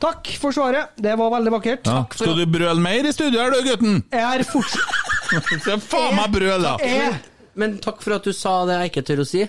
Takk 0.03 0.33
for 0.41 0.55
svaret. 0.55 0.93
Det 0.99 1.15
var 1.19 1.31
veldig 1.37 1.53
vakkert. 1.53 1.87
Ja. 1.87 2.03
Skal 2.11 2.35
du 2.41 2.45
brøle 2.51 2.79
mer 2.83 3.07
i 3.07 3.13
studio 3.15 3.39
her, 3.39 3.53
du, 3.55 3.63
gutten? 3.69 4.01
Jeg 4.11 4.41
er 4.41 4.45
fortsatt 4.47 4.99
Se 5.65 5.77
faen 5.81 6.17
meg 6.19 6.33
brøle, 6.35 6.59
da. 6.61 6.75
Jeg 6.83 7.13
Men 7.57 7.77
takk 7.81 8.03
for 8.03 8.17
at 8.17 8.25
du 8.27 8.33
sa 8.35 8.63
det 8.69 8.75
jeg 8.81 8.91
ikke 8.91 9.05
tør 9.07 9.23
å 9.23 9.27
si. 9.27 9.45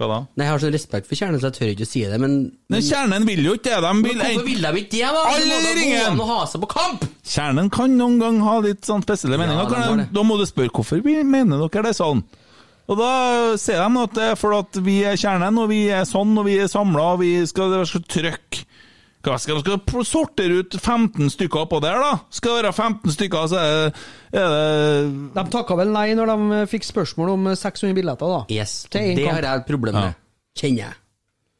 Hva 0.00 0.06
da? 0.08 0.18
Nei, 0.38 0.46
Jeg 0.46 0.50
har 0.54 0.60
så 0.62 0.70
respekt 0.72 1.08
for 1.10 1.18
kjernen, 1.18 1.40
så 1.42 1.50
jeg 1.50 1.56
tør 1.58 1.70
ikke 1.74 1.86
å 1.86 1.90
si 1.90 2.02
det, 2.08 2.18
men 2.22 2.36
Men 2.72 2.84
Kjernen 2.86 3.26
vil 3.28 3.42
jo 3.44 3.56
ikke 3.58 3.68
det. 3.68 3.80
De 3.84 3.90
vil 4.06 4.22
Hvorfor 4.22 4.46
vil 4.48 4.64
de 4.64 4.70
ikke 4.80 4.92
det, 4.94 5.10
da? 5.12 5.24
Alle 5.28 5.48
da 5.50 5.58
gå 5.66 5.74
ringen! 5.80 6.22
ha 6.30 6.38
seg 6.48 6.62
på 6.64 6.70
kamp! 6.72 7.04
Kjernen 7.34 7.68
kan 7.74 7.96
noen 7.98 8.16
gang 8.22 8.38
ha 8.46 8.54
litt 8.64 8.88
sånn 8.88 9.04
spesielle 9.04 9.36
meninger. 9.40 9.66
Ja, 9.66 9.68
Kan 9.90 10.00
de- 10.04 10.08
da 10.16 10.24
må 10.24 10.38
du 10.40 10.46
spørre 10.48 10.72
hvorfor 10.72 11.04
vi 11.04 11.18
mener 11.22 11.60
dere 11.66 11.90
det 11.90 11.96
sånn. 11.98 12.24
Og 12.90 12.98
da 12.98 13.10
sier 13.60 13.84
de 13.84 14.00
at 14.02 14.14
det 14.16 14.24
er 14.32 14.38
for 14.40 14.56
at 14.56 14.80
vi 14.82 15.02
er 15.06 15.20
kjernen, 15.20 15.60
og 15.62 15.68
vi 15.70 15.84
er 15.94 16.08
sånn, 16.08 16.32
og 16.40 16.48
vi 16.48 16.56
er 16.58 16.66
samla, 16.72 17.12
og 17.14 17.20
vi 17.20 17.34
skal, 17.46 17.76
skal 17.86 18.02
trøkk. 18.08 18.64
Hva 19.20 19.36
skal 19.36 19.58
de 19.58 19.64
skal 19.66 20.04
sortere 20.08 20.62
ut 20.62 20.76
15 20.78 21.28
stykker 21.34 21.66
oppå 21.66 21.80
der, 21.84 21.98
da? 22.00 22.12
Skal 22.32 22.56
det 22.56 22.70
være 22.70 22.72
15 22.72 23.16
stykker, 23.18 23.50
så 23.52 23.60
er 23.60 23.74
det, 24.32 24.40
De 25.36 25.44
takka 25.52 25.76
vel 25.76 25.92
nei 25.92 26.06
når 26.16 26.32
de 26.32 26.60
fikk 26.70 26.88
spørsmål 26.88 27.34
om 27.34 27.50
600 27.52 27.92
billetter, 27.98 28.32
da. 28.32 28.40
Yes, 28.54 28.86
det 28.88 29.04
kamp. 29.18 29.34
har 29.36 29.48
jeg 29.50 29.62
et 29.64 29.68
problem 29.68 30.00
med. 30.00 30.18
Kjenner 30.56 30.86
jeg. 30.86 30.99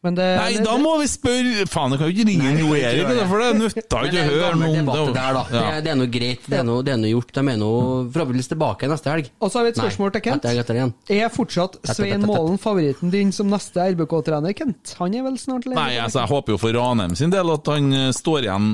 Men 0.00 0.14
det, 0.16 0.26
Nei, 0.40 0.52
det, 0.56 0.62
da 0.64 0.78
må 0.80 0.94
vi 0.96 1.04
spørre 1.12 1.66
Faen, 1.68 1.92
jeg 1.92 2.00
kan 2.00 2.08
jo 2.08 2.12
ikke 2.14 2.24
ringe 2.30 2.52
Jo 2.56 2.68
Erik, 2.72 3.10
for 3.28 3.42
det 3.42 3.48
nytter 3.58 4.06
ikke 4.08 4.22
å 4.22 4.28
høre 4.30 4.54
noe 4.56 4.70
om 4.70 4.86
det. 4.88 5.02
der, 5.18 5.34
da. 5.36 5.42
Ja. 5.52 5.64
er- 5.76 5.82
det 5.84 5.90
er 5.92 5.98
noe 6.00 6.08
greit, 6.14 6.46
det 6.48 6.56
er 6.56 6.64
noe, 6.64 6.80
det 6.86 6.94
er 6.94 7.00
noe 7.02 7.10
gjort. 7.10 7.34
De 7.36 7.42
er 7.52 7.58
nå 7.60 7.68
forhåpentligvis 8.14 8.48
tilbake 8.54 8.88
neste 8.88 9.12
helg. 9.12 9.28
Og 9.44 9.52
så 9.52 9.60
har 9.60 9.66
vi 9.68 9.72
et 9.74 9.76
Nei, 9.76 9.84
spørsmål 9.84 10.12
til 10.16 10.24
Kent. 10.24 10.46
etter- 10.48 10.62
etter. 10.62 11.18
Er 11.20 11.28
fortsatt 11.34 11.76
Svein. 11.92 12.24
Målen 12.24 12.56
favoritten 12.62 13.12
din 13.12 13.30
som 13.36 13.50
neste 13.52 13.76
RBK-trener, 13.92 14.56
Kent? 14.56 14.94
Han 15.02 15.14
er 15.20 15.22
vel 15.28 15.36
snart 15.36 15.68
leder? 15.68 15.76
Nei, 15.76 15.98
altså, 16.00 16.22
jeg 16.24 16.32
håper 16.32 16.56
jo 16.56 16.56
for 16.64 16.72
Ranheim 16.80 17.14
sin 17.20 17.30
del 17.36 17.52
at 17.52 17.66
han 17.74 17.92
eh, 17.92 18.08
står 18.16 18.48
igjen 18.48 18.70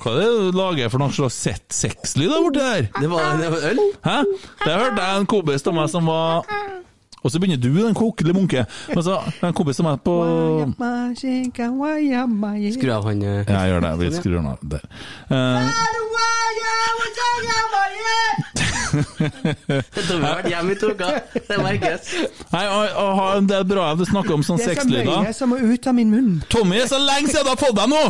Hva 0.00 0.12
er 0.12 0.24
det 0.24 0.32
du 0.52 0.56
lager 0.56 0.90
for 0.92 0.98
noe 1.04 1.12
slags 1.12 1.36
sett 1.44 1.68
sexlyd 1.72 2.28
der 2.32 2.40
borte 2.44 2.64
der? 2.64 2.88
Det 3.00 3.08
var, 3.12 3.36
det 3.36 3.52
øl? 3.68 3.84
Hæ? 4.04 4.16
Det 4.64 4.72
hørte 4.80 4.96
jeg 5.10 5.20
en 5.20 5.28
kompis 5.28 5.64
av 5.68 5.74
meg 5.76 5.88
som 5.92 6.08
var 6.08 6.44
Og 7.26 7.32
så 7.34 7.40
begynner 7.42 7.58
du, 7.58 7.68
den 7.82 7.96
kokelige 7.98 8.36
munke. 8.36 8.62
Men 8.92 9.02
så 9.02 9.16
en 9.42 9.56
kompis 9.56 9.80
av 9.82 9.88
meg 9.90 10.02
på 10.06 10.14
Skru 12.76 12.92
av 12.94 13.08
han 13.10 13.20
Ja, 13.26 13.40
jeg 13.50 13.72
gjør 13.74 13.82
det. 13.88 13.92
Vi 14.04 14.10
skrur 14.14 14.36
han 14.38 14.52
av 14.54 14.58
der. 14.62 14.86
Eh, 15.26 15.72
Det 18.96 20.04
har 20.06 20.36
vært 20.38 20.48
hjemme 20.50 20.72
i 20.74 20.78
toga. 20.80 21.08
Det 21.34 21.58
merkes. 21.62 22.12
Nei, 22.52 22.62
og, 22.70 22.84
og, 23.02 23.10
ha- 23.18 23.40
det 23.44 23.56
er 23.58 23.66
bra 23.68 23.88
at 23.92 24.00
du 24.00 24.06
snakker 24.08 24.36
om 24.36 24.44
sånn 24.46 24.60
Det 24.62 24.70
er 24.72 24.78
så 24.80 24.86
mye 25.26 25.34
som 25.36 25.52
må 25.52 25.58
ut 25.60 25.88
av 25.90 25.96
min 25.98 26.12
munn. 26.12 26.30
Tommy, 26.52 26.78
er 26.80 26.88
så 26.90 27.00
lenge 27.02 27.32
siden 27.32 27.46
du 27.48 27.52
har 27.52 27.60
fått 27.60 27.76
deg 27.78 27.90
nå! 27.92 28.02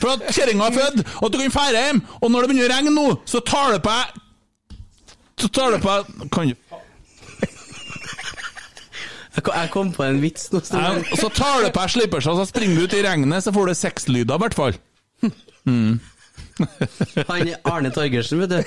For 0.00 0.10
at 0.16 0.24
kjerringa 0.34 0.66
er 0.72 0.74
født, 0.74 1.04
og 1.20 1.28
at 1.28 1.32
du 1.36 1.38
kan 1.38 1.52
dra 1.54 1.82
hjem. 1.84 2.00
Og 2.18 2.32
når 2.34 2.42
det 2.44 2.50
begynner 2.50 2.66
å 2.66 2.72
regne 2.74 2.94
nå, 2.96 3.04
så 3.30 3.38
tar 3.46 3.76
det 3.76 3.82
på 3.84 3.92
deg 3.94 4.20
Så 5.44 5.48
tar 5.54 5.70
det 5.74 5.78
på 5.84 5.90
deg 5.92 6.30
Kan 6.34 6.50
du 6.50 6.54
Jeg 9.34 9.70
kom- 9.70 9.92
på 9.92 10.04
en 10.06 10.20
vits 10.22 10.52
nå. 10.52 10.58
Og 10.62 11.18
så 11.18 11.28
tar 11.34 11.62
det 11.64 11.72
på 11.74 11.80
deg 11.82 11.90
slippersa, 11.90 12.34
så 12.38 12.44
springer 12.46 12.76
du 12.76 12.82
ut 12.86 12.92
i 12.94 13.02
regnet, 13.02 13.42
så 13.42 13.52
får 13.54 13.66
du 13.66 13.74
sexlyder, 13.74 14.34
i 14.34 14.38
hvert 14.44 14.54
fall. 14.54 14.72
Mm. 15.66 15.98
Han 17.30 17.48
Arne 17.64 17.90
Torgersen, 17.94 18.40
vet 18.44 18.50
du. 18.50 18.62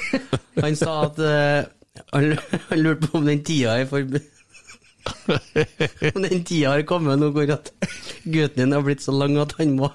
Han 0.62 0.76
sa 0.76 1.04
at 1.06 1.20
uh, 1.20 1.64
han, 2.14 2.38
han 2.70 2.80
lurte 2.84 3.08
på 3.08 3.18
om 3.22 3.26
den 3.28 3.44
tida 3.48 3.78
er 3.82 3.86
for 3.90 4.00
Om 6.16 6.22
den 6.26 6.44
tida 6.44 6.70
har 6.74 6.82
kommet 6.88 7.20
nå 7.22 7.28
hvor 7.32 7.52
at 7.54 7.72
gutten 8.28 8.60
din 8.60 8.72
har 8.76 8.82
blitt 8.84 9.02
så 9.06 9.12
lang 9.16 9.38
at 9.40 9.54
han 9.60 9.70
må 9.78 9.88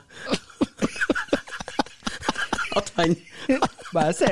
At 2.77 2.93
han 2.97 3.17
Bare 3.93 4.13
se. 4.17 4.31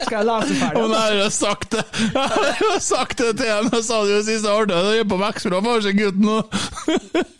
Skal 0.00 0.16
jeg 0.18 0.26
lese 0.28 0.54
ferdig? 0.60 0.80
men 0.82 0.90
jeg 0.94 1.00
har 1.00 1.14
jo 1.20 1.28
sagt 1.34 1.70
det 1.76 1.84
Jeg 2.14 2.28
har 2.34 2.62
jo 2.64 2.70
sagt 2.80 3.18
det 3.20 3.30
til 3.40 3.50
ham, 3.52 3.68
jeg 3.74 3.84
sa 3.86 3.98
det 4.06 4.12
jo 4.14 4.20
sist 4.28 4.44
jeg 4.48 4.54
hørte 4.56 4.74
det. 4.74 4.94
Er 5.00 5.08
på 5.10 5.18
Vekstbra, 5.20 5.60
får 5.66 5.84
seg 5.86 5.98
gutten 6.00 6.24
nå. 6.28 6.38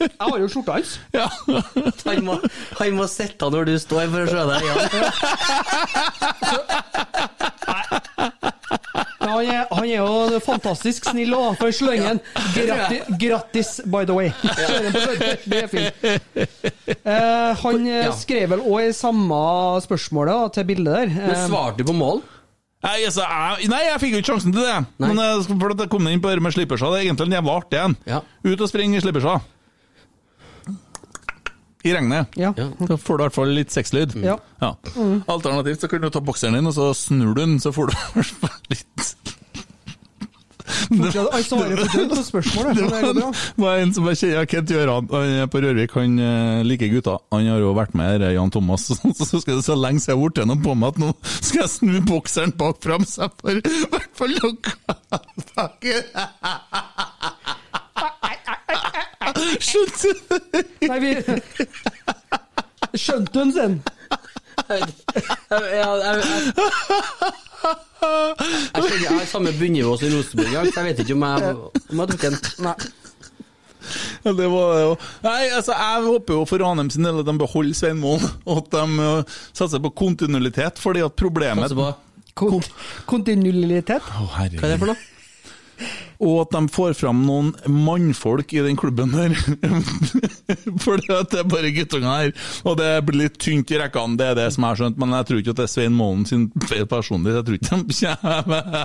Jeg 0.01 0.11
har 0.21 0.39
jo 0.45 0.49
skjorta 0.53 0.73
hans. 0.79 0.91
Ja. 1.21 1.27
Han 2.07 2.25
må, 2.27 2.35
han 2.81 2.97
må 2.99 3.07
sitte 3.11 3.49
når 3.53 3.65
du 3.71 3.75
står 3.83 4.07
for 4.13 4.21
å 4.23 4.27
se 4.31 4.43
deg 4.51 4.59
igjen. 4.65 4.81
Ja, 9.21 9.29
han, 9.29 9.45
er, 9.45 9.67
han 9.71 9.85
er 9.85 9.99
jo 10.01 10.39
fantastisk 10.45 11.05
snill 11.11 11.35
òg, 11.37 11.55
for 11.61 11.75
slangen. 11.75 12.21
Grattis, 12.55 13.11
grattis, 13.21 13.71
by 13.93 14.07
the 14.09 14.17
way. 14.17 14.31
Det 15.45 15.59
er 15.61 15.69
fint. 15.71 15.95
Eh, 17.05 17.63
han 17.63 17.87
Ja. 17.87 18.11
skrev 18.17 18.51
vel 18.55 18.63
òg 18.65 18.89
i 18.89 18.93
samme 18.97 19.41
spørsmålet 19.85 20.33
da, 20.35 20.49
til 20.57 20.65
bildet 20.73 20.95
der. 20.97 21.07
Men 21.15 21.31
Eh, 21.37 21.47
svarte 21.49 21.79
du 21.79 21.85
på 21.91 21.97
mål? 21.97 22.23
Nei, 22.81 22.97
altså, 23.05 23.25
jeg, 23.29 23.69
nei, 23.69 23.81
jeg 23.85 24.01
fikk 24.01 24.15
jo 24.15 24.21
ikke 24.23 24.33
sjansen 24.33 24.55
til 24.57 24.65
det. 24.65 24.77
Men 25.03 25.19
jeg, 25.21 25.47
for 25.51 25.75
at 25.75 25.83
jeg 25.85 25.91
kom 25.93 26.07
inn 26.09 26.23
på 26.25 26.31
det 26.33 26.45
med 26.45 26.55
slippersa, 26.57 26.89
det 26.95 27.01
er 27.03 27.09
egentlig 27.11 27.29
en 27.29 27.37
jævla 27.37 27.57
artig 27.61 27.81
en. 27.83 27.97
Ut 28.47 28.63
og 28.65 28.71
springe 28.71 28.97
i 28.97 29.03
slippersa. 29.05 29.35
I 31.85 31.93
regnet. 31.97 32.37
Ja. 32.37 32.51
Da 32.57 32.97
får 33.01 33.17
du 33.17 33.23
i 33.23 33.25
hvert 33.27 33.37
fall 33.37 33.53
litt 33.57 33.73
sexlyd. 33.73 34.17
Ja. 34.25 34.37
Mm. 34.97 35.23
Alternativt 35.33 35.85
så 35.85 35.89
kan 35.93 36.03
du 36.05 36.11
ta 36.13 36.21
bokseren 36.25 36.57
din, 36.59 36.69
og 36.69 36.77
så 36.77 36.91
snur 36.97 37.35
du 37.37 37.41
den, 37.43 37.57
så 37.61 37.73
får 37.73 37.93
du 37.93 38.25
litt 38.73 39.13
fortsatt- 40.71 41.33
Han 41.35 41.45
svarer 41.47 41.77
fortsatt 41.85 42.09
på 42.15 42.25
spørsmålet. 42.29 42.75
Det 42.81 42.85
var, 43.65 43.75
en 43.85 43.93
som 43.97 44.09
jeg 44.11 44.17
kjenner, 44.23 44.47
Kent 44.51 44.69
Gjøran, 44.75 45.09
han 45.13 45.35
er 45.45 45.47
på 45.53 45.63
Rørvik, 45.65 45.95
han 45.99 46.19
eh, 46.19 46.63
liker 46.67 46.89
gutta. 46.95 47.15
Han 47.35 47.47
har 47.51 47.61
jo 47.63 47.73
vært 47.77 47.95
med 47.99 48.05
her, 48.21 48.31
Jan 48.37 48.51
Thomas, 48.55 48.83
så, 48.91 48.95
så 49.31 49.41
skal 49.43 49.59
det 49.61 49.65
så 49.67 49.77
lenge 49.79 50.01
siden 50.03 50.15
jeg 50.15 50.19
har 50.19 50.25
blitt 50.29 50.41
gjennom 50.43 50.61
på 50.65 50.73
meg 50.79 50.89
at 50.95 50.99
nå 51.05 51.09
skal 51.41 51.61
jeg 51.65 51.73
snu 51.77 51.97
bokseren 52.11 52.53
bak 52.61 52.77
fram, 52.85 53.05
så 53.09 53.27
jeg 53.27 53.33
får 53.41 53.51
i 53.61 53.63
hvert 53.95 54.13
fall 54.19 54.33
noe 54.41 54.57
Skjønte 59.61 60.11
du? 60.11 60.61
Nei, 60.91 60.99
vi 61.03 61.11
Skjønte 62.99 63.39
hun 63.45 63.53
sin? 63.55 63.75
Jeg, 64.71 64.87
jeg, 65.51 65.63
jeg, 65.79 66.17
jeg, 68.21 68.85
kjenner 68.85 69.05
jeg 69.05 69.19
har 69.19 69.29
samme 69.31 69.53
bunnivå 69.59 69.97
som 70.01 70.17
Rosenborg, 70.17 70.57
så 70.71 70.81
jeg 70.81 70.89
vet 70.91 71.05
ikke 71.05 71.17
om 71.17 71.27
jeg, 71.29 71.55
om 71.91 72.03
jeg 72.03 72.13
tok 72.13 72.27
en. 72.31 72.41
Nei. 72.67 72.77
Ja, 74.23 74.33
det 74.37 74.47
var 74.53 74.75
det 74.75 74.83
jo. 74.85 74.93
Nei, 75.25 75.41
altså, 75.57 75.75
jeg 75.75 76.05
håper 76.07 76.37
jo 76.37 76.45
for 76.49 76.63
Ranheim 76.63 76.91
sin 76.93 77.07
del 77.09 77.23
at 77.23 77.29
de 77.29 77.35
beholder 77.41 77.77
Svein 77.79 78.01
Målen, 78.03 78.29
og 78.45 78.63
at 78.63 78.77
de 78.77 79.09
uh, 79.09 79.41
satser 79.57 79.83
på 79.83 79.93
kontinuitet, 80.03 80.81
fordi 80.83 81.05
at 81.07 81.17
problemet 81.19 81.67
Satser 81.67 81.81
på 81.81 81.91
Kont 82.41 82.69
kontinuitet? 83.11 84.05
Å, 84.07 84.27
herregud. 84.37 84.61
Hva 84.63 84.69
er 84.69 84.73
det 84.73 84.81
for 84.81 84.93
noe? 84.93 85.10
Og 86.21 86.43
at 86.43 86.53
de 86.57 86.61
får 86.73 86.97
fram 86.99 87.23
noen 87.27 87.53
mannfolk 87.71 88.53
i 88.57 88.65
den 88.67 88.77
klubben 88.81 89.15
der. 89.15 89.35
For 90.85 91.01
det 91.01 91.41
er 91.41 91.49
bare 91.49 91.73
guttunger 91.77 92.11
her. 92.11 92.35
Og 92.69 92.77
det 92.81 92.91
blir 93.09 93.25
litt 93.25 93.39
tynt 93.41 93.73
i 93.73 93.81
rekkene, 93.81 94.19
det 94.21 94.33
er 94.33 94.39
det 94.43 94.49
som 94.55 94.67
jeg 94.67 94.75
har 94.75 94.81
skjønt. 94.83 95.01
Men 95.01 95.17
jeg 95.19 95.31
tror 95.31 95.43
ikke 95.43 95.55
at 95.55 95.63
det 95.63 95.69
er 95.69 95.75
Svein 95.75 95.97
Målen 95.97 96.27
sin 96.29 96.49
feil 96.69 96.87
personlig. 96.91 97.37
Jeg 97.39 97.47
tror 97.47 97.61
ikke 97.61 97.69
de 97.71 97.77
kommer 97.81 98.81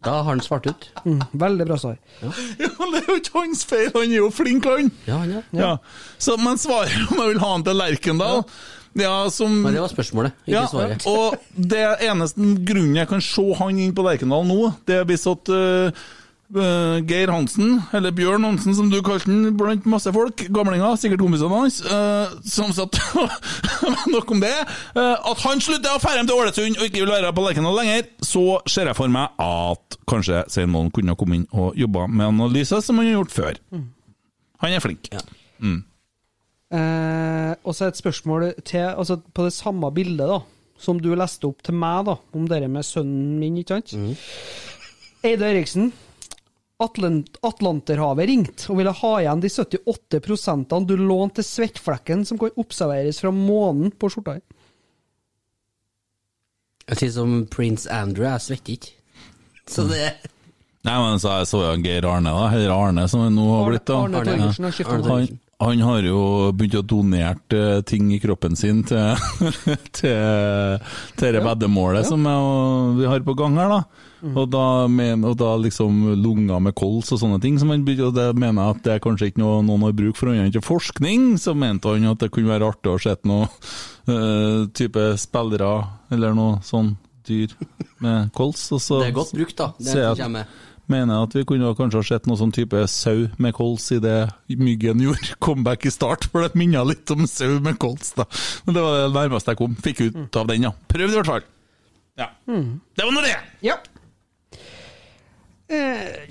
Da 0.00 0.10
har 0.10 0.24
han 0.30 0.40
svart 0.40 0.66
ut. 0.66 0.88
Mm, 1.04 1.20
veldig 1.42 1.64
bra 1.68 1.76
svar. 1.78 1.96
Ja, 2.22 2.30
men 2.78 2.92
Det 2.94 3.00
er 3.02 3.08
jo 3.10 3.16
ikke 3.20 3.38
hans 3.42 3.64
feil, 3.68 3.90
han 3.92 4.06
er 4.08 4.16
jo 4.16 4.30
flink, 4.32 4.64
han! 4.64 4.88
Ja, 5.04 5.18
ja, 5.28 5.42
ja. 5.52 5.60
Ja. 5.60 5.72
Så, 6.18 6.38
men 6.40 6.56
svaret 6.58 6.94
om 7.10 7.20
jeg 7.20 7.34
vil 7.34 7.42
ha 7.42 7.50
han 7.52 7.66
til 7.66 7.76
Lerkendal 7.76 8.38
ja. 8.40 8.46
Som 9.30 9.52
Men 9.62 9.74
det 9.74 9.82
var 9.82 9.92
spørsmålet, 9.92 10.32
ikke 10.46 10.56
ja, 10.56 10.66
svaret. 10.70 11.04
Og 11.06 11.36
det 11.54 11.84
eneste 12.06 12.54
grunnen 12.66 12.96
jeg 12.98 13.08
kan 13.10 13.22
se 13.22 13.44
han 13.58 13.78
inn 13.78 13.94
på 13.94 14.06
Lerkendal 14.06 14.48
nå, 14.48 14.72
det 14.88 15.00
er 15.00 15.06
hvis 15.08 15.28
at 15.30 15.52
øh, 15.54 15.92
Geir 17.06 17.30
Hansen, 17.30 17.76
eller 17.94 18.10
Bjørn 18.10 18.44
Hansen 18.44 18.74
som 18.74 18.88
du 18.90 18.98
kalte 19.06 19.30
han, 19.30 19.52
blant 19.56 19.86
masse 19.86 20.10
folk, 20.12 20.42
gamlinger, 20.50 20.96
sikkert 20.98 21.22
kompisene 21.22 21.60
hans, 21.62 21.78
uh, 21.86 22.32
som 22.42 22.72
satt 22.74 22.98
Nok 24.10 24.32
om 24.34 24.40
det. 24.42 24.50
Uh, 24.96 25.14
at 25.14 25.44
han 25.44 25.62
slutter 25.62 25.94
å 25.94 26.02
ferde 26.02 26.24
til 26.26 26.34
Ålesund 26.34 26.80
og 26.80 26.88
ikke 26.88 27.04
vil 27.04 27.12
være 27.12 27.30
på 27.36 27.44
Lerkendal 27.46 27.78
lenger, 27.78 28.08
så 28.26 28.58
ser 28.66 28.90
jeg 28.90 28.98
for 28.98 29.12
meg 29.12 29.30
at 29.44 30.00
kanskje 30.10 30.42
Svein 30.50 30.72
Målen 30.74 30.90
kunne 30.94 31.14
ha 31.14 31.20
kommet 31.20 31.44
inn 31.44 31.46
og 31.54 31.78
jobba 31.78 32.08
med 32.10 32.32
analyse, 32.32 32.82
som 32.82 32.98
han 32.98 33.12
har 33.12 33.20
gjort 33.20 33.36
før. 33.36 33.62
Han 34.60 34.74
er 34.74 34.82
flink. 34.82 35.12
Mm. 35.62 35.84
Eh, 36.70 37.52
og 37.66 37.74
så 37.74 37.88
et 37.90 37.98
spørsmål 37.98 38.52
til 38.62 38.86
altså 38.92 39.18
på 39.34 39.48
det 39.48 39.54
samme 39.56 39.90
bildet 39.94 40.28
da 40.30 40.38
som 40.80 41.00
du 41.02 41.10
leste 41.18 41.44
opp 41.48 41.64
til 41.66 41.76
meg, 41.76 42.06
da 42.08 42.14
om 42.36 42.46
det 42.48 42.62
med 42.70 42.86
sønnen 42.86 43.34
min, 43.40 43.58
ikke 43.60 43.80
sant? 43.80 43.92
Eide 45.26 45.50
Eriksen. 45.50 45.90
Atlant 46.80 47.36
Atlanterhavet 47.44 48.30
ringte 48.30 48.70
og 48.72 48.78
ville 48.78 48.94
ha 48.96 49.10
igjen 49.20 49.42
de 49.42 49.50
78 49.52 50.22
prosentene 50.24 50.88
du 50.88 50.94
lånte 50.96 51.42
til 51.42 51.48
svettflekken 51.50 52.24
som 52.24 52.40
kan 52.40 52.56
observeres 52.56 53.20
fra 53.20 53.32
månen 53.34 53.92
på 53.92 54.08
skjorta 54.08 54.38
di. 54.38 54.44
Jeg 56.90 57.02
sier 57.02 57.12
som 57.18 57.34
prins 57.52 57.84
Andrew, 57.92 58.24
jeg 58.24 58.46
svetter 58.46 58.78
ikke. 58.78 58.94
Så 59.70 59.84
det 59.90 60.14
Nei, 60.80 60.94
men 60.96 61.20
så 61.20 61.34
jeg 61.42 61.48
så 61.50 61.58
jo 61.60 61.72
Geir 61.84 62.06
Arne, 62.08 62.30
da. 62.32 62.46
Eller 62.56 62.70
Arne, 62.72 63.02
som 63.12 63.26
nå 63.28 63.42
har 63.52 63.66
blitt. 63.68 63.82
da. 63.84 63.98
Arne 64.00 64.22
Torgersen 64.24 64.64
har 64.64 64.72
skiftet 64.72 64.96
Arne, 64.96 65.16
han, 65.28 65.40
han 65.60 65.80
har 65.84 66.06
jo 66.08 66.20
begynt 66.56 66.78
å 66.78 66.84
donert 66.88 67.52
eh, 67.52 67.80
ting 67.84 68.08
i 68.14 68.20
kroppen 68.22 68.56
sin 68.56 68.80
til, 68.88 69.18
til, 69.98 70.78
til 71.20 71.36
det 71.36 71.42
veddemålet 71.44 72.08
som 72.08 72.24
jeg, 72.24 72.94
vi 72.96 73.10
har 73.10 73.26
på 73.26 73.36
gang 73.36 73.58
her, 73.60 73.74
da. 73.74 74.06
Mm. 74.20 74.34
Og, 74.36 74.46
da 74.52 74.64
men, 74.92 75.24
og 75.24 75.36
da 75.40 75.54
liksom 75.60 76.00
lunger 76.20 76.60
med 76.64 76.76
kols 76.76 77.12
og 77.14 77.20
sånne 77.22 77.40
ting. 77.42 77.58
Som 77.60 77.72
han 77.72 77.84
begynte, 77.86 78.10
og 78.10 78.16
det 78.16 78.40
mener 78.40 78.62
jeg 78.62 78.76
at 78.76 78.82
det 78.86 78.94
er 78.94 79.04
kanskje 79.04 79.30
ikke 79.30 79.42
noe 79.42 79.60
noen 79.64 79.86
har 79.88 79.96
bruk 79.96 80.18
for 80.18 80.32
annet 80.32 80.48
enn 80.48 80.56
til 80.56 80.64
forskning. 80.64 81.28
Så 81.40 81.56
mente 81.56 81.92
han 81.92 82.08
at 82.10 82.24
det 82.24 82.32
kunne 82.34 82.52
være 82.52 82.72
artig 82.72 82.92
å 82.92 83.00
se 83.00 83.16
noen 83.28 83.48
uh, 83.48 84.66
type 84.78 85.06
spillere 85.20 85.72
eller 86.12 86.36
noe 86.36 86.60
sånn 86.66 86.94
dyr 87.28 87.54
med 88.04 88.32
kols. 88.36 88.66
Og 88.76 88.82
så, 88.82 89.00
Det 89.04 89.12
er 89.12 89.16
godt 89.20 89.36
brukt, 89.36 89.56
da. 89.60 89.72
Det 89.78 89.92
ser 89.92 90.04
jeg 90.04 90.28
at-. 90.28 90.58
Mener 90.92 91.22
at 91.24 91.34
vi 91.38 91.44
kunne 91.48 91.70
kanskje 91.78 92.00
ha 92.02 92.06
sett 92.10 92.26
noe 92.28 92.36
sånn 92.40 92.52
type 92.54 92.82
sau 92.90 93.28
med 93.38 93.54
kols 93.56 93.86
i 93.96 94.00
det 94.02 94.16
Myggen 94.60 95.00
gjorde 95.06 95.36
comeback 95.46 95.86
i 95.86 95.94
start, 95.94 96.26
for 96.32 96.44
det 96.44 96.58
minner 96.58 96.84
litt 96.88 97.10
om 97.14 97.24
sau 97.30 97.56
med 97.64 97.78
kols, 97.82 98.12
da. 98.18 98.26
Men 98.66 98.76
det 98.76 98.84
var 98.84 98.98
det 99.04 99.14
nærmeste 99.16 99.54
jeg 99.54 99.60
kom. 99.62 99.78
Fikk 99.86 100.04
ut 100.08 100.36
av 100.42 100.50
den, 100.50 100.66
ja. 100.68 100.74
Prøvde 100.90 101.14
i 101.14 101.20
hvert 101.20 101.32
fall. 101.34 101.48
Ja. 102.20 102.28
Det 102.50 103.06
var 103.06 103.14
nå 103.16 103.22
det! 103.24 103.36
Ja. 103.64 103.78
Eh, 105.70 106.26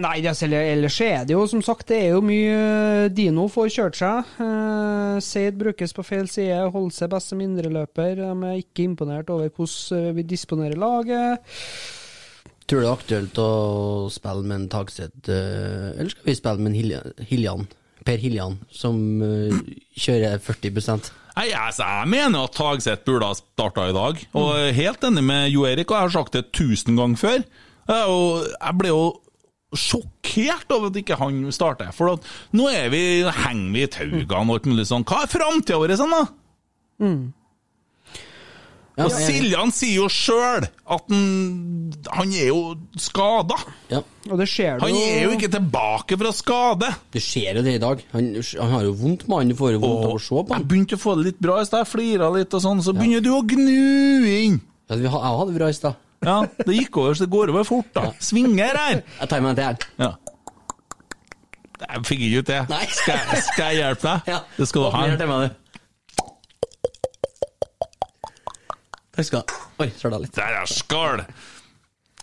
nei, 0.00 0.14
er- 0.24 0.44
eller- 0.46 0.70
ellers 0.72 0.96
er 1.04 1.26
det 1.28 1.34
jo 1.34 1.42
som 1.46 1.60
sagt 1.60 1.86
Det 1.88 1.98
er 2.00 2.14
jo 2.14 2.22
mye 2.24 3.04
eh, 3.04 3.08
Dino 3.12 3.44
får 3.52 3.68
kjørt 3.74 3.98
seg. 3.98 4.24
Eh, 4.40 5.18
Seid 5.20 5.58
brukes 5.60 5.92
på 5.92 6.02
feil 6.02 6.26
side, 6.32 6.70
holder 6.72 6.90
seg 6.96 7.10
best 7.12 7.28
som 7.28 7.42
indreløper. 7.44 8.16
De 8.16 8.30
er 8.48 8.62
ikke 8.62 8.86
imponert 8.88 9.28
over 9.28 9.50
hvordan 9.52 10.08
eh, 10.08 10.12
vi 10.16 10.22
disponerer 10.22 10.80
laget. 10.80 11.44
Tror 12.64 12.80
du 12.80 12.84
det 12.84 12.90
er 12.90 12.98
aktuelt 12.98 13.40
å 13.42 13.48
spille 14.12 14.44
med 14.46 14.56
en 14.56 14.68
Tagseth, 14.72 15.28
eh, 15.28 15.90
eller 15.98 16.12
skal 16.12 16.30
vi 16.30 16.36
spille 16.38 16.62
med 16.62 16.72
en 16.72 16.78
Hiljan, 16.78 17.10
Hiljan 17.28 17.66
Per 18.04 18.20
Hiljan, 18.20 18.56
som 18.72 18.96
eh, 19.24 19.58
kjører 20.00 20.40
40% 20.44 21.12
Nei, 21.34 21.48
altså, 21.58 21.82
jeg 21.82 22.10
mener 22.12 22.46
at 22.46 22.54
Tagseth 22.54 23.02
burde 23.08 23.26
ha 23.26 23.34
starta 23.34 23.88
i 23.90 23.94
dag. 23.96 24.20
Og 24.38 24.50
jeg 24.54 24.68
er 24.68 24.76
helt 24.76 25.06
enig 25.08 25.24
med 25.26 25.48
Jo 25.50 25.64
Erik, 25.66 25.90
og 25.90 25.96
jeg 25.96 26.06
har 26.06 26.12
sagt 26.14 26.36
det 26.36 26.44
tusen 26.54 26.94
ganger 26.94 27.18
før. 27.18 27.42
Og 28.06 28.44
jeg 28.52 28.76
ble 28.78 28.92
jo 28.92 29.00
sjokkert 29.74 30.70
over 30.70 30.92
at 30.92 30.98
ikke 31.00 31.18
han 31.18 31.40
starter. 31.50 31.90
For 31.90 32.12
at 32.14 32.28
nå 32.54 32.68
er 32.70 32.86
vi, 32.92 33.00
henger 33.26 33.72
vi 33.74 33.82
i 33.82 33.90
taugene 33.90 34.44
og 34.46 34.60
alt 34.60 34.68
mulig 34.70 34.86
sånn. 34.86 35.02
Hva 35.10 35.24
er 35.24 35.32
framtida 35.32 35.80
vår 35.82 35.96
sånn, 35.98 36.14
da? 36.14 36.22
Ja, 38.94 39.08
og 39.08 39.10
Siljan 39.16 39.72
sier 39.74 39.96
jo 40.04 40.08
sjøl 40.12 40.62
at 40.68 41.08
han, 41.10 41.22
han 42.14 42.30
er 42.38 42.46
jo 42.52 42.58
skada. 43.02 43.56
Og 44.30 44.36
det 44.38 44.46
skjer 44.46 44.78
du 44.78 44.84
Han 44.86 44.94
er 45.00 45.24
jo 45.24 45.32
ikke 45.34 45.48
tilbake 45.50 46.18
fra 46.20 46.30
skade. 46.36 46.92
Det 47.10 47.22
skjer 47.24 47.58
jo 47.58 47.64
det 47.66 47.74
i 47.74 47.82
dag. 47.82 48.04
Han, 48.12 48.28
han 48.38 48.70
har 48.76 48.84
jo 48.86 48.92
vondt, 49.00 49.26
mannen. 49.26 49.50
Du 49.50 49.58
får 49.58 49.74
jo 49.74 49.80
vondt 49.82 50.06
av 50.06 50.14
å 50.14 50.20
se 50.22 50.44
på 50.46 50.54
Jeg 50.60 50.68
begynte 50.70 50.94
å 50.94 51.02
få 51.02 51.16
det 51.18 51.26
litt 51.32 51.40
bra 51.42 51.58
i 51.58 51.66
stad, 51.66 51.82
jeg 51.82 51.90
flira 51.90 52.30
litt 52.36 52.54
og 52.54 52.62
sånn, 52.62 52.84
så 52.86 52.94
begynner 52.94 53.24
du 53.26 53.32
å 53.34 53.42
gnu 53.42 54.30
inn. 54.30 54.60
Ja, 54.86 54.94
vi 55.00 55.08
jeg 55.08 55.14
hadde 55.16 55.48
det 55.50 55.58
bra 55.58 55.72
i 55.74 55.76
stad. 55.80 55.98
Ja, 56.24 56.36
det 56.62 56.78
gikk 56.78 56.96
over, 57.02 57.18
så 57.18 57.26
det 57.26 57.32
går 57.34 57.50
over 57.52 57.66
fort, 57.68 57.90
da. 57.98 58.06
Svinger 58.22 58.78
her. 58.78 59.02
Jeg 59.18 59.28
tar 59.28 59.42
meg 59.44 59.56
en 59.56 59.58
til 59.58 59.66
her. 59.66 59.90
Ja. 60.00 60.12
Jeg 61.84 62.06
fikk 62.08 62.22
ikke 62.30 62.40
ut 62.44 62.48
det. 62.54 62.62
Skal, 62.94 63.18
jeg- 63.18 63.42
skal 63.50 63.64
jeg 63.74 63.82
hjelpe 63.82 64.06
deg? 64.06 64.30
Ja. 64.32 64.38
Det 64.56 64.68
skal 64.70 64.86
du 64.86 64.90
ha. 64.94 65.50
Takk 69.14 69.26
skal 69.28 69.44
du 69.46 69.52
ha. 69.54 69.60
Oi, 69.84 69.90
søla 69.98 70.18
litt. 70.22 70.34
Der 70.36 70.56
er 70.62 70.70
skål! 70.70 71.22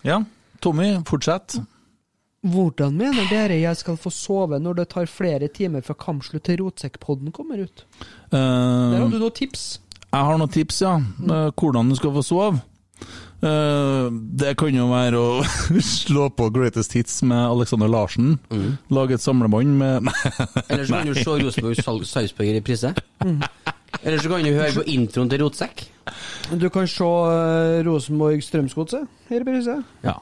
Ja, 0.08 0.22
Tommy, 0.64 0.90
fortsett. 1.08 1.60
Hvordan 2.42 2.96
mener 2.98 3.28
dere 3.30 3.60
jeg 3.62 3.78
skal 3.78 4.00
få 4.02 4.10
sove 4.14 4.58
når 4.60 4.80
det 4.80 4.88
tar 4.96 5.06
flere 5.10 5.46
timer 5.54 5.84
fra 5.86 5.94
kampslutt 5.94 6.42
til 6.48 6.58
rotsekkpodden 6.64 7.30
kommer 7.36 7.62
ut? 7.68 7.84
Der 8.32 8.98
har 8.98 9.06
Uh, 9.06 9.12
du 9.14 9.20
noen 9.22 9.36
tips. 9.38 9.80
jeg 10.12 10.26
har 10.26 10.38
noen 10.42 10.50
tips, 10.52 10.82
ja. 10.82 10.96
Uh, 11.22 11.52
hvordan 11.54 11.90
du 11.92 11.96
skal 12.00 12.14
få 12.18 12.24
sove. 12.26 12.62
Uh, 13.42 14.10
det 14.38 14.56
kan 14.58 14.74
jo 14.74 14.88
være 14.92 15.18
å 15.22 15.30
slå 15.86 16.28
på 16.34 16.50
Greatest 16.54 16.94
Hits 16.98 17.22
med 17.26 17.38
Alexander 17.46 17.90
Larsen. 17.90 18.36
Lage 18.94 19.18
et 19.18 19.24
samlebånd 19.24 19.78
med 19.78 20.10
Eller 20.70 20.86
så 20.86 20.98
kan 20.98 21.08
du 21.10 21.16
se 21.18 21.38
Rosenborg 21.46 21.78
Sal- 21.86 22.06
Sarpsborg 22.10 22.50
i 22.52 22.58
reprise. 22.60 22.94
Eller 24.04 24.18
så 24.18 24.30
kan 24.32 24.44
du 24.46 24.50
høre 24.56 24.74
på 24.74 24.84
introen 24.90 25.30
til 25.30 25.44
Rotsekk. 25.44 25.84
Du 26.58 26.68
kan 26.74 26.88
se 26.90 27.06
uh, 27.06 27.82
Rosenborg 27.86 28.42
Strømsgodset 28.44 29.06
i 29.30 29.40
reprise. 29.40 29.76
Ja. 30.04 30.16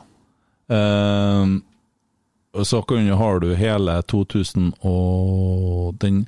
Um, 0.69 1.61
og 2.53 2.65
så 2.67 2.81
kan 2.83 3.05
du, 3.07 3.13
har 3.15 3.39
du 3.39 3.53
hele 3.55 4.01
2000 4.09 4.73
og 4.83 5.95
den 6.01 6.25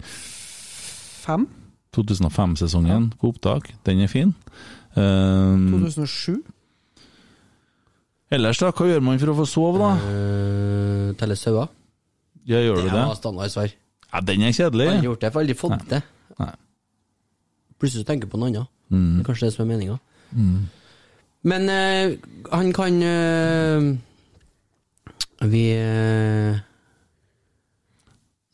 2005-sesongen 1.98 3.12
på 3.20 3.34
opptak. 3.34 3.74
Den 3.86 4.00
er 4.06 4.08
fin. 4.12 4.32
Um, 4.96 5.68
2007. 5.76 6.40
ellers, 8.32 8.58
da? 8.64 8.72
Hva 8.72 8.88
gjør 8.88 9.04
man 9.04 9.20
for 9.20 9.34
å 9.34 9.38
få 9.42 9.46
sove, 9.50 9.80
da? 9.82 9.92
Uh, 10.08 11.14
Telle 11.20 11.36
sauer. 11.40 11.68
Ja, 12.48 12.62
gjør 12.64 12.80
du 12.80 12.88
Det 12.88 12.94
det? 12.96 13.06
var 13.12 13.20
standardsvar. 13.20 13.74
Ja, 14.12 14.20
den 14.28 14.42
er 14.48 14.52
kjedelig. 14.56 14.88
Aldri 14.96 15.08
gjort 15.10 15.22
det, 15.22 15.32
for 15.34 15.40
aldri 15.44 15.56
fått 15.60 15.90
det. 15.92 16.02
Nei. 16.40 16.54
Plutselig 17.82 18.06
tenker 18.08 18.30
du 18.30 18.34
på 18.36 18.40
noe 18.40 18.52
annet. 18.52 18.70
Mm. 18.94 19.18
Det 19.18 19.24
er 19.24 19.28
Kanskje 19.30 19.48
det 19.48 19.56
som 19.56 19.66
er 19.66 19.72
meninga. 19.72 19.98
Mm. 20.38 20.70
Men 21.52 21.70
eh, 21.74 22.12
han 22.54 22.70
kan 22.78 23.00
eh, 23.02 23.88
Vi 25.50 25.64
eh, 25.74 26.60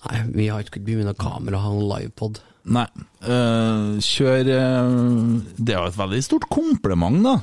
Nei, 0.08 0.22
vi 0.32 0.48
har 0.48 0.64
ikke 0.64 0.80
begynt 0.80 1.10
med 1.10 1.18
kamera, 1.20 1.60
ha 1.60 1.74
en 1.74 1.84
livepod. 1.90 2.40
Nei. 2.72 2.86
Kjør 3.20 4.44
Det 4.48 5.74
er 5.74 5.82
jo 5.82 5.90
et 5.90 5.98
veldig 5.98 6.20
stort 6.24 6.46
kompliment, 6.54 7.18
da. 7.26 7.34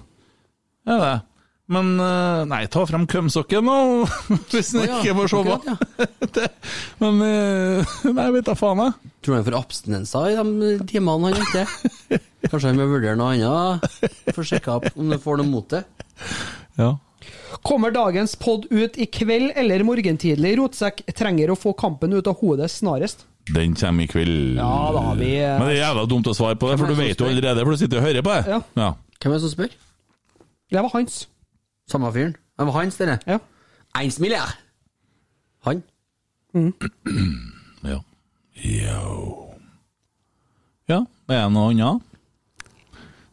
Er 0.88 1.02
det? 1.02 1.16
Men 1.72 1.94
eh, 1.96 2.42
nei, 2.50 2.66
ta 2.68 2.82
frem 2.84 3.06
kømsokken, 3.08 3.64
nå, 3.64 3.76
hvis 4.52 4.74
den 4.74 4.84
ja, 4.84 4.98
ikke 5.00 5.14
får 5.16 5.30
sove. 5.32 5.54
akkurat, 5.56 6.58
Men 7.00 7.22
eh, 7.24 7.94
Nei, 8.10 8.26
vet 8.34 8.50
da 8.50 8.56
faen, 8.58 8.82
jeg. 8.84 9.12
Tror 9.24 9.32
du 9.32 9.38
han 9.38 9.46
får 9.46 9.56
abstinenser 9.62 10.28
i 10.28 10.36
de 10.36 10.74
timene 10.90 11.30
han 11.30 11.38
venter? 11.40 11.72
Kanskje 12.50 12.68
han 12.68 12.76
må 12.82 12.90
vurdere 12.90 13.16
noe 13.16 13.32
annet? 13.32 13.88
For 14.34 14.42
å 14.44 14.46
sjekke 14.50 14.76
opp 14.76 14.90
om 14.92 15.08
du 15.08 15.16
får 15.22 15.40
noe 15.40 15.48
mot 15.48 15.70
det? 15.72 15.80
Ja. 16.76 16.90
Kommer 17.64 17.94
dagens 17.94 18.36
pod 18.36 18.66
ut 18.68 18.98
i 19.00 19.08
kveld 19.08 19.54
eller 19.56 19.86
morgentidlig? 19.88 20.58
Rotsekk 20.60 21.00
trenger 21.16 21.54
å 21.54 21.56
få 21.56 21.72
kampen 21.80 22.12
ut 22.12 22.28
av 22.28 22.36
hodet 22.44 22.68
snarest. 22.74 23.24
Den 23.56 23.72
kommer 23.76 24.04
i 24.04 24.10
kveld. 24.10 24.58
Ja, 24.60 24.72
da 24.92 25.00
har 25.08 25.16
vi, 25.16 25.32
Men 25.40 25.64
det 25.64 25.78
er 25.78 25.80
jævla 25.86 26.04
dumt 26.12 26.28
å 26.28 26.36
svare 26.36 26.60
på 26.60 26.68
det, 26.68 26.76
for 26.80 26.92
du 26.92 27.00
vet 27.00 27.16
jo 27.16 27.28
allerede, 27.32 27.64
for 27.64 27.72
du 27.72 27.80
sitter 27.80 28.02
og 28.02 28.10
hører 28.10 28.24
på 28.24 28.36
det. 28.36 28.60
Ja. 28.76 28.90
Hvem 29.16 29.32
er 29.32 29.38
det 29.38 29.44
som 29.46 29.52
spør? 29.56 29.78
Det 30.74 30.84
var 30.84 30.92
hans. 30.92 31.22
Samme 31.90 32.10
fyren? 32.14 32.34
Det 32.58 32.66
var 32.68 32.76
hans, 32.78 32.96
denne. 33.00 33.18
Ja. 33.28 33.38
Eins 33.98 34.20
milliard. 34.22 34.54
Han? 35.68 35.82
Ja. 37.84 37.98
Yo. 38.64 39.50
Ja, 40.88 41.00
er 41.28 41.42
det 41.42 41.50
noe 41.52 41.72
annet? 41.74 42.06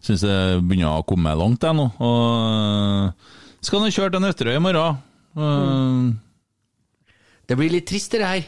Syns 0.03 0.23
jeg 0.27 0.63
begynner 0.65 0.97
å 0.99 1.05
komme 1.07 1.31
langt, 1.39 1.63
jeg 1.63 1.77
nå. 1.77 1.85
Og 2.03 3.63
skal 3.63 3.83
nå 3.85 3.91
kjøre 3.93 4.11
til 4.17 4.23
Nøtterøy 4.25 4.57
i 4.57 4.63
morgen. 4.65 4.97
Mm. 5.37 6.09
Det 7.47 7.57
blir 7.59 7.71
litt 7.77 7.87
trist, 7.87 8.11
det 8.17 8.25
her. 8.25 8.43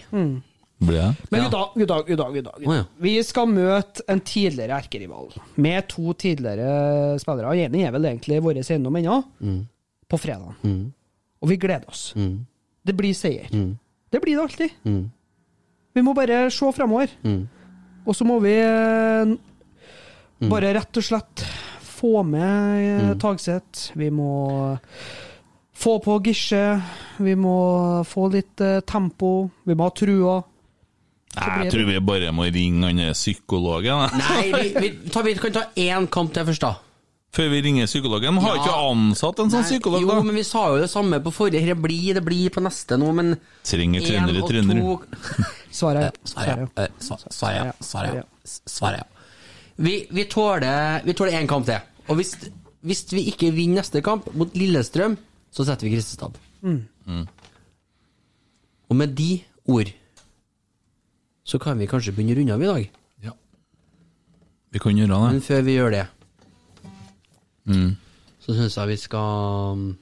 Blir 0.83 0.97
det? 0.97 1.09
Men 1.31 1.45
dag, 1.53 1.77
i 1.79 1.87
dag, 1.87 2.09
i 2.11 2.17
dag. 2.43 2.57
Oh, 2.65 2.73
ja. 2.75 2.83
Vi 3.05 3.13
skal 3.23 3.47
møte 3.53 4.03
en 4.11 4.19
tidligere 4.27 4.81
erkerival 4.83 5.29
med 5.61 5.87
to 5.93 6.11
tidligere 6.19 7.13
spillere. 7.21 7.53
Den 7.55 7.77
ene 7.79 7.87
er 7.87 7.95
vel 7.95 8.09
egentlig 8.11 8.41
vår 8.43 8.59
eiendom 8.65 8.99
ennå, 8.99 9.21
Mm. 9.39 9.61
På 10.09 10.19
fredag. 10.21 10.55
Mm. 10.63 10.91
Og 11.43 11.49
vi 11.49 11.57
gleder 11.59 11.89
oss. 11.89 12.13
Mm. 12.15 12.45
Det 12.83 12.95
blir 12.95 13.15
seier. 13.17 13.49
Mm. 13.53 13.73
Det 14.11 14.21
blir 14.21 14.37
det 14.37 14.43
alltid. 14.43 14.77
Mm. 14.83 15.03
Vi 15.93 16.01
må 16.01 16.13
bare 16.17 16.45
se 16.51 16.71
fremover. 16.75 17.11
Mm. 17.23 17.43
Og 18.05 18.15
så 18.15 18.27
må 18.27 18.39
vi 18.43 18.53
eh, 18.59 19.33
bare 20.51 20.73
rett 20.75 20.99
og 20.99 21.05
slett 21.05 21.45
få 21.83 22.23
med 22.27 22.83
eh. 22.83 23.11
Tagseth. 23.21 23.93
Vi 23.99 24.09
må 24.11 24.31
få 25.73 25.97
på 26.03 26.19
Gisje. 26.25 26.65
Vi 27.23 27.35
må 27.39 27.57
få 28.07 28.27
litt 28.33 28.63
eh, 28.63 28.81
tempo. 28.87 29.49
Vi 29.63 29.77
må 29.77 29.87
ha 29.87 29.95
trua. 29.95 30.41
Jeg 31.33 31.71
tror 31.73 31.87
vi 31.89 31.99
bare 32.05 32.33
må 32.35 32.45
ringe 32.45 32.91
han 32.91 33.15
psykologen. 33.15 34.19
Nei, 34.19 34.49
vi, 34.53 34.67
vi, 34.77 34.89
ta, 35.09 35.23
vi 35.25 35.33
kan 35.39 35.55
ta 35.55 35.63
én 35.81 36.05
kamp 36.13 36.33
til 36.35 36.45
først, 36.51 36.65
da. 36.67 36.75
Før 37.33 37.47
vi 37.49 37.61
ringer 37.65 37.87
psykologen. 37.89 38.37
Har 38.37 38.55
Ja. 38.55 38.61
ikke 38.61 38.73
ansatt 38.91 39.39
en 39.41 39.49
sånn 39.49 39.63
psykolog, 39.65 40.03
da? 40.07 40.15
jo, 40.19 40.23
men 40.23 40.35
vi 40.35 40.43
sa 40.45 40.67
jo 40.69 40.77
det 40.83 40.89
samme 40.91 41.17
på 41.23 41.31
forrige. 41.33 41.65
Det 41.65 41.77
blir, 41.81 42.13
det 42.13 42.21
blir 42.23 42.49
på 42.53 42.61
neste 42.61 42.97
nå, 43.01 43.09
men 43.13 43.37
Trenger 43.65 44.01
en 44.01 44.05
trenere, 44.07 44.43
og 44.43 44.49
trenere. 44.49 44.81
to- 44.81 45.01
Svaret 45.79 46.03
ja. 46.03 46.11
Svaret 47.81 48.15
ja. 48.15 48.23
Svaret 48.45 48.99
ja. 48.99 49.03
Vi, 49.77 50.07
vi 50.11 50.25
tåler 50.29 51.01
Vi 51.03 51.13
én 51.13 51.47
kamp 51.49 51.65
til. 51.65 51.79
Og 52.07 52.15
hvis, 52.17 52.35
hvis 52.83 53.05
vi 53.11 53.25
ikke 53.31 53.49
vinner 53.51 53.81
neste 53.81 54.03
kamp 54.03 54.27
mot 54.35 54.53
Lillestrøm, 54.53 55.17
så 55.51 55.65
setter 55.65 55.87
vi 55.89 55.95
Kristestad 55.97 56.33
Mm. 56.63 57.27
Og 58.89 58.95
med 58.95 59.15
de 59.17 59.41
ord 59.67 59.89
så 61.43 61.59
kan 61.59 61.77
vi 61.77 61.87
kanskje 61.87 62.13
begynne 62.15 62.31
å 62.31 62.37
runde 62.39 62.53
av 62.53 62.61
i 62.63 62.65
dag. 62.69 62.89
Ja. 63.25 63.31
Vi 64.71 64.79
kan 64.79 64.95
gjøre 64.95 65.09
det. 65.11 65.31
Men 65.33 65.41
før 65.41 65.61
vi 65.67 65.75
gjør 65.75 65.91
det, 65.91 66.05
Mm. 67.69 67.93
så 68.43 68.55
syns 68.57 68.75
jeg 68.75 68.91
vi 68.91 68.97
skal 68.99 69.93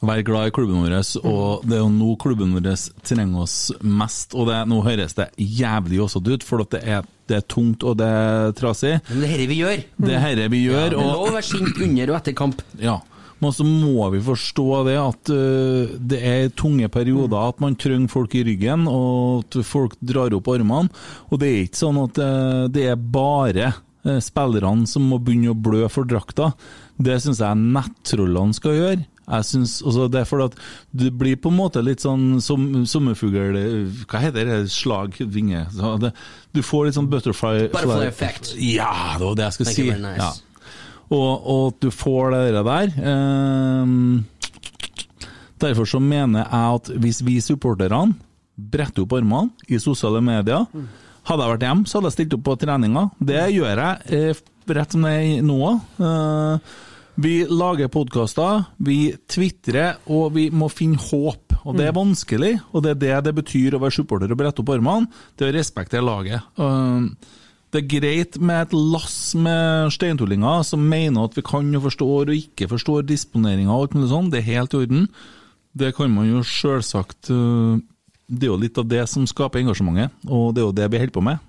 Være 0.00 0.24
glad 0.24 0.48
i 0.48 0.52
klubben 0.56 0.80
vår, 0.80 0.94
og 1.28 1.64
det 1.68 1.74
er 1.76 1.82
jo 1.82 1.90
nå 1.92 2.14
klubben 2.16 2.54
vår 2.56 2.70
trenger 3.04 3.42
oss 3.42 3.56
mest. 3.84 4.32
Og 4.32 4.46
det, 4.48 4.62
nå 4.70 4.78
høres 4.86 5.12
det 5.18 5.26
jævlig 5.36 6.00
også 6.00 6.22
ut, 6.24 6.46
for 6.46 6.64
det 6.72 6.80
er, 6.80 7.04
det 7.28 7.36
er 7.36 7.44
tungt 7.44 7.84
og 7.84 7.98
det 8.00 8.08
er 8.08 8.54
trasig. 8.56 8.94
Men 9.10 9.20
det 9.20 9.28
er 9.28 9.34
dette 9.34 9.50
vi 9.50 9.58
gjør. 9.60 9.82
Det 10.00 10.14
er 10.16 10.24
dette 10.30 10.54
vi 10.54 10.62
gjør. 10.64 10.86
Ja, 10.86 10.94
det 10.94 11.02
er 11.04 11.12
lov 11.18 11.26
å 11.26 11.34
være 11.36 11.48
sint 11.50 11.82
under 11.84 12.14
og 12.14 12.16
etter 12.22 12.38
kamp. 12.40 12.64
Ja, 12.80 12.96
men 13.40 13.54
så 13.56 13.64
må 13.64 14.08
vi 14.12 14.22
forstå 14.24 14.66
det 14.88 14.96
at 15.00 15.34
uh, 15.36 15.92
det 16.12 16.22
er 16.32 16.50
tunge 16.56 16.88
perioder, 16.92 17.52
at 17.52 17.60
man 17.60 17.76
trenger 17.76 18.12
folk 18.12 18.38
i 18.40 18.46
ryggen, 18.48 18.88
og 18.88 19.44
at 19.44 19.60
folk 19.68 20.00
drar 20.00 20.32
opp 20.36 20.48
armene. 20.52 20.88
Og 21.28 21.40
det 21.40 21.52
er 21.52 21.62
ikke 21.68 21.82
sånn 21.84 22.00
at 22.06 22.20
uh, 22.24 22.64
det 22.72 22.88
er 22.88 23.00
bare 23.00 23.72
spillerne 24.24 24.88
som 24.88 25.04
må 25.10 25.18
begynne 25.22 25.52
å 25.52 25.58
blø 25.58 25.86
for 25.92 26.08
drakta. 26.08 26.52
Det 27.00 27.18
syns 27.22 27.40
jeg 27.42 27.60
nettrollene 27.60 28.56
skal 28.56 28.76
gjøre. 28.76 29.06
Jeg 29.30 29.46
synes, 29.46 29.76
altså 29.86 30.08
det 30.10 30.20
er 30.20 30.26
fordi 30.26 30.46
at 30.48 30.56
du 30.90 31.04
blir 31.14 31.36
på 31.38 31.52
en 31.52 31.58
måte 31.60 31.82
litt 31.86 32.02
sånn 32.02 32.40
som 32.42 32.64
sommerfugl 32.88 33.54
Hva 34.10 34.22
heter 34.24 34.48
det? 34.48 34.56
Slag, 34.74 35.20
vinge 35.22 35.60
så 35.70 35.92
det, 36.02 36.10
Du 36.50 36.64
får 36.66 36.88
litt 36.88 36.96
sånn 36.98 37.10
butterfly 37.12 37.68
Butterfly 37.70 38.08
effect. 38.08 38.54
Ja, 38.58 39.14
det 39.20 39.28
var 39.28 39.38
det 39.38 39.46
jeg 39.46 39.58
skulle 39.58 39.74
si. 39.76 39.86
nice. 39.92 40.18
Ja. 40.18 40.32
Og, 41.10 41.46
at 41.68 41.78
du 41.82 41.90
får 41.94 42.34
det 42.34 42.64
der. 42.66 42.92
Eh, 43.12 43.86
derfor 45.62 45.88
så 45.90 46.00
mener 46.02 46.44
jeg 46.44 46.74
at 46.80 46.90
hvis 47.02 47.22
vi 47.26 47.38
supporterne 47.44 48.16
bretter 48.60 49.06
opp 49.06 49.14
armene 49.16 49.70
i 49.70 49.78
sosiale 49.82 50.20
medier 50.24 50.66
Hadde 51.30 51.44
jeg 51.46 51.54
vært 51.54 51.62
hjemme, 51.68 51.86
så 51.86 51.98
hadde 51.98 52.10
jeg 52.10 52.16
stilt 52.16 52.32
opp 52.34 52.46
på 52.48 52.54
treninga. 52.58 53.02
Det 53.22 53.42
gjør 53.54 53.80
jeg 53.84 54.16
eh, 54.18 54.38
rett 54.74 54.94
som 54.96 55.04
det 55.06 55.12
er 55.14 55.44
nå. 55.46 55.58
Eh, 56.02 56.78
vi 57.22 57.34
lager 57.46 57.90
podkaster, 57.92 58.64
vi 58.82 58.96
tvitrer, 59.30 60.00
og 60.10 60.32
vi 60.34 60.48
må 60.50 60.66
finne 60.72 60.98
håp. 60.98 61.54
Og 61.60 61.76
det 61.76 61.86
er 61.86 61.94
vanskelig, 61.94 62.54
og 62.72 62.82
det 62.82 62.94
er 62.96 63.00
det 63.02 63.18
det 63.28 63.34
betyr 63.36 63.76
å 63.76 63.82
være 63.82 63.94
supporter 63.98 64.32
og 64.32 64.40
brette 64.40 64.64
opp 64.64 64.72
armene. 64.74 65.06
Det 65.38 65.46
er 65.46 65.52
å 65.52 65.58
respektere 65.60 66.02
laget. 66.02 66.50
Eh, 66.58 67.36
det 67.70 67.84
er 67.84 67.90
greit 67.92 68.40
med 68.42 68.64
et 68.64 68.74
lass 68.74 69.36
med 69.38 69.92
steintullinger 69.94 70.64
som 70.66 70.82
mener 70.82 71.28
at 71.28 71.36
vi 71.38 71.46
kan 71.46 71.68
og 71.78 71.84
forstår 71.86 72.32
og 72.32 72.34
ikke 72.34 72.66
forstår 72.72 73.06
disponeringa 73.06 73.70
og 73.70 73.84
alt 73.84 73.94
mulig 73.94 74.10
sånt, 74.10 74.32
Det 74.34 74.42
er 74.42 74.50
helt 74.58 74.74
i 74.74 74.82
orden. 74.82 75.06
Det 75.78 75.94
kan 75.94 76.10
man 76.10 76.26
jo 76.26 76.42
sjølsagt 76.42 77.30
øh, 77.30 77.78
Det 78.30 78.46
er 78.46 78.52
jo 78.52 78.60
litt 78.62 78.78
av 78.78 78.86
det 78.86 79.02
som 79.10 79.26
skaper 79.26 79.58
engasjementet, 79.60 80.14
og 80.30 80.52
det 80.54 80.62
er 80.62 80.68
jo 80.68 80.76
det 80.76 80.86
vi 80.92 81.00
holder 81.02 81.16
på 81.16 81.24
med. 81.26 81.46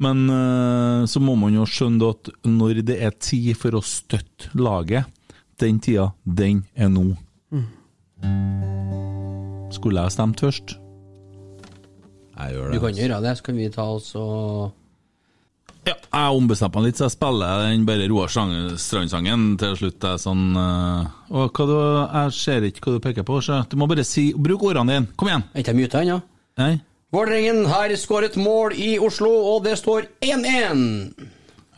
Men 0.00 0.22
øh, 0.32 1.06
så 1.08 1.20
må 1.20 1.34
man 1.36 1.56
jo 1.56 1.66
skjønne 1.68 2.12
at 2.12 2.30
når 2.48 2.82
det 2.88 2.98
er 3.04 3.16
tid 3.20 3.52
for 3.60 3.76
å 3.76 3.82
støtte 3.84 4.52
laget, 4.56 5.08
den 5.60 5.80
tida, 5.84 6.10
den 6.24 6.62
er 6.72 6.88
nå. 6.92 7.10
Skulle 9.72 10.04
jeg 10.04 10.14
stemt 10.16 10.40
først? 10.40 10.76
Jeg 12.40 12.54
gjør 12.54 12.70
det. 12.70 12.76
Du 12.76 12.84
kan 12.84 12.96
gjøre 12.96 13.20
det, 13.24 13.34
så 13.36 13.46
kan 13.48 13.60
vi 13.60 13.68
ta 13.72 13.86
oss 13.92 14.14
og 14.16 14.72
Ja, 15.88 15.94
jeg 15.96 16.36
ombestemte 16.36 16.76
meg 16.76 16.90
litt, 16.90 16.98
så 17.00 17.06
jeg 17.06 17.14
spiller 17.14 17.62
den 17.64 17.86
bare 17.88 18.08
Roar 18.10 18.28
Strand- 18.28 18.76
Strand-sangen 18.82 19.46
til 19.62 19.76
slutt. 19.80 20.04
Er 20.04 20.20
sånn 20.20 20.44
øh, 20.60 21.06
og 21.30 21.56
hva 21.56 21.66
du, 21.70 21.74
Jeg 22.12 22.34
ser 22.36 22.66
ikke 22.68 22.84
hva 22.84 22.94
du 22.98 23.02
peker 23.06 23.26
på. 23.26 23.40
Så 23.44 23.62
du 23.70 23.76
må 23.80 23.88
bare 23.90 24.04
si 24.04 24.30
Bruk 24.36 24.62
ordene 24.68 24.98
dine. 25.00 25.10
Kom 25.16 25.30
igjen. 25.32 25.46
Er 25.54 25.64
ikke 25.64 25.72
jeg 25.74 25.80
muta 25.80 26.02
ennå? 26.04 26.20
Nei. 26.60 26.72
Vålerengen 27.10 27.64
har 27.66 27.90
skåret 27.98 28.36
mål 28.38 28.76
i 28.78 28.92
Oslo, 29.02 29.30
og 29.54 29.64
det 29.64 29.78
står 29.80 30.04
1-1. 30.22 30.84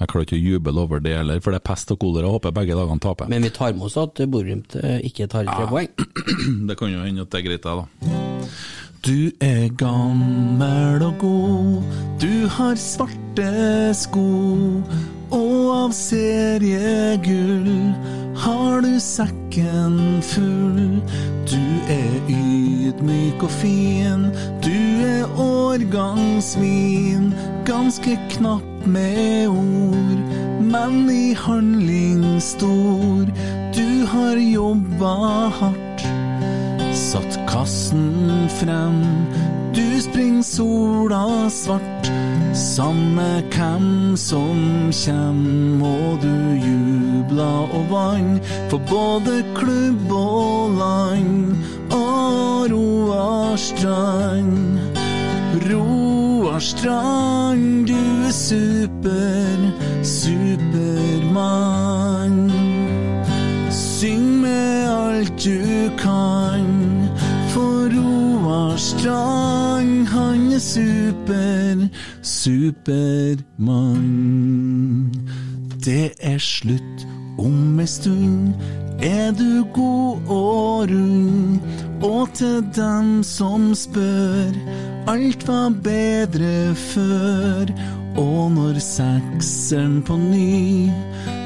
Jeg 0.02 0.10
klarer 0.10 0.26
ikke 0.26 0.36
å 0.36 0.42
juble 0.42 0.82
over 0.82 1.00
det 1.00 1.14
heller, 1.14 1.38
for 1.40 1.54
det 1.54 1.60
er 1.62 1.66
pest 1.70 1.92
og 1.94 2.00
kolera. 2.02 2.26
Jeg 2.26 2.34
Håper 2.34 2.54
begge 2.58 2.74
dagene 2.76 3.00
taper. 3.00 3.30
Men 3.30 3.46
vi 3.46 3.52
tar 3.54 3.72
med 3.76 3.86
oss 3.86 3.96
at 4.02 4.18
Bodø-Glimt 4.26 4.74
eh, 4.82 4.98
ikke 5.08 5.28
tar 5.30 5.46
tre 5.46 5.68
poeng. 5.70 5.88
Det 6.68 6.76
kan 6.80 6.90
jo 6.90 7.04
hende 7.06 7.22
at 7.22 7.30
det 7.30 7.38
er 7.38 7.46
greit, 7.46 7.62
det, 7.62 7.76
da. 7.78 8.50
Du 9.06 9.30
er 9.40 9.68
gammel 9.68 11.02
og 11.02 11.14
god, 11.18 11.82
du 12.22 12.46
har 12.46 12.76
svarte 12.78 13.90
sko, 13.98 14.26
og 15.34 15.64
av 15.74 15.90
seriegull 15.90 17.66
har 18.44 18.78
du 18.86 18.92
sekken 19.02 20.22
full. 20.22 21.02
Du 21.50 21.58
er 21.90 22.14
ydmyk 22.30 23.42
og 23.42 23.50
fin, 23.50 24.28
du 24.62 24.78
er 25.10 25.26
årgangsvin, 25.34 27.32
ganske 27.66 28.14
knapp 28.36 28.86
med 28.86 29.48
ord, 29.50 30.22
men 30.62 31.10
i 31.10 31.34
handling 31.34 32.38
stor. 32.38 33.26
Du 33.74 34.06
har 34.14 34.38
jobba 34.38 35.16
hardt 35.58 35.92
satt 37.02 37.38
kassen 37.46 38.48
frem. 38.60 39.02
Du 39.74 40.00
springer 40.00 40.42
sola 40.42 41.50
svart, 41.50 42.10
samme 42.54 43.42
hvem 43.50 44.16
som 44.16 44.90
kjem. 44.92 45.82
Og 45.82 46.20
du 46.22 46.36
jubla 46.68 47.52
og 47.78 47.84
vann 47.90 48.40
for 48.70 48.78
både 48.90 49.42
klubb 49.54 50.12
og 50.12 50.70
land. 50.78 51.56
Og 51.90 52.70
Roar 52.72 53.56
Strand, 53.56 54.78
Roar 55.68 56.58
Strand, 56.58 57.86
du 57.86 58.26
er 58.26 58.30
super, 58.30 59.72
supermann. 60.02 61.62
Syng 63.70 64.40
med 64.40 64.88
alt 64.90 65.44
du 65.44 65.90
kan, 65.98 66.91
Roar 68.72 68.78
Strand, 68.78 70.06
han 70.08 70.52
er 70.52 70.58
super, 70.58 71.88
supermann. 72.22 74.00
Det 75.84 76.12
er 76.20 76.38
slutt 76.40 77.04
om 77.36 77.80
ei 77.80 77.86
stund, 77.86 78.54
er 78.96 79.36
du 79.36 79.64
god 79.76 80.24
og 80.24 80.88
rund. 80.88 81.60
Og 82.00 82.32
til 82.32 82.64
dem 82.72 83.20
som 83.22 83.74
spør, 83.76 84.56
alt 85.04 85.44
var 85.48 85.68
bedre 85.84 86.74
før. 86.74 87.68
Og 88.16 88.50
når 88.52 88.78
sekseren 88.84 90.02
på 90.04 90.16
ny 90.20 90.90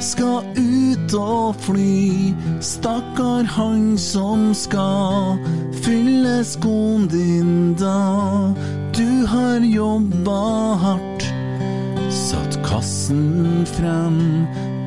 skal 0.03 0.43
ut 0.57 1.15
og 1.15 1.55
fly, 1.63 2.33
stakkar 2.65 3.47
han 3.57 3.95
som 4.01 4.51
skal 4.55 5.39
fylle 5.85 6.41
skoen 6.45 7.07
din 7.13 7.75
da. 7.79 8.53
Du 8.97 9.27
har 9.31 9.63
jobba 9.63 10.41
hardt, 10.83 11.29
satt 12.11 12.59
kassen 12.67 13.67
frem. 13.77 14.19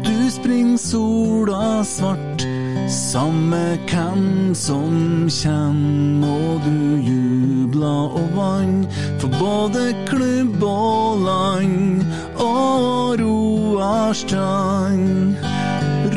Du 0.03 0.29
springer 0.31 0.77
sola 0.77 1.83
svart, 1.87 2.43
samme 2.89 3.77
hvem 3.87 4.55
som 4.55 5.29
kjem. 5.29 6.19
må 6.19 6.59
du 6.65 6.97
jubla 7.05 7.95
og 8.17 8.29
vann 8.35 8.87
for 9.19 9.29
både 9.39 9.93
klubb 10.09 10.63
og 10.63 11.19
land. 11.25 12.01
Og 12.35 13.19
Roar 13.21 14.13
Strand, 14.13 15.35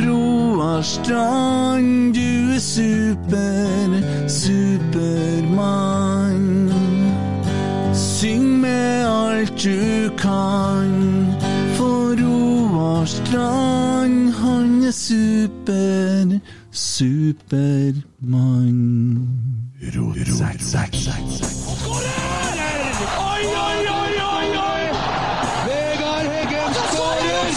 Roar 0.00 0.82
Strand, 0.82 2.14
du 2.14 2.54
er 2.54 2.58
super, 2.58 4.00
supermann. 4.28 5.12
Syng 7.94 8.60
med 8.60 9.06
alt 9.06 9.64
du 9.64 10.10
kan, 10.16 11.26
for 11.76 12.16
Roar 12.16 13.04
Strand, 13.04 14.32
han 14.32 14.84
er 14.84 14.90
super, 14.90 16.40
supermann. 17.02 18.78
Oi, 19.82 20.18
oi, 23.66 23.80
oi, 23.98 24.14
oi, 24.32 24.48
oi! 24.68 24.84
Vegard 25.66 26.26
Heggen 26.34 26.72
skårer! 26.92 27.48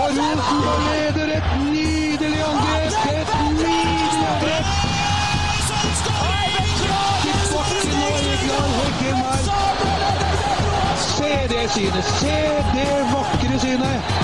Og 0.00 0.08
Rosenborg 0.16 0.80
leder 0.88 1.28
et 1.36 1.48
nydelig 1.72 2.42
angrep! 2.48 2.92
Et 3.12 3.28
nydelig 3.60 4.24
angrep! 4.32 4.66
Tilbake 7.34 7.92
nå, 8.00 8.08
Vegard 8.24 8.72
Heggen 8.80 9.18
her. 9.22 9.44
Se 11.12 11.32
det 11.52 11.64
synet! 11.76 12.06
Se 12.20 12.38
det 12.72 12.92
vakre 13.12 13.56
synet! 13.66 14.23